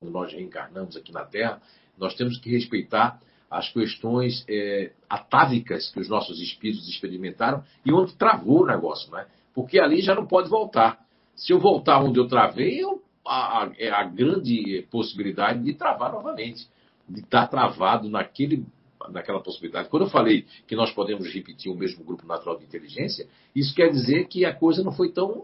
quando 0.00 0.12
nós 0.12 0.32
reencarnamos 0.32 0.96
aqui 0.96 1.12
na 1.12 1.24
Terra, 1.24 1.60
nós 1.98 2.14
temos 2.14 2.38
que 2.38 2.50
respeitar 2.50 3.20
as 3.50 3.70
questões 3.72 4.44
é, 4.48 4.92
atávicas 5.08 5.90
que 5.90 6.00
os 6.00 6.08
nossos 6.08 6.40
espíritos 6.40 6.88
experimentaram 6.88 7.64
e 7.84 7.92
onde 7.92 8.14
travou 8.14 8.62
o 8.62 8.66
negócio, 8.66 9.10
né? 9.10 9.26
Porque 9.54 9.78
ali 9.78 10.00
já 10.02 10.14
não 10.14 10.26
pode 10.26 10.50
voltar. 10.50 11.00
Se 11.34 11.52
eu 11.52 11.58
voltar 11.58 12.02
onde 12.02 12.18
eu 12.18 12.28
travei, 12.28 12.82
eu, 12.82 13.02
a, 13.26 13.64
a, 13.64 13.72
é 13.78 14.04
grande 14.08 14.86
possibilidade 14.90 15.62
de 15.64 15.74
travar 15.74 16.12
novamente, 16.12 16.68
de 17.08 17.20
estar 17.20 17.46
travado 17.46 18.08
naquele, 18.08 18.66
naquela 19.08 19.40
possibilidade. 19.40 19.88
Quando 19.88 20.04
eu 20.04 20.10
falei 20.10 20.46
que 20.66 20.76
nós 20.76 20.92
podemos 20.92 21.32
repetir 21.32 21.72
o 21.72 21.76
mesmo 21.76 22.04
grupo 22.04 22.26
natural 22.26 22.58
de 22.58 22.64
inteligência, 22.64 23.26
isso 23.54 23.74
quer 23.74 23.90
dizer 23.90 24.26
que 24.28 24.44
a 24.44 24.54
coisa 24.54 24.82
não 24.82 24.92
foi 24.92 25.10
tão, 25.10 25.42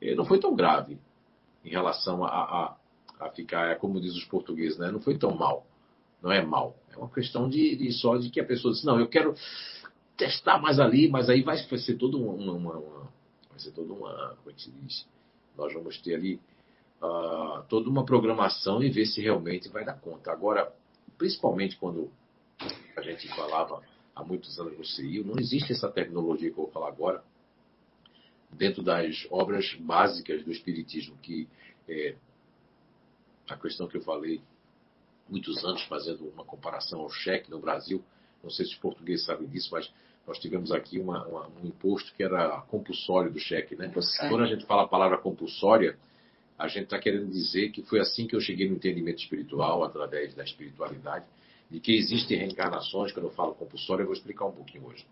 é, 0.00 0.14
não 0.14 0.24
foi 0.24 0.38
tão 0.38 0.54
grave 0.54 0.98
em 1.64 1.70
relação 1.70 2.24
a, 2.24 2.28
a, 2.28 2.76
a 3.20 3.30
ficar, 3.30 3.70
é 3.70 3.74
como 3.74 4.00
diz 4.00 4.14
os 4.16 4.24
portugueses, 4.24 4.78
né? 4.78 4.90
não 4.90 5.00
foi 5.00 5.18
tão 5.18 5.34
mal. 5.34 5.66
Não 6.22 6.32
é 6.32 6.42
mal. 6.42 6.76
É 6.92 6.96
uma 6.96 7.08
questão 7.08 7.48
de, 7.48 7.76
de 7.76 7.92
só 7.92 8.16
de 8.16 8.30
que 8.30 8.40
a 8.40 8.44
pessoa 8.44 8.72
diz, 8.72 8.84
não, 8.84 8.98
eu 8.98 9.08
quero 9.08 9.34
testar 10.16 10.58
mais 10.60 10.78
ali, 10.78 11.08
mas 11.08 11.30
aí 11.30 11.42
vai 11.42 11.56
ser 11.56 11.96
todo 11.96 12.18
uma, 12.18 12.32
uma, 12.32 12.76
uma 12.76 13.10
vai 13.48 13.58
ser 13.58 13.72
toda 13.72 13.92
uma, 13.92 14.36
como 14.36 14.50
é 14.50 14.52
que 14.52 14.62
se 14.62 14.70
diz? 14.70 15.06
Nós 15.56 15.72
vamos 15.72 15.98
ter 16.00 16.14
ali 16.14 16.40
uh, 17.02 17.62
toda 17.68 17.88
uma 17.88 18.04
programação 18.04 18.82
e 18.82 18.90
ver 18.90 19.06
se 19.06 19.20
realmente 19.20 19.68
vai 19.68 19.84
dar 19.84 19.94
conta. 19.94 20.30
Agora, 20.30 20.72
principalmente 21.16 21.76
quando 21.76 22.10
a 22.96 23.02
gente 23.02 23.28
falava 23.28 23.82
há 24.14 24.22
muitos 24.22 24.58
anos 24.58 24.76
no 24.76 24.84
CIO, 24.84 25.24
não 25.24 25.38
existe 25.38 25.72
essa 25.72 25.90
tecnologia 25.90 26.50
que 26.50 26.58
eu 26.58 26.64
vou 26.64 26.72
falar 26.72 26.88
agora 26.88 27.22
dentro 28.50 28.82
das 28.82 29.26
obras 29.30 29.74
básicas 29.80 30.44
do 30.44 30.50
Espiritismo, 30.50 31.16
que 31.22 31.48
é 31.88 32.14
a 33.54 33.56
questão 33.56 33.86
que 33.86 33.96
eu 33.96 34.02
falei 34.02 34.40
muitos 35.28 35.64
anos 35.64 35.82
fazendo 35.82 36.28
uma 36.28 36.44
comparação 36.44 37.00
ao 37.00 37.10
cheque 37.10 37.50
no 37.50 37.58
Brasil. 37.58 38.02
Não 38.42 38.50
sei 38.50 38.66
se 38.66 38.72
os 38.72 38.78
portugueses 38.78 39.24
sabem 39.24 39.48
disso, 39.48 39.68
mas 39.72 39.90
nós 40.26 40.38
tivemos 40.38 40.72
aqui 40.72 40.98
uma, 40.98 41.26
uma, 41.26 41.48
um 41.62 41.66
imposto 41.66 42.12
que 42.14 42.22
era 42.22 42.60
compulsório 42.62 43.30
do 43.30 43.38
cheque, 43.38 43.76
né? 43.76 43.90
Quando 44.28 44.42
a 44.42 44.46
gente 44.46 44.64
fala 44.66 44.82
a 44.82 44.88
palavra 44.88 45.18
compulsória, 45.18 45.96
a 46.58 46.68
gente 46.68 46.84
está 46.84 46.98
querendo 46.98 47.30
dizer 47.30 47.70
que 47.70 47.82
foi 47.82 48.00
assim 48.00 48.26
que 48.26 48.36
eu 48.36 48.40
cheguei 48.40 48.68
no 48.68 48.76
entendimento 48.76 49.18
espiritual, 49.18 49.82
através 49.82 50.34
da 50.34 50.44
espiritualidade, 50.44 51.24
de 51.70 51.80
que 51.80 51.96
existem 51.96 52.38
reencarnações. 52.38 53.12
Quando 53.12 53.26
eu 53.26 53.32
falo 53.32 53.54
compulsória, 53.54 54.02
eu 54.02 54.06
vou 54.06 54.14
explicar 54.14 54.44
um 54.46 54.52
pouquinho 54.52 54.86
hoje. 54.86 55.06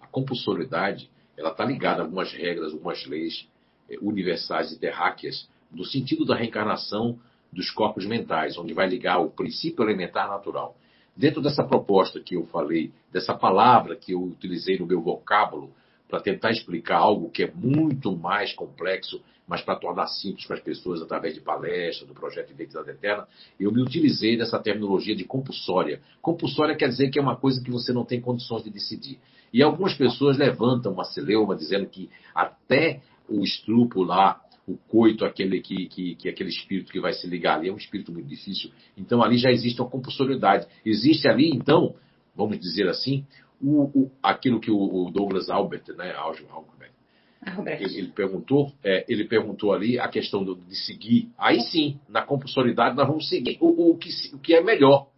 A 0.00 0.06
compulsoriedade, 0.06 1.10
ela 1.36 1.50
está 1.50 1.64
ligada 1.64 2.02
a 2.02 2.04
algumas 2.04 2.32
regras, 2.32 2.72
algumas 2.72 3.04
leis 3.06 3.48
eh, 3.90 3.96
universais 4.00 4.72
e 4.72 4.78
terráqueas, 4.78 5.48
no 5.70 5.84
sentido 5.84 6.24
da 6.24 6.36
reencarnação 6.36 7.18
dos 7.52 7.70
corpos 7.70 8.06
mentais, 8.06 8.56
onde 8.56 8.72
vai 8.72 8.88
ligar 8.88 9.18
o 9.18 9.30
princípio 9.30 9.84
elementar 9.84 10.28
natural. 10.28 10.76
Dentro 11.16 11.42
dessa 11.42 11.62
proposta 11.62 12.20
que 12.20 12.34
eu 12.34 12.46
falei, 12.46 12.90
dessa 13.12 13.34
palavra 13.34 13.94
que 13.94 14.12
eu 14.12 14.22
utilizei 14.22 14.78
no 14.78 14.86
meu 14.86 15.02
vocábulo, 15.02 15.70
para 16.12 16.20
tentar 16.20 16.50
explicar 16.50 16.98
algo 16.98 17.30
que 17.30 17.42
é 17.42 17.50
muito 17.50 18.14
mais 18.14 18.52
complexo, 18.52 19.22
mas 19.48 19.62
para 19.62 19.76
tornar 19.76 20.06
simples 20.08 20.46
para 20.46 20.56
as 20.56 20.62
pessoas 20.62 21.00
através 21.00 21.34
de 21.34 21.40
palestras, 21.40 22.06
do 22.06 22.14
projeto 22.14 22.50
Identidade 22.50 22.90
Eterna, 22.90 23.26
eu 23.58 23.72
me 23.72 23.80
utilizei 23.80 24.36
dessa 24.36 24.58
terminologia 24.58 25.16
de 25.16 25.24
compulsória. 25.24 26.02
Compulsória 26.20 26.76
quer 26.76 26.88
dizer 26.88 27.08
que 27.08 27.18
é 27.18 27.22
uma 27.22 27.36
coisa 27.36 27.62
que 27.62 27.70
você 27.70 27.94
não 27.94 28.04
tem 28.04 28.20
condições 28.20 28.62
de 28.62 28.68
decidir. 28.68 29.18
E 29.52 29.62
algumas 29.62 29.94
pessoas 29.94 30.36
levantam 30.36 30.92
uma 30.92 31.04
celeuma 31.04 31.56
dizendo 31.56 31.86
que 31.86 32.10
até 32.34 33.00
o 33.26 33.42
estrupo 33.42 34.02
lá, 34.02 34.38
o 34.66 34.76
coito, 34.76 35.24
aquele 35.24 35.60
que, 35.60 35.86
que, 35.86 36.14
que 36.14 36.28
aquele 36.28 36.50
espírito 36.50 36.92
que 36.92 37.00
vai 37.00 37.12
se 37.12 37.26
ligar 37.26 37.58
ali, 37.58 37.68
é 37.68 37.72
um 37.72 37.76
espírito 37.76 38.12
muito 38.12 38.28
difícil. 38.28 38.70
Então 38.96 39.22
ali 39.22 39.38
já 39.38 39.50
existe 39.50 39.80
uma 39.80 39.90
compulsoriedade. 39.90 40.66
Existe 40.84 41.28
ali, 41.28 41.50
então, 41.50 41.94
vamos 42.34 42.58
dizer 42.60 42.88
assim, 42.88 43.26
o, 43.60 43.82
o, 43.84 44.10
aquilo 44.22 44.60
que 44.60 44.70
o, 44.70 45.10
Douglas 45.10 45.50
Albert, 45.50 45.84
né, 45.96 46.12
Albert, 46.14 46.46
ele, 47.80 47.98
ele, 47.98 48.08
perguntou, 48.08 48.72
é, 48.84 49.04
ele 49.08 49.24
perguntou 49.24 49.72
ali 49.72 49.98
a 49.98 50.08
questão 50.08 50.44
do, 50.44 50.54
de 50.54 50.76
seguir. 50.76 51.28
Aí 51.36 51.60
sim, 51.60 51.98
na 52.08 52.22
compulsoriedade 52.22 52.96
nós 52.96 53.06
vamos 53.06 53.28
seguir 53.28 53.58
o, 53.60 53.90
o, 53.90 53.98
que, 53.98 54.10
o 54.32 54.38
que 54.38 54.54
é 54.54 54.62
melhor. 54.62 55.08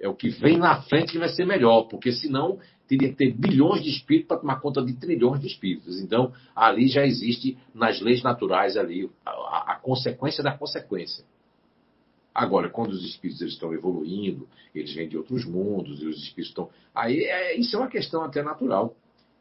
É 0.00 0.08
o 0.08 0.14
que 0.14 0.28
vem 0.28 0.58
na 0.58 0.82
frente 0.82 1.12
que 1.12 1.18
vai 1.18 1.28
ser 1.28 1.46
melhor, 1.46 1.84
porque 1.84 2.12
senão 2.12 2.58
teria 2.86 3.08
que 3.08 3.16
ter 3.16 3.32
bilhões 3.32 3.82
de 3.82 3.90
espíritos 3.90 4.28
para 4.28 4.38
tomar 4.38 4.60
conta 4.60 4.84
de 4.84 4.94
trilhões 4.94 5.40
de 5.40 5.46
espíritos. 5.46 6.00
Então, 6.00 6.32
ali 6.54 6.88
já 6.88 7.06
existe, 7.06 7.56
nas 7.74 8.00
leis 8.00 8.22
naturais, 8.22 8.76
ali, 8.76 9.10
a, 9.24 9.72
a 9.72 9.76
consequência 9.76 10.42
da 10.42 10.56
consequência. 10.56 11.24
Agora, 12.34 12.68
quando 12.68 12.90
os 12.90 13.04
espíritos 13.04 13.40
eles 13.40 13.54
estão 13.54 13.72
evoluindo, 13.72 14.48
eles 14.74 14.92
vêm 14.92 15.08
de 15.08 15.16
outros 15.16 15.44
mundos, 15.44 16.02
e 16.02 16.06
os 16.06 16.16
espíritos 16.18 16.48
estão. 16.48 16.68
Aí, 16.94 17.24
é, 17.24 17.56
isso 17.56 17.76
é 17.76 17.78
uma 17.78 17.88
questão 17.88 18.22
até 18.22 18.42
natural, 18.42 18.96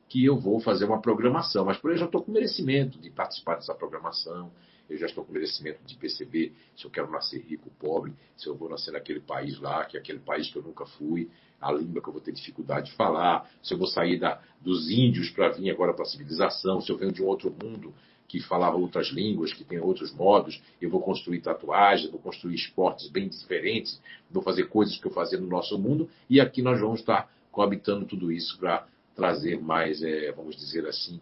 que 0.07 0.23
eu 0.23 0.37
vou 0.37 0.59
fazer 0.59 0.85
uma 0.85 1.01
programação. 1.01 1.65
Mas 1.65 1.77
por 1.77 1.89
aí 1.89 1.95
eu 1.95 2.01
já 2.01 2.05
estou 2.05 2.21
com 2.21 2.31
merecimento 2.31 2.99
de 2.99 3.09
participar 3.09 3.55
dessa 3.55 3.73
programação, 3.73 4.51
eu 4.89 4.97
já 4.97 5.05
estou 5.05 5.23
com 5.23 5.31
merecimento 5.31 5.79
de 5.85 5.95
perceber 5.95 6.53
se 6.75 6.85
eu 6.85 6.91
quero 6.91 7.09
nascer 7.09 7.39
rico 7.39 7.69
ou 7.69 7.89
pobre, 7.89 8.13
se 8.35 8.47
eu 8.47 8.55
vou 8.55 8.69
nascer 8.69 8.91
naquele 8.91 9.19
país 9.19 9.59
lá, 9.59 9.85
que 9.85 9.97
é 9.97 9.99
aquele 9.99 10.19
país 10.19 10.49
que 10.49 10.57
eu 10.57 10.61
nunca 10.61 10.85
fui, 10.85 11.29
a 11.59 11.71
língua 11.71 12.01
que 12.01 12.09
eu 12.09 12.13
vou 12.13 12.21
ter 12.21 12.33
dificuldade 12.33 12.91
de 12.91 12.97
falar, 12.97 13.49
se 13.61 13.73
eu 13.73 13.77
vou 13.77 13.87
sair 13.87 14.19
da, 14.19 14.41
dos 14.61 14.89
índios 14.89 15.29
para 15.29 15.49
vir 15.49 15.69
agora 15.71 15.93
para 15.93 16.03
a 16.03 16.07
civilização, 16.07 16.81
se 16.81 16.91
eu 16.91 16.97
venho 16.97 17.11
de 17.11 17.23
um 17.23 17.25
outro 17.25 17.49
mundo 17.51 17.93
que 18.27 18.39
falava 18.41 18.75
outras 18.77 19.09
línguas, 19.09 19.53
que 19.53 19.63
tem 19.63 19.79
outros 19.79 20.11
modos, 20.13 20.61
eu 20.81 20.89
vou 20.89 21.01
construir 21.01 21.39
tatuagens, 21.39 22.09
vou 22.09 22.19
construir 22.19 22.55
esportes 22.55 23.07
bem 23.07 23.29
diferentes, 23.29 24.01
vou 24.29 24.41
fazer 24.41 24.67
coisas 24.69 24.97
que 24.97 25.05
eu 25.05 25.11
fazia 25.11 25.39
no 25.39 25.47
nosso 25.47 25.77
mundo, 25.77 26.09
e 26.29 26.41
aqui 26.41 26.61
nós 26.61 26.79
vamos 26.79 26.99
estar 26.99 27.31
coabitando 27.51 28.05
tudo 28.05 28.31
isso 28.31 28.57
para 28.57 28.87
trazer 29.15 29.61
mais, 29.61 30.01
é, 30.01 30.31
vamos 30.31 30.55
dizer 30.55 30.85
assim, 30.87 31.21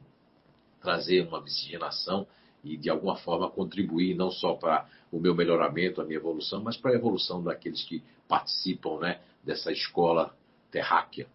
trazer 0.81 1.27
uma 1.27 1.41
miscigenação 1.41 2.25
e 2.63 2.77
de 2.77 2.89
alguma 2.89 3.15
forma 3.15 3.49
contribuir 3.49 4.15
não 4.15 4.31
só 4.31 4.53
para 4.53 4.87
o 5.11 5.19
meu 5.19 5.35
melhoramento, 5.35 6.01
a 6.01 6.05
minha 6.05 6.17
evolução, 6.17 6.61
mas 6.61 6.77
para 6.77 6.91
a 6.91 6.95
evolução 6.95 7.43
daqueles 7.43 7.83
que 7.83 8.03
participam 8.27 8.99
né, 8.99 9.19
dessa 9.43 9.71
escola 9.71 10.35
terráquea 10.69 11.27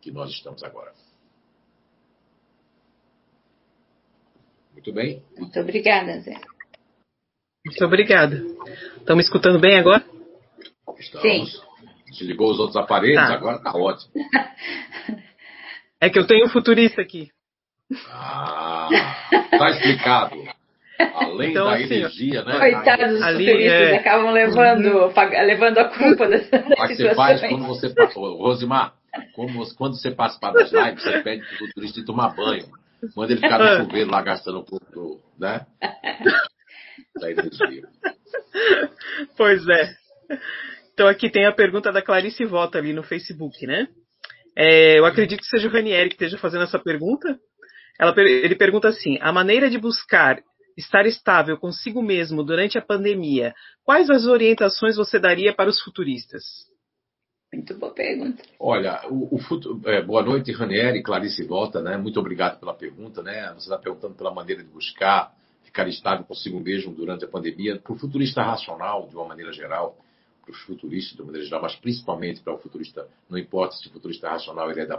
que 0.00 0.10
nós 0.10 0.30
estamos 0.30 0.62
agora. 0.62 0.92
Muito 4.72 4.92
bem? 4.92 5.22
Muito 5.38 5.58
obrigada, 5.60 6.20
Zé. 6.20 6.40
Muito 7.64 7.84
obrigada. 7.84 8.42
Estão 8.96 9.14
me 9.14 9.22
escutando 9.22 9.60
bem 9.60 9.78
agora? 9.78 10.04
Estamos. 10.98 11.52
Sim. 11.52 11.62
Desligou 12.06 12.50
os 12.50 12.58
outros 12.58 12.76
aparelhos, 12.76 13.16
tá. 13.16 13.34
agora 13.34 13.56
está 13.56 13.72
ótimo. 13.72 14.12
É 16.00 16.10
que 16.10 16.18
eu 16.18 16.26
tenho 16.26 16.46
um 16.46 16.48
futurista 16.48 17.00
aqui. 17.00 17.30
Ah, 18.10 18.88
tá 19.50 19.70
explicado. 19.70 20.36
Além 21.14 21.50
então, 21.50 21.66
da 21.66 21.74
assim, 21.74 21.84
energia, 21.84 22.44
né? 22.44 22.58
Coitados 22.58 23.10
dos 23.10 23.22
ali, 23.22 23.46
futuristas, 23.46 23.80
é... 23.80 23.96
acabam 23.96 24.30
levando, 24.30 25.12
levando 25.46 25.78
a 25.78 25.84
culpa 25.84 26.28
dessa 26.28 26.64
Mas 26.78 26.96
você 26.96 27.14
faz 27.14 27.40
quando 27.40 27.66
você 27.66 27.90
passa. 27.90 28.20
Rosimar, 28.20 28.94
como, 29.34 29.74
quando 29.74 29.96
você 29.96 30.10
participar 30.10 30.52
das 30.52 30.70
lives, 30.72 31.02
você 31.02 31.22
pede 31.22 31.44
pro 31.46 31.58
futurista 31.58 32.00
ir 32.00 32.04
tomar 32.04 32.34
banho. 32.34 32.66
Manda 33.16 33.32
ele 33.32 33.40
ficar 33.40 33.58
no 33.58 33.84
chuveiro 33.84 34.10
lá 34.10 34.22
gastando 34.22 34.60
um 34.60 34.64
pouco 34.64 34.86
do, 34.92 35.20
né? 35.38 35.66
da 37.18 37.30
energia. 37.30 37.82
Pois 39.36 39.66
é. 39.68 39.94
Então 40.94 41.08
aqui 41.08 41.30
tem 41.30 41.46
a 41.46 41.52
pergunta 41.52 41.90
da 41.90 42.02
Clarice 42.02 42.44
Vota 42.44 42.78
ali 42.78 42.92
no 42.92 43.02
Facebook, 43.02 43.66
né? 43.66 43.88
É, 44.56 44.98
eu 44.98 45.06
acredito 45.06 45.40
que 45.40 45.46
seja 45.46 45.66
o 45.66 45.70
Ranieri 45.70 46.10
que 46.10 46.14
esteja 46.14 46.38
fazendo 46.38 46.64
essa 46.64 46.78
pergunta. 46.78 47.38
Ela, 47.98 48.14
ele 48.18 48.54
pergunta 48.54 48.88
assim: 48.88 49.18
a 49.20 49.32
maneira 49.32 49.70
de 49.70 49.78
buscar 49.78 50.42
estar 50.76 51.06
estável 51.06 51.58
consigo 51.58 52.02
mesmo 52.02 52.42
durante 52.42 52.78
a 52.78 52.82
pandemia, 52.82 53.54
quais 53.84 54.08
as 54.10 54.26
orientações 54.26 54.96
você 54.96 55.18
daria 55.18 55.54
para 55.54 55.68
os 55.68 55.80
futuristas? 55.80 56.42
Muito 57.52 57.74
boa 57.74 57.92
pergunta. 57.92 58.42
Olha, 58.58 59.02
o, 59.10 59.36
o 59.36 59.38
futuro, 59.38 59.78
é, 59.84 60.02
boa 60.02 60.22
noite, 60.22 60.50
Ranieri, 60.52 61.02
Clarice 61.02 61.44
Volta, 61.44 61.82
né? 61.82 61.98
Muito 61.98 62.18
obrigado 62.18 62.58
pela 62.58 62.72
pergunta, 62.72 63.22
né? 63.22 63.52
Você 63.52 63.64
está 63.66 63.76
perguntando 63.76 64.14
pela 64.14 64.32
maneira 64.32 64.62
de 64.62 64.70
buscar 64.70 65.34
ficar 65.62 65.88
estável 65.88 66.24
consigo 66.24 66.60
mesmo 66.60 66.94
durante 66.94 67.24
a 67.24 67.28
pandemia. 67.28 67.78
Para 67.78 67.92
o 67.92 67.98
futurista 67.98 68.42
racional, 68.42 69.08
de 69.08 69.16
uma 69.16 69.26
maneira 69.26 69.52
geral, 69.52 69.96
para 70.42 70.52
os 70.52 70.60
futuristas, 70.62 71.14
de 71.14 71.22
uma 71.22 71.26
maneira 71.26 71.46
geral, 71.46 71.62
mas 71.62 71.74
principalmente 71.76 72.40
para 72.40 72.54
o 72.54 72.58
futurista, 72.58 73.08
não 73.28 73.38
importa 73.38 73.76
se 73.76 73.88
o 73.88 73.90
futurista 73.90 74.28
racional 74.28 74.70
ele 74.70 74.80
é 74.80 74.86
da, 74.86 74.96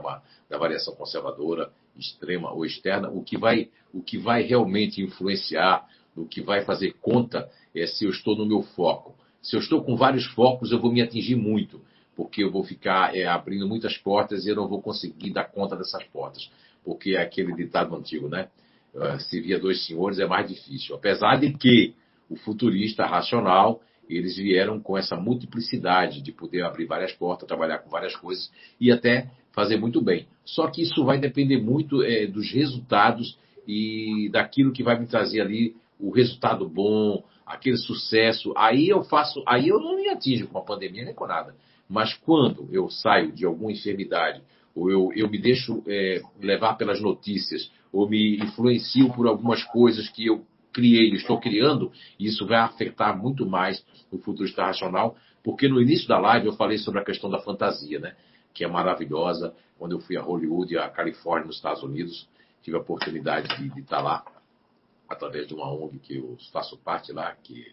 da 0.49 0.57
variação 0.57 0.95
conservadora, 0.95 1.71
extrema 1.97 2.51
ou 2.51 2.65
externa, 2.65 3.09
o 3.09 3.23
que 3.23 3.37
vai, 3.37 3.69
o 3.93 4.01
que 4.01 4.17
vai 4.17 4.43
realmente 4.43 5.01
influenciar, 5.01 5.87
o 6.15 6.25
que 6.25 6.41
vai 6.41 6.63
fazer 6.63 6.93
conta 7.01 7.49
é 7.75 7.85
se 7.87 8.05
eu 8.05 8.11
estou 8.11 8.35
no 8.35 8.45
meu 8.45 8.61
foco. 8.61 9.15
Se 9.41 9.55
eu 9.55 9.59
estou 9.59 9.83
com 9.83 9.95
vários 9.95 10.25
focos, 10.27 10.71
eu 10.71 10.79
vou 10.79 10.91
me 10.91 11.01
atingir 11.01 11.35
muito, 11.35 11.81
porque 12.15 12.43
eu 12.43 12.51
vou 12.51 12.63
ficar 12.63 13.15
é, 13.15 13.25
abrindo 13.25 13.67
muitas 13.67 13.97
portas 13.97 14.45
e 14.45 14.49
eu 14.49 14.55
não 14.55 14.67
vou 14.67 14.81
conseguir 14.81 15.31
dar 15.31 15.45
conta 15.45 15.75
dessas 15.75 16.03
portas, 16.05 16.49
porque 16.83 17.11
é 17.11 17.21
aquele 17.21 17.53
ditado 17.53 17.95
antigo, 17.95 18.29
né? 18.29 18.49
Uh, 18.93 19.19
se 19.19 19.41
via 19.41 19.59
dois 19.59 19.85
senhores 19.85 20.19
é 20.19 20.25
mais 20.25 20.47
difícil. 20.47 20.95
Apesar 20.95 21.37
de 21.37 21.51
que 21.53 21.95
o 22.29 22.35
futurista 22.35 23.05
racional 23.05 23.81
eles 24.09 24.35
vieram 24.35 24.79
com 24.79 24.97
essa 24.97 25.15
multiplicidade 25.15 26.21
de 26.21 26.31
poder 26.31 26.63
abrir 26.63 26.85
várias 26.85 27.13
portas, 27.13 27.47
trabalhar 27.47 27.79
com 27.79 27.89
várias 27.89 28.15
coisas 28.15 28.51
e 28.79 28.91
até 28.91 29.29
fazer 29.51 29.77
muito 29.77 30.01
bem. 30.01 30.27
Só 30.43 30.67
que 30.67 30.81
isso 30.81 31.03
vai 31.03 31.19
depender 31.19 31.61
muito 31.61 32.03
é, 32.03 32.27
dos 32.27 32.51
resultados 32.51 33.37
e 33.67 34.29
daquilo 34.31 34.73
que 34.73 34.83
vai 34.83 34.99
me 34.99 35.07
trazer 35.07 35.41
ali 35.41 35.75
o 35.99 36.11
resultado 36.11 36.67
bom, 36.67 37.23
aquele 37.45 37.77
sucesso. 37.77 38.53
Aí 38.57 38.89
eu 38.89 39.03
faço, 39.03 39.43
aí 39.47 39.67
eu 39.67 39.79
não 39.79 39.95
me 39.95 40.09
atingo 40.09 40.47
com 40.47 40.57
a 40.57 40.63
pandemia 40.63 41.05
nem 41.05 41.13
com 41.13 41.27
nada. 41.27 41.55
Mas 41.87 42.13
quando 42.13 42.67
eu 42.71 42.89
saio 42.89 43.31
de 43.31 43.45
alguma 43.45 43.71
enfermidade, 43.71 44.41
ou 44.75 44.89
eu, 44.89 45.11
eu 45.15 45.29
me 45.29 45.39
deixo 45.39 45.83
é, 45.87 46.21
levar 46.41 46.75
pelas 46.75 46.99
notícias, 46.99 47.71
ou 47.91 48.09
me 48.09 48.37
influencio 48.37 49.13
por 49.13 49.27
algumas 49.27 49.63
coisas 49.63 50.09
que 50.09 50.25
eu 50.25 50.43
criei, 50.73 51.13
estou 51.13 51.39
criando, 51.39 51.91
e 52.19 52.25
isso 52.25 52.45
vai 52.45 52.59
afetar 52.59 53.17
muito 53.17 53.45
mais 53.45 53.85
o 54.11 54.17
futuro 54.17 54.51
racional, 54.57 55.15
porque 55.43 55.67
no 55.67 55.81
início 55.81 56.07
da 56.07 56.19
live 56.19 56.47
eu 56.47 56.53
falei 56.53 56.77
sobre 56.77 56.99
a 56.99 57.05
questão 57.05 57.29
da 57.29 57.39
fantasia, 57.39 57.99
né? 57.99 58.15
Que 58.53 58.63
é 58.63 58.67
maravilhosa. 58.67 59.53
Quando 59.77 59.93
eu 59.93 59.99
fui 59.99 60.17
a 60.17 60.21
Hollywood 60.21 60.77
a 60.77 60.89
Califórnia, 60.89 61.47
nos 61.47 61.57
Estados 61.57 61.83
Unidos, 61.83 62.27
tive 62.61 62.77
a 62.77 62.79
oportunidade 62.79 63.55
de, 63.57 63.69
de 63.69 63.81
estar 63.81 64.01
lá 64.01 64.23
através 65.09 65.47
de 65.47 65.53
uma 65.53 65.71
ONG 65.71 65.99
que 65.99 66.17
eu 66.17 66.37
faço 66.51 66.77
parte 66.77 67.11
lá, 67.11 67.35
que 67.43 67.71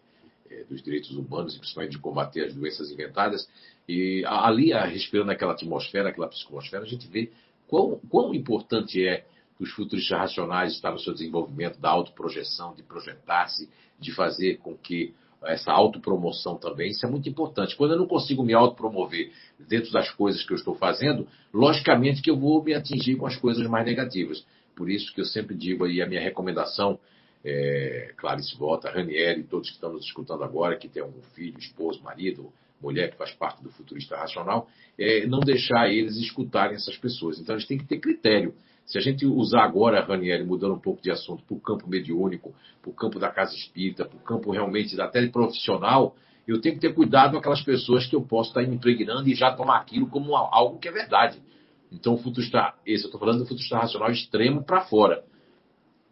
é 0.51 0.64
dos 0.64 0.82
direitos 0.82 1.11
humanos 1.12 1.55
e 1.55 1.59
principalmente 1.59 1.92
de 1.92 1.98
combater 1.98 2.46
as 2.46 2.55
doenças 2.55 2.90
inventadas. 2.90 3.48
E 3.88 4.24
ali, 4.26 4.72
respirando 4.72 5.30
aquela 5.30 5.53
atmosfera, 5.53 6.09
aquela 6.09 6.28
psicosfera, 6.28 6.84
a 6.84 6.88
gente 6.88 7.07
vê 7.09 7.30
quão, 7.68 8.01
quão 8.09 8.34
importante 8.34 9.07
é 9.07 9.24
os 9.61 9.71
futuristas 9.71 10.19
racionais 10.19 10.73
estar 10.73 10.91
no 10.91 10.99
seu 10.99 11.13
desenvolvimento 11.13 11.79
da 11.79 11.91
autoprojeção, 11.91 12.75
de 12.75 12.83
projetar-se, 12.83 13.69
de 13.99 14.13
fazer 14.13 14.59
com 14.59 14.77
que 14.77 15.15
essa 15.45 15.73
autopromoção 15.73 16.57
também, 16.57 16.91
isso 16.91 17.07
é 17.07 17.09
muito 17.09 17.29
importante. 17.29 17.77
Quando 17.77 17.93
eu 17.93 17.99
não 17.99 18.07
consigo 18.07 18.43
me 18.43 18.53
autopromover 18.53 19.33
dentro 19.59 19.91
das 19.91 20.11
coisas 20.11 20.45
que 20.45 20.53
eu 20.53 20.57
estou 20.57 20.75
fazendo, 20.75 21.27
logicamente 21.53 22.21
que 22.21 22.31
eu 22.31 22.37
vou 22.37 22.63
me 22.63 22.75
atingir 22.75 23.17
com 23.17 23.27
as 23.27 23.37
coisas 23.37 23.67
mais 23.67 23.87
negativas. 23.87 24.45
Por 24.75 24.91
isso 24.91 25.15
que 25.15 25.21
eu 25.21 25.25
sempre 25.25 25.55
digo 25.55 25.85
aí 25.85 26.03
a 26.03 26.07
minha 26.07 26.21
recomendação, 26.21 26.99
é, 27.43 28.13
Clarice 28.17 28.57
Volta, 28.57 28.91
Ranieri, 28.91 29.45
todos 29.45 29.69
que 29.69 29.75
estamos 29.75 30.05
escutando 30.05 30.45
agora, 30.45 30.77
que 30.77 30.89
tem 30.89 31.03
um 31.03 31.23
filho, 31.35 31.59
esposo, 31.59 32.03
marido, 32.03 32.53
mulher 32.81 33.11
que 33.11 33.17
faz 33.17 33.33
parte 33.33 33.63
do 33.63 33.71
futurista 33.71 34.17
racional, 34.17 34.69
é 34.99 35.27
não 35.27 35.41
deixar 35.41 35.91
eles 35.91 36.17
escutarem 36.17 36.77
essas 36.77 36.97
pessoas. 36.97 37.39
Então 37.39 37.55
eles 37.55 37.67
têm 37.67 37.79
que 37.79 37.87
ter 37.87 37.99
critério. 37.99 38.55
Se 38.91 38.99
a 38.99 39.01
gente 39.01 39.24
usar 39.24 39.62
agora, 39.62 40.05
Ranieri, 40.05 40.43
mudando 40.43 40.74
um 40.74 40.78
pouco 40.80 41.01
de 41.01 41.12
assunto, 41.12 41.45
para 41.45 41.57
o 41.57 41.61
campo 41.61 41.88
mediúnico, 41.88 42.53
para 42.82 42.91
o 42.91 42.93
campo 42.93 43.20
da 43.20 43.30
casa 43.30 43.55
espírita, 43.55 44.05
para 44.05 44.16
o 44.16 44.20
campo 44.20 44.51
realmente 44.51 45.01
até 45.01 45.24
profissional, 45.28 46.16
eu 46.47 46.61
tenho 46.61 46.74
que 46.74 46.80
ter 46.80 46.93
cuidado 46.93 47.32
com 47.32 47.38
aquelas 47.38 47.62
pessoas 47.62 48.05
que 48.05 48.16
eu 48.16 48.22
posso 48.22 48.51
estar 48.51 48.62
me 48.62 48.74
impregnando 48.74 49.28
e 49.28 49.34
já 49.36 49.55
tomar 49.55 49.76
aquilo 49.76 50.09
como 50.09 50.34
algo 50.34 50.80
que 50.80 50.88
é 50.88 50.91
verdade. 50.91 51.41
Então, 51.93 52.14
o 52.14 52.18
futurista, 52.18 52.74
esse 52.84 53.05
eu 53.05 53.09
estou 53.09 53.20
falando 53.20 53.38
do 53.38 53.47
futurista 53.47 53.78
racional 53.78 54.11
extremo 54.11 54.64
para 54.64 54.80
fora. 54.80 55.22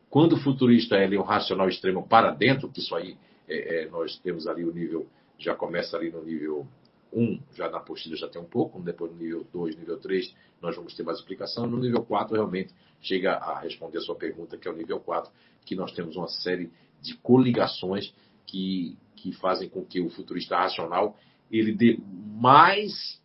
Quando 0.08 0.34
o 0.34 0.36
futurista 0.36 0.94
é 0.94 1.18
um 1.18 1.22
racional 1.22 1.68
extremo 1.68 2.06
para 2.06 2.30
dentro, 2.30 2.70
que 2.70 2.78
isso 2.78 2.94
aí 2.94 3.16
é, 3.48 3.86
é, 3.86 3.88
nós 3.88 4.16
temos 4.18 4.46
ali 4.46 4.64
o 4.64 4.72
nível, 4.72 5.08
já 5.36 5.56
começa 5.56 5.96
ali 5.96 6.12
no 6.12 6.22
nível 6.22 6.64
1, 7.12 7.40
já 7.54 7.68
na 7.70 7.78
apostila 7.78 8.16
já 8.16 8.28
tem 8.28 8.40
um 8.40 8.46
pouco, 8.46 8.80
depois 8.80 9.10
no 9.12 9.18
nível 9.18 9.46
2, 9.52 9.76
nível 9.76 9.98
3, 9.98 10.34
nós 10.60 10.76
vamos 10.76 10.94
ter 10.94 11.02
mais 11.02 11.18
explicação. 11.18 11.66
No 11.66 11.78
nível 11.78 12.02
4, 12.02 12.34
realmente, 12.34 12.74
chega 13.00 13.34
a 13.34 13.60
responder 13.60 13.98
a 13.98 14.00
sua 14.02 14.16
pergunta, 14.16 14.56
que 14.56 14.68
é 14.68 14.70
o 14.70 14.76
nível 14.76 15.00
4, 15.00 15.30
que 15.64 15.74
nós 15.74 15.92
temos 15.92 16.16
uma 16.16 16.28
série 16.28 16.70
de 17.00 17.14
coligações 17.16 18.12
que, 18.46 18.96
que 19.16 19.32
fazem 19.32 19.68
com 19.68 19.84
que 19.84 20.00
o 20.00 20.08
futurista 20.10 20.56
racional 20.56 21.16
ele 21.50 21.72
dê 21.72 21.98
mais 22.36 23.20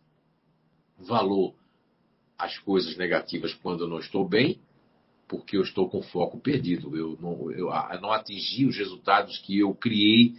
valor 0.98 1.54
às 2.38 2.58
coisas 2.58 2.96
negativas 2.96 3.54
quando 3.54 3.84
eu 3.84 3.88
não 3.88 3.98
estou 3.98 4.26
bem, 4.26 4.60
porque 5.28 5.56
eu 5.56 5.62
estou 5.62 5.88
com 5.88 6.02
foco 6.02 6.38
perdido. 6.38 6.96
Eu 6.96 7.18
não, 7.20 7.50
eu, 7.50 7.70
eu 7.70 8.00
não 8.00 8.12
atingi 8.12 8.66
os 8.66 8.76
resultados 8.76 9.38
que 9.38 9.58
eu 9.58 9.74
criei, 9.74 10.34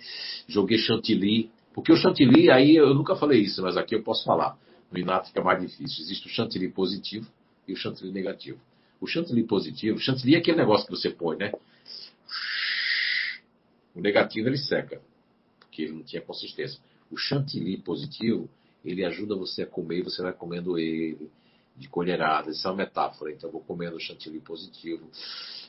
joguei 0.47 0.77
chantilly 0.77 1.51
porque 1.75 1.91
o 1.91 1.97
chantilly, 1.97 2.49
aí 2.49 2.77
eu 2.77 2.93
nunca 2.93 3.17
falei 3.17 3.41
isso, 3.41 3.61
mas 3.61 3.75
aqui 3.75 3.93
eu 3.93 4.01
posso 4.01 4.23
falar. 4.23 4.57
No 4.89 4.97
inato 4.97 5.27
fica 5.27 5.43
mais 5.43 5.59
difícil. 5.59 6.05
Existe 6.05 6.25
o 6.25 6.29
chantilly 6.29 6.69
positivo 6.69 7.29
e 7.67 7.73
o 7.73 7.75
chantilly 7.75 8.13
negativo. 8.13 8.57
O 9.01 9.05
chantilly 9.05 9.43
positivo, 9.43 9.99
chantilly 9.99 10.35
é 10.35 10.37
aquele 10.37 10.55
negócio 10.55 10.85
que 10.87 10.91
você 10.93 11.09
põe, 11.09 11.35
né? 11.35 11.51
O 13.93 13.99
negativo 13.99 14.47
ele 14.47 14.57
seca, 14.57 15.01
porque 15.59 15.81
ele 15.81 15.91
não 15.91 16.03
tinha 16.03 16.21
consistência. 16.21 16.79
O 17.11 17.17
chantilly 17.17 17.75
positivo, 17.75 18.49
ele 18.85 19.03
ajuda 19.03 19.35
você 19.35 19.63
a 19.63 19.67
comer 19.67 19.99
e 19.99 20.03
você 20.03 20.21
vai 20.21 20.31
comendo 20.31 20.79
ele 20.79 21.29
de 21.75 21.89
colherada. 21.89 22.51
Isso 22.51 22.65
é 22.65 22.71
uma 22.71 22.77
metáfora. 22.77 23.33
Então 23.33 23.49
eu 23.49 23.51
vou 23.51 23.61
comendo 23.61 23.97
o 23.97 23.99
chantilly 23.99 24.39
positivo 24.39 25.09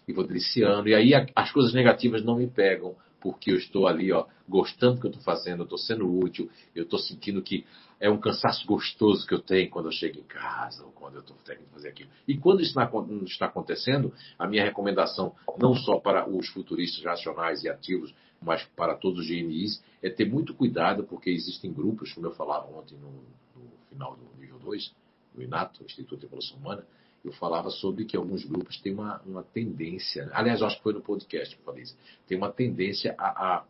e 0.07 0.13
vou 0.13 0.25
deliciando. 0.25 0.89
E 0.89 0.95
aí 0.95 1.11
as 1.35 1.51
coisas 1.51 1.75
negativas 1.75 2.23
não 2.23 2.37
me 2.37 2.47
pegam 2.47 2.95
porque 3.27 3.51
eu 3.51 3.57
estou 3.57 3.89
ali, 3.89 4.13
ó, 4.13 4.25
gostando 4.49 4.95
do 4.95 5.01
que 5.01 5.07
eu 5.09 5.11
estou 5.11 5.25
fazendo, 5.25 5.63
eu 5.63 5.65
estou 5.65 5.79
sendo 5.79 6.09
útil, 6.09 6.49
eu 6.77 6.85
estou 6.85 6.97
sentindo 6.97 7.43
que 7.43 7.67
é 7.99 8.09
um 8.09 8.21
cansaço 8.21 8.65
gostoso 8.65 9.27
que 9.27 9.35
eu 9.35 9.41
tenho 9.41 9.69
quando 9.69 9.87
eu 9.87 9.93
chego 9.93 10.21
em 10.21 10.23
casa 10.23 10.85
ou 10.85 10.93
quando 10.93 11.17
eu 11.17 11.23
estou 11.23 11.37
que 11.37 11.73
fazer 11.73 11.89
aquilo. 11.89 12.09
E 12.29 12.39
quando 12.39 12.63
isso 12.63 12.79
não 12.79 13.25
está 13.25 13.47
acontecendo, 13.47 14.15
a 14.39 14.47
minha 14.47 14.63
recomendação, 14.63 15.35
não 15.59 15.75
só 15.75 15.99
para 15.99 16.31
os 16.31 16.47
futuristas 16.51 17.03
racionais 17.03 17.65
e 17.65 17.69
ativos, 17.69 18.15
mas 18.41 18.63
para 18.77 18.95
todos 18.95 19.23
os 19.23 19.27
GNIs, 19.27 19.83
é 20.01 20.09
ter 20.09 20.25
muito 20.25 20.55
cuidado, 20.55 21.03
porque 21.03 21.29
existem 21.29 21.73
grupos, 21.73 22.13
como 22.13 22.29
eu 22.29 22.33
falava 22.33 22.71
ontem 22.79 22.97
no, 22.97 23.11
no 23.57 23.69
final 23.89 24.17
do 24.17 24.41
nível 24.41 24.61
2, 24.61 24.95
do 25.35 25.43
INATO, 25.43 25.83
Instituto 25.83 26.21
de 26.21 26.27
Evolução 26.27 26.59
Humana, 26.59 26.87
eu 27.27 27.33
falava 27.33 27.71
sobre 27.71 28.05
que 28.05 28.17
alguns 28.17 28.45
grupos 28.45 28.81
têm 28.81 28.95
uma, 28.95 29.21
uma 29.27 29.43
tendência, 29.43 30.31
aliás, 30.33 30.63
acho 30.63 30.77
que 30.77 30.83
foi 30.83 30.93
no 30.93 31.01
podcast 31.01 31.55
que 31.55 31.61
eu 31.61 31.65
falei 31.65 31.83
isso, 31.83 31.97
tem 32.27 32.39
uma 32.39 32.53
tendência 32.53 33.15
a, 33.19 33.27
a, 33.27 33.65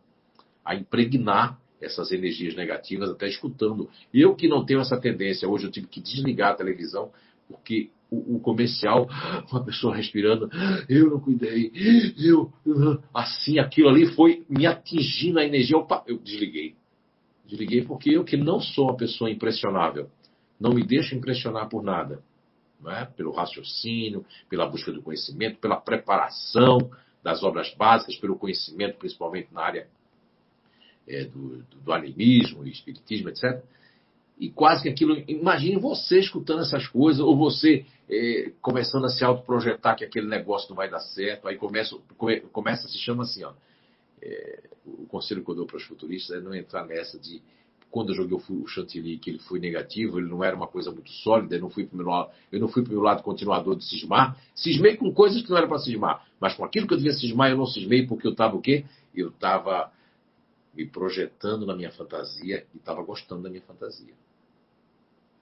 a 0.63 0.75
impregnar 0.75 1.59
essas 1.81 2.11
energias 2.11 2.55
negativas 2.55 3.09
até 3.09 3.27
escutando. 3.27 3.89
Eu 4.13 4.35
que 4.35 4.47
não 4.47 4.65
tenho 4.65 4.79
essa 4.79 4.99
tendência, 4.99 5.47
hoje 5.47 5.65
eu 5.65 5.71
tive 5.71 5.87
que 5.87 5.99
desligar 5.99 6.51
a 6.51 6.55
televisão, 6.55 7.11
porque 7.47 7.89
o, 8.11 8.35
o 8.35 8.39
comercial, 8.39 9.07
uma 9.51 9.63
pessoa 9.63 9.95
respirando, 9.95 10.49
eu 10.87 11.09
não 11.09 11.19
cuidei, 11.19 11.71
eu, 12.17 12.53
assim, 13.13 13.57
aquilo 13.57 13.89
ali 13.89 14.05
foi 14.13 14.45
me 14.47 14.67
atingindo 14.67 15.39
a 15.39 15.45
energia, 15.45 15.77
opa, 15.77 16.03
eu 16.05 16.19
desliguei. 16.19 16.75
Desliguei 17.45 17.83
porque 17.83 18.11
eu 18.11 18.23
que 18.23 18.37
não 18.37 18.59
sou 18.59 18.85
uma 18.85 18.97
pessoa 18.97 19.31
impressionável, 19.31 20.09
não 20.59 20.73
me 20.73 20.85
deixo 20.85 21.15
impressionar 21.15 21.69
por 21.69 21.81
nada 21.81 22.21
é? 22.85 23.05
pelo 23.05 23.31
raciocínio, 23.31 24.25
pela 24.49 24.67
busca 24.67 24.91
do 24.91 25.01
conhecimento, 25.01 25.59
pela 25.59 25.77
preparação 25.77 26.91
das 27.23 27.43
obras 27.43 27.73
básicas, 27.75 28.15
pelo 28.17 28.37
conhecimento, 28.37 28.97
principalmente 28.97 29.53
na 29.53 29.61
área 29.61 29.87
é, 31.07 31.25
do, 31.25 31.63
do, 31.83 31.93
animismo 31.93 32.65
e 32.65 32.69
espiritismo, 32.69 33.29
etc. 33.29 33.63
E 34.39 34.49
quase 34.49 34.83
que 34.83 34.89
aquilo. 34.89 35.23
Imagine 35.27 35.79
você 35.79 36.19
escutando 36.19 36.61
essas 36.61 36.87
coisas, 36.87 37.21
ou 37.21 37.35
você 37.35 37.85
é, 38.09 38.51
começando 38.61 39.05
a 39.05 39.09
se 39.09 39.23
autoprojetar 39.23 39.95
que 39.95 40.05
aquele 40.05 40.27
negócio 40.27 40.69
não 40.69 40.75
vai 40.75 40.89
dar 40.89 40.99
certo, 40.99 41.47
aí 41.47 41.57
começa, 41.57 41.97
come, 42.17 42.41
começa 42.41 42.87
se 42.87 42.97
chama 42.99 43.23
assim, 43.23 43.43
ó. 43.43 43.53
É, 44.21 44.63
o 44.85 45.05
conselho 45.05 45.43
que 45.43 45.51
eu 45.51 45.55
dou 45.55 45.65
para 45.65 45.77
os 45.77 45.83
futuristas 45.83 46.37
é 46.37 46.41
não 46.41 46.55
entrar 46.55 46.85
nessa 46.85 47.19
de 47.19 47.41
quando 47.89 48.09
eu 48.09 48.15
joguei 48.15 48.37
o 48.37 48.67
Chantilly, 48.67 49.17
que 49.17 49.29
ele 49.29 49.39
foi 49.39 49.59
negativo, 49.59 50.19
ele 50.19 50.27
não 50.27 50.43
era 50.43 50.55
uma 50.55 50.67
coisa 50.67 50.91
muito 50.91 51.09
sólida, 51.09 51.55
eu 51.55 51.61
não 51.61 51.69
fui 51.69 51.85
para 51.85 51.95
o 51.95 51.97
meu 51.97 52.87
meu 52.89 53.01
lado 53.01 53.23
continuador 53.23 53.75
de 53.75 53.85
cismar. 53.85 54.37
Cismei 54.53 54.97
com 54.97 55.13
coisas 55.13 55.41
que 55.41 55.49
não 55.49 55.57
era 55.57 55.67
para 55.67 55.79
cismar, 55.79 56.25
mas 56.39 56.53
com 56.53 56.65
aquilo 56.65 56.87
que 56.87 56.93
eu 56.93 56.97
devia 56.97 57.13
cismar, 57.13 57.49
eu 57.49 57.57
não 57.57 57.65
cismei 57.65 58.05
porque 58.05 58.27
eu 58.27 58.31
estava 58.31 58.55
o 58.55 58.61
quê? 58.61 58.85
Eu 59.15 59.29
estava 59.29 59.91
me 60.73 60.85
projetando 60.85 61.65
na 61.65 61.75
minha 61.75 61.91
fantasia 61.91 62.65
e 62.73 62.77
estava 62.77 63.01
gostando 63.01 63.43
da 63.43 63.49
minha 63.49 63.63
fantasia. 63.63 64.13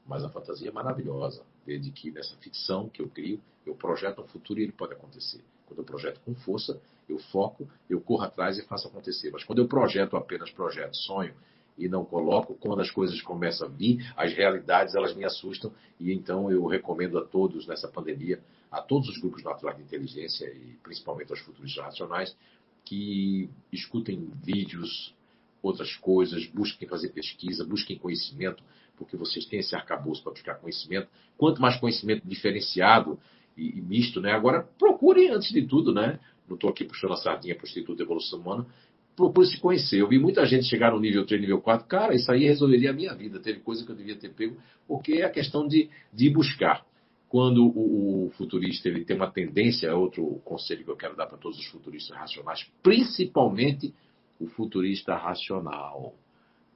Mas 0.07 0.23
a 0.23 0.29
fantasia 0.29 0.69
é 0.69 0.71
maravilhosa, 0.71 1.43
desde 1.65 1.91
que 1.91 2.11
nessa 2.11 2.35
ficção 2.37 2.87
que 2.87 3.01
eu 3.01 3.09
crio, 3.09 3.41
eu 3.65 3.73
projeto 3.75 4.21
um 4.21 4.27
futuro 4.27 4.59
e 4.59 4.63
ele 4.63 4.71
pode 4.71 4.93
acontecer. 4.93 5.41
Quando 5.65 5.79
eu 5.79 5.83
projeto 5.83 6.21
com 6.23 6.35
força, 6.35 6.79
eu 7.09 7.17
foco, 7.17 7.67
eu 7.89 7.99
corro 7.99 8.23
atrás 8.23 8.57
e 8.57 8.61
faço 8.61 8.87
acontecer. 8.87 9.31
Mas 9.31 9.43
quando 9.43 9.59
eu 9.59 9.67
projeto 9.67 10.15
apenas 10.15 10.51
projeto, 10.51 10.95
sonho, 10.95 11.33
e 11.77 11.87
não 11.87 12.05
coloco. 12.05 12.55
Quando 12.55 12.81
as 12.81 12.91
coisas 12.91 13.21
começam 13.21 13.67
a 13.67 13.71
vir, 13.71 14.05
as 14.15 14.33
realidades 14.33 14.95
elas 14.95 15.15
me 15.15 15.25
assustam 15.25 15.71
e 15.99 16.13
então 16.13 16.49
eu 16.51 16.65
recomendo 16.65 17.17
a 17.17 17.25
todos 17.25 17.67
nessa 17.67 17.87
pandemia, 17.87 18.41
a 18.71 18.81
todos 18.81 19.09
os 19.09 19.17
grupos 19.17 19.43
naturais 19.43 19.77
de 19.77 19.83
inteligência 19.83 20.45
e 20.45 20.77
principalmente 20.83 21.31
aos 21.31 21.39
futuros 21.39 21.75
racionais, 21.77 22.35
que 22.83 23.49
escutem 23.71 24.29
vídeos, 24.43 25.13
outras 25.61 25.95
coisas, 25.95 26.45
busquem 26.47 26.87
fazer 26.87 27.09
pesquisa, 27.09 27.65
busquem 27.65 27.97
conhecimento, 27.97 28.63
porque 28.95 29.17
vocês 29.17 29.45
têm 29.45 29.59
esse 29.59 29.75
arcabouço 29.75 30.21
para 30.23 30.31
buscar 30.31 30.55
conhecimento. 30.55 31.09
Quanto 31.37 31.61
mais 31.61 31.79
conhecimento 31.79 32.25
diferenciado 32.25 33.19
e, 33.57 33.79
e 33.79 33.81
misto, 33.81 34.21
né? 34.21 34.31
Agora 34.31 34.63
procurem 34.77 35.31
antes 35.31 35.51
de 35.51 35.65
tudo, 35.65 35.93
né? 35.93 36.19
Não 36.47 36.55
estou 36.55 36.69
aqui 36.69 36.85
puxando 36.85 37.13
a 37.13 37.17
sardinha 37.17 37.55
para 37.55 37.63
o 37.63 37.67
Instituto 37.67 37.97
de 37.97 38.03
Evolução 38.03 38.39
Humana, 38.39 38.67
procure 39.15 39.47
se 39.47 39.59
conhecer. 39.59 40.01
Eu 40.01 40.09
vi 40.09 40.19
muita 40.19 40.45
gente 40.45 40.65
chegar 40.65 40.91
no 40.91 40.99
nível 40.99 41.25
3, 41.25 41.41
nível 41.41 41.61
4, 41.61 41.87
cara, 41.87 42.13
isso 42.13 42.31
aí 42.31 42.43
resolveria 42.43 42.91
a 42.91 42.93
minha 42.93 43.13
vida. 43.15 43.39
Teve 43.39 43.59
coisa 43.59 43.85
que 43.85 43.91
eu 43.91 43.95
devia 43.95 44.15
ter 44.15 44.29
pego, 44.29 44.57
porque 44.87 45.13
é 45.13 45.25
a 45.25 45.29
questão 45.29 45.67
de, 45.67 45.89
de 46.13 46.29
buscar. 46.29 46.85
Quando 47.29 47.65
o, 47.65 48.27
o, 48.27 48.29
futurista 48.31 48.87
ele 48.87 49.03
tem 49.03 49.15
uma 49.15 49.31
tendência, 49.31 49.87
é 49.87 49.93
outro 49.93 50.39
conselho 50.45 50.83
que 50.83 50.91
eu 50.91 50.95
quero 50.95 51.15
dar 51.15 51.25
para 51.25 51.37
todos 51.37 51.57
os 51.57 51.65
futuristas 51.67 52.15
racionais, 52.15 52.65
principalmente 52.83 53.93
o 54.39 54.47
futurista 54.47 55.15
racional. 55.15 56.13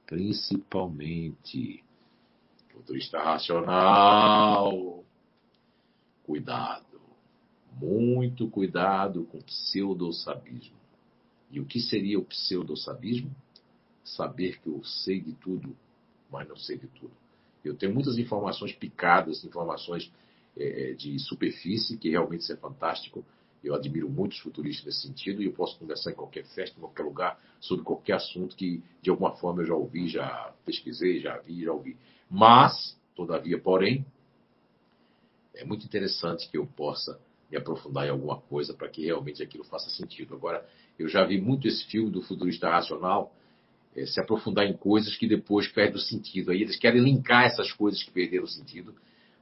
Principalmente. 0.06 1.84
Futurista 2.72 3.22
racional. 3.22 5.04
Cuidado. 6.24 6.84
Muito 7.80 8.48
cuidado 8.48 9.24
com 9.26 9.38
pseudo-sabismo 9.38 10.79
e 11.50 11.60
o 11.60 11.64
que 11.64 11.80
seria 11.80 12.18
o 12.18 12.24
pseudo-sabismo? 12.24 13.34
Saber 14.04 14.60
que 14.60 14.68
eu 14.68 14.82
sei 14.84 15.20
de 15.20 15.32
tudo, 15.32 15.76
mas 16.30 16.48
não 16.48 16.56
sei 16.56 16.78
de 16.78 16.86
tudo. 16.88 17.12
Eu 17.64 17.76
tenho 17.76 17.92
muitas 17.92 18.18
informações 18.18 18.72
picadas, 18.72 19.44
informações 19.44 20.10
é, 20.56 20.90
é 20.90 20.94
de 20.94 21.18
superfície, 21.18 21.96
que 21.96 22.10
realmente 22.10 22.42
isso 22.42 22.52
é 22.52 22.56
fantástico. 22.56 23.24
Eu 23.62 23.74
admiro 23.74 24.08
muitos 24.08 24.38
futuristas 24.38 24.86
nesse 24.86 25.02
sentido 25.02 25.42
e 25.42 25.46
eu 25.46 25.52
posso 25.52 25.78
conversar 25.78 26.12
em 26.12 26.14
qualquer 26.14 26.44
festa, 26.46 26.76
em 26.78 26.80
qualquer 26.80 27.02
lugar, 27.02 27.38
sobre 27.60 27.84
qualquer 27.84 28.14
assunto 28.14 28.56
que 28.56 28.82
de 29.02 29.10
alguma 29.10 29.32
forma 29.36 29.62
eu 29.62 29.66
já 29.66 29.74
ouvi, 29.74 30.08
já 30.08 30.54
pesquisei, 30.64 31.20
já 31.20 31.36
vi, 31.38 31.62
já 31.62 31.72
ouvi. 31.72 31.96
Mas, 32.30 32.96
todavia, 33.14 33.60
porém, 33.60 34.06
é 35.54 35.64
muito 35.64 35.84
interessante 35.84 36.48
que 36.48 36.56
eu 36.56 36.66
possa 36.66 37.20
me 37.50 37.58
aprofundar 37.58 38.06
em 38.06 38.10
alguma 38.10 38.40
coisa 38.40 38.72
para 38.72 38.88
que 38.88 39.04
realmente 39.04 39.42
aquilo 39.42 39.64
faça 39.64 39.90
sentido. 39.90 40.34
Agora, 40.34 40.66
eu 41.02 41.08
já 41.08 41.24
vi 41.24 41.40
muito 41.40 41.66
esse 41.66 41.84
filme 41.86 42.10
do 42.10 42.22
futurista 42.22 42.68
racional 42.68 43.34
é, 43.96 44.06
se 44.06 44.20
aprofundar 44.20 44.66
em 44.66 44.76
coisas 44.76 45.16
que 45.16 45.26
depois 45.26 45.66
perdem 45.68 45.96
o 45.96 46.00
sentido. 46.00 46.50
Aí 46.50 46.62
eles 46.62 46.76
querem 46.76 47.02
linkar 47.02 47.44
essas 47.44 47.72
coisas 47.72 48.02
que 48.02 48.10
perderam 48.10 48.44
o 48.44 48.48
sentido. 48.48 48.94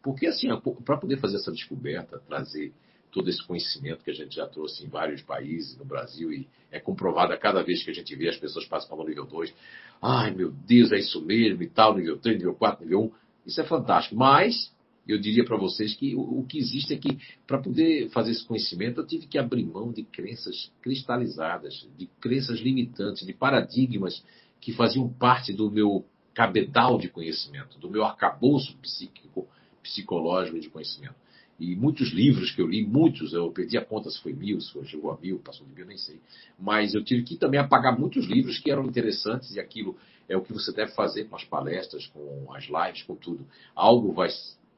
Porque, 0.03 0.27
assim, 0.27 0.49
para 0.85 0.97
poder 0.97 1.19
fazer 1.19 1.37
essa 1.37 1.53
descoberta, 1.53 2.19
trazer 2.27 2.73
todo 3.11 3.29
esse 3.29 3.45
conhecimento 3.47 4.05
que 4.05 4.11
a 4.11 4.15
gente 4.15 4.37
já 4.37 4.47
trouxe 4.47 4.85
em 4.85 4.89
vários 4.89 5.23
países, 5.23 5.77
no 5.77 5.85
Brasil, 5.85 6.33
e 6.33 6.47
é 6.71 6.79
comprovado 6.79 7.33
a 7.33 7.37
cada 7.37 7.63
vez 7.63 7.83
que 7.83 7.91
a 7.91 7.95
gente 7.95 8.15
vê 8.15 8.29
as 8.29 8.37
pessoas 8.37 8.67
passam 8.67 8.89
para 8.89 9.05
o 9.05 9.09
nível 9.09 9.27
2. 9.27 9.53
Ai, 10.01 10.31
meu 10.31 10.51
Deus, 10.51 10.93
é 10.93 10.99
isso 10.99 11.21
mesmo 11.25 11.63
e 11.63 11.69
tal, 11.69 11.97
nível 11.97 12.19
3, 12.19 12.39
nível 12.39 12.55
4, 12.55 12.85
nível 12.85 13.03
1. 13.03 13.13
Isso 13.47 13.61
é 13.61 13.65
fantástico. 13.65 14.15
Mas 14.15 14.73
eu 15.09 15.19
diria 15.19 15.45
para 15.45 15.57
vocês 15.57 15.95
que 15.95 16.15
o, 16.15 16.41
o, 16.41 16.47
que 16.47 16.59
existe 16.59 16.93
é 16.93 16.99
que, 16.99 17.19
para 17.47 17.59
poder 17.59 18.11
fazer 18.11 18.33
esse 18.33 18.45
conhecimento, 18.45 19.01
eu 19.01 19.07
tive 19.07 19.27
que 19.27 19.39
abrir 19.39 19.65
mão 19.65 19.91
de 19.91 20.03
crenças 20.03 20.71
cristalizadas, 20.83 21.89
de 21.97 22.07
crenças 22.21 22.61
limitantes, 22.61 23.27
de 23.27 23.33
paradigmas 23.33 24.23
que 24.61 24.73
faziam 24.73 25.09
parte 25.09 25.53
do 25.53 25.71
meu 25.71 26.05
cabedal 26.35 26.99
de 26.99 27.09
conhecimento, 27.09 27.79
do 27.79 27.91
meu 27.91 28.05
arcabouço 28.05 28.77
psíquico, 28.79 29.49
psicológico 29.83 30.61
de 30.61 30.69
conhecimento. 30.69 31.17
E 31.59 31.75
muitos 31.75 32.13
livros 32.13 32.53
que 32.53 32.63
eu 32.63 32.69
li, 32.69 32.87
muitos, 32.87 33.33
eu 33.33 33.51
perdi 33.51 33.77
a 33.77 33.85
conta 33.85 34.09
se 34.11 34.21
foi 34.21 34.33
mil, 34.33 34.61
se 34.61 34.73
foi, 34.73 34.85
chegou 34.85 35.11
a 35.11 35.19
mil, 35.19 35.41
passou 35.41 35.67
de 35.67 35.73
mil, 35.73 35.87
nem 35.87 35.97
sei. 35.97 36.21
Mas 36.57 36.95
eu 36.95 37.03
tive 37.03 37.25
que 37.25 37.37
também 37.37 37.59
apagar 37.59 37.99
muitos 37.99 38.27
livros 38.27 38.59
que 38.59 38.71
eram 38.71 38.85
interessantes 38.85 39.57
e 39.57 39.59
aquilo 39.59 39.97
é 40.29 40.37
o 40.37 40.43
que 40.43 40.53
você 40.53 40.71
deve 40.73 40.93
fazer 40.93 41.25
com 41.25 41.35
as 41.35 41.43
palestras, 41.43 42.07
com 42.07 42.55
as 42.55 42.67
lives, 42.67 43.03
com 43.03 43.17
tudo. 43.17 43.45
Algo 43.75 44.13
vai 44.13 44.29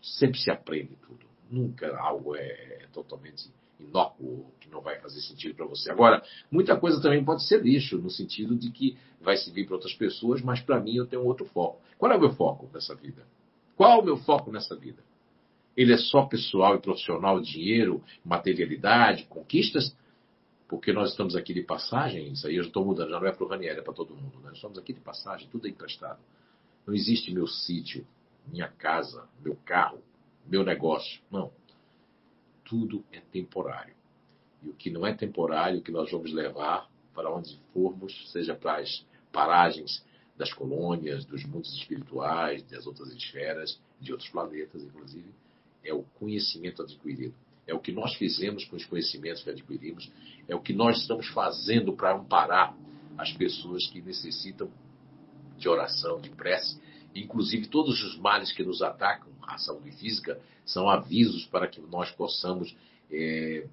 sempre 0.02 0.38
se 0.38 0.50
aprende 0.50 0.96
tudo. 1.06 1.26
Nunca 1.50 1.96
algo 1.98 2.36
é 2.36 2.86
totalmente 2.92 3.50
inócuo, 3.78 4.46
que 4.60 4.68
não 4.68 4.80
vai 4.80 5.00
fazer 5.00 5.20
sentido 5.20 5.54
para 5.54 5.66
você. 5.66 5.90
Agora, 5.90 6.22
muita 6.50 6.76
coisa 6.76 7.00
também 7.00 7.24
pode 7.24 7.44
ser 7.44 7.62
lixo, 7.62 7.98
no 7.98 8.10
sentido 8.10 8.54
de 8.54 8.70
que 8.70 8.96
vai 9.20 9.36
servir 9.36 9.66
para 9.66 9.74
outras 9.74 9.94
pessoas, 9.94 10.42
mas 10.42 10.60
para 10.60 10.80
mim 10.80 10.96
eu 10.96 11.06
tenho 11.06 11.24
outro 11.24 11.46
foco. 11.46 11.80
Qual 11.98 12.10
é 12.12 12.16
o 12.16 12.20
meu 12.20 12.32
foco 12.32 12.68
nessa 12.72 12.94
vida? 12.94 13.26
Qual 13.76 13.90
é 13.92 14.02
o 14.02 14.04
meu 14.04 14.16
foco 14.18 14.52
nessa 14.52 14.76
vida? 14.76 15.02
Ele 15.76 15.92
é 15.92 15.96
só 15.96 16.26
pessoal 16.26 16.76
e 16.76 16.80
profissional, 16.80 17.40
dinheiro, 17.40 18.02
materialidade, 18.24 19.24
conquistas? 19.24 19.96
Porque 20.68 20.92
nós 20.92 21.10
estamos 21.10 21.34
aqui 21.34 21.54
de 21.54 21.62
passagem, 21.62 22.32
isso 22.32 22.46
aí 22.46 22.56
eu 22.56 22.64
estou 22.64 22.84
mudando, 22.84 23.10
já 23.10 23.18
não 23.18 23.26
é 23.26 23.32
para 23.32 23.44
o 23.44 23.48
Ranieri, 23.48 23.78
é 23.78 23.82
para 23.82 23.92
todo 23.92 24.14
mundo. 24.14 24.38
Nós 24.42 24.54
estamos 24.54 24.78
aqui 24.78 24.92
de 24.92 25.00
passagem, 25.00 25.48
tudo 25.50 25.66
é 25.66 25.70
emprestado. 25.70 26.20
Não 26.86 26.94
existe 26.94 27.32
meu 27.32 27.46
sítio, 27.46 28.06
minha 28.46 28.68
casa, 28.68 29.28
meu 29.42 29.56
carro, 29.64 30.02
meu 30.46 30.64
negócio. 30.64 31.20
Não. 31.30 31.50
Tudo 32.64 33.04
é 33.12 33.20
temporário. 33.20 33.94
E 34.62 34.68
o 34.68 34.74
que 34.74 34.90
não 34.90 35.06
é 35.06 35.14
temporário, 35.14 35.80
o 35.80 35.82
que 35.82 35.90
nós 35.90 36.10
vamos 36.10 36.32
levar 36.32 36.88
para 37.14 37.30
onde 37.30 37.58
formos, 37.72 38.30
seja 38.30 38.54
para 38.54 38.78
as 38.78 39.04
paragens 39.32 40.04
das 40.36 40.52
colônias, 40.52 41.24
dos 41.24 41.44
mundos 41.44 41.72
espirituais, 41.74 42.62
das 42.64 42.86
outras 42.86 43.12
esferas, 43.12 43.78
de 44.00 44.12
outros 44.12 44.30
planetas, 44.30 44.82
inclusive, 44.82 45.30
é 45.84 45.92
o 45.92 46.02
conhecimento 46.18 46.82
adquirido. 46.82 47.34
É 47.66 47.74
o 47.74 47.78
que 47.78 47.92
nós 47.92 48.14
fizemos 48.14 48.64
com 48.64 48.76
os 48.76 48.84
conhecimentos 48.84 49.42
que 49.42 49.50
adquirimos, 49.50 50.10
é 50.48 50.54
o 50.54 50.60
que 50.60 50.72
nós 50.72 50.98
estamos 50.98 51.28
fazendo 51.28 51.92
para 51.92 52.16
amparar 52.16 52.76
as 53.16 53.32
pessoas 53.32 53.86
que 53.86 54.00
necessitam 54.00 54.70
de 55.58 55.68
oração, 55.68 56.20
de 56.20 56.30
prece, 56.30 56.80
Inclusive, 57.14 57.66
todos 57.66 58.02
os 58.02 58.16
males 58.18 58.52
que 58.52 58.62
nos 58.62 58.82
atacam, 58.82 59.28
a 59.42 59.58
saúde 59.58 59.90
física, 59.92 60.40
são 60.64 60.88
avisos 60.88 61.44
para 61.46 61.66
que 61.66 61.80
nós 61.80 62.10
possamos 62.12 62.76
é, 63.10 63.66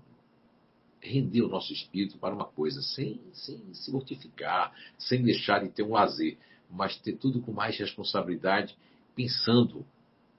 render 1.00 1.42
o 1.42 1.48
nosso 1.48 1.72
espírito 1.72 2.18
para 2.18 2.34
uma 2.34 2.46
coisa, 2.46 2.82
sem, 2.82 3.22
sem 3.34 3.74
se 3.74 3.92
mortificar, 3.92 4.74
sem 4.98 5.22
deixar 5.24 5.60
de 5.60 5.70
ter 5.70 5.84
um 5.84 5.94
lazer, 5.94 6.38
mas 6.70 6.98
ter 6.98 7.14
tudo 7.14 7.42
com 7.42 7.52
mais 7.52 7.78
responsabilidade, 7.78 8.76
pensando 9.16 9.86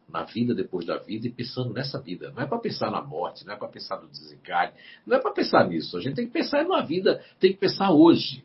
na 0.09 0.25
vida 0.25 0.55
depois 0.55 0.87
da 0.87 0.97
vida 0.97 1.27
e 1.27 1.31
pensando 1.31 1.73
nessa 1.73 2.01
vida. 2.01 2.31
Não 2.31 2.43
é 2.43 2.47
para 2.47 2.59
pensar 2.59 2.91
na 2.91 3.03
morte, 3.03 3.47
não 3.47 3.53
é 3.53 3.57
para 3.57 3.69
pensar 3.69 4.01
no 4.01 4.09
desencarne, 4.09 4.73
não 5.07 5.17
é 5.17 5.21
para 5.21 5.33
pensar 5.33 5.69
nisso. 5.69 5.97
A 5.97 6.01
gente 6.01 6.17
tem 6.17 6.27
que 6.27 6.33
pensar 6.33 6.67
na 6.67 6.81
vida, 6.81 7.23
tem 7.39 7.53
que 7.53 7.59
pensar 7.59 7.91
hoje. 7.91 8.45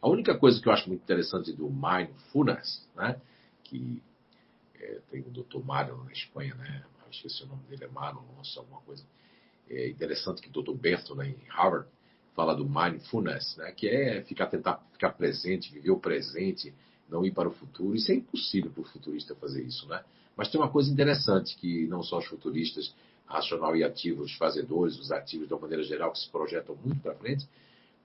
A 0.00 0.08
única 0.08 0.36
coisa 0.36 0.60
que 0.60 0.68
eu 0.68 0.72
acho 0.72 0.88
muito 0.88 1.02
interessante 1.02 1.52
do 1.52 1.68
Mindfulness, 1.68 2.88
né, 2.96 3.20
que 3.72 4.02
é, 4.74 5.00
tem 5.10 5.22
o 5.22 5.30
Dr. 5.30 5.64
Mário 5.64 5.96
na 6.04 6.12
Espanha, 6.12 6.54
né? 6.54 6.84
Esqueci 7.10 7.42
o 7.42 7.46
nome 7.46 7.62
dele, 7.64 7.84
é 7.84 7.88
Mário, 7.88 8.22
nossa, 8.36 8.60
alguma 8.60 8.80
coisa. 8.82 9.04
É 9.68 9.88
interessante 9.88 10.40
que 10.40 10.48
o 10.48 10.62
Dr. 10.62 10.72
Berto, 10.72 11.14
né, 11.14 11.28
em 11.28 11.48
Harvard, 11.48 11.88
fala 12.34 12.54
do 12.54 12.68
mindfulness, 12.68 13.56
né? 13.56 13.72
Que 13.72 13.88
é 13.88 14.22
ficar 14.22 14.46
tentar 14.46 14.82
ficar 14.92 15.10
presente, 15.10 15.72
viver 15.72 15.90
o 15.90 15.98
presente, 15.98 16.74
não 17.08 17.24
ir 17.24 17.32
para 17.32 17.48
o 17.48 17.52
futuro. 17.52 17.94
Isso 17.94 18.10
é 18.12 18.14
impossível 18.14 18.70
para 18.70 18.80
o 18.80 18.84
futurista 18.84 19.34
fazer 19.34 19.62
isso, 19.62 19.86
né? 19.88 20.02
Mas 20.36 20.48
tem 20.48 20.58
uma 20.58 20.70
coisa 20.70 20.90
interessante 20.90 21.54
que 21.56 21.86
não 21.86 22.02
só 22.02 22.18
os 22.18 22.26
futuristas 22.26 22.94
racional 23.26 23.76
e 23.76 23.84
ativos 23.84 24.34
fazedores, 24.36 24.98
os 24.98 25.12
ativos 25.12 25.46
de 25.46 25.54
uma 25.54 25.60
maneira 25.60 25.82
geral 25.82 26.12
que 26.12 26.18
se 26.18 26.30
projetam 26.30 26.74
muito 26.82 27.00
para 27.00 27.14
frente, 27.14 27.46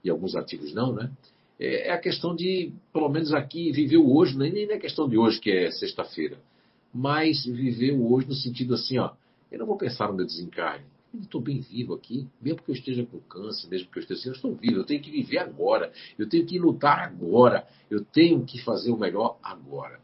e 0.04 0.10
alguns 0.10 0.36
ativos 0.36 0.74
não, 0.74 0.92
né? 0.92 1.10
É, 1.58 1.88
é 1.88 1.92
a 1.92 1.98
questão 1.98 2.34
de, 2.34 2.72
pelo 2.92 3.08
menos 3.08 3.32
aqui, 3.32 3.72
viver 3.72 3.96
o 3.96 4.14
hoje, 4.16 4.36
nem, 4.38 4.52
nem 4.52 4.70
é 4.70 4.78
questão 4.78 5.08
de 5.08 5.18
hoje, 5.18 5.40
que 5.40 5.50
é 5.50 5.70
sexta-feira, 5.70 6.38
mas 6.94 7.44
viver 7.44 7.92
o 7.92 8.12
hoje 8.12 8.28
no 8.28 8.34
sentido 8.34 8.74
assim, 8.74 8.98
ó, 8.98 9.12
eu 9.50 9.58
não 9.58 9.66
vou 9.66 9.76
pensar 9.76 10.08
no 10.08 10.14
meu 10.14 10.26
desencarne. 10.26 10.84
Eu 11.12 11.20
estou 11.20 11.40
bem 11.40 11.60
vivo 11.60 11.94
aqui, 11.94 12.28
mesmo 12.40 12.62
que 12.62 12.70
eu 12.70 12.74
esteja 12.74 13.04
com 13.04 13.18
câncer, 13.20 13.66
mesmo 13.68 13.90
que 13.90 13.98
eu 13.98 14.02
esteja 14.02 14.20
assim, 14.20 14.28
eu 14.28 14.34
estou 14.34 14.54
vivo, 14.54 14.80
eu 14.80 14.84
tenho 14.84 15.00
que 15.00 15.10
viver 15.10 15.38
agora, 15.38 15.90
eu 16.18 16.28
tenho 16.28 16.44
que 16.44 16.58
lutar 16.58 17.00
agora, 17.00 17.66
eu 17.90 18.04
tenho 18.04 18.44
que 18.44 18.62
fazer 18.62 18.90
o 18.90 18.96
melhor 18.96 19.38
agora. 19.42 20.00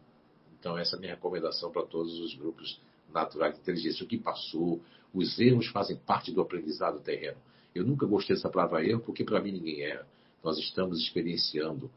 Então, 0.59 0.79
essa 0.79 0.97
é 0.97 0.99
a 0.99 1.01
minha 1.01 1.15
recomendação 1.15 1.71
para 1.71 1.83
todos 1.83 2.19
os 2.21 2.35
grupos 2.35 2.81
naturais 3.13 3.55
de 3.55 3.61
inteligência. 3.61 4.03
O 4.03 4.09
que 4.09 4.17
passou, 4.17 4.81
os 5.13 5.39
erros 5.39 5.67
fazem 5.67 5.95
parte 5.95 6.33
do 6.33 6.41
aprendizado 6.41 7.01
terreno. 7.01 7.37
Eu 7.75 7.85
nunca 7.85 8.07
gostei 8.07 8.35
dessa 8.35 8.49
palavra 8.49 8.83
erro, 8.83 9.01
porque 9.01 9.25
para 9.25 9.43
mim 9.43 9.53
ninguém 9.53 9.83
erra 9.83 10.07
nós 10.45 10.59
estamos 10.59 11.01
experienciando. 11.01 11.91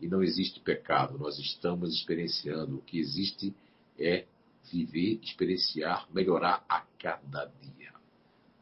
E 0.00 0.06
não 0.06 0.22
existe 0.22 0.60
pecado, 0.60 1.18
nós 1.18 1.38
estamos 1.38 1.92
experienciando. 1.92 2.76
O 2.76 2.82
que 2.82 2.98
existe 2.98 3.52
é 3.98 4.24
viver, 4.72 5.18
experienciar, 5.22 6.06
melhorar 6.10 6.64
a 6.68 6.86
cada 6.98 7.46
dia. 7.60 7.92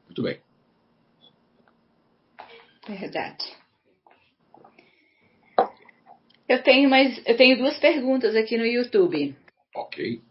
Muito 0.06 0.22
bem. 0.22 0.40
Verdade. 2.88 3.56
Eu 6.48 6.62
tenho 6.62 6.88
mais, 6.88 7.22
eu 7.26 7.36
tenho 7.36 7.58
duas 7.58 7.78
perguntas 7.78 8.34
aqui 8.34 8.56
no 8.56 8.64
YouTube. 8.64 9.36
Ok. 9.76 10.22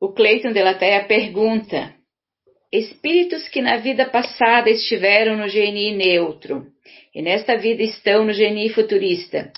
O 0.00 0.12
Cleiton 0.12 0.52
de 0.52 0.62
la 0.62 0.74
Terra 0.74 1.06
pergunta: 1.06 1.94
Espíritos 2.72 3.46
que 3.48 3.60
na 3.60 3.76
vida 3.76 4.08
passada 4.08 4.70
estiveram 4.70 5.36
no 5.36 5.46
GNI 5.46 5.94
neutro 5.94 6.73
e 7.14 7.22
nesta 7.22 7.56
vida 7.56 7.82
estão 7.82 8.24
no 8.24 8.32
GNI 8.32 8.70
futurista. 8.70 9.52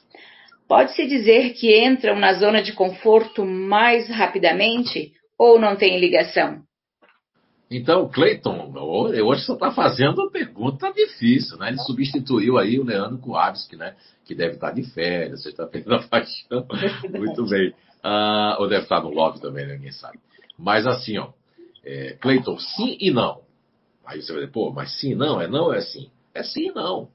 Pode-se 0.69 1.07
dizer 1.07 1.55
que 1.55 1.85
entram 1.85 2.19
na 2.19 2.35
zona 2.35 2.61
de 2.61 2.73
conforto 2.73 3.45
mais 3.45 4.09
rapidamente 4.09 5.13
ou 5.39 5.59
não 5.59 5.77
tem 5.77 5.99
ligação? 5.99 6.63
Então, 7.71 8.09
Cleiton, 8.09 8.73
hoje 8.77 9.45
você 9.45 9.53
está 9.53 9.73
fazendo 9.73 10.21
uma 10.21 10.31
pergunta 10.31 10.93
difícil, 10.93 11.57
né? 11.59 11.69
Ele 11.69 11.79
substituiu 11.79 12.59
aí 12.59 12.79
o 12.79 12.85
Leandro 12.85 13.19
Kuabski, 13.19 13.75
né? 13.75 13.97
Que 14.25 14.35
deve 14.35 14.55
estar 14.55 14.71
de 14.71 14.85
férias, 14.93 15.43
você 15.43 15.49
está 15.49 15.67
perdendo 15.67 15.97
a 15.97 16.03
paixão. 16.03 16.67
Muito 17.11 17.45
bem. 17.47 17.71
Uh, 18.05 18.61
ou 18.61 18.69
deve 18.69 18.85
estar 18.85 19.03
no 19.03 19.11
love 19.11 19.41
também, 19.41 19.67
né? 19.67 19.75
ninguém 19.75 19.91
sabe. 19.91 20.19
Mas 20.57 20.87
assim, 20.87 21.19
ó, 21.19 21.31
é, 21.85 22.17
Cleiton, 22.21 22.57
sim 22.59 22.97
e 23.01 23.11
não. 23.11 23.41
Aí 24.05 24.23
você 24.23 24.33
vai 24.33 24.43
dizer, 24.43 24.53
pô, 24.53 24.71
mas 24.71 24.93
sim 25.01 25.13
e 25.13 25.15
não? 25.17 25.41
É 25.41 25.49
não 25.49 25.65
ou 25.65 25.75
é 25.75 25.81
sim? 25.81 26.09
É 26.33 26.45
sim 26.45 26.69
e 26.69 26.73
não. 26.73 27.09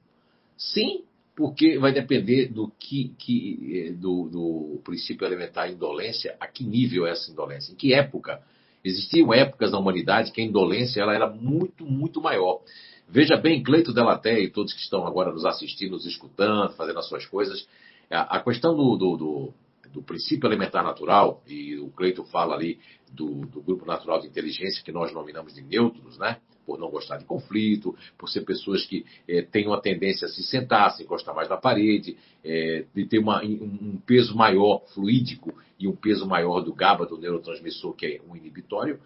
Sim, 0.56 1.04
porque 1.34 1.78
vai 1.78 1.92
depender 1.92 2.48
do 2.48 2.70
que, 2.78 3.14
que 3.18 3.88
eh, 3.88 3.92
do, 3.92 4.28
do, 4.28 4.80
princípio 4.84 5.26
elementar 5.26 5.70
indolência, 5.70 6.36
a 6.38 6.46
que 6.46 6.64
nível 6.64 7.06
é 7.06 7.10
essa 7.10 7.30
indolência, 7.30 7.72
em 7.72 7.76
que 7.76 7.94
época. 7.94 8.42
Existiam 8.84 9.32
épocas 9.32 9.70
na 9.70 9.78
humanidade 9.78 10.32
que 10.32 10.40
a 10.40 10.44
indolência 10.44 11.00
ela 11.00 11.14
era 11.14 11.28
muito, 11.28 11.86
muito 11.86 12.20
maior. 12.20 12.60
Veja 13.08 13.36
bem, 13.36 13.62
Cleito 13.62 13.92
Delaté 13.92 14.40
e 14.40 14.50
todos 14.50 14.72
que 14.72 14.80
estão 14.80 15.06
agora 15.06 15.32
nos 15.32 15.44
assistindo, 15.44 15.92
nos 15.92 16.06
escutando, 16.06 16.72
fazendo 16.74 16.98
as 16.98 17.06
suas 17.06 17.24
coisas, 17.24 17.66
a, 18.10 18.38
a 18.38 18.40
questão 18.42 18.74
do, 18.74 18.96
do, 18.96 19.16
do, 19.16 19.54
do, 19.92 20.02
princípio 20.02 20.48
elementar 20.48 20.82
natural, 20.82 21.42
e 21.46 21.76
o 21.76 21.88
Cleito 21.90 22.24
fala 22.24 22.54
ali 22.54 22.78
do, 23.10 23.46
do 23.46 23.62
grupo 23.62 23.86
natural 23.86 24.20
de 24.20 24.26
inteligência 24.26 24.82
que 24.82 24.90
nós 24.90 25.12
nominamos 25.12 25.54
de 25.54 25.62
nêutrons, 25.62 26.18
né? 26.18 26.38
Por 26.66 26.78
não 26.78 26.90
gostar 26.90 27.16
de 27.16 27.24
conflito, 27.24 27.96
por 28.16 28.28
ser 28.28 28.42
pessoas 28.42 28.84
que 28.86 29.04
é, 29.28 29.42
têm 29.42 29.66
uma 29.66 29.80
tendência 29.80 30.26
a 30.26 30.28
se 30.28 30.42
sentar, 30.42 30.92
se 30.92 31.02
encostar 31.02 31.34
mais 31.34 31.48
na 31.48 31.56
parede, 31.56 32.16
é, 32.44 32.84
de 32.94 33.04
ter 33.06 33.18
uma, 33.18 33.42
um 33.42 33.98
peso 34.06 34.36
maior 34.36 34.82
fluídico 34.94 35.54
e 35.78 35.88
um 35.88 35.96
peso 35.96 36.26
maior 36.26 36.60
do 36.60 36.72
GABA, 36.72 37.06
do 37.06 37.18
neurotransmissor, 37.18 37.94
que 37.94 38.06
é 38.06 38.20
um 38.28 38.36
inibitório. 38.36 39.00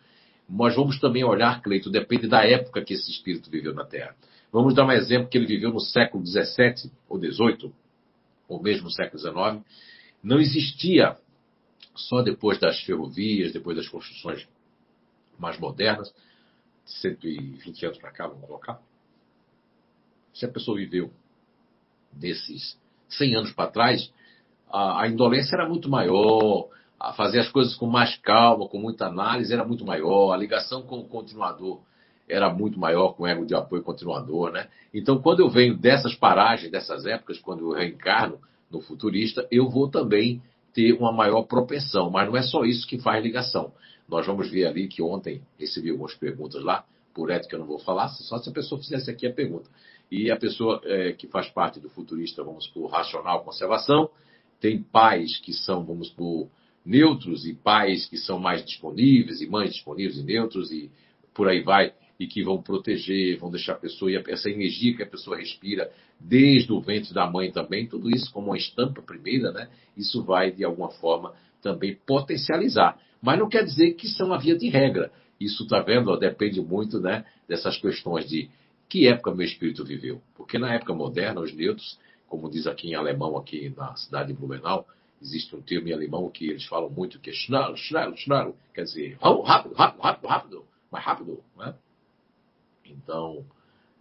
Nós 0.49 0.75
vamos 0.77 1.01
também 1.01 1.25
olhar, 1.25 1.61
Cleito, 1.63 1.91
depende 1.91 2.29
da 2.29 2.45
época 2.45 2.83
que 2.83 2.95
esse 2.95 3.11
espírito 3.11 3.51
viveu 3.51 3.75
na 3.75 3.85
Terra. 3.85 4.15
Vamos 4.53 4.75
dar 4.75 4.87
um 4.87 4.93
exemplo 4.93 5.29
que 5.29 5.37
ele 5.37 5.47
viveu 5.47 5.73
no 5.73 5.81
século 5.81 6.25
XVII 6.25 6.91
ou 7.09 7.19
XVIII. 7.19 7.73
ou 8.49 8.63
mesmo 8.63 8.85
no 8.85 8.91
século 8.91 9.19
XIX, 9.19 9.65
não 10.23 10.39
existia 10.39 11.17
só 11.95 12.23
depois 12.23 12.59
das 12.59 12.81
ferrovias, 12.83 13.53
depois 13.53 13.77
das 13.77 13.89
construções 13.89 14.47
mais 15.39 15.59
modernas, 15.59 16.13
120 16.87 17.85
anos 17.85 17.99
para 17.99 18.11
cá, 18.11 18.27
vamos 18.27 18.47
colocar. 18.47 18.81
Se 20.33 20.45
a 20.45 20.49
pessoa 20.49 20.77
viveu 20.77 21.11
desses 22.13 22.79
100 23.11 23.37
anos 23.37 23.53
para 23.53 23.71
trás, 23.71 24.13
a, 24.71 25.03
a, 25.03 25.09
indolência 25.09 25.57
era 25.57 25.69
muito 25.69 25.89
maior, 25.89 26.69
a 26.99 27.13
fazer 27.13 27.41
as 27.41 27.49
coisas 27.51 27.75
com 27.75 27.87
mais 27.87 28.17
calma, 28.19 28.69
com 28.69 28.79
muita 28.79 29.07
análise 29.07 29.53
era 29.53 29.65
muito 29.65 29.85
maior, 29.85 30.33
a 30.33 30.37
ligação 30.37 30.83
com 30.83 30.99
o 30.99 31.09
continuador 31.09 31.81
era 32.29 32.53
muito 32.53 32.79
maior, 32.79 33.13
com 33.15 33.23
o 33.23 33.27
ego 33.27 33.47
de 33.47 33.55
apoio 33.55 33.83
continuador, 33.83 34.51
né? 34.51 34.69
Então, 34.93 35.21
quando 35.21 35.41
eu 35.41 35.49
venho 35.49 35.77
dessas 35.77 36.15
paragens, 36.15 36.71
dessas 36.71 37.07
épocas, 37.07 37.39
quando 37.39 37.61
eu 37.61 37.79
reencarno 37.79 38.41
no 38.71 38.81
futurista, 38.81 39.47
eu 39.51 39.69
vou 39.69 39.89
também 39.89 40.43
ter 40.77 40.93
uma 40.93 41.11
maior 41.11 41.45
propensão, 41.45 42.11
mas 42.11 42.29
não 42.29 42.37
é 42.37 42.43
só 42.43 42.63
isso 42.63 42.87
que 42.87 42.99
faz 42.99 43.25
ligação. 43.25 43.73
Nós 44.07 44.27
vamos 44.27 44.51
ver 44.51 44.67
ali 44.67 44.89
que 44.89 45.01
ontem 45.01 45.41
recebi 45.59 45.89
algumas 45.89 46.15
perguntas 46.15 46.63
lá, 46.63 46.85
por 47.15 47.31
ética 47.31 47.57
eu 47.57 47.61
não 47.61 47.67
vou 47.67 47.79
falar, 47.79 48.09
só 48.09 48.37
se 48.37 48.51
a 48.51 48.53
pessoa 48.53 48.79
fizesse 48.79 49.11
aqui 49.11 49.27
a 49.27 49.33
pergunta. 49.33 49.71
E 50.13 50.31
a 50.31 50.37
pessoa 50.37 50.83
é, 50.85 51.13
que 51.15 51.27
faz 51.29 51.49
parte 51.49 51.81
do 51.81 51.89
futurista, 51.89 52.45
vamos 52.45 52.67
por 52.67 52.89
racional 52.89 53.43
conservação, 53.43 54.11
tem 54.61 54.83
pais 54.83 55.39
que 55.39 55.55
são, 55.55 55.83
vamos 55.83 56.11
por 56.11 56.51
neutros 56.85 57.47
e 57.47 57.55
pais 57.55 58.07
que 58.07 58.19
são 58.19 58.39
mais 58.39 58.63
disponíveis, 58.63 59.41
e 59.41 59.47
mães 59.47 59.73
disponíveis 59.73 60.19
e 60.19 60.25
neutros, 60.25 60.71
e 60.71 60.91
por 61.33 61.49
aí 61.49 61.63
vai, 61.63 61.95
e 62.21 62.27
que 62.27 62.45
vão 62.45 62.61
proteger, 62.61 63.39
vão 63.39 63.51
deixar 63.51 63.73
a 63.73 63.77
pessoa, 63.77 64.13
e 64.13 64.23
essa 64.29 64.51
energia 64.51 64.95
que 64.95 65.03
a 65.03 65.07
pessoa 65.07 65.39
respira 65.39 65.91
desde 66.19 66.73
o 66.73 66.81
ventre 66.81 67.13
da 67.13 67.31
mãe 67.31 67.51
também, 67.51 67.87
tudo 67.87 68.11
isso 68.11 68.33
como 68.33 68.49
uma 68.49 68.57
estampa 68.57 69.03
primeira, 69.03 69.53
né? 69.53 69.69
Isso 69.97 70.23
vai, 70.23 70.51
de 70.51 70.65
alguma 70.65 70.91
forma, 70.91 71.35
também 71.63 71.97
potencializar. 72.07 72.99
Mas 73.21 73.39
não 73.39 73.49
quer 73.49 73.65
dizer 73.65 73.95
que 73.95 74.09
são 74.09 74.33
a 74.33 74.39
via 74.39 74.57
de 74.57 74.69
regra. 74.69 75.11
Isso, 75.41 75.65
está 75.65 75.81
vendo, 75.81 76.11
ó, 76.11 76.17
depende 76.17 76.61
muito 76.61 76.99
né, 77.01 77.25
dessas 77.49 77.77
questões 77.79 78.29
de 78.29 78.49
que 78.89 79.09
época 79.09 79.35
meu 79.35 79.47
espírito 79.47 79.85
viveu. 79.85 80.21
Porque 80.35 80.59
na 80.59 80.73
época 80.75 80.95
moderna, 80.95 81.41
os 81.41 81.53
neutros, 81.53 81.99
como 82.29 82.51
diz 82.51 82.67
aqui 82.67 82.89
em 82.89 82.95
alemão, 82.95 83.37
aqui 83.37 83.73
na 83.77 83.95
cidade 83.97 84.33
de 84.33 84.39
Blumenau, 84.39 84.87
existe 85.21 85.55
um 85.55 85.61
termo 85.61 85.89
em 85.89 85.93
alemão 85.93 86.31
que 86.31 86.49
eles 86.49 86.65
falam 86.65 86.91
muito, 86.91 87.19
que 87.19 87.31
é 87.31 87.33
schnell, 87.33 87.77
schnell, 87.77 88.17
schnell, 88.17 88.57
quer 88.75 88.85
dizer, 88.85 89.17
rápido, 89.21 89.75
rápido, 89.75 90.03
rápido, 90.03 90.27
rápido, 90.27 90.65
mais 90.91 91.05
rápido. 91.05 91.43
Né? 91.57 91.75
Então, 92.85 93.45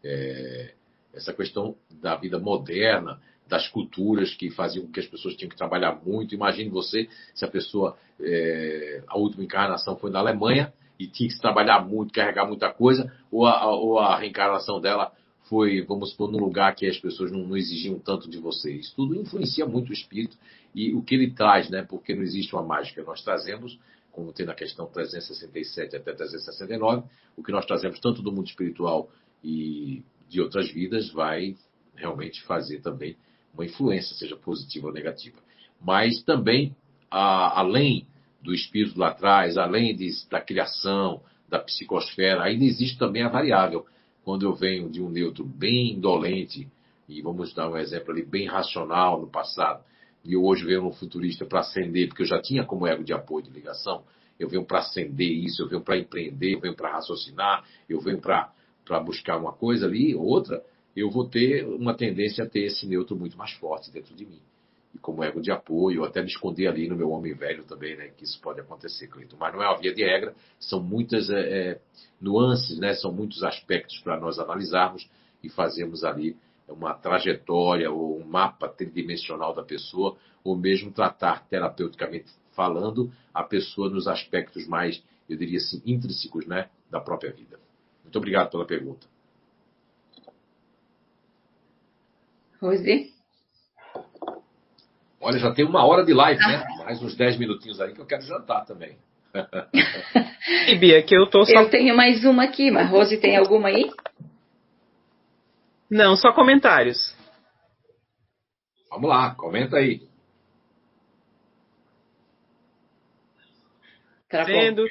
é, 0.03 0.73
essa 1.15 1.33
questão 1.33 1.75
da 2.01 2.15
vida 2.15 2.37
moderna, 2.37 3.19
das 3.47 3.67
culturas 3.67 4.33
que 4.33 4.49
faziam 4.49 4.85
com 4.85 4.91
que 4.91 4.99
as 4.99 5.05
pessoas 5.05 5.35
tinham 5.35 5.49
que 5.49 5.57
trabalhar 5.57 6.01
muito. 6.03 6.33
Imagine 6.33 6.69
você 6.69 7.07
se 7.33 7.45
a 7.45 7.47
pessoa, 7.47 7.97
é, 8.19 9.03
a 9.07 9.17
última 9.17 9.43
encarnação 9.43 9.95
foi 9.97 10.09
na 10.09 10.19
Alemanha 10.19 10.73
e 10.99 11.07
tinha 11.07 11.29
que 11.29 11.39
trabalhar 11.39 11.85
muito, 11.85 12.13
carregar 12.13 12.47
muita 12.47 12.71
coisa, 12.71 13.11
ou 13.31 13.45
a, 13.45 13.65
ou 13.71 13.99
a 13.99 14.17
reencarnação 14.17 14.79
dela 14.79 15.11
foi, 15.43 15.81
vamos 15.81 16.11
supor, 16.11 16.31
num 16.31 16.39
lugar 16.39 16.73
que 16.75 16.87
as 16.87 16.97
pessoas 16.97 17.31
não, 17.31 17.45
não, 17.45 17.55
exigiam 17.55 17.99
tanto 17.99 18.29
de 18.29 18.37
você. 18.39 18.71
Isso 18.71 18.95
tudo 18.95 19.15
influencia 19.15 19.65
muito 19.65 19.89
o 19.89 19.93
espírito 19.93 20.35
e 20.73 20.93
o 20.93 21.03
que 21.03 21.13
ele 21.13 21.31
traz, 21.31 21.69
né? 21.69 21.83
Porque 21.87 22.15
não 22.15 22.23
existe 22.23 22.55
uma 22.55 22.63
mágica. 22.63 23.03
Nós 23.03 23.21
trazemos, 23.21 23.77
como 24.11 24.33
tem 24.33 24.45
na 24.45 24.55
questão 24.55 24.87
367 24.87 25.95
até 25.95 26.13
369, 26.13 27.03
o 27.37 27.43
que 27.43 27.51
nós 27.51 27.65
trazemos 27.65 27.99
tanto 27.99 28.23
do 28.23 28.31
mundo 28.31 28.47
espiritual 28.47 29.09
e 29.43 30.03
de 30.29 30.41
outras 30.41 30.71
vidas 30.71 31.09
vai 31.11 31.55
realmente 31.95 32.41
fazer 32.43 32.81
também 32.81 33.15
uma 33.53 33.65
influência, 33.65 34.15
seja 34.15 34.35
positiva 34.35 34.87
ou 34.87 34.93
negativa. 34.93 35.37
Mas 35.81 36.21
também, 36.23 36.75
a, 37.09 37.59
além 37.59 38.05
do 38.41 38.53
espírito 38.53 38.99
lá 38.99 39.09
atrás, 39.09 39.57
além 39.57 39.95
de, 39.95 40.09
da 40.29 40.39
criação, 40.39 41.21
da 41.47 41.59
psicosfera, 41.59 42.43
ainda 42.43 42.65
existe 42.65 42.97
também 42.97 43.23
a 43.23 43.29
variável. 43.29 43.85
Quando 44.23 44.45
eu 44.45 44.53
venho 44.53 44.89
de 44.89 45.01
um 45.01 45.09
neutro 45.09 45.45
bem 45.45 45.93
indolente, 45.93 46.67
e 47.07 47.21
vamos 47.21 47.53
dar 47.53 47.69
um 47.69 47.77
exemplo 47.77 48.11
ali, 48.11 48.25
bem 48.25 48.47
racional 48.47 49.21
no 49.21 49.27
passado, 49.27 49.83
e 50.23 50.35
hoje 50.35 50.65
venho 50.65 50.83
no 50.83 50.91
futurista 50.91 51.45
para 51.45 51.59
acender, 51.59 52.07
porque 52.07 52.23
eu 52.23 52.27
já 52.27 52.41
tinha 52.41 52.65
como 52.65 52.87
ego 52.87 53.03
de 53.03 53.13
apoio 53.13 53.45
de 53.45 53.51
ligação, 53.51 54.03
eu 54.39 54.49
venho 54.49 54.65
para 54.65 54.79
acender 54.79 55.31
isso, 55.31 55.61
eu 55.61 55.69
venho 55.69 55.81
para 55.81 55.97
empreender, 55.97 56.55
eu 56.55 56.59
venho 56.59 56.75
para 56.75 56.91
raciocinar, 56.91 57.63
eu 57.87 58.01
venho 58.01 58.19
para 58.19 58.51
buscar 59.03 59.37
uma 59.37 59.53
coisa 59.53 59.85
ali, 59.85 60.15
outra, 60.15 60.63
eu 60.95 61.09
vou 61.09 61.27
ter 61.27 61.65
uma 61.65 61.93
tendência 61.93 62.43
a 62.43 62.47
ter 62.47 62.61
esse 62.61 62.87
neutro 62.87 63.15
muito 63.15 63.37
mais 63.37 63.51
forte 63.53 63.91
dentro 63.91 64.15
de 64.15 64.25
mim. 64.25 64.39
E 64.93 64.97
como 64.97 65.23
ego 65.23 65.41
de 65.41 65.51
apoio, 65.51 66.05
até 66.05 66.21
me 66.21 66.27
esconder 66.27 66.67
ali 66.67 66.87
no 66.87 66.95
meu 66.95 67.09
homem 67.09 67.33
velho 67.33 67.65
também, 67.65 67.97
né? 67.97 68.11
Que 68.15 68.23
isso 68.23 68.39
pode 68.41 68.61
acontecer, 68.61 69.07
Cleiton. 69.07 69.35
Mas 69.37 69.53
não 69.53 69.61
é 69.61 69.67
uma 69.67 69.77
via 69.77 69.93
de 69.93 70.03
regra, 70.03 70.33
são 70.57 70.81
muitas 70.81 71.29
é, 71.29 71.39
é, 71.39 71.81
nuances, 72.21 72.79
né? 72.79 72.93
São 72.93 73.11
muitos 73.11 73.43
aspectos 73.43 73.99
para 73.99 74.17
nós 74.17 74.39
analisarmos 74.39 75.05
e 75.43 75.49
fazermos 75.49 76.05
ali 76.05 76.37
uma 76.69 76.93
trajetória 76.93 77.91
ou 77.91 78.17
um 78.19 78.25
mapa 78.25 78.69
tridimensional 78.69 79.53
da 79.53 79.63
pessoa, 79.63 80.17
ou 80.43 80.55
mesmo 80.55 80.91
tratar 80.91 81.45
terapeuticamente 81.47 82.31
falando 82.53 83.11
a 83.33 83.43
pessoa 83.43 83.89
nos 83.89 84.07
aspectos 84.07 84.65
mais, 84.65 85.03
eu 85.29 85.37
diria 85.37 85.57
assim, 85.57 85.81
intrínsecos, 85.85 86.47
né? 86.47 86.69
Da 86.89 87.01
própria 87.01 87.33
vida. 87.33 87.64
Muito 88.15 88.23
obrigado 88.23 88.49
pela 88.49 88.65
pergunta. 88.65 89.05
Rose? 92.61 93.13
Olha, 95.19 95.37
já 95.37 95.53
tem 95.53 95.65
uma 95.65 95.85
hora 95.85 96.05
de 96.05 96.13
live, 96.13 96.39
né? 96.39 96.65
Mais 96.85 97.01
uns 97.01 97.13
10 97.13 97.37
minutinhos 97.37 97.81
aí 97.81 97.93
que 97.93 97.99
eu 97.99 98.05
quero 98.05 98.21
jantar 98.21 98.63
também. 98.63 98.97
e 100.69 100.75
Bia, 100.77 101.03
que 101.03 101.13
eu 101.13 101.29
tô 101.29 101.43
só... 101.43 101.59
Eu 101.59 101.69
tenho 101.69 101.93
mais 101.93 102.23
uma 102.23 102.45
aqui, 102.45 102.71
mas 102.71 102.89
Rose 102.89 103.19
tem 103.19 103.35
alguma 103.35 103.67
aí? 103.67 103.91
Não, 105.89 106.15
só 106.15 106.31
comentários. 106.31 107.13
Vamos 108.89 109.09
lá, 109.09 109.35
comenta 109.35 109.75
aí. 109.75 110.07
Trazendo. 114.29 114.85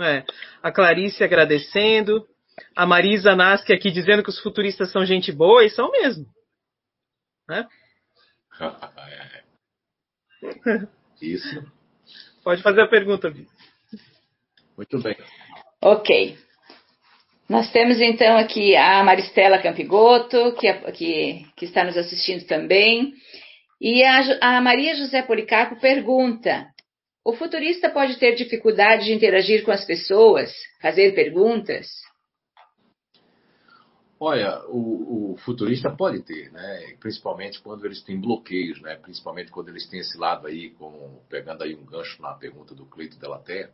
É, 0.00 0.24
a 0.62 0.72
Clarice 0.72 1.22
agradecendo. 1.22 2.26
A 2.74 2.86
Marisa 2.86 3.34
Nasque 3.34 3.72
aqui 3.72 3.90
dizendo 3.90 4.22
que 4.22 4.30
os 4.30 4.40
futuristas 4.40 4.90
são 4.90 5.04
gente 5.04 5.32
boa, 5.32 5.64
e 5.64 5.70
são 5.70 5.90
mesmo. 5.90 6.26
Né? 7.48 7.66
Isso. 11.20 11.72
Pode 12.42 12.62
fazer 12.62 12.82
a 12.82 12.88
pergunta, 12.88 13.30
Bia. 13.30 13.46
Muito 14.76 14.98
bem. 15.00 15.16
Ok. 15.82 16.38
Nós 17.48 17.70
temos 17.70 18.00
então 18.00 18.36
aqui 18.36 18.74
a 18.76 19.02
Maristela 19.04 19.62
Campigoto, 19.62 20.52
que, 20.54 20.66
é, 20.66 20.90
que, 20.90 21.46
que 21.56 21.64
está 21.64 21.84
nos 21.84 21.96
assistindo 21.96 22.44
também. 22.46 23.14
E 23.80 24.02
a, 24.02 24.56
a 24.56 24.60
Maria 24.60 24.94
José 24.94 25.22
Policarpo 25.22 25.80
pergunta: 25.80 26.66
o 27.24 27.34
futurista 27.34 27.88
pode 27.90 28.16
ter 28.18 28.34
dificuldade 28.34 29.04
de 29.04 29.12
interagir 29.12 29.64
com 29.64 29.70
as 29.70 29.84
pessoas, 29.84 30.52
fazer 30.80 31.14
perguntas? 31.14 31.86
Olha, 34.18 34.64
o, 34.68 35.32
o, 35.32 35.36
futurista 35.38 35.94
pode 35.94 36.22
ter, 36.22 36.50
né? 36.50 36.94
Principalmente 36.98 37.60
quando 37.60 37.84
eles 37.84 38.02
têm 38.02 38.18
bloqueios, 38.18 38.80
né? 38.80 38.96
Principalmente 38.96 39.50
quando 39.50 39.68
eles 39.68 39.86
têm 39.88 40.00
esse 40.00 40.16
lado 40.16 40.46
aí, 40.46 40.70
como 40.70 41.22
pegando 41.28 41.62
aí 41.62 41.74
um 41.74 41.84
gancho 41.84 42.20
na 42.22 42.32
pergunta 42.32 42.74
do 42.74 42.86
Cleito 42.86 43.18
Della 43.18 43.38
Terra, 43.38 43.70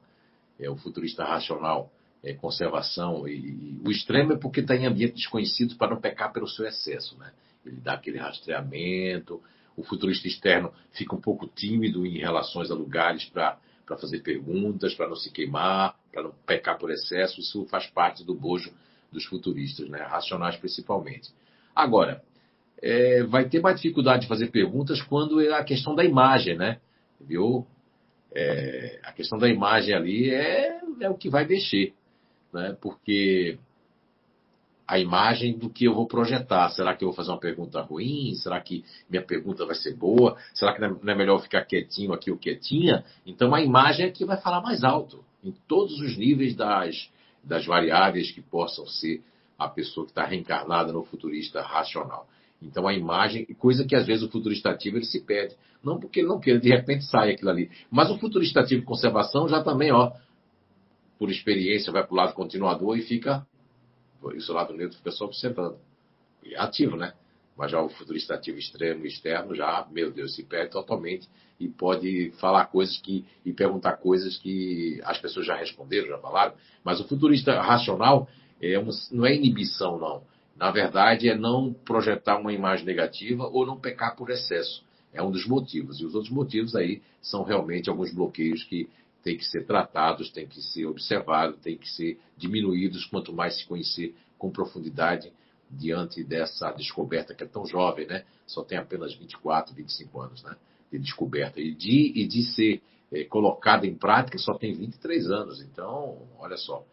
é 0.59 0.69
o 0.69 0.77
futurista 0.77 1.25
racional, 1.25 1.93
é 2.25 2.35
conservação 2.35 3.27
e, 3.29 3.35
e 3.35 3.81
o 3.87 3.91
extremo 3.91 4.33
é 4.33 4.37
porque 4.37 4.61
está 4.61 4.75
em 4.75 4.87
ambiente 4.87 5.15
desconhecido 5.15 5.77
para 5.77 5.91
não 5.95 6.01
pecar 6.01 6.33
pelo 6.33 6.49
seu 6.49 6.67
excesso, 6.67 7.17
né? 7.19 7.33
Ele 7.65 7.77
dá 7.77 7.95
aquele 7.95 8.19
rastreamento. 8.19 9.41
O 9.77 9.85
futurista 9.85 10.27
externo 10.27 10.73
fica 10.91 11.15
um 11.15 11.21
pouco 11.21 11.47
tímido 11.47 12.05
em 12.05 12.19
relações 12.19 12.71
a 12.71 12.75
lugares 12.75 13.25
para 13.27 13.59
para 13.85 13.97
fazer 13.99 14.21
perguntas, 14.21 14.95
para 14.95 15.09
não 15.09 15.17
se 15.17 15.31
queimar, 15.31 15.99
para 16.13 16.23
não 16.23 16.33
pecar 16.47 16.79
por 16.79 16.91
excesso. 16.91 17.41
Isso 17.41 17.67
faz 17.67 17.87
parte 17.89 18.25
do 18.25 18.35
bojo 18.35 18.73
dos 19.13 19.25
futuristas, 19.27 19.89
né? 19.89 19.99
racionais 20.03 20.57
principalmente. 20.57 21.31
Agora, 21.75 22.23
é, 22.83 23.23
vai 23.25 23.49
ter 23.49 23.61
mais 23.61 23.77
dificuldade 23.77 24.23
de 24.23 24.29
fazer 24.29 24.51
perguntas 24.51 25.01
quando 25.03 25.41
é 25.41 25.53
a 25.53 25.63
questão 25.63 25.95
da 25.95 26.05
imagem, 26.05 26.57
né? 26.57 26.81
Viu? 27.21 27.67
É, 28.35 28.99
a 29.05 29.13
questão 29.13 29.39
da 29.39 29.49
imagem 29.49 29.95
ali 29.95 30.31
é, 30.31 30.81
é 31.01 31.09
o 31.09 31.15
que 31.15 31.29
vai 31.31 31.47
mexer, 31.47 31.95
né? 32.53 32.77
Porque 32.81 33.59
a 34.87 34.99
imagem 34.99 35.57
do 35.57 35.71
que 35.71 35.85
eu 35.87 35.95
vou 35.95 36.07
projetar. 36.07 36.69
Será 36.71 36.95
que 36.95 37.05
eu 37.05 37.09
vou 37.09 37.17
fazer 37.17 37.31
uma 37.31 37.41
pergunta 37.41 37.81
ruim? 37.81 38.35
Será 38.35 38.61
que 38.61 38.85
minha 39.09 39.23
pergunta 39.23 39.65
vai 39.65 39.75
ser 39.75 39.95
boa? 39.95 40.37
Será 40.53 40.75
que 40.75 40.81
não 40.81 40.99
é 41.07 41.15
melhor 41.15 41.41
ficar 41.41 41.65
quietinho 41.65 42.13
aqui 42.13 42.31
ou 42.31 42.37
quietinha? 42.37 43.05
Então 43.25 43.55
a 43.55 43.63
imagem 43.63 44.07
é 44.07 44.11
que 44.11 44.25
vai 44.25 44.37
falar 44.39 44.61
mais 44.61 44.85
alto, 44.85 45.25
em 45.43 45.55
todos 45.67 45.99
os 46.01 46.19
níveis 46.19 46.55
das, 46.55 47.11
das 47.43 47.67
variáveis 47.67 48.31
que 48.31 48.41
possam 48.41 48.87
ser 48.87 49.23
a 49.59 49.69
pessoa 49.69 50.07
que 50.07 50.13
está 50.13 50.25
reencarnada 50.25 50.93
no 50.93 51.05
futurista 51.05 51.61
racional. 51.63 52.29
Então 52.61 52.87
a 52.87 52.95
imagem, 52.95 53.45
coisa 53.59 53.85
que 53.85 53.97
às 53.97 54.07
vezes 54.07 54.23
o 54.23 54.31
futurista 54.31 54.71
ativo 54.71 54.97
ele 54.97 55.05
se 55.05 55.21
perde. 55.21 55.57
Não 55.83 55.99
porque 55.99 56.21
ele 56.21 56.29
não 56.29 56.39
queira, 56.39 56.61
de 56.61 56.69
repente 56.69 57.05
sai 57.05 57.33
aquilo 57.33 57.51
ali. 57.51 57.71
Mas 57.91 58.11
o 58.11 58.19
futurista 58.19 58.61
ativo 58.61 58.85
conservação 58.85 59.49
já 59.49 59.63
também, 59.63 59.91
ó, 59.93 60.13
por 61.19 61.31
experiência, 61.31 61.93
vai 61.93 62.05
para 62.05 62.13
o 62.13 62.17
lado 62.17 62.35
continuador 62.35 62.97
e 62.97 63.03
fica. 63.03 63.47
Isso 64.35 64.53
o 64.53 64.55
lado 64.55 64.73
neutro 64.75 64.97
fica 64.99 65.11
só 65.11 65.25
observando. 65.25 65.77
E 66.45 66.55
é 66.55 66.61
ativo, 66.61 66.97
né? 66.97 67.15
Mas 67.57 67.71
já 67.71 67.81
o 67.81 67.89
futurista 67.89 68.35
ativo 68.35 68.59
extremo 68.59 69.05
externo 69.07 69.55
já, 69.55 69.87
meu 69.91 70.11
Deus, 70.11 70.35
se 70.35 70.43
perde 70.43 70.71
totalmente 70.71 71.29
e 71.61 71.69
pode 71.69 72.33
falar 72.41 72.67
coisas 72.67 72.99
que. 72.99 73.25
e 73.45 73.53
perguntar 73.53 73.99
coisas 73.99 74.39
que 74.39 75.01
as 75.05 75.19
pessoas 75.19 75.47
já 75.47 75.55
responderam, 75.55 76.09
já 76.09 76.19
falaram. 76.19 76.55
Mas 76.83 77.01
o 77.01 77.05
futurista 77.07 77.61
racional 77.61 78.29
é 78.61 78.79
uma, 78.79 78.93
não 79.11 79.27
é 79.27 79.35
inibição, 79.35 79.99
não. 79.99 80.23
Na 80.57 80.71
verdade, 80.71 81.29
é 81.29 81.37
não 81.37 81.73
projetar 81.73 82.39
uma 82.39 82.53
imagem 82.53 82.87
negativa 82.87 83.45
ou 83.47 83.67
não 83.67 83.81
pecar 83.81 84.17
por 84.17 84.31
excesso. 84.31 84.85
É 85.13 85.23
um 85.23 85.31
dos 85.31 85.47
motivos. 85.47 86.01
E 86.01 86.07
os 86.07 86.15
outros 86.15 86.33
motivos 86.33 86.75
aí 86.75 87.03
são 87.21 87.43
realmente 87.43 87.91
alguns 87.91 88.15
bloqueios 88.15 88.65
que 88.65 88.89
têm 89.23 89.37
que 89.37 89.45
ser 89.45 89.67
tratados, 89.67 90.31
têm 90.31 90.47
que 90.47 90.61
ser 90.61 90.87
observados, 90.87 91.61
têm 91.61 91.77
que 91.77 91.89
ser 91.89 92.19
diminuídos 92.37 93.05
quanto 93.07 93.33
mais 93.33 93.59
se 93.59 93.67
conhecer 93.67 94.15
com 94.39 94.51
profundidade 94.51 95.33
diante 95.73 96.23
dessa 96.23 96.71
descoberta 96.73 97.35
que 97.35 97.43
é 97.43 97.47
tão 97.47 97.67
jovem, 97.67 98.07
né? 98.07 98.25
Só 98.47 98.63
tem 98.63 98.77
apenas 98.77 99.15
24, 99.15 99.75
25 99.75 100.21
anos, 100.21 100.43
né? 100.43 100.55
De 100.91 100.99
descoberta. 100.99 101.61
E 101.61 101.75
de, 101.75 102.13
e 102.15 102.27
de 102.27 102.43
ser 102.55 102.83
é, 103.11 103.25
colocada 103.25 103.87
em 103.87 103.95
prática 103.95 104.39
só 104.39 104.55
tem 104.55 104.75
23 104.75 105.31
anos. 105.31 105.61
Então, 105.63 106.29
olha 106.39 106.57
só. 106.57 106.85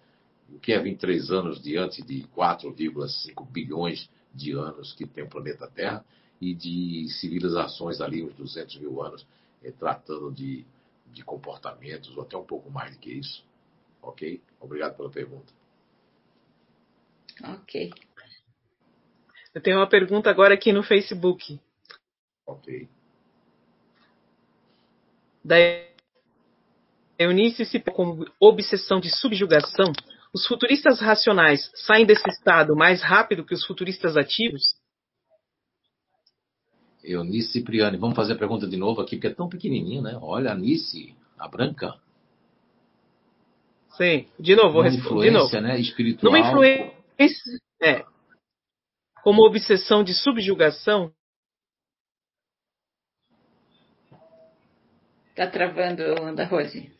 O 0.50 0.60
que 0.60 0.72
é 0.72 0.80
23 0.80 1.30
anos 1.30 1.62
diante 1.62 2.02
de 2.02 2.24
4,5 2.36 3.46
bilhões 3.52 4.10
de 4.34 4.52
anos 4.54 4.94
que 4.94 5.06
tem 5.06 5.24
o 5.24 5.30
planeta 5.30 5.68
Terra 5.68 6.04
e 6.42 6.56
de 6.56 7.08
civilizações 7.20 8.00
ali, 8.02 8.24
uns 8.24 8.34
200 8.34 8.78
mil 8.78 9.02
anos, 9.02 9.28
é, 9.62 9.72
tratando 9.72 10.32
de, 10.32 10.66
de 11.12 11.24
comportamentos, 11.24 12.16
ou 12.16 12.24
até 12.24 12.38
um 12.38 12.46
pouco 12.46 12.72
mais 12.72 12.96
do 12.96 13.00
que 13.00 13.12
isso. 13.12 13.44
Ok? 14.02 14.42
Obrigado 14.60 14.96
pela 14.96 15.10
pergunta. 15.10 15.54
Ok. 17.44 17.92
Eu 19.60 19.64
tenho 19.64 19.78
uma 19.78 19.90
pergunta 19.90 20.30
agora 20.30 20.54
aqui 20.54 20.72
no 20.72 20.82
Facebook. 20.82 21.60
Ok. 22.48 22.88
Da 25.44 25.58
Eunice 27.18 27.66
se 27.66 27.78
com 27.78 28.24
obsessão 28.40 29.02
de 29.02 29.10
subjugação, 29.10 29.92
os 30.34 30.48
futuristas 30.48 31.02
racionais 31.02 31.70
saem 31.76 32.06
desse 32.06 32.30
estado 32.30 32.74
mais 32.74 33.02
rápido 33.02 33.44
que 33.44 33.54
os 33.54 33.66
futuristas 33.66 34.16
ativos? 34.16 34.76
Eunice 37.04 37.52
Cipriani, 37.52 37.98
vamos 37.98 38.16
fazer 38.16 38.34
a 38.34 38.38
pergunta 38.38 38.66
de 38.66 38.78
novo 38.78 39.02
aqui, 39.02 39.18
porque 39.18 39.28
é 39.28 39.34
tão 39.34 39.50
pequenininho, 39.50 40.02
né? 40.02 40.18
Olha, 40.22 40.54
a 40.54 40.56
Nice, 40.56 41.14
a 41.38 41.50
branca. 41.50 41.96
Sim, 43.98 44.26
de 44.40 44.56
novo, 44.56 44.72
vou 44.72 44.84
responder. 44.84 45.26
De 45.26 45.32
novo. 45.32 45.60
Né, 45.60 45.78
espiritual. 45.82 46.32
Numa 46.32 46.48
influência, 46.48 46.94
é, 47.82 48.06
como 49.24 49.46
obsessão 49.46 50.04
de 50.04 50.14
subjugação? 50.14 51.12
Tá 55.36 55.48
travando, 55.48 56.04
Ana 56.22 56.46
Rose. 56.46 56.92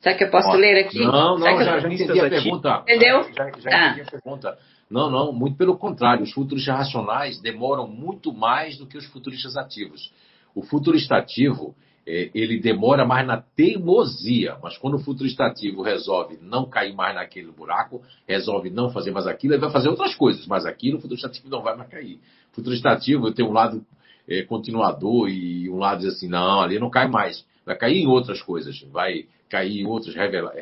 Será 0.00 0.16
que 0.16 0.24
eu 0.24 0.30
posso 0.30 0.48
Ó, 0.48 0.54
ler 0.54 0.84
aqui? 0.84 0.98
Não, 0.98 1.38
não, 1.38 1.64
já, 1.64 1.78
já 1.78 1.88
entendi 1.92 2.20
a 2.20 2.28
pergunta. 2.28 2.82
Entendeu? 2.82 3.22
Já, 3.32 3.50
já 3.58 3.70
ah. 3.70 3.86
entendi 3.86 4.00
a 4.02 4.10
pergunta. 4.10 4.58
Não, 4.90 5.08
não, 5.10 5.32
muito 5.32 5.56
pelo 5.56 5.78
contrário. 5.78 6.24
Os 6.24 6.32
futuristas 6.32 6.76
racionais 6.76 7.40
demoram 7.40 7.86
muito 7.86 8.32
mais 8.32 8.76
do 8.76 8.86
que 8.86 8.98
os 8.98 9.06
futuristas 9.06 9.56
ativos. 9.56 10.12
O 10.54 10.62
futurista 10.62 11.16
ativo, 11.16 11.74
é, 12.06 12.30
ele 12.34 12.58
demora 12.58 13.04
mais 13.04 13.26
na 13.26 13.40
teimosia, 13.40 14.56
mas 14.62 14.76
quando 14.76 14.94
o 14.94 14.98
futurista 14.98 15.44
ativo 15.44 15.82
resolve 15.82 16.36
não 16.42 16.68
cair 16.68 16.94
mais 16.94 17.14
naquele 17.14 17.52
buraco, 17.52 18.02
resolve 18.26 18.70
não 18.70 18.90
fazer 18.90 19.12
mais 19.12 19.26
aquilo, 19.26 19.54
ele 19.54 19.60
vai 19.60 19.70
fazer 19.70 19.88
outras 19.88 20.14
coisas, 20.14 20.46
mas 20.46 20.66
aquilo 20.66 20.98
o 20.98 21.00
futurista 21.00 21.28
ativo 21.28 21.48
não 21.48 21.62
vai 21.62 21.76
mais 21.76 21.88
cair. 21.88 22.18
O 22.52 22.56
futurista 22.56 22.90
ativo 22.90 23.32
tem 23.32 23.44
um 23.44 23.52
lado 23.52 23.84
é, 24.28 24.42
continuador 24.42 25.28
e 25.28 25.70
um 25.70 25.78
lado 25.78 26.00
diz 26.00 26.14
assim, 26.14 26.28
não, 26.28 26.60
ali 26.60 26.78
não 26.78 26.90
cai 26.90 27.08
mais. 27.08 27.44
Vai 27.64 27.76
cair 27.76 28.02
em 28.02 28.06
outras 28.06 28.42
coisas, 28.42 28.80
vai 28.90 29.26
cair 29.48 29.80
em 29.80 29.86
outras, 29.86 30.14
revelar, 30.14 30.54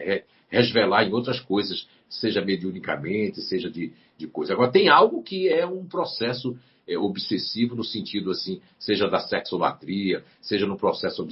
resvelar 0.51 1.05
em 1.05 1.13
outras 1.13 1.41
coisas, 1.41 1.89
seja 2.09 2.45
mediunicamente, 2.45 3.41
seja 3.41 3.71
de, 3.71 3.93
de 4.19 4.27
coisa. 4.27 4.53
Agora, 4.53 4.71
tem 4.71 4.89
algo 4.89 5.23
que 5.23 5.49
é 5.49 5.65
um 5.65 5.87
processo 5.87 6.57
é, 6.91 6.99
obsessivo 6.99 7.77
no 7.77 7.85
sentido 7.85 8.33
assim, 8.33 8.61
seja 8.79 9.09
da 9.09 9.21
sexolatria, 9.21 10.25
seja 10.41 10.67
no 10.67 10.77
processo 10.77 11.23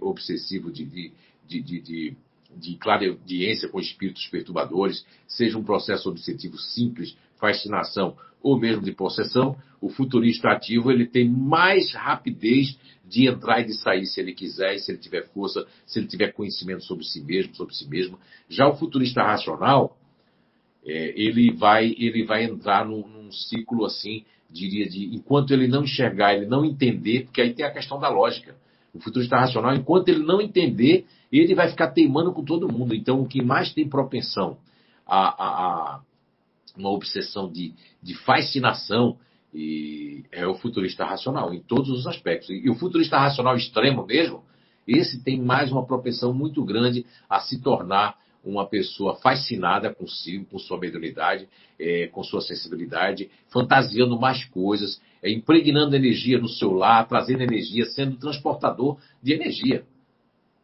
obsessivo 0.00 0.72
de, 0.72 0.84
de, 0.84 1.12
de, 1.46 1.62
de, 1.62 1.80
de 1.80 2.16
de 2.56 3.68
com 3.70 3.80
espíritos 3.80 4.26
perturbadores, 4.28 5.04
seja 5.26 5.58
um 5.58 5.64
processo 5.64 6.08
obsessivo 6.08 6.58
simples, 6.58 7.16
fascinação 7.36 8.16
ou 8.42 8.58
mesmo 8.58 8.82
de 8.82 8.92
possessão, 8.92 9.56
o 9.80 9.88
futurista 9.88 10.48
ativo 10.50 10.90
ele 10.90 11.06
tem 11.06 11.28
mais 11.28 11.92
rapidez 11.94 12.78
de 13.04 13.26
entrar 13.26 13.60
e 13.60 13.66
de 13.66 13.74
sair 13.74 14.06
se 14.06 14.20
ele 14.20 14.34
quiser, 14.34 14.78
se 14.78 14.92
ele 14.92 14.98
tiver 14.98 15.26
força, 15.28 15.66
se 15.86 15.98
ele 15.98 16.06
tiver 16.06 16.32
conhecimento 16.32 16.84
sobre 16.84 17.04
si 17.04 17.22
mesmo, 17.22 17.54
sobre 17.54 17.74
si 17.74 17.88
mesmo. 17.88 18.18
Já 18.48 18.68
o 18.68 18.76
futurista 18.76 19.22
racional, 19.22 19.96
é, 20.86 21.14
ele 21.16 21.52
vai 21.52 21.94
ele 21.98 22.24
vai 22.24 22.44
entrar 22.44 22.84
num, 22.84 23.06
num, 23.08 23.32
ciclo 23.32 23.84
assim, 23.84 24.24
diria 24.54 24.88
de 24.88 25.14
enquanto 25.14 25.52
ele 25.52 25.66
não 25.66 25.82
enxergar, 25.82 26.34
ele 26.34 26.46
não 26.46 26.64
entender, 26.64 27.24
porque 27.24 27.40
aí 27.40 27.52
tem 27.52 27.66
a 27.66 27.72
questão 27.72 27.98
da 27.98 28.08
lógica. 28.08 28.56
O 28.94 29.00
futurista 29.00 29.36
racional, 29.36 29.74
enquanto 29.74 30.08
ele 30.08 30.20
não 30.20 30.40
entender, 30.40 31.04
ele 31.32 31.54
vai 31.54 31.68
ficar 31.68 31.88
teimando 31.88 32.32
com 32.32 32.44
todo 32.44 32.72
mundo. 32.72 32.94
Então, 32.94 33.20
o 33.20 33.26
que 33.26 33.42
mais 33.42 33.74
tem 33.74 33.88
propensão 33.88 34.56
a, 35.04 35.18
a, 35.18 35.96
a 35.96 36.00
uma 36.76 36.90
obsessão 36.90 37.50
de, 37.50 37.74
de 38.02 38.14
fascinação 38.14 39.16
e 39.52 40.24
é 40.32 40.46
o 40.46 40.54
futurista 40.54 41.04
racional, 41.04 41.54
em 41.54 41.60
todos 41.60 41.88
os 41.90 42.06
aspectos. 42.06 42.50
E, 42.50 42.68
o 42.68 42.74
futurista 42.74 43.18
racional 43.18 43.56
extremo 43.56 44.04
mesmo, 44.04 44.42
esse 44.86 45.22
tem 45.22 45.40
mais 45.40 45.70
uma 45.70 45.86
propensão 45.86 46.34
muito 46.34 46.64
grande 46.64 47.06
a 47.28 47.40
se 47.40 47.60
tornar 47.60 48.16
uma 48.44 48.66
pessoa 48.66 49.16
fascinada 49.16 49.92
consigo, 49.92 50.44
com 50.46 50.58
sua 50.58 50.78
mediunidade, 50.78 51.48
é, 51.78 52.08
com 52.08 52.22
sua 52.22 52.40
sensibilidade, 52.40 53.30
fantasiando 53.48 54.18
mais 54.18 54.44
coisas, 54.44 55.00
é, 55.22 55.30
impregnando 55.30 55.96
energia 55.96 56.38
no 56.38 56.48
seu 56.48 56.72
lar, 56.72 57.08
trazendo 57.08 57.42
energia, 57.42 57.86
sendo 57.86 58.16
transportador 58.16 58.98
de 59.22 59.32
energia. 59.32 59.84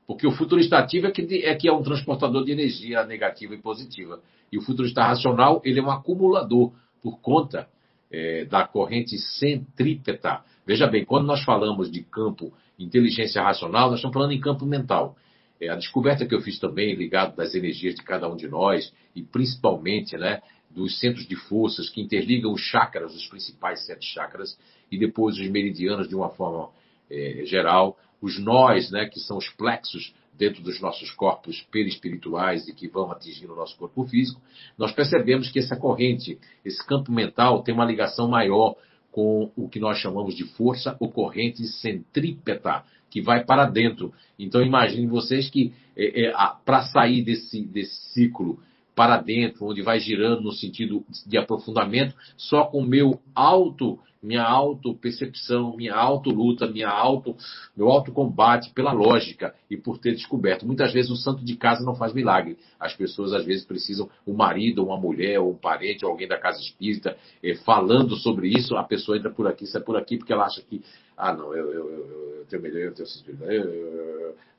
Porque 0.07 0.27
o 0.27 0.33
futurista 0.33 0.77
ativo 0.77 1.07
é 1.07 1.11
que, 1.11 1.45
é 1.45 1.55
que 1.55 1.69
é 1.69 1.73
um 1.73 1.83
transportador 1.83 2.45
de 2.45 2.53
energia 2.53 3.05
negativa 3.07 3.55
e 3.55 3.59
positiva. 3.59 4.21
E 4.51 4.59
o 4.59 4.63
futurista 4.63 5.03
racional, 5.05 5.63
ele 5.65 5.79
é 5.79 5.83
um 5.83 5.91
acumulador 5.91 6.73
por 7.01 7.21
conta 7.21 7.69
é, 8.11 8.45
da 8.45 8.67
corrente 8.67 9.17
centrípeta. 9.19 10.43
Veja 10.67 10.87
bem, 10.87 11.05
quando 11.05 11.27
nós 11.27 11.45
falamos 11.45 11.91
de 11.91 12.03
campo 12.03 12.53
inteligência 12.79 13.43
racional, 13.43 13.89
nós 13.89 13.99
estamos 13.99 14.15
falando 14.15 14.33
em 14.33 14.41
campo 14.41 14.67
mental. 14.67 15.17
É, 15.61 15.69
a 15.69 15.77
descoberta 15.77 16.25
que 16.25 16.35
eu 16.35 16.41
fiz 16.41 16.59
também, 16.59 16.95
ligado 16.95 17.37
das 17.37 17.55
energias 17.55 17.95
de 17.95 18.03
cada 18.03 18.29
um 18.29 18.37
de 18.37 18.49
nós, 18.49 18.93
e 19.15 19.23
principalmente 19.23 20.17
né, 20.17 20.41
dos 20.71 20.99
centros 20.99 21.27
de 21.27 21.37
forças 21.37 21.91
que 21.91 22.01
interligam 22.01 22.53
os 22.53 22.63
chakras, 22.63 23.15
os 23.15 23.27
principais 23.27 23.85
sete 23.85 24.07
chakras, 24.07 24.59
e 24.91 24.99
depois 24.99 25.37
os 25.39 25.49
meridianos 25.49 26.09
de 26.09 26.17
uma 26.17 26.31
forma 26.31 26.71
é, 27.11 27.43
geral, 27.45 27.99
os 28.23 28.39
nós, 28.39 28.91
né, 28.91 29.07
que 29.07 29.21
são 29.21 29.37
os 29.37 29.49
plexos 29.51 30.15
dentro 30.41 30.63
dos 30.63 30.81
nossos 30.81 31.11
corpos 31.11 31.61
perispirituais 31.71 32.67
e 32.67 32.73
que 32.73 32.89
vão 32.89 33.13
atingindo 33.13 33.53
o 33.53 33.57
nosso 33.57 33.77
corpo 33.77 34.05
físico, 34.05 34.41
nós 34.79 34.93
percebemos 34.93 35.51
que 35.51 35.59
essa 35.59 35.77
corrente, 35.77 36.39
esse 36.65 36.85
campo 36.87 37.13
mental, 37.13 37.63
tem 37.63 37.75
uma 37.75 37.85
ligação 37.85 38.27
maior 38.27 38.75
com 39.11 39.51
o 39.57 39.69
que 39.69 39.81
nós 39.81 39.99
chamamos 39.99 40.35
de 40.35 40.45
força 40.45 40.97
corrente 41.09 41.67
centrípeta, 41.67 42.85
que 43.11 43.21
vai 43.21 43.45
para 43.45 43.67
dentro. 43.67 44.13
Então 44.39 44.63
imaginem 44.63 45.09
vocês 45.09 45.51
que 45.51 45.73
é, 45.97 46.27
é, 46.27 46.33
para 46.65 46.83
sair 46.85 47.23
desse, 47.23 47.65
desse 47.65 48.13
ciclo 48.13 48.61
para 49.01 49.17
dentro, 49.17 49.65
onde 49.65 49.81
vai 49.81 49.99
girando 49.99 50.43
no 50.43 50.53
sentido 50.53 51.03
de 51.27 51.39
aprofundamento, 51.39 52.15
só 52.37 52.67
com 52.67 52.83
meu 52.83 53.19
auto 53.35 53.99
minha 54.23 54.43
auto-percepção, 54.43 55.75
minha 55.75 55.95
auto-luta, 55.95 56.67
minha 56.67 56.91
auto, 56.91 57.35
meu 57.75 57.89
auto-combate 57.89 58.71
pela 58.75 58.93
lógica 58.93 59.55
e 59.71 59.79
por 59.79 59.97
ter 59.97 60.13
descoberto. 60.13 60.67
Muitas 60.67 60.93
vezes 60.93 61.11
o 61.11 61.17
santo 61.17 61.43
de 61.43 61.57
casa 61.57 61.83
não 61.83 61.95
faz 61.95 62.13
milagre. 62.13 62.59
As 62.79 62.95
pessoas 62.95 63.33
às 63.33 63.47
vezes 63.47 63.65
precisam, 63.65 64.11
o 64.27 64.35
marido, 64.35 64.85
uma 64.85 64.99
mulher, 64.99 65.41
um 65.41 65.55
parente, 65.55 66.05
alguém 66.05 66.29
da 66.29 66.37
casa 66.37 66.61
espírita, 66.61 67.17
eh, 67.43 67.55
falando 67.65 68.15
sobre 68.17 68.49
isso, 68.49 68.77
a 68.77 68.85
pessoa 68.85 69.17
entra 69.17 69.31
por 69.31 69.47
aqui, 69.47 69.67
sai 69.67 69.81
por 69.81 69.97
aqui, 69.97 70.19
porque 70.19 70.35
ela 70.35 70.45
acha 70.45 70.61
que, 70.61 70.83
ah, 71.17 71.33
não, 71.33 71.55
eu, 71.55 71.73
eu, 71.73 71.91
eu, 71.91 72.37
eu 72.41 72.47
tenho 72.47 72.61
melhor, 72.61 72.83
eu 72.83 72.93
tenho 72.93 73.09
sentido, 73.09 73.43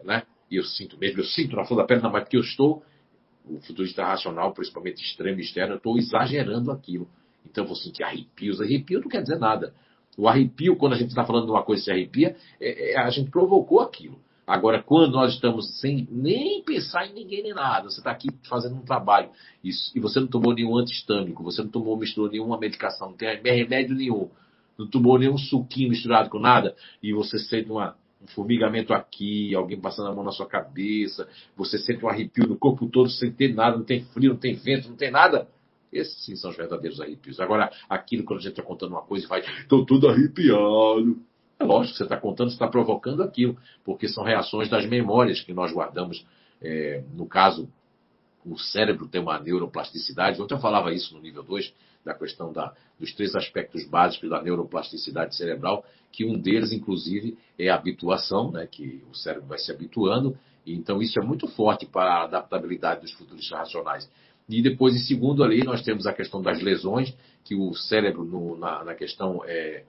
né? 0.03 0.23
E 0.49 0.55
eu 0.55 0.63
sinto 0.63 0.97
mesmo, 0.97 1.19
eu 1.19 1.25
sinto 1.25 1.55
na 1.55 1.65
flor 1.65 1.85
da 1.85 1.99
não, 1.99 2.11
mas 2.11 2.23
porque 2.23 2.37
eu 2.37 2.41
estou 2.41 2.81
o 3.45 3.59
futurista 3.59 4.03
racional, 4.03 4.53
principalmente 4.53 5.03
extremo 5.03 5.39
e 5.39 5.41
externo, 5.41 5.73
eu 5.73 5.77
estou 5.77 5.97
exagerando 5.97 6.71
aquilo. 6.71 7.07
Então 7.45 7.65
vou 7.65 7.75
sentir 7.75 8.03
arrepios. 8.03 8.61
Arrepio 8.61 9.01
não 9.01 9.09
quer 9.09 9.21
dizer 9.21 9.39
nada. 9.39 9.73
O 10.17 10.27
arrepio, 10.27 10.75
quando 10.75 10.93
a 10.93 10.97
gente 10.97 11.09
está 11.09 11.25
falando 11.25 11.45
de 11.45 11.51
uma 11.51 11.63
coisa 11.63 11.81
que 11.81 11.85
se 11.85 11.91
arrepia, 11.91 12.35
é, 12.59 12.93
é, 12.93 12.99
a 12.99 13.09
gente 13.09 13.31
provocou 13.31 13.79
aquilo. 13.79 14.19
Agora, 14.45 14.83
quando 14.83 15.13
nós 15.13 15.33
estamos 15.33 15.79
sem 15.79 16.07
nem 16.11 16.61
pensar 16.63 17.07
em 17.07 17.13
ninguém 17.13 17.43
nem 17.43 17.53
nada, 17.53 17.89
você 17.89 17.99
está 17.99 18.11
aqui 18.11 18.27
fazendo 18.49 18.75
um 18.75 18.81
trabalho 18.83 19.29
e 19.63 19.99
você 19.99 20.19
não 20.19 20.27
tomou 20.27 20.53
nenhum 20.53 20.77
antistâmico, 20.77 21.43
você 21.43 21.61
não 21.63 21.69
tomou, 21.69 21.95
misturou 21.95 22.29
nenhuma 22.29 22.57
medicação, 22.57 23.11
não 23.11 23.15
tem 23.15 23.39
remédio 23.39 23.95
nenhum, 23.95 24.29
não 24.77 24.87
tomou 24.87 25.17
nenhum 25.17 25.37
suquinho 25.37 25.89
misturado 25.89 26.29
com 26.29 26.39
nada, 26.39 26.75
e 27.01 27.13
você 27.13 27.37
sente 27.37 27.71
uma, 27.71 27.95
um 28.23 28.27
formigamento 28.27 28.93
aqui, 28.93 29.53
alguém 29.55 29.79
passando 29.79 30.09
a 30.09 30.13
mão 30.13 30.23
na 30.23 30.31
sua 30.31 30.45
cabeça, 30.45 31.27
você 31.55 31.77
sente 31.77 32.03
um 32.05 32.09
arrepio 32.09 32.47
no 32.47 32.57
corpo 32.57 32.87
todo 32.87 33.09
sem 33.09 33.31
ter 33.31 33.53
nada, 33.53 33.77
não 33.77 33.83
tem 33.83 34.03
frio, 34.05 34.31
não 34.31 34.39
tem 34.39 34.55
vento, 34.55 34.89
não 34.89 34.95
tem 34.95 35.11
nada. 35.11 35.47
Esses 35.91 36.23
sim 36.23 36.35
são 36.35 36.51
os 36.51 36.57
verdadeiros 36.57 37.01
arrepios. 37.01 37.39
Agora, 37.39 37.69
aquilo 37.89 38.23
quando 38.23 38.39
a 38.39 38.43
gente 38.43 38.51
está 38.51 38.63
contando 38.63 38.91
uma 38.91 39.01
coisa 39.01 39.25
e 39.25 39.27
vai, 39.27 39.41
estou 39.41 39.85
tudo 39.85 40.07
arrepiado. 40.07 41.19
É 41.59 41.63
lógico 41.63 41.97
você 41.97 42.03
está 42.03 42.17
contando, 42.17 42.49
você 42.49 42.55
está 42.55 42.67
provocando 42.67 43.21
aquilo, 43.21 43.57
porque 43.83 44.07
são 44.07 44.23
reações 44.23 44.69
das 44.69 44.85
memórias 44.85 45.41
que 45.41 45.53
nós 45.53 45.71
guardamos. 45.71 46.25
É, 46.61 47.03
no 47.13 47.25
caso, 47.27 47.69
o 48.45 48.57
cérebro 48.57 49.07
tem 49.07 49.21
uma 49.21 49.39
neuroplasticidade. 49.39 50.41
Ontem 50.41 50.55
eu 50.55 50.59
falava 50.59 50.93
isso 50.93 51.13
no 51.13 51.21
nível 51.21 51.43
2, 51.43 51.73
da 52.05 52.13
questão 52.13 52.51
da, 52.51 52.73
dos 52.99 53.13
três 53.13 53.35
aspectos 53.35 53.87
básicos 53.87 54.29
da 54.29 54.41
neuroplasticidade 54.41 55.35
cerebral, 55.35 55.85
que 56.11 56.25
um 56.25 56.37
deles, 56.37 56.71
inclusive, 56.71 57.37
é 57.57 57.69
a 57.69 57.75
habituação, 57.75 58.51
né, 58.51 58.67
que 58.69 59.03
o 59.09 59.15
cérebro 59.15 59.47
vai 59.47 59.57
se 59.57 59.71
habituando, 59.71 60.37
e 60.65 60.73
então 60.73 61.01
isso 61.01 61.19
é 61.19 61.23
muito 61.23 61.47
forte 61.47 61.85
para 61.85 62.13
a 62.13 62.23
adaptabilidade 62.23 63.01
dos 63.01 63.11
futuristas 63.13 63.57
racionais. 63.57 64.09
E 64.49 64.61
depois, 64.61 64.95
em 64.95 64.99
segundo 64.99 65.43
ali, 65.43 65.63
nós 65.63 65.81
temos 65.81 66.05
a 66.05 66.13
questão 66.13 66.41
das 66.41 66.61
lesões, 66.61 67.13
que 67.43 67.55
o 67.55 67.73
cérebro, 67.73 68.25
no, 68.25 68.57
na, 68.57 68.83
na, 68.83 68.95
questão, 68.95 69.41
é, 69.45 69.83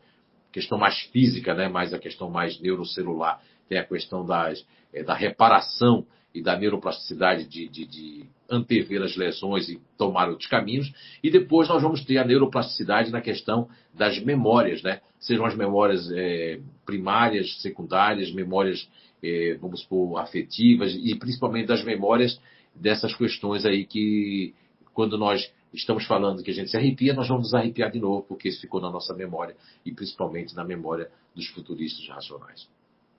questão 0.53 0.79
mais 0.79 1.01
física, 1.13 1.55
né, 1.55 1.69
mais 1.69 1.93
a 1.93 1.99
questão 1.99 2.31
mais 2.31 2.61
neurocelular, 2.61 3.43
tem 3.69 3.79
a 3.79 3.85
questão 3.85 4.25
das, 4.25 4.65
é, 4.93 5.03
da 5.03 5.15
reparação 5.15 6.07
e 6.35 6.43
da 6.43 6.57
neuroplasticidade 6.57 7.47
de, 7.47 7.69
de, 7.69 7.87
de, 7.87 8.25
antever 8.51 9.03
as 9.03 9.17
lesões 9.17 9.69
e 9.69 9.81
tomar 9.99 10.29
outros 10.29 10.49
caminhos. 10.49 10.93
E 11.23 11.31
depois 11.31 11.69
nós 11.69 11.83
vamos 11.83 12.05
ter 12.05 12.19
a 12.19 12.25
neuroplasticidade 12.25 13.11
na 13.11 13.21
questão 13.21 13.69
das 13.93 14.19
memórias, 14.23 14.83
né? 14.83 15.01
Sejam 15.21 15.45
as 15.45 15.55
memórias 15.55 16.11
é, 16.13 16.59
primárias, 16.85 17.61
secundárias, 17.61 18.33
memórias, 18.33 18.89
é, 19.23 19.57
vamos 19.61 19.83
supor, 19.83 20.19
afetivas 20.19 20.95
e 20.95 21.15
principalmente 21.17 21.67
das 21.67 21.85
memórias 21.85 22.41
dessas 22.75 23.15
questões 23.15 23.65
aí 23.67 23.85
que 23.85 24.55
quando 24.95 25.19
nós 25.19 25.51
estamos 25.73 26.07
falando 26.07 26.43
que 26.43 26.51
a 26.51 26.55
gente 26.55 26.71
se 26.71 26.77
arrepia, 26.77 27.15
nós 27.15 27.29
vamos 27.29 27.45
nos 27.45 27.55
arrepiar 27.55 27.91
de 27.91 27.99
novo, 27.99 28.23
porque 28.23 28.49
isso 28.49 28.61
ficou 28.61 28.81
na 28.81 28.91
nossa 28.91 29.15
memória 29.15 29.57
e 29.85 29.93
principalmente 29.93 30.55
na 30.55 30.65
memória 30.65 31.11
dos 31.35 31.47
futuristas 31.49 32.07
racionais. 32.09 32.69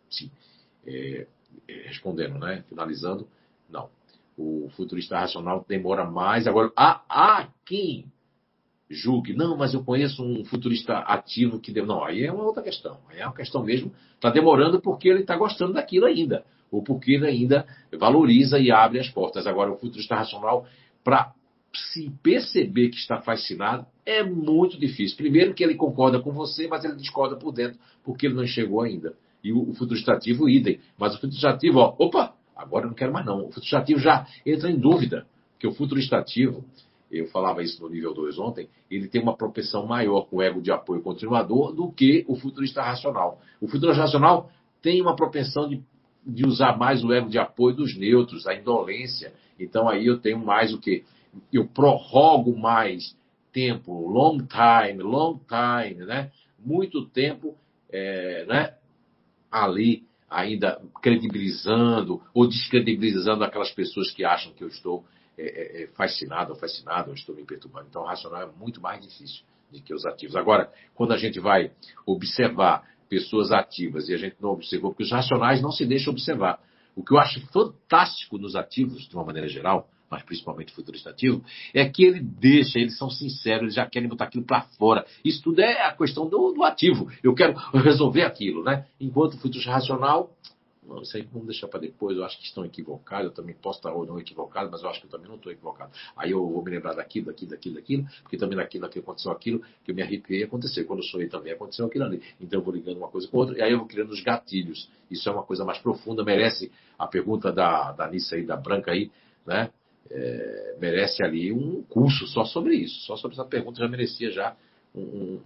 Sim. 0.10 0.30
É, 0.86 1.28
respondendo, 1.68 2.38
né? 2.38 2.64
Finalizando, 2.70 3.28
não. 3.70 3.90
O 4.38 4.70
futurista 4.76 5.20
racional 5.20 5.64
demora 5.68 6.06
mais. 6.06 6.48
Agora, 6.48 6.72
há, 6.76 7.02
há 7.08 7.48
quem 7.66 8.06
julgue, 8.90 9.34
não, 9.34 9.58
mas 9.58 9.74
eu 9.74 9.84
conheço 9.84 10.24
um 10.24 10.44
futurista 10.46 11.00
ativo 11.00 11.60
que 11.60 11.72
deu. 11.72 11.86
Não, 11.86 12.04
aí 12.04 12.24
é 12.24 12.32
uma 12.32 12.44
outra 12.44 12.64
questão. 12.64 13.00
Aí 13.10 13.20
é 13.20 13.26
uma 13.26 13.36
questão 13.36 13.64
mesmo, 13.64 13.92
está 14.16 14.30
demorando 14.30 14.80
porque 14.82 15.10
ele 15.10 15.22
está 15.22 15.36
gostando 15.36 15.74
daquilo 15.74 16.06
ainda. 16.06 16.46
Ou 16.72 16.82
porque 16.82 17.14
ele 17.14 17.28
ainda 17.28 17.68
valoriza 17.98 18.60
e 18.60 18.72
abre 18.72 19.00
as 19.00 19.10
portas. 19.10 19.46
Agora, 19.46 19.72
o 19.72 19.78
futurista 19.78 20.16
racional, 20.16 20.66
para 21.04 21.34
se 21.74 22.12
perceber 22.22 22.90
que 22.90 22.98
está 22.98 23.22
fascinado, 23.22 23.86
é 24.06 24.24
muito 24.24 24.80
difícil. 24.80 25.18
Primeiro 25.18 25.54
que 25.54 25.64
ele 25.64 25.76
concorda 25.76 26.20
com 26.20 26.32
você, 26.32 26.68
mas 26.68 26.84
ele 26.84 26.96
discorda 26.96 27.36
por 27.36 27.52
dentro, 27.52 27.80
porque 28.04 28.26
ele 28.26 28.36
não 28.36 28.46
chegou 28.46 28.82
ainda. 28.82 29.16
E 29.44 29.52
o, 29.52 29.74
futuro 29.74 30.00
estativo, 30.00 30.48
idem. 30.48 30.80
Mas 30.98 31.14
o 31.14 31.16
futuro 31.16 31.36
estativo, 31.36 31.80
ó, 31.80 31.96
opa, 32.00 32.34
agora 32.56 32.86
eu 32.86 32.90
não 32.90 32.96
quero 32.96 33.12
mais 33.12 33.26
não. 33.26 33.40
O 33.40 33.48
futuro 33.48 33.66
estativo 33.66 34.00
já 34.00 34.26
entra 34.46 34.72
em 34.72 34.80
dúvida. 34.80 35.26
Porque 35.54 35.68
o 35.68 35.74
futuro 35.74 36.00
estativo, 36.00 36.64
eu 37.12 37.28
falava 37.28 37.62
isso 37.62 37.82
no 37.82 37.90
nível 37.90 38.14
2 38.14 38.40
ontem, 38.40 38.70
ele 38.90 39.08
tem 39.08 39.22
uma 39.22 39.36
propensão 39.36 39.86
maior 39.86 40.28
com 40.28 40.38
o 40.38 40.42
ego 40.42 40.62
de 40.62 40.72
apoio 40.72 41.02
continuador 41.02 41.74
do 41.74 41.92
que 41.92 42.24
o 42.28 42.36
futurista 42.36 42.82
racional. 42.82 43.42
O 43.60 43.68
futurista 43.68 44.02
racional 44.02 44.50
tem 44.82 45.02
uma 45.02 45.16
propensão 45.16 45.68
de, 45.68 45.82
de 46.26 46.46
usar 46.46 46.78
mais 46.78 47.04
o 47.04 47.12
ego 47.12 47.30
de 47.30 47.38
apoio 47.38 47.76
dos 47.76 47.98
neutros, 47.98 48.48
a 48.48 48.56
indolência. 48.56 49.34
Então 49.60 49.90
aí 49.90 50.06
eu 50.06 50.20
tenho 50.20 50.40
mais 50.40 50.74
o 50.74 50.80
que? 50.80 51.04
Eu 51.52 51.68
prorrogo 51.68 52.58
mais 52.58 53.16
tempo, 53.52 54.08
long 54.08 54.40
time, 54.40 55.02
long 55.04 55.40
time, 55.48 56.06
né? 56.06 56.32
Muito 56.60 57.06
tempo, 57.06 57.56
é, 57.92 58.46
né? 58.46 58.74
Ali 59.54 60.04
ainda 60.30 60.82
credibilizando 61.02 62.20
ou 62.34 62.48
descredibilizando 62.48 63.44
aquelas 63.44 63.72
pessoas 63.72 64.12
que 64.12 64.26
acham 64.26 64.52
que 64.54 64.64
eu 64.64 64.68
estou 64.68 65.06
é, 65.38 65.44
é, 65.44 65.84
é, 65.84 65.88
fascinado 65.90 66.54
ou 66.54 66.60
fascinado, 66.60 67.10
ou 67.10 67.16
estou 67.16 67.36
me 67.36 67.46
perturbando. 67.46 67.88
Então, 67.88 68.02
o 68.02 68.06
racional 68.06 68.42
é 68.42 68.52
muito 68.60 68.82
mais 68.82 69.00
difícil 69.02 69.44
do 69.72 69.82
que 69.82 69.94
os 69.94 70.06
ativos. 70.06 70.36
Agora, 70.36 70.72
quando 70.96 71.14
a 71.14 71.18
gente 71.18 71.40
vai 71.40 71.72
observar 72.06 72.84
pessoas 73.08 73.52
ativas 73.52 74.10
e 74.10 74.14
a 74.14 74.18
gente 74.18 74.38
não 74.42 74.50
observou, 74.50 74.92
porque 74.92 75.04
os 75.04 75.12
racionais 75.12 75.62
não 75.62 75.72
se 75.72 75.86
deixam 75.86 76.12
observar. 76.12 76.60
O 76.96 77.04
que 77.04 77.14
eu 77.14 77.20
acho 77.20 77.40
fantástico 77.48 78.38
nos 78.38 78.56
ativos, 78.56 79.08
de 79.08 79.16
uma 79.16 79.24
maneira 79.24 79.48
geral, 79.48 79.88
mas 80.14 80.24
principalmente 80.24 80.72
o 80.72 80.76
futurista 80.76 81.10
ativo, 81.10 81.44
é 81.74 81.90
que 81.90 82.04
ele 82.04 82.20
deixa, 82.20 82.78
eles 82.78 82.96
são 82.98 83.10
sinceros, 83.10 83.64
eles 83.64 83.74
já 83.74 83.86
querem 83.88 84.08
botar 84.08 84.26
aquilo 84.26 84.46
para 84.46 84.62
fora. 84.78 85.06
Isso 85.26 85.42
tudo 85.42 85.60
é 85.60 85.88
a 85.88 85.92
questão 85.92 86.30
do, 86.30 86.52
do, 86.52 86.64
ativo. 86.64 87.12
Eu 87.24 87.34
quero 87.34 87.54
resolver 87.74 88.22
aquilo, 88.22 88.64
né? 88.64 88.86
Enquanto 89.00 89.34
o 89.34 89.38
futurista 89.38 89.72
racional, 89.72 90.32
não, 90.88 91.02
isso 91.02 91.16
aí 91.18 91.28
vamos 91.32 91.48
deixar 91.48 91.68
para 91.68 91.80
depois, 91.80 92.16
eu 92.16 92.24
acho 92.26 92.38
que 92.38 92.46
estão 92.46 92.64
equivocados, 92.66 93.26
eu 93.26 93.32
também 93.32 93.56
posso 93.56 93.80
estar 93.80 93.92
ou 93.94 94.06
não 94.06 94.20
equivocado, 94.20 94.70
mas 94.70 94.84
eu 94.84 94.90
acho 94.90 95.00
que 95.00 95.08
eu 95.08 95.10
também 95.10 95.28
não 95.28 95.38
estou 95.38 95.52
equivocado. 95.52 95.92
Aí 96.16 96.32
eu 96.32 96.46
vou 96.46 96.64
me 96.64 96.70
lembrar 96.70 96.94
daquilo, 96.94 97.28
daquilo, 97.28 97.52
daquilo, 97.52 97.76
daquilo, 97.76 98.06
porque 98.22 98.38
também 98.38 98.58
daquilo 98.58 98.86
aconteceu 98.86 99.32
aquilo, 99.32 99.64
que 99.84 99.92
eu 99.92 99.96
me 99.96 100.02
arrepiei 100.02 100.44
acontecer. 100.44 100.84
Quando 100.84 101.00
eu 101.00 101.06
sonhei 101.06 101.28
também 101.28 101.54
aconteceu 101.54 101.86
aquilo 101.86 102.04
ali. 102.04 102.22
Então 102.40 102.60
eu 102.60 102.64
vou 102.64 102.74
ligando 102.74 102.98
uma 102.98 103.08
coisa 103.08 103.28
com 103.28 103.38
outra, 103.38 103.58
e 103.58 103.62
aí 103.62 103.72
eu 103.72 103.80
vou 103.80 103.88
criando 103.88 104.12
os 104.12 104.22
gatilhos. 104.22 104.90
Isso 105.10 105.28
é 105.28 105.32
uma 105.32 105.44
coisa 105.44 105.64
mais 105.64 105.80
profunda, 105.80 106.24
merece 106.24 106.72
a 107.00 107.08
pergunta 107.08 107.52
da, 107.52 107.94
da 107.94 108.08
Nissa 108.10 108.36
aí, 108.36 108.46
da 108.46 108.58
Branca 108.58 108.92
aí, 108.92 109.10
né? 109.46 109.72
É, 110.12 110.76
merece 110.80 111.24
ali 111.24 111.52
um 111.52 111.84
curso 111.84 112.28
só 112.28 112.46
sobre 112.46 112.76
isso. 112.76 113.06
Só 113.06 113.16
sobre 113.16 113.36
essa 113.36 113.46
pergunta 113.46 113.80
já 113.80 113.88
merecia 113.88 114.32
já 114.32 114.56
um, 114.94 115.40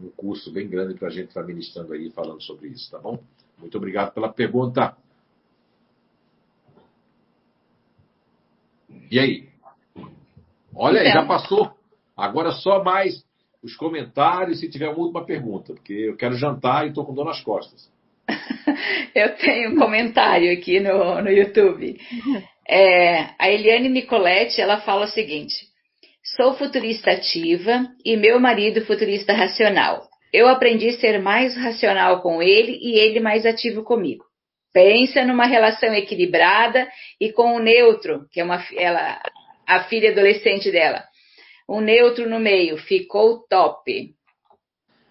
um 0.00 0.10
curso 0.16 0.52
bem 0.52 0.68
grande 0.68 0.94
para 0.94 1.08
a 1.08 1.10
gente 1.10 1.28
estar 1.28 1.42
ministrando 1.42 1.92
aí 1.92 2.10
falando 2.10 2.42
sobre 2.42 2.68
isso, 2.68 2.90
tá 2.90 2.98
bom? 2.98 3.18
Muito 3.58 3.76
obrigado 3.76 4.12
pela 4.12 4.32
pergunta. 4.32 4.96
E 9.10 9.18
aí? 9.18 9.48
Olha 10.74 11.00
aí, 11.00 11.12
já 11.12 11.24
passou. 11.26 11.72
Agora 12.16 12.52
só 12.52 12.82
mais 12.82 13.24
os 13.62 13.76
comentários 13.76 14.60
se 14.60 14.68
tiver 14.70 14.88
uma 14.88 14.98
última 14.98 15.24
pergunta, 15.24 15.74
porque 15.74 15.92
eu 15.92 16.16
quero 16.16 16.36
jantar 16.36 16.86
e 16.86 16.88
estou 16.88 17.04
com 17.04 17.14
dor 17.14 17.24
nas 17.24 17.42
costas. 17.42 17.90
eu 19.14 19.36
tenho 19.36 19.72
um 19.72 19.76
comentário 19.76 20.52
aqui 20.52 20.80
no, 20.80 21.20
no 21.20 21.30
YouTube. 21.30 21.98
É, 22.72 23.30
a 23.36 23.50
Eliane 23.50 23.88
Nicoletti, 23.88 24.60
ela 24.60 24.80
fala 24.80 25.06
o 25.06 25.08
seguinte: 25.08 25.66
Sou 26.36 26.54
futurista 26.54 27.10
ativa 27.10 27.88
e 28.04 28.16
meu 28.16 28.38
marido 28.38 28.86
futurista 28.86 29.32
racional. 29.32 30.08
Eu 30.32 30.46
aprendi 30.46 30.90
a 30.90 30.92
ser 30.92 31.18
mais 31.18 31.56
racional 31.56 32.22
com 32.22 32.40
ele 32.40 32.78
e 32.80 32.96
ele 32.96 33.18
mais 33.18 33.44
ativo 33.44 33.82
comigo. 33.82 34.24
Pensa 34.72 35.24
numa 35.24 35.46
relação 35.46 35.92
equilibrada 35.92 36.88
e 37.20 37.32
com 37.32 37.56
o 37.56 37.58
neutro, 37.58 38.28
que 38.30 38.40
é 38.40 38.44
uma, 38.44 38.64
ela, 38.76 39.20
a 39.66 39.82
filha 39.84 40.12
adolescente 40.12 40.70
dela. 40.70 41.02
Um 41.68 41.80
neutro 41.80 42.30
no 42.30 42.38
meio, 42.38 42.76
ficou 42.76 43.44
top. 43.48 44.14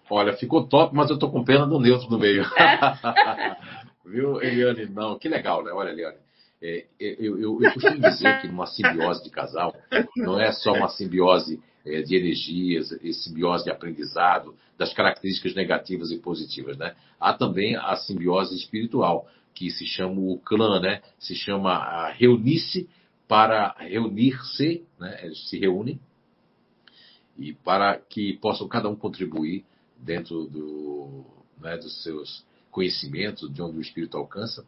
Olha, 0.08 0.32
ficou 0.32 0.66
top, 0.66 0.94
mas 0.94 1.10
eu 1.10 1.18
tô 1.18 1.30
com 1.30 1.44
pena 1.44 1.66
do 1.66 1.78
neutro 1.78 2.08
no 2.08 2.18
meio. 2.18 2.42
Viu, 4.06 4.42
Eliane? 4.42 4.86
Não, 4.86 5.18
que 5.18 5.28
legal, 5.28 5.62
né? 5.62 5.70
Olha, 5.72 5.90
Eliane. 5.90 6.29
É, 6.62 6.86
é, 7.00 7.16
eu, 7.18 7.38
eu, 7.38 7.62
eu, 7.62 7.72
costumo 7.72 7.98
dizer 7.98 8.40
que 8.40 8.48
numa 8.48 8.66
simbiose 8.66 9.24
de 9.24 9.30
casal 9.30 9.74
não 10.16 10.38
é 10.38 10.52
só 10.52 10.72
uma 10.72 10.88
simbiose 10.90 11.58
é, 11.86 12.02
de 12.02 12.14
energias, 12.14 12.92
e 13.02 13.14
simbiose 13.14 13.64
de 13.64 13.70
aprendizado, 13.70 14.54
das 14.76 14.92
características 14.92 15.54
negativas 15.54 16.10
e 16.10 16.18
positivas, 16.18 16.76
né? 16.76 16.94
Há 17.18 17.32
também 17.32 17.76
a 17.76 17.96
simbiose 17.96 18.54
espiritual, 18.54 19.26
que 19.54 19.70
se 19.70 19.86
chama 19.86 20.20
o 20.20 20.38
clã, 20.38 20.80
né? 20.80 21.00
Se 21.18 21.34
chama 21.34 22.10
reunir-se 22.12 22.88
para 23.26 23.74
reunir-se, 23.78 24.84
né? 24.98 25.20
Eles 25.22 25.48
se 25.48 25.58
reúnem 25.58 25.98
e 27.38 27.54
para 27.54 27.96
que 27.98 28.34
possam 28.34 28.68
cada 28.68 28.88
um 28.88 28.94
contribuir 28.94 29.64
dentro 29.96 30.44
do, 30.44 31.24
né, 31.58 31.76
dos 31.78 32.02
seus 32.02 32.44
conhecimentos, 32.70 33.52
de 33.52 33.62
onde 33.62 33.78
o 33.78 33.80
espírito 33.80 34.16
alcança, 34.16 34.64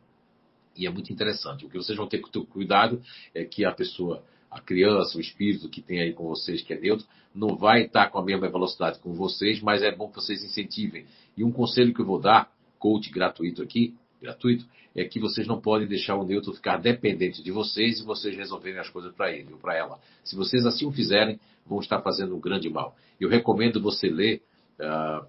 e 0.76 0.86
é 0.86 0.90
muito 0.90 1.12
interessante. 1.12 1.64
O 1.64 1.68
que 1.68 1.76
vocês 1.76 1.96
vão 1.96 2.06
ter 2.06 2.18
que 2.18 2.30
ter 2.30 2.44
cuidado 2.46 3.00
é 3.34 3.44
que 3.44 3.64
a 3.64 3.72
pessoa, 3.72 4.22
a 4.50 4.60
criança, 4.60 5.18
o 5.18 5.20
espírito 5.20 5.68
que 5.68 5.80
tem 5.80 6.00
aí 6.00 6.12
com 6.12 6.26
vocês, 6.28 6.62
que 6.62 6.72
é 6.72 6.80
neutro, 6.80 7.06
não 7.34 7.56
vai 7.56 7.82
estar 7.82 8.10
com 8.10 8.18
a 8.18 8.24
mesma 8.24 8.48
velocidade 8.48 8.98
com 8.98 9.12
vocês, 9.14 9.60
mas 9.62 9.82
é 9.82 9.94
bom 9.94 10.08
que 10.08 10.16
vocês 10.16 10.42
incentivem. 10.44 11.06
E 11.36 11.44
um 11.44 11.50
conselho 11.50 11.94
que 11.94 12.00
eu 12.00 12.06
vou 12.06 12.20
dar, 12.20 12.50
coach 12.78 13.10
gratuito 13.10 13.62
aqui, 13.62 13.94
gratuito, 14.20 14.66
é 14.94 15.04
que 15.04 15.18
vocês 15.18 15.46
não 15.46 15.60
podem 15.60 15.88
deixar 15.88 16.16
o 16.16 16.24
neutro 16.24 16.52
ficar 16.52 16.76
dependente 16.76 17.42
de 17.42 17.50
vocês 17.50 18.00
e 18.00 18.04
vocês 18.04 18.36
resolverem 18.36 18.78
as 18.78 18.90
coisas 18.90 19.14
para 19.14 19.32
ele 19.32 19.52
ou 19.52 19.58
para 19.58 19.76
ela. 19.76 19.98
Se 20.22 20.36
vocês 20.36 20.66
assim 20.66 20.86
o 20.86 20.92
fizerem, 20.92 21.40
vão 21.66 21.80
estar 21.80 22.00
fazendo 22.02 22.36
um 22.36 22.40
grande 22.40 22.68
mal. 22.68 22.94
Eu 23.18 23.28
recomendo 23.28 23.80
você 23.80 24.08
ler, 24.08 24.42
uh, 24.78 25.26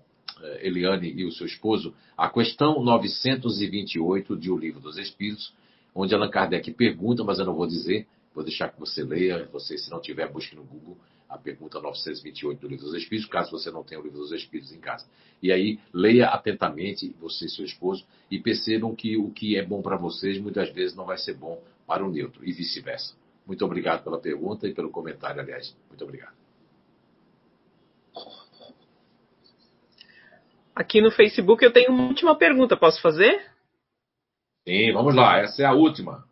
Eliane 0.61 1.11
e 1.15 1.25
o 1.25 1.31
seu 1.31 1.45
esposo, 1.45 1.93
a 2.17 2.29
questão 2.29 2.83
928 2.83 4.35
de 4.35 4.51
O 4.51 4.57
Livro 4.57 4.79
dos 4.79 4.97
Espíritos, 4.97 5.53
onde 5.95 6.13
Allan 6.13 6.29
Kardec 6.29 6.71
pergunta, 6.71 7.23
mas 7.23 7.39
eu 7.39 7.45
não 7.45 7.55
vou 7.55 7.67
dizer, 7.67 8.07
Vou 8.33 8.43
deixar 8.43 8.69
que 8.69 8.79
você 8.79 9.03
leia, 9.03 9.47
você, 9.51 9.77
se 9.77 9.91
não 9.91 10.01
tiver, 10.01 10.27
busque 10.31 10.55
no 10.55 10.63
Google 10.63 10.97
a 11.29 11.37
pergunta 11.37 11.79
928 11.79 12.59
do 12.59 12.67
Livro 12.67 12.85
dos 12.85 12.95
Espíritos, 12.95 13.29
caso 13.29 13.51
você 13.51 13.71
não 13.71 13.83
tenha 13.83 13.99
o 13.99 14.03
Livro 14.03 14.19
dos 14.19 14.31
Espíritos 14.31 14.71
em 14.71 14.79
casa. 14.79 15.05
E 15.41 15.51
aí, 15.51 15.79
leia 15.91 16.27
atentamente, 16.27 17.15
você 17.19 17.45
e 17.45 17.49
seu 17.49 17.65
esposo, 17.65 18.05
e 18.29 18.39
percebam 18.39 18.95
que 18.95 19.17
o 19.17 19.31
que 19.31 19.55
é 19.57 19.65
bom 19.65 19.81
para 19.81 19.97
vocês, 19.97 20.39
muitas 20.39 20.71
vezes 20.71 20.95
não 20.95 21.05
vai 21.05 21.17
ser 21.17 21.33
bom 21.33 21.61
para 21.87 22.05
o 22.05 22.11
neutro, 22.11 22.47
e 22.47 22.51
vice-versa. 22.51 23.15
Muito 23.45 23.65
obrigado 23.65 24.03
pela 24.03 24.19
pergunta 24.19 24.67
e 24.67 24.73
pelo 24.73 24.89
comentário, 24.89 25.41
aliás. 25.41 25.75
Muito 25.89 26.03
obrigado. 26.03 26.33
Aqui 30.75 31.01
no 31.01 31.11
Facebook 31.11 31.63
eu 31.63 31.71
tenho 31.71 31.91
uma 31.91 32.07
última 32.07 32.35
pergunta, 32.35 32.75
posso 32.75 33.01
fazer? 33.01 33.41
Sim, 34.67 34.91
vamos 34.93 35.13
lá, 35.13 35.39
essa 35.39 35.61
é 35.61 35.65
a 35.65 35.73
última. 35.73 36.23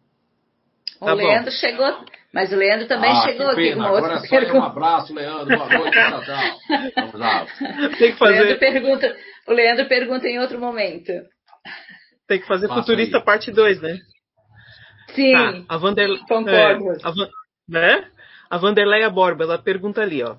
O 1.00 1.06
tá 1.06 1.14
Leandro 1.14 1.52
bom. 1.52 1.58
chegou, 1.58 2.06
mas 2.34 2.52
o 2.52 2.56
Leandro 2.56 2.88
também 2.88 3.12
ah, 3.12 3.22
chegou 3.24 3.48
aqui 3.50 3.74
com 3.74 3.82
Agora 3.82 4.16
outra 4.16 4.30
pergunta. 4.30 4.60
Um 4.60 4.64
abraço, 4.64 5.14
Leandro. 5.14 5.58
Boa 5.58 5.70
noite, 5.70 5.92
tchau, 5.92 6.24
tchau. 6.24 6.60
Vamos 6.96 7.14
lá. 7.16 7.46
Tem 8.00 8.12
que 8.12 8.18
fazer. 8.18 8.34
O 8.34 8.44
Leandro 8.44 8.60
pergunta, 8.60 9.18
o 9.48 9.54
Leandro 9.54 9.88
pergunta 9.88 10.28
em 10.28 10.40
outro 10.40 10.60
momento. 10.60 11.12
Tem 12.28 12.40
que 12.40 12.48
fazer 12.48 12.68
Faça 12.68 12.82
Futurista 12.82 13.18
aí. 13.18 13.26
parte 13.26 13.52
2, 13.52 13.82
né? 13.82 14.00
Sim. 15.14 15.34
Tá, 15.34 15.64
a 15.68 15.78
Vander... 15.78 16.08
Concordo. 16.28 16.92
É, 16.92 16.98
a, 17.04 17.12
Van... 17.12 17.30
né? 17.68 18.12
a 18.50 18.58
Vanderleia 18.58 19.10
Borba, 19.10 19.44
ela 19.44 19.58
pergunta 19.58 20.02
ali, 20.02 20.24
ó. 20.24 20.38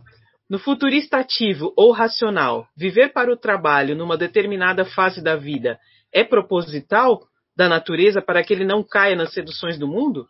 No 0.52 0.58
futurista 0.58 1.16
ativo 1.16 1.72
ou 1.74 1.92
racional, 1.92 2.68
viver 2.76 3.10
para 3.14 3.32
o 3.32 3.38
trabalho 3.38 3.96
numa 3.96 4.18
determinada 4.18 4.84
fase 4.84 5.22
da 5.22 5.34
vida 5.34 5.80
é 6.12 6.22
proposital 6.22 7.22
da 7.56 7.70
natureza 7.70 8.20
para 8.20 8.44
que 8.44 8.52
ele 8.52 8.66
não 8.66 8.84
caia 8.84 9.16
nas 9.16 9.32
seduções 9.32 9.78
do 9.78 9.88
mundo? 9.88 10.28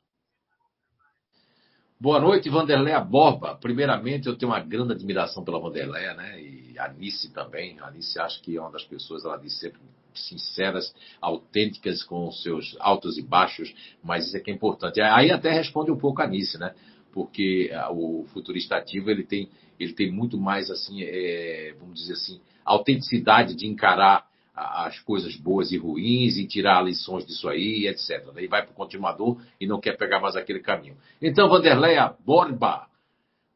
Boa 1.99 2.21
noite, 2.21 2.49
Vanderléa 2.49 3.01
Borba. 3.01 3.59
Primeiramente, 3.61 4.29
eu 4.29 4.37
tenho 4.37 4.53
uma 4.53 4.61
grande 4.61 4.93
admiração 4.93 5.43
pela 5.43 5.59
Vanderléa, 5.59 6.15
né? 6.15 6.41
E 6.41 6.79
a 6.79 6.85
Anice 6.85 7.33
também. 7.33 7.81
A 7.81 7.89
Anice 7.89 8.21
acho 8.21 8.41
que 8.43 8.57
é 8.57 8.61
uma 8.61 8.71
das 8.71 8.85
pessoas, 8.85 9.25
ela 9.25 9.37
diz 9.37 9.59
sempre 9.59 9.81
sinceras, 10.15 10.95
autênticas 11.21 12.05
com 12.05 12.29
os 12.29 12.45
seus 12.45 12.77
altos 12.79 13.19
e 13.19 13.23
baixos, 13.23 13.75
mas 14.05 14.29
isso 14.29 14.37
é 14.37 14.41
que 14.41 14.53
é 14.53 14.55
importante. 14.55 15.01
Aí 15.01 15.33
até 15.33 15.51
responde 15.51 15.91
um 15.91 15.99
pouco 15.99 16.23
a 16.23 16.27
Anice, 16.27 16.59
né? 16.59 16.77
Porque 17.13 17.71
o 17.91 18.25
futurista 18.33 18.77
ativo, 18.77 19.11
ele 19.11 19.23
tem, 19.23 19.49
ele 19.79 19.93
tem 19.93 20.11
muito 20.11 20.39
mais, 20.39 20.71
assim, 20.71 21.03
é, 21.03 21.75
vamos 21.79 22.01
dizer 22.01 22.15
assim, 22.15 22.41
autenticidade 22.65 23.55
de 23.55 23.67
encarar 23.67 24.27
as 24.55 24.99
coisas 25.01 25.35
boas 25.37 25.73
e 25.73 25.79
ruins 25.79 26.37
e 26.37 26.47
tirar 26.47 26.85
lições 26.85 27.27
disso 27.27 27.49
aí, 27.49 27.87
etc. 27.87 28.31
Daí 28.35 28.47
vai 28.47 28.63
para 28.63 28.73
o 28.73 28.75
continuador 28.75 29.41
e 29.61 29.67
não 29.67 29.81
quer 29.81 29.97
pegar 29.97 30.21
mais 30.21 30.37
aquele 30.37 30.61
caminho. 30.61 30.97
Então, 31.21 31.49
Vanderleia 31.49 32.15
Borba, 32.25 32.87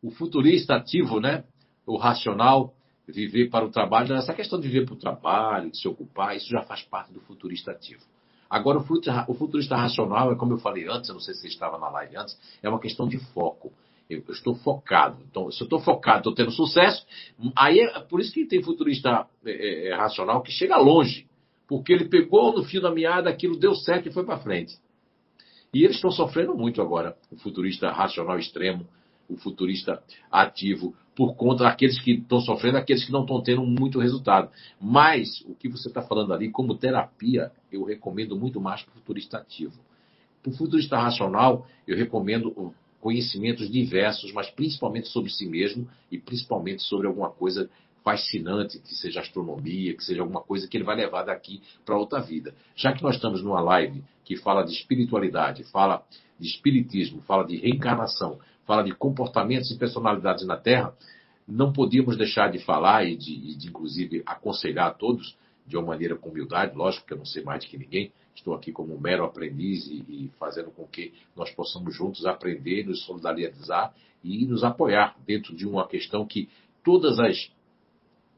o 0.02 0.10
futurista 0.10 0.76
ativo, 0.76 1.20
né? 1.20 1.44
O 1.86 1.96
racional, 1.96 2.74
viver 3.06 3.50
para 3.50 3.64
o 3.64 3.70
trabalho. 3.70 4.14
Essa 4.14 4.34
questão 4.34 4.58
de 4.58 4.68
viver 4.68 4.86
para 4.86 4.94
o 4.94 4.98
trabalho, 4.98 5.70
de 5.70 5.78
se 5.78 5.86
ocupar, 5.86 6.36
isso 6.36 6.48
já 6.48 6.62
faz 6.62 6.82
parte 6.82 7.12
do 7.12 7.20
futurista 7.20 7.72
ativo. 7.72 8.02
Agora, 8.48 8.78
o 8.78 9.34
futurista 9.34 9.76
racional 9.76 10.32
é 10.32 10.36
como 10.36 10.52
eu 10.52 10.58
falei 10.58 10.88
antes, 10.88 11.08
eu 11.08 11.14
não 11.14 11.20
sei 11.20 11.34
se 11.34 11.40
você 11.40 11.48
estava 11.48 11.78
na 11.78 11.88
live 11.88 12.16
antes, 12.16 12.38
é 12.62 12.68
uma 12.68 12.78
questão 12.78 13.08
de 13.08 13.18
foco. 13.32 13.72
Eu, 14.08 14.22
estou 14.28 14.54
focado. 14.54 15.18
Então, 15.28 15.50
se 15.50 15.60
eu 15.60 15.64
estou 15.64 15.80
focado, 15.80 16.18
estou 16.18 16.34
tendo 16.34 16.52
sucesso, 16.52 17.04
aí 17.56 17.80
é 17.80 18.00
por 18.00 18.20
isso 18.20 18.32
que 18.32 18.46
tem 18.46 18.62
futurista 18.62 19.26
é, 19.44 19.50
é, 19.50 19.88
é, 19.88 19.94
racional 19.96 20.42
que 20.42 20.52
chega 20.52 20.76
longe. 20.76 21.26
Porque 21.66 21.92
ele 21.92 22.04
pegou 22.08 22.52
no 22.52 22.62
fio 22.62 22.80
da 22.80 22.92
meada, 22.92 23.28
aquilo 23.28 23.58
deu 23.58 23.74
certo 23.74 24.08
e 24.08 24.12
foi 24.12 24.24
para 24.24 24.38
frente. 24.38 24.76
E 25.74 25.82
eles 25.82 25.96
estão 25.96 26.12
sofrendo 26.12 26.54
muito 26.54 26.80
agora, 26.80 27.16
o 27.32 27.36
futurista 27.36 27.90
racional 27.90 28.38
extremo, 28.38 28.86
o 29.28 29.36
futurista 29.36 30.00
ativo, 30.30 30.94
por 31.16 31.34
conta 31.34 31.64
daqueles 31.64 31.98
que 31.98 32.12
estão 32.12 32.40
sofrendo, 32.40 32.76
aqueles 32.76 33.02
que 33.02 33.10
não 33.10 33.22
estão 33.22 33.42
tendo 33.42 33.64
muito 33.64 33.98
resultado. 33.98 34.50
Mas 34.78 35.40
o 35.48 35.54
que 35.54 35.66
você 35.66 35.88
está 35.88 36.02
falando 36.02 36.34
ali, 36.34 36.50
como 36.50 36.76
terapia, 36.76 37.50
eu 37.72 37.82
recomendo 37.84 38.36
muito 38.36 38.60
mais 38.60 38.82
para 38.82 38.92
o 38.92 38.94
futurista 38.96 39.38
ativo. 39.38 39.72
Para 40.42 40.52
o 40.52 40.54
futurista 40.54 40.98
racional, 40.98 41.66
eu 41.88 41.96
recomendo 41.96 42.74
conhecimentos 43.00 43.70
diversos, 43.70 44.30
mas 44.32 44.50
principalmente 44.50 45.08
sobre 45.08 45.30
si 45.30 45.46
mesmo 45.46 45.88
e 46.12 46.18
principalmente 46.18 46.82
sobre 46.82 47.06
alguma 47.06 47.30
coisa 47.30 47.70
fascinante, 48.04 48.78
que 48.78 48.94
seja 48.94 49.20
astronomia, 49.20 49.96
que 49.96 50.04
seja 50.04 50.20
alguma 50.20 50.42
coisa 50.42 50.68
que 50.68 50.76
ele 50.76 50.84
vai 50.84 50.96
levar 50.96 51.24
daqui 51.24 51.62
para 51.84 51.96
outra 51.96 52.20
vida. 52.20 52.54
Já 52.76 52.92
que 52.92 53.02
nós 53.02 53.16
estamos 53.16 53.42
numa 53.42 53.60
live 53.60 54.04
que 54.22 54.36
fala 54.36 54.62
de 54.62 54.72
espiritualidade, 54.72 55.64
fala 55.64 56.04
de 56.38 56.46
espiritismo, 56.46 57.22
fala 57.22 57.44
de 57.44 57.56
reencarnação, 57.56 58.38
fala 58.66 58.82
de 58.82 58.92
comportamentos 58.92 59.70
e 59.70 59.78
personalidades 59.78 60.44
na 60.46 60.56
Terra, 60.56 60.94
não 61.46 61.72
podíamos 61.72 62.16
deixar 62.16 62.50
de 62.50 62.58
falar 62.58 63.04
e 63.04 63.16
de, 63.16 63.56
de 63.56 63.68
inclusive 63.68 64.22
aconselhar 64.26 64.88
a 64.88 64.94
todos 64.94 65.36
de 65.66 65.76
uma 65.76 65.86
maneira 65.86 66.16
com 66.16 66.30
humildade, 66.30 66.76
lógico 66.76 67.06
que 67.06 67.12
eu 67.12 67.18
não 67.18 67.24
sei 67.24 67.42
mais 67.42 67.64
do 67.64 67.70
que 67.70 67.78
ninguém, 67.78 68.12
estou 68.34 68.54
aqui 68.54 68.72
como 68.72 68.94
um 68.94 69.00
mero 69.00 69.24
aprendiz 69.24 69.86
e, 69.86 70.04
e, 70.08 70.30
fazendo 70.38 70.70
com 70.70 70.86
que 70.86 71.12
nós 71.34 71.50
possamos 71.50 71.94
juntos 71.94 72.26
aprender, 72.26 72.84
nos 72.84 73.04
solidarizar 73.04 73.94
e 74.22 74.44
nos 74.44 74.62
apoiar 74.62 75.16
dentro 75.26 75.56
de 75.56 75.66
uma 75.66 75.86
questão 75.86 76.26
que 76.26 76.48
todas 76.84 77.18
as, 77.18 77.50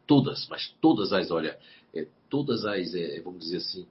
todas, 0.06 0.46
mas 0.48 0.74
todas 0.80 1.12
as, 1.12 1.30
olha, 1.30 1.58
é, 1.94 2.06
todas 2.30 2.64
as, 2.64 2.94
é, 2.94 3.20
vamos 3.20 3.40
dizer 3.40 3.58
assim, 3.58 3.86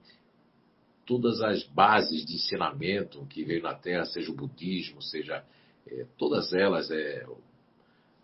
todas 1.06 1.40
as 1.40 1.62
bases 1.64 2.24
de 2.24 2.34
ensinamento 2.34 3.24
que 3.26 3.44
veio 3.44 3.62
na 3.62 3.74
Terra, 3.74 4.04
seja 4.04 4.30
o 4.30 4.34
budismo, 4.34 5.00
seja 5.00 5.44
é, 5.90 6.06
todas 6.16 6.52
elas, 6.52 6.90
é, 6.90 7.26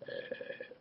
é, 0.03 0.71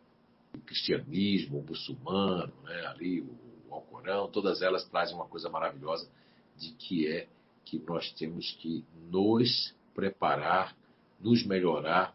o 0.54 0.58
cristianismo, 0.60 1.58
o 1.58 1.62
muçulmano, 1.62 2.52
né, 2.64 2.86
ali 2.86 3.20
o, 3.20 3.34
o 3.68 3.74
Alcorão, 3.74 4.28
todas 4.28 4.62
elas 4.62 4.84
trazem 4.88 5.14
uma 5.14 5.26
coisa 5.26 5.48
maravilhosa 5.48 6.08
de 6.56 6.70
que 6.72 7.08
é 7.08 7.26
que 7.64 7.78
nós 7.78 8.12
temos 8.12 8.52
que 8.60 8.84
nos 9.10 9.74
preparar, 9.94 10.76
nos 11.20 11.44
melhorar 11.44 12.14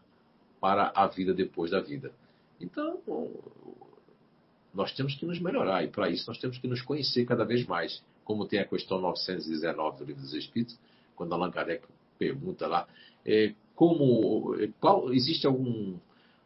para 0.60 0.92
a 0.94 1.06
vida 1.06 1.34
depois 1.34 1.70
da 1.70 1.80
vida. 1.80 2.12
Então, 2.60 3.00
nós 4.72 4.92
temos 4.92 5.14
que 5.14 5.26
nos 5.26 5.40
melhorar 5.40 5.82
e 5.82 5.88
para 5.88 6.08
isso 6.08 6.28
nós 6.28 6.38
temos 6.38 6.58
que 6.58 6.68
nos 6.68 6.82
conhecer 6.82 7.24
cada 7.24 7.44
vez 7.44 7.66
mais. 7.66 8.02
Como 8.24 8.46
tem 8.46 8.60
a 8.60 8.64
questão 8.64 9.00
919 9.00 9.98
do 9.98 10.04
Livro 10.04 10.22
dos 10.22 10.34
Espíritos, 10.34 10.78
quando 11.16 11.32
Allan 11.32 11.50
Kardec 11.50 11.84
pergunta 12.18 12.66
lá, 12.66 12.86
é, 13.24 13.54
como, 13.80 14.54
qual, 14.78 15.10
existe 15.10 15.46
algum 15.46 15.96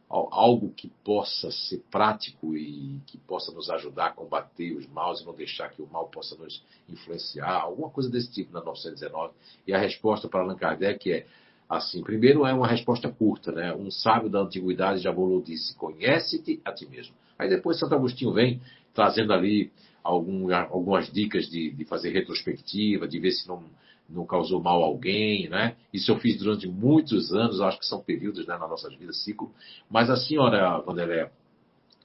algo 0.09 0.71
que 0.71 0.89
possa 1.03 1.51
ser 1.51 1.83
prático 1.91 2.57
e 2.57 3.01
que 3.09 3.19
possa 3.19 3.51
nos 3.51 3.69
ajudar 3.71 4.07
a 4.07 4.13
combater 4.13 4.71
os 4.77 4.87
maus 4.87 5.21
e 5.21 5.27
não 5.27 5.35
deixar 5.35 5.69
que 5.71 5.83
o 5.83 5.89
mal 5.89 6.07
possa 6.07 6.37
nos 6.37 6.63
influenciar, 6.89 7.51
alguma 7.51 7.91
coisa 7.91 8.09
desse 8.09 8.31
tipo 8.31 8.53
na 8.53 8.63
919. 8.63 9.35
E 9.67 9.75
a 9.75 9.79
resposta 9.79 10.29
para 10.29 10.43
Allan 10.43 10.55
Kardec 10.55 11.13
é 11.13 11.27
assim: 11.69 12.05
primeiro 12.05 12.47
é 12.47 12.53
uma 12.53 12.69
resposta 12.69 13.11
curta, 13.11 13.51
né? 13.51 13.75
Um 13.75 13.91
sábio 13.91 14.31
da 14.31 14.39
antiguidade 14.39 15.01
já 15.01 15.11
volou 15.11 15.43
disse: 15.43 15.75
conhece-te 15.75 16.63
a 16.65 16.71
ti 16.71 16.87
mesmo. 16.87 17.17
Aí 17.37 17.49
depois 17.49 17.81
Santo 17.81 17.97
Agostinho 17.97 18.33
vem 18.33 18.61
trazendo 18.95 19.33
ali 19.33 19.73
algum, 20.05 20.55
algumas 20.55 21.11
dicas 21.11 21.51
de, 21.51 21.73
de 21.73 21.85
fazer 21.85 22.11
retrospectiva, 22.11 23.09
de 23.09 23.19
ver 23.19 23.33
se 23.33 23.49
não 23.49 23.65
não 24.09 24.27
causou 24.27 24.61
mal 24.61 24.83
a 24.83 24.87
alguém, 24.87 25.49
né? 25.49 25.77
Isso 25.93 26.11
eu 26.11 26.19
fiz 26.19 26.39
durante 26.39 26.69
muitos 26.69 27.33
anos, 27.33 27.61
acho 27.61 27.79
que 27.79 27.87
são 27.87 28.03
períodos 28.03 28.47
né, 28.47 28.57
na 28.57 28.69
nossa 28.69 28.89
vida, 28.89 29.13
ciclo. 29.13 29.53
Mas 29.89 30.11
a 30.11 30.17
senhora 30.17 30.79
Vanderlé, 30.81 31.31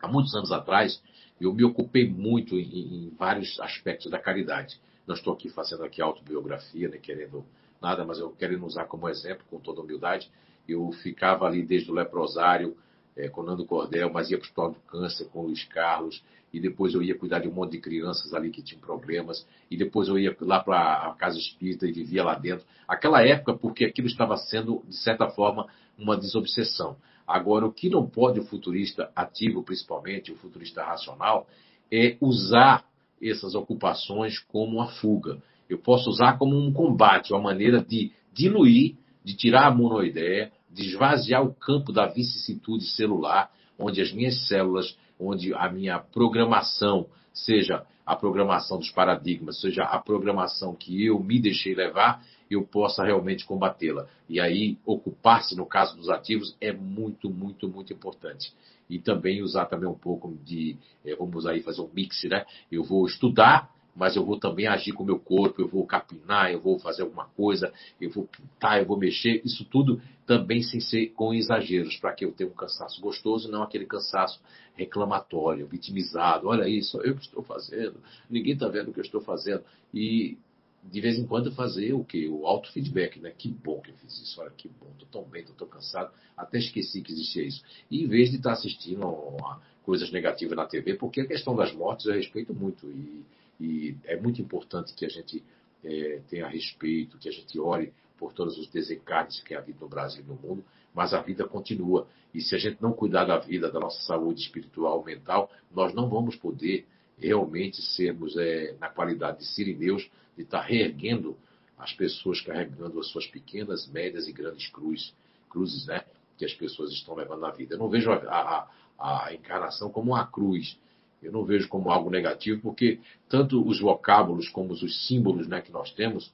há 0.01 0.07
muitos 0.07 0.33
anos 0.33 0.51
atrás, 0.51 1.01
eu 1.39 1.53
me 1.53 1.63
ocupei 1.63 2.09
muito 2.09 2.55
em, 2.55 3.05
em, 3.05 3.09
vários 3.17 3.59
aspectos 3.59 4.09
da 4.09 4.19
caridade. 4.19 4.79
Não 5.05 5.15
estou 5.15 5.33
aqui 5.33 5.49
fazendo 5.49 5.83
aqui 5.83 6.01
autobiografia, 6.01 6.87
nem 6.87 6.99
querendo 6.99 7.45
nada, 7.81 8.05
mas 8.05 8.19
eu 8.19 8.29
querendo 8.31 8.65
usar 8.65 8.85
como 8.85 9.09
exemplo, 9.09 9.45
com 9.49 9.59
toda 9.59 9.81
humildade. 9.81 10.29
Eu 10.67 10.91
ficava 11.03 11.45
ali 11.45 11.63
desde 11.63 11.89
o 11.91 11.93
leprosário, 11.93 12.77
é, 13.15 13.27
com 13.27 13.43
Nando 13.43 13.65
Cordel, 13.65 14.11
mas 14.11 14.29
ia 14.29 14.37
para 14.37 14.43
o 14.43 14.47
Hospital 14.47 14.71
do 14.71 14.79
Câncer 14.81 15.25
com 15.29 15.43
Luiz 15.43 15.63
Carlos, 15.65 16.23
e 16.51 16.59
depois 16.59 16.93
eu 16.93 17.03
ia 17.03 17.17
cuidar 17.17 17.39
de 17.39 17.47
um 17.47 17.53
monte 17.53 17.73
de 17.73 17.79
crianças 17.79 18.33
ali 18.33 18.49
que 18.49 18.63
tinham 18.63 18.81
problemas, 18.81 19.45
e 19.69 19.77
depois 19.77 20.07
eu 20.07 20.17
ia 20.17 20.35
lá 20.41 20.59
para 20.59 21.09
a 21.09 21.13
Casa 21.13 21.37
Espírita 21.37 21.85
e 21.85 21.91
vivia 21.91 22.23
lá 22.23 22.35
dentro. 22.35 22.65
Aquela 22.87 23.21
época, 23.25 23.53
porque 23.53 23.85
aquilo 23.85 24.07
estava 24.07 24.35
sendo, 24.37 24.83
de 24.87 24.95
certa 24.97 25.27
forma, 25.29 25.67
uma 25.97 26.17
desobsessão. 26.17 26.95
Agora, 27.27 27.65
o 27.65 27.71
que 27.71 27.89
não 27.89 28.07
pode 28.07 28.39
o 28.39 28.45
futurista 28.45 29.11
ativo, 29.15 29.61
principalmente, 29.61 30.31
o 30.31 30.35
futurista 30.37 30.83
racional, 30.83 31.47
é 31.91 32.17
usar 32.19 32.85
essas 33.21 33.53
ocupações 33.53 34.39
como 34.39 34.77
uma 34.77 34.87
fuga. 34.87 35.41
Eu 35.69 35.77
posso 35.77 36.09
usar 36.09 36.37
como 36.39 36.57
um 36.57 36.73
combate, 36.73 37.31
uma 37.31 37.41
maneira 37.41 37.83
de 37.83 38.11
diluir, 38.33 38.95
de 39.23 39.35
tirar 39.35 39.67
a 39.67 39.71
monoideia, 39.71 40.51
de 40.71 40.87
esvaziar 40.87 41.43
o 41.43 41.53
campo 41.53 41.91
da 41.91 42.07
vicissitude 42.07 42.85
celular, 42.85 43.51
onde 43.77 44.01
as 44.01 44.11
minhas 44.11 44.47
células, 44.47 44.97
onde 45.19 45.53
a 45.53 45.69
minha 45.69 45.99
programação, 45.99 47.07
seja 47.33 47.85
a 48.05 48.15
programação 48.15 48.79
dos 48.79 48.89
paradigmas, 48.89 49.59
seja 49.61 49.83
a 49.83 49.99
programação 49.99 50.73
que 50.73 51.05
eu 51.05 51.19
me 51.19 51.39
deixei 51.39 51.75
levar, 51.75 52.23
eu 52.49 52.63
possa 52.63 53.03
realmente 53.03 53.45
combatê-la. 53.45 54.07
E 54.27 54.39
aí, 54.39 54.77
ocupar-se, 54.85 55.55
no 55.55 55.65
caso 55.65 55.95
dos 55.95 56.09
ativos, 56.09 56.55
é 56.59 56.71
muito, 56.71 57.29
muito, 57.29 57.67
muito 57.67 57.93
importante. 57.93 58.51
E 58.89 58.97
também 58.97 59.43
usar 59.43 59.65
também 59.65 59.87
um 59.87 59.93
pouco 59.93 60.35
de, 60.43 60.75
eh, 61.05 61.15
vamos 61.15 61.45
aí 61.45 61.61
fazer 61.61 61.81
um 61.81 61.89
mix, 61.93 62.23
né? 62.23 62.45
Eu 62.71 62.83
vou 62.83 63.05
estudar, 63.05 63.69
mas 63.99 64.15
eu 64.15 64.23
vou 64.25 64.39
também 64.39 64.65
agir 64.65 64.93
com 64.93 65.03
o 65.03 65.05
meu 65.05 65.19
corpo, 65.19 65.61
eu 65.61 65.67
vou 65.67 65.85
capinar, 65.85 66.49
eu 66.49 66.61
vou 66.61 66.79
fazer 66.79 67.01
alguma 67.01 67.25
coisa, 67.35 67.73
eu 67.99 68.09
vou 68.09 68.25
pintar, 68.25 68.79
eu 68.79 68.85
vou 68.85 68.97
mexer, 68.97 69.41
isso 69.43 69.65
tudo 69.65 70.01
também 70.25 70.63
sem 70.63 70.79
ser 70.79 71.07
com 71.07 71.33
exageros, 71.33 71.97
para 71.97 72.13
que 72.13 72.23
eu 72.23 72.31
tenha 72.31 72.49
um 72.49 72.53
cansaço 72.53 73.01
gostoso, 73.01 73.51
não 73.51 73.61
aquele 73.61 73.85
cansaço 73.85 74.39
reclamatório, 74.73 75.67
vitimizado. 75.67 76.47
Olha 76.47 76.65
isso, 76.69 76.97
eu 77.01 77.13
que 77.13 77.23
estou 77.23 77.43
fazendo, 77.43 77.97
ninguém 78.29 78.53
está 78.53 78.69
vendo 78.69 78.89
o 78.89 78.93
que 78.93 79.01
eu 79.01 79.03
estou 79.03 79.19
fazendo. 79.19 79.63
E 79.93 80.37
de 80.81 81.01
vez 81.01 81.19
em 81.19 81.25
quando 81.25 81.51
fazer 81.51 81.91
o 81.91 82.05
que? 82.05 82.25
O 82.29 82.47
auto-feedback, 82.47 83.19
né? 83.19 83.33
Que 83.37 83.49
bom 83.49 83.81
que 83.81 83.91
eu 83.91 83.95
fiz 83.95 84.17
isso, 84.21 84.39
olha 84.39 84.51
que 84.51 84.69
bom, 84.69 84.87
estou 84.93 85.09
tão 85.11 85.29
bem, 85.29 85.41
estou 85.41 85.57
tão 85.57 85.67
cansado, 85.67 86.09
até 86.37 86.57
esqueci 86.57 87.01
que 87.01 87.11
existia 87.11 87.43
isso. 87.43 87.61
E 87.91 88.01
em 88.01 88.07
vez 88.07 88.29
de 88.29 88.37
estar 88.37 88.51
tá 88.51 88.53
assistindo 88.53 89.05
a 89.43 89.59
coisas 89.83 90.09
negativas 90.09 90.55
na 90.55 90.65
TV, 90.65 90.93
porque 90.93 91.19
a 91.19 91.27
questão 91.27 91.53
das 91.53 91.73
mortes 91.73 92.05
eu 92.05 92.13
respeito 92.13 92.53
muito 92.53 92.89
e 92.89 93.25
e 93.59 93.95
é 94.05 94.15
muito 94.15 94.41
importante 94.41 94.93
que 94.93 95.05
a 95.05 95.09
gente 95.09 95.43
é, 95.83 96.21
tenha 96.29 96.47
respeito, 96.47 97.17
que 97.17 97.27
a 97.27 97.31
gente 97.31 97.59
ore 97.59 97.93
por 98.17 98.33
todos 98.33 98.57
os 98.57 98.67
desencarnes 98.67 99.41
que 99.41 99.53
há 99.53 99.59
havido 99.59 99.79
no 99.81 99.89
Brasil 99.89 100.23
e 100.23 100.27
no 100.27 100.35
mundo, 100.35 100.63
mas 100.93 101.13
a 101.13 101.21
vida 101.21 101.47
continua. 101.47 102.07
E 102.33 102.41
se 102.41 102.55
a 102.55 102.57
gente 102.57 102.81
não 102.81 102.93
cuidar 102.93 103.25
da 103.25 103.37
vida, 103.37 103.71
da 103.71 103.79
nossa 103.79 104.01
saúde 104.03 104.41
espiritual, 104.41 105.03
mental, 105.03 105.51
nós 105.73 105.93
não 105.93 106.09
vamos 106.09 106.35
poder 106.35 106.85
realmente 107.17 107.81
sermos 107.81 108.35
é, 108.37 108.75
na 108.79 108.89
qualidade 108.89 109.39
de 109.39 109.45
sirineus, 109.45 110.09
de 110.35 110.43
estar 110.43 110.61
reerguendo 110.61 111.37
as 111.77 111.93
pessoas 111.93 112.41
carregando 112.41 112.99
as 112.99 113.07
suas 113.07 113.25
pequenas, 113.27 113.87
médias 113.87 114.27
e 114.27 114.33
grandes 114.33 114.67
cruzes, 114.69 115.13
cruzes 115.49 115.85
né, 115.87 116.03
que 116.37 116.45
as 116.45 116.53
pessoas 116.53 116.91
estão 116.91 117.15
levando 117.15 117.41
na 117.41 117.51
vida. 117.51 117.75
Eu 117.75 117.79
não 117.79 117.89
vejo 117.89 118.11
a, 118.11 118.67
a, 118.97 119.25
a 119.27 119.33
encarnação 119.33 119.89
como 119.89 120.11
uma 120.11 120.27
cruz, 120.27 120.77
eu 121.21 121.31
não 121.31 121.43
vejo 121.43 121.67
como 121.67 121.91
algo 121.91 122.09
negativo, 122.09 122.61
porque 122.61 122.99
tanto 123.27 123.65
os 123.67 123.79
vocábulos 123.79 124.49
como 124.49 124.73
os 124.73 125.07
símbolos 125.07 125.47
né, 125.47 125.61
que 125.61 125.71
nós 125.71 125.91
temos, 125.91 126.33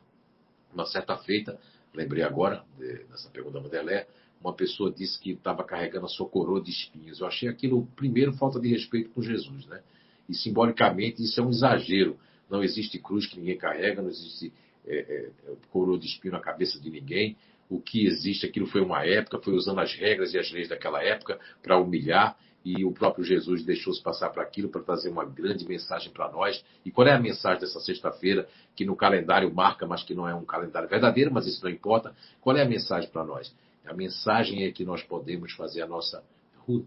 uma 0.73 0.85
certa 0.85 1.17
feita, 1.17 1.59
lembrei 1.93 2.23
agora 2.23 2.63
dessa 3.09 3.29
pergunta 3.29 3.55
da 3.55 3.61
Modelé, 3.61 4.07
uma 4.41 4.53
pessoa 4.53 4.91
disse 4.91 5.19
que 5.19 5.31
estava 5.31 5.63
carregando 5.63 6.05
a 6.05 6.09
sua 6.09 6.27
coroa 6.27 6.61
de 6.61 6.69
espinhos. 6.69 7.19
Eu 7.19 7.27
achei 7.27 7.49
aquilo, 7.49 7.87
primeiro, 7.95 8.33
falta 8.33 8.59
de 8.59 8.67
respeito 8.67 9.09
com 9.09 9.21
Jesus, 9.21 9.65
né? 9.65 9.81
E 10.29 10.35
simbolicamente 10.35 11.23
isso 11.23 11.39
é 11.39 11.43
um 11.43 11.49
exagero. 11.49 12.17
Não 12.49 12.63
existe 12.63 12.99
cruz 12.99 13.25
que 13.25 13.39
ninguém 13.39 13.57
carrega, 13.57 14.01
não 14.01 14.09
existe 14.09 14.53
é, 14.85 14.97
é, 14.97 15.29
coroa 15.71 15.97
de 15.97 16.05
espinho 16.05 16.33
na 16.33 16.39
cabeça 16.39 16.79
de 16.79 16.89
ninguém. 16.91 17.35
O 17.69 17.79
que 17.79 18.05
existe, 18.05 18.45
aquilo 18.45 18.67
foi 18.67 18.81
uma 18.81 19.03
época, 19.03 19.39
foi 19.39 19.55
usando 19.55 19.79
as 19.79 19.93
regras 19.95 20.33
e 20.33 20.37
as 20.37 20.51
leis 20.51 20.69
daquela 20.69 21.01
época 21.03 21.39
para 21.63 21.79
humilhar 21.79 22.37
e 22.65 22.83
o 22.83 22.91
próprio 22.91 23.23
Jesus 23.23 23.63
deixou-se 23.63 24.01
passar 24.01 24.31
para 24.31 24.41
aquilo 24.41 24.69
para 24.69 24.81
trazer 24.81 25.09
uma 25.09 25.23
grande 25.23 25.67
mensagem 25.67 26.11
para 26.11 26.31
nós. 26.31 26.65
E 26.83 26.89
qual 26.89 27.07
é 27.07 27.13
a 27.13 27.19
mensagem 27.19 27.59
dessa 27.59 27.79
sexta-feira, 27.79 28.49
que 28.75 28.83
no 28.83 28.95
calendário 28.95 29.53
marca, 29.53 29.85
mas 29.85 30.01
que 30.01 30.15
não 30.15 30.27
é 30.27 30.33
um 30.33 30.43
calendário 30.43 30.89
verdadeiro, 30.89 31.31
mas 31.31 31.45
isso 31.45 31.63
não 31.63 31.69
importa? 31.69 32.15
Qual 32.41 32.57
é 32.57 32.63
a 32.63 32.67
mensagem 32.67 33.07
para 33.11 33.23
nós? 33.23 33.53
A 33.85 33.93
mensagem 33.93 34.63
é 34.63 34.71
que 34.71 34.83
nós 34.83 35.03
podemos 35.03 35.53
fazer 35.53 35.83
a 35.83 35.87
nossa 35.87 36.23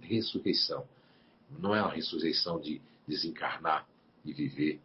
ressurreição. 0.02 0.84
Não 1.60 1.72
é 1.72 1.80
uma 1.80 1.92
ressurreição 1.92 2.60
de 2.60 2.82
desencarnar 3.06 3.86
e 4.24 4.32
viver 4.32 4.80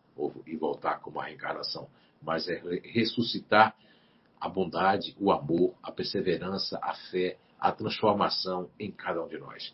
e 0.45 0.55
voltar 0.55 0.99
como 0.99 1.19
a 1.19 1.25
reencarnação, 1.25 1.89
mas 2.21 2.47
é 2.47 2.61
ressuscitar 2.83 3.75
a 4.39 4.47
bondade, 4.47 5.15
o 5.19 5.31
amor, 5.31 5.73
a 5.81 5.91
perseverança, 5.91 6.77
a 6.83 6.93
fé, 7.09 7.37
a 7.59 7.71
transformação 7.71 8.69
em 8.79 8.91
cada 8.91 9.23
um 9.23 9.27
de 9.27 9.39
nós. 9.39 9.73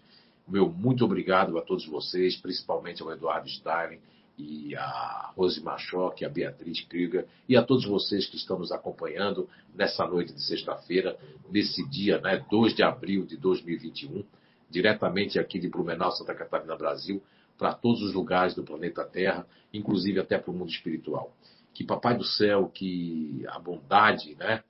Meu 0.50 0.68
muito 0.68 1.06
obrigado 1.06 1.60
a 1.60 1.62
todos 1.62 1.86
vocês, 1.86 2.36
principalmente 2.36 3.04
ao 3.04 3.12
Eduardo 3.12 3.48
Stein 3.48 4.00
e 4.36 4.76
a 4.76 5.32
Rose 5.36 5.62
Machoc, 5.62 6.26
a 6.26 6.30
Beatriz 6.30 6.82
Krieger 6.86 7.28
e 7.48 7.56
a 7.56 7.62
todos 7.62 7.86
vocês 7.86 8.26
que 8.26 8.36
estão 8.36 8.58
nos 8.58 8.72
acompanhando 8.72 9.48
nessa 9.76 10.08
noite 10.08 10.34
de 10.34 10.42
sexta-feira, 10.42 11.20
nesse 11.52 11.88
dia, 11.88 12.20
né, 12.20 12.44
2 12.50 12.74
de 12.74 12.82
abril 12.82 13.28
de 13.28 13.38
2021, 13.38 14.24
diretamente 14.72 15.38
aqui 15.38 15.60
de 15.60 15.70
Blumenau, 15.70 16.12
Santa 16.12 16.34
Catarina, 16.34 16.76
Brasil, 16.76 17.22
para 17.56 17.76
todos 17.76 18.02
os 18.02 18.12
lugares 18.12 18.56
do 18.56 18.64
planeta 18.64 19.06
Terra, 19.06 19.46
inclusive 19.72 20.20
até 20.20 20.40
para 20.40 20.50
o 20.50 20.54
mundo 20.54 20.72
espiritual. 20.72 21.32
Que 21.76 21.84
Papai 21.84 22.18
do 22.18 22.24
Céu, 22.24 22.72
que 22.74 23.46
a 23.50 23.60
bondade, 23.60 24.34
né, 24.34 24.64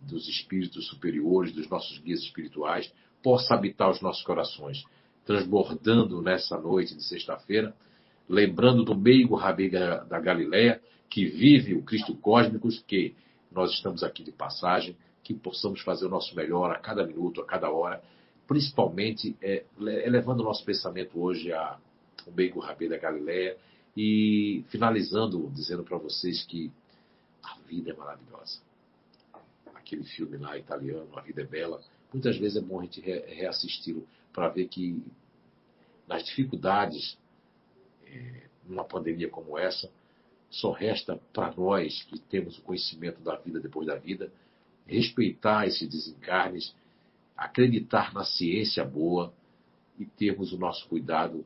dos 0.00 0.26
espíritos 0.28 0.86
superiores, 0.88 1.52
dos 1.52 1.68
nossos 1.68 1.98
guias 1.98 2.20
espirituais, 2.20 2.90
possa 3.22 3.54
habitar 3.54 3.90
os 3.90 4.00
nossos 4.00 4.22
corações 4.22 4.82
transbordando 5.26 6.22
nessa 6.22 6.56
noite 6.56 6.94
de 6.94 7.02
sexta-feira, 7.02 7.74
lembrando 8.28 8.84
do 8.84 8.96
meigo 8.96 9.34
Rabi 9.34 9.68
da 9.68 10.20
Galileia, 10.20 10.80
que 11.10 11.26
vive 11.26 11.74
o 11.74 11.82
Cristo 11.82 12.14
cósmico, 12.14 12.68
que 12.86 13.14
nós 13.50 13.72
estamos 13.72 14.02
aqui 14.02 14.22
de 14.22 14.32
passagem, 14.32 14.96
que 15.22 15.34
possamos 15.34 15.80
fazer 15.80 16.06
o 16.06 16.08
nosso 16.08 16.34
melhor 16.36 16.70
a 16.70 16.78
cada 16.78 17.04
minuto, 17.04 17.40
a 17.40 17.44
cada 17.44 17.68
hora, 17.68 18.00
principalmente 18.46 19.36
é, 19.42 19.64
elevando 19.80 20.42
o 20.42 20.46
nosso 20.46 20.64
pensamento 20.64 21.20
hoje 21.20 21.52
ao 21.52 21.80
meigo 22.34 22.60
Rabi 22.60 22.88
da 22.88 22.96
Galileia 22.96 23.56
e 23.96 24.64
finalizando 24.68 25.50
dizendo 25.52 25.82
para 25.82 25.98
vocês 25.98 26.44
que 26.44 26.70
a 27.42 27.56
vida 27.66 27.90
é 27.90 27.94
maravilhosa. 27.94 28.60
Aquele 29.74 30.04
filme 30.04 30.36
lá 30.36 30.56
italiano, 30.56 31.08
A 31.16 31.20
Vida 31.20 31.42
é 31.42 31.44
Bela, 31.44 31.80
muitas 32.12 32.36
vezes 32.36 32.56
é 32.56 32.60
bom 32.60 32.80
a 32.80 32.82
gente 32.84 33.00
reassisti-lo 33.00 34.06
para 34.36 34.48
ver 34.48 34.68
que 34.68 35.02
nas 36.06 36.22
dificuldades, 36.26 37.16
é, 38.04 38.42
numa 38.68 38.84
pandemia 38.84 39.30
como 39.30 39.56
essa, 39.56 39.90
só 40.50 40.72
resta 40.72 41.18
para 41.32 41.54
nós 41.56 42.02
que 42.02 42.18
temos 42.18 42.58
o 42.58 42.62
conhecimento 42.62 43.22
da 43.22 43.34
vida 43.36 43.58
depois 43.58 43.86
da 43.86 43.96
vida, 43.96 44.30
respeitar 44.86 45.66
esses 45.66 45.88
desencarnes, 45.88 46.74
acreditar 47.34 48.12
na 48.12 48.24
ciência 48.24 48.84
boa 48.84 49.32
e 49.98 50.04
termos 50.04 50.52
o 50.52 50.58
nosso 50.58 50.86
cuidado, 50.86 51.42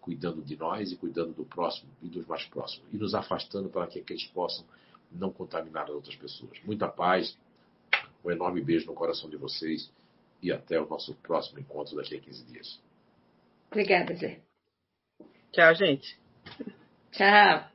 cuidando 0.00 0.42
de 0.42 0.56
nós 0.56 0.90
e 0.90 0.96
cuidando 0.96 1.32
do 1.32 1.44
próximo 1.44 1.88
e 2.02 2.08
dos 2.08 2.26
mais 2.26 2.44
próximos, 2.46 2.84
e 2.92 2.96
nos 2.96 3.14
afastando 3.14 3.68
para 3.68 3.86
que, 3.86 4.00
que 4.02 4.12
eles 4.12 4.26
possam 4.26 4.64
não 5.12 5.30
contaminar 5.30 5.84
as 5.84 5.90
outras 5.90 6.16
pessoas. 6.16 6.58
Muita 6.64 6.88
paz, 6.88 7.38
um 8.24 8.32
enorme 8.32 8.60
beijo 8.60 8.86
no 8.86 8.94
coração 8.94 9.30
de 9.30 9.36
vocês 9.36 9.88
e 10.42 10.50
até 10.50 10.80
o 10.80 10.88
nosso 10.88 11.14
próximo 11.16 11.60
encontro 11.60 11.96
daqui 11.96 12.16
a 12.16 12.20
15 12.20 12.44
dias. 12.46 12.80
Obrigada, 13.70 14.14
Zé. 14.14 14.40
Tchau, 15.52 15.74
gente. 15.74 16.18
Tchau. 17.12 17.71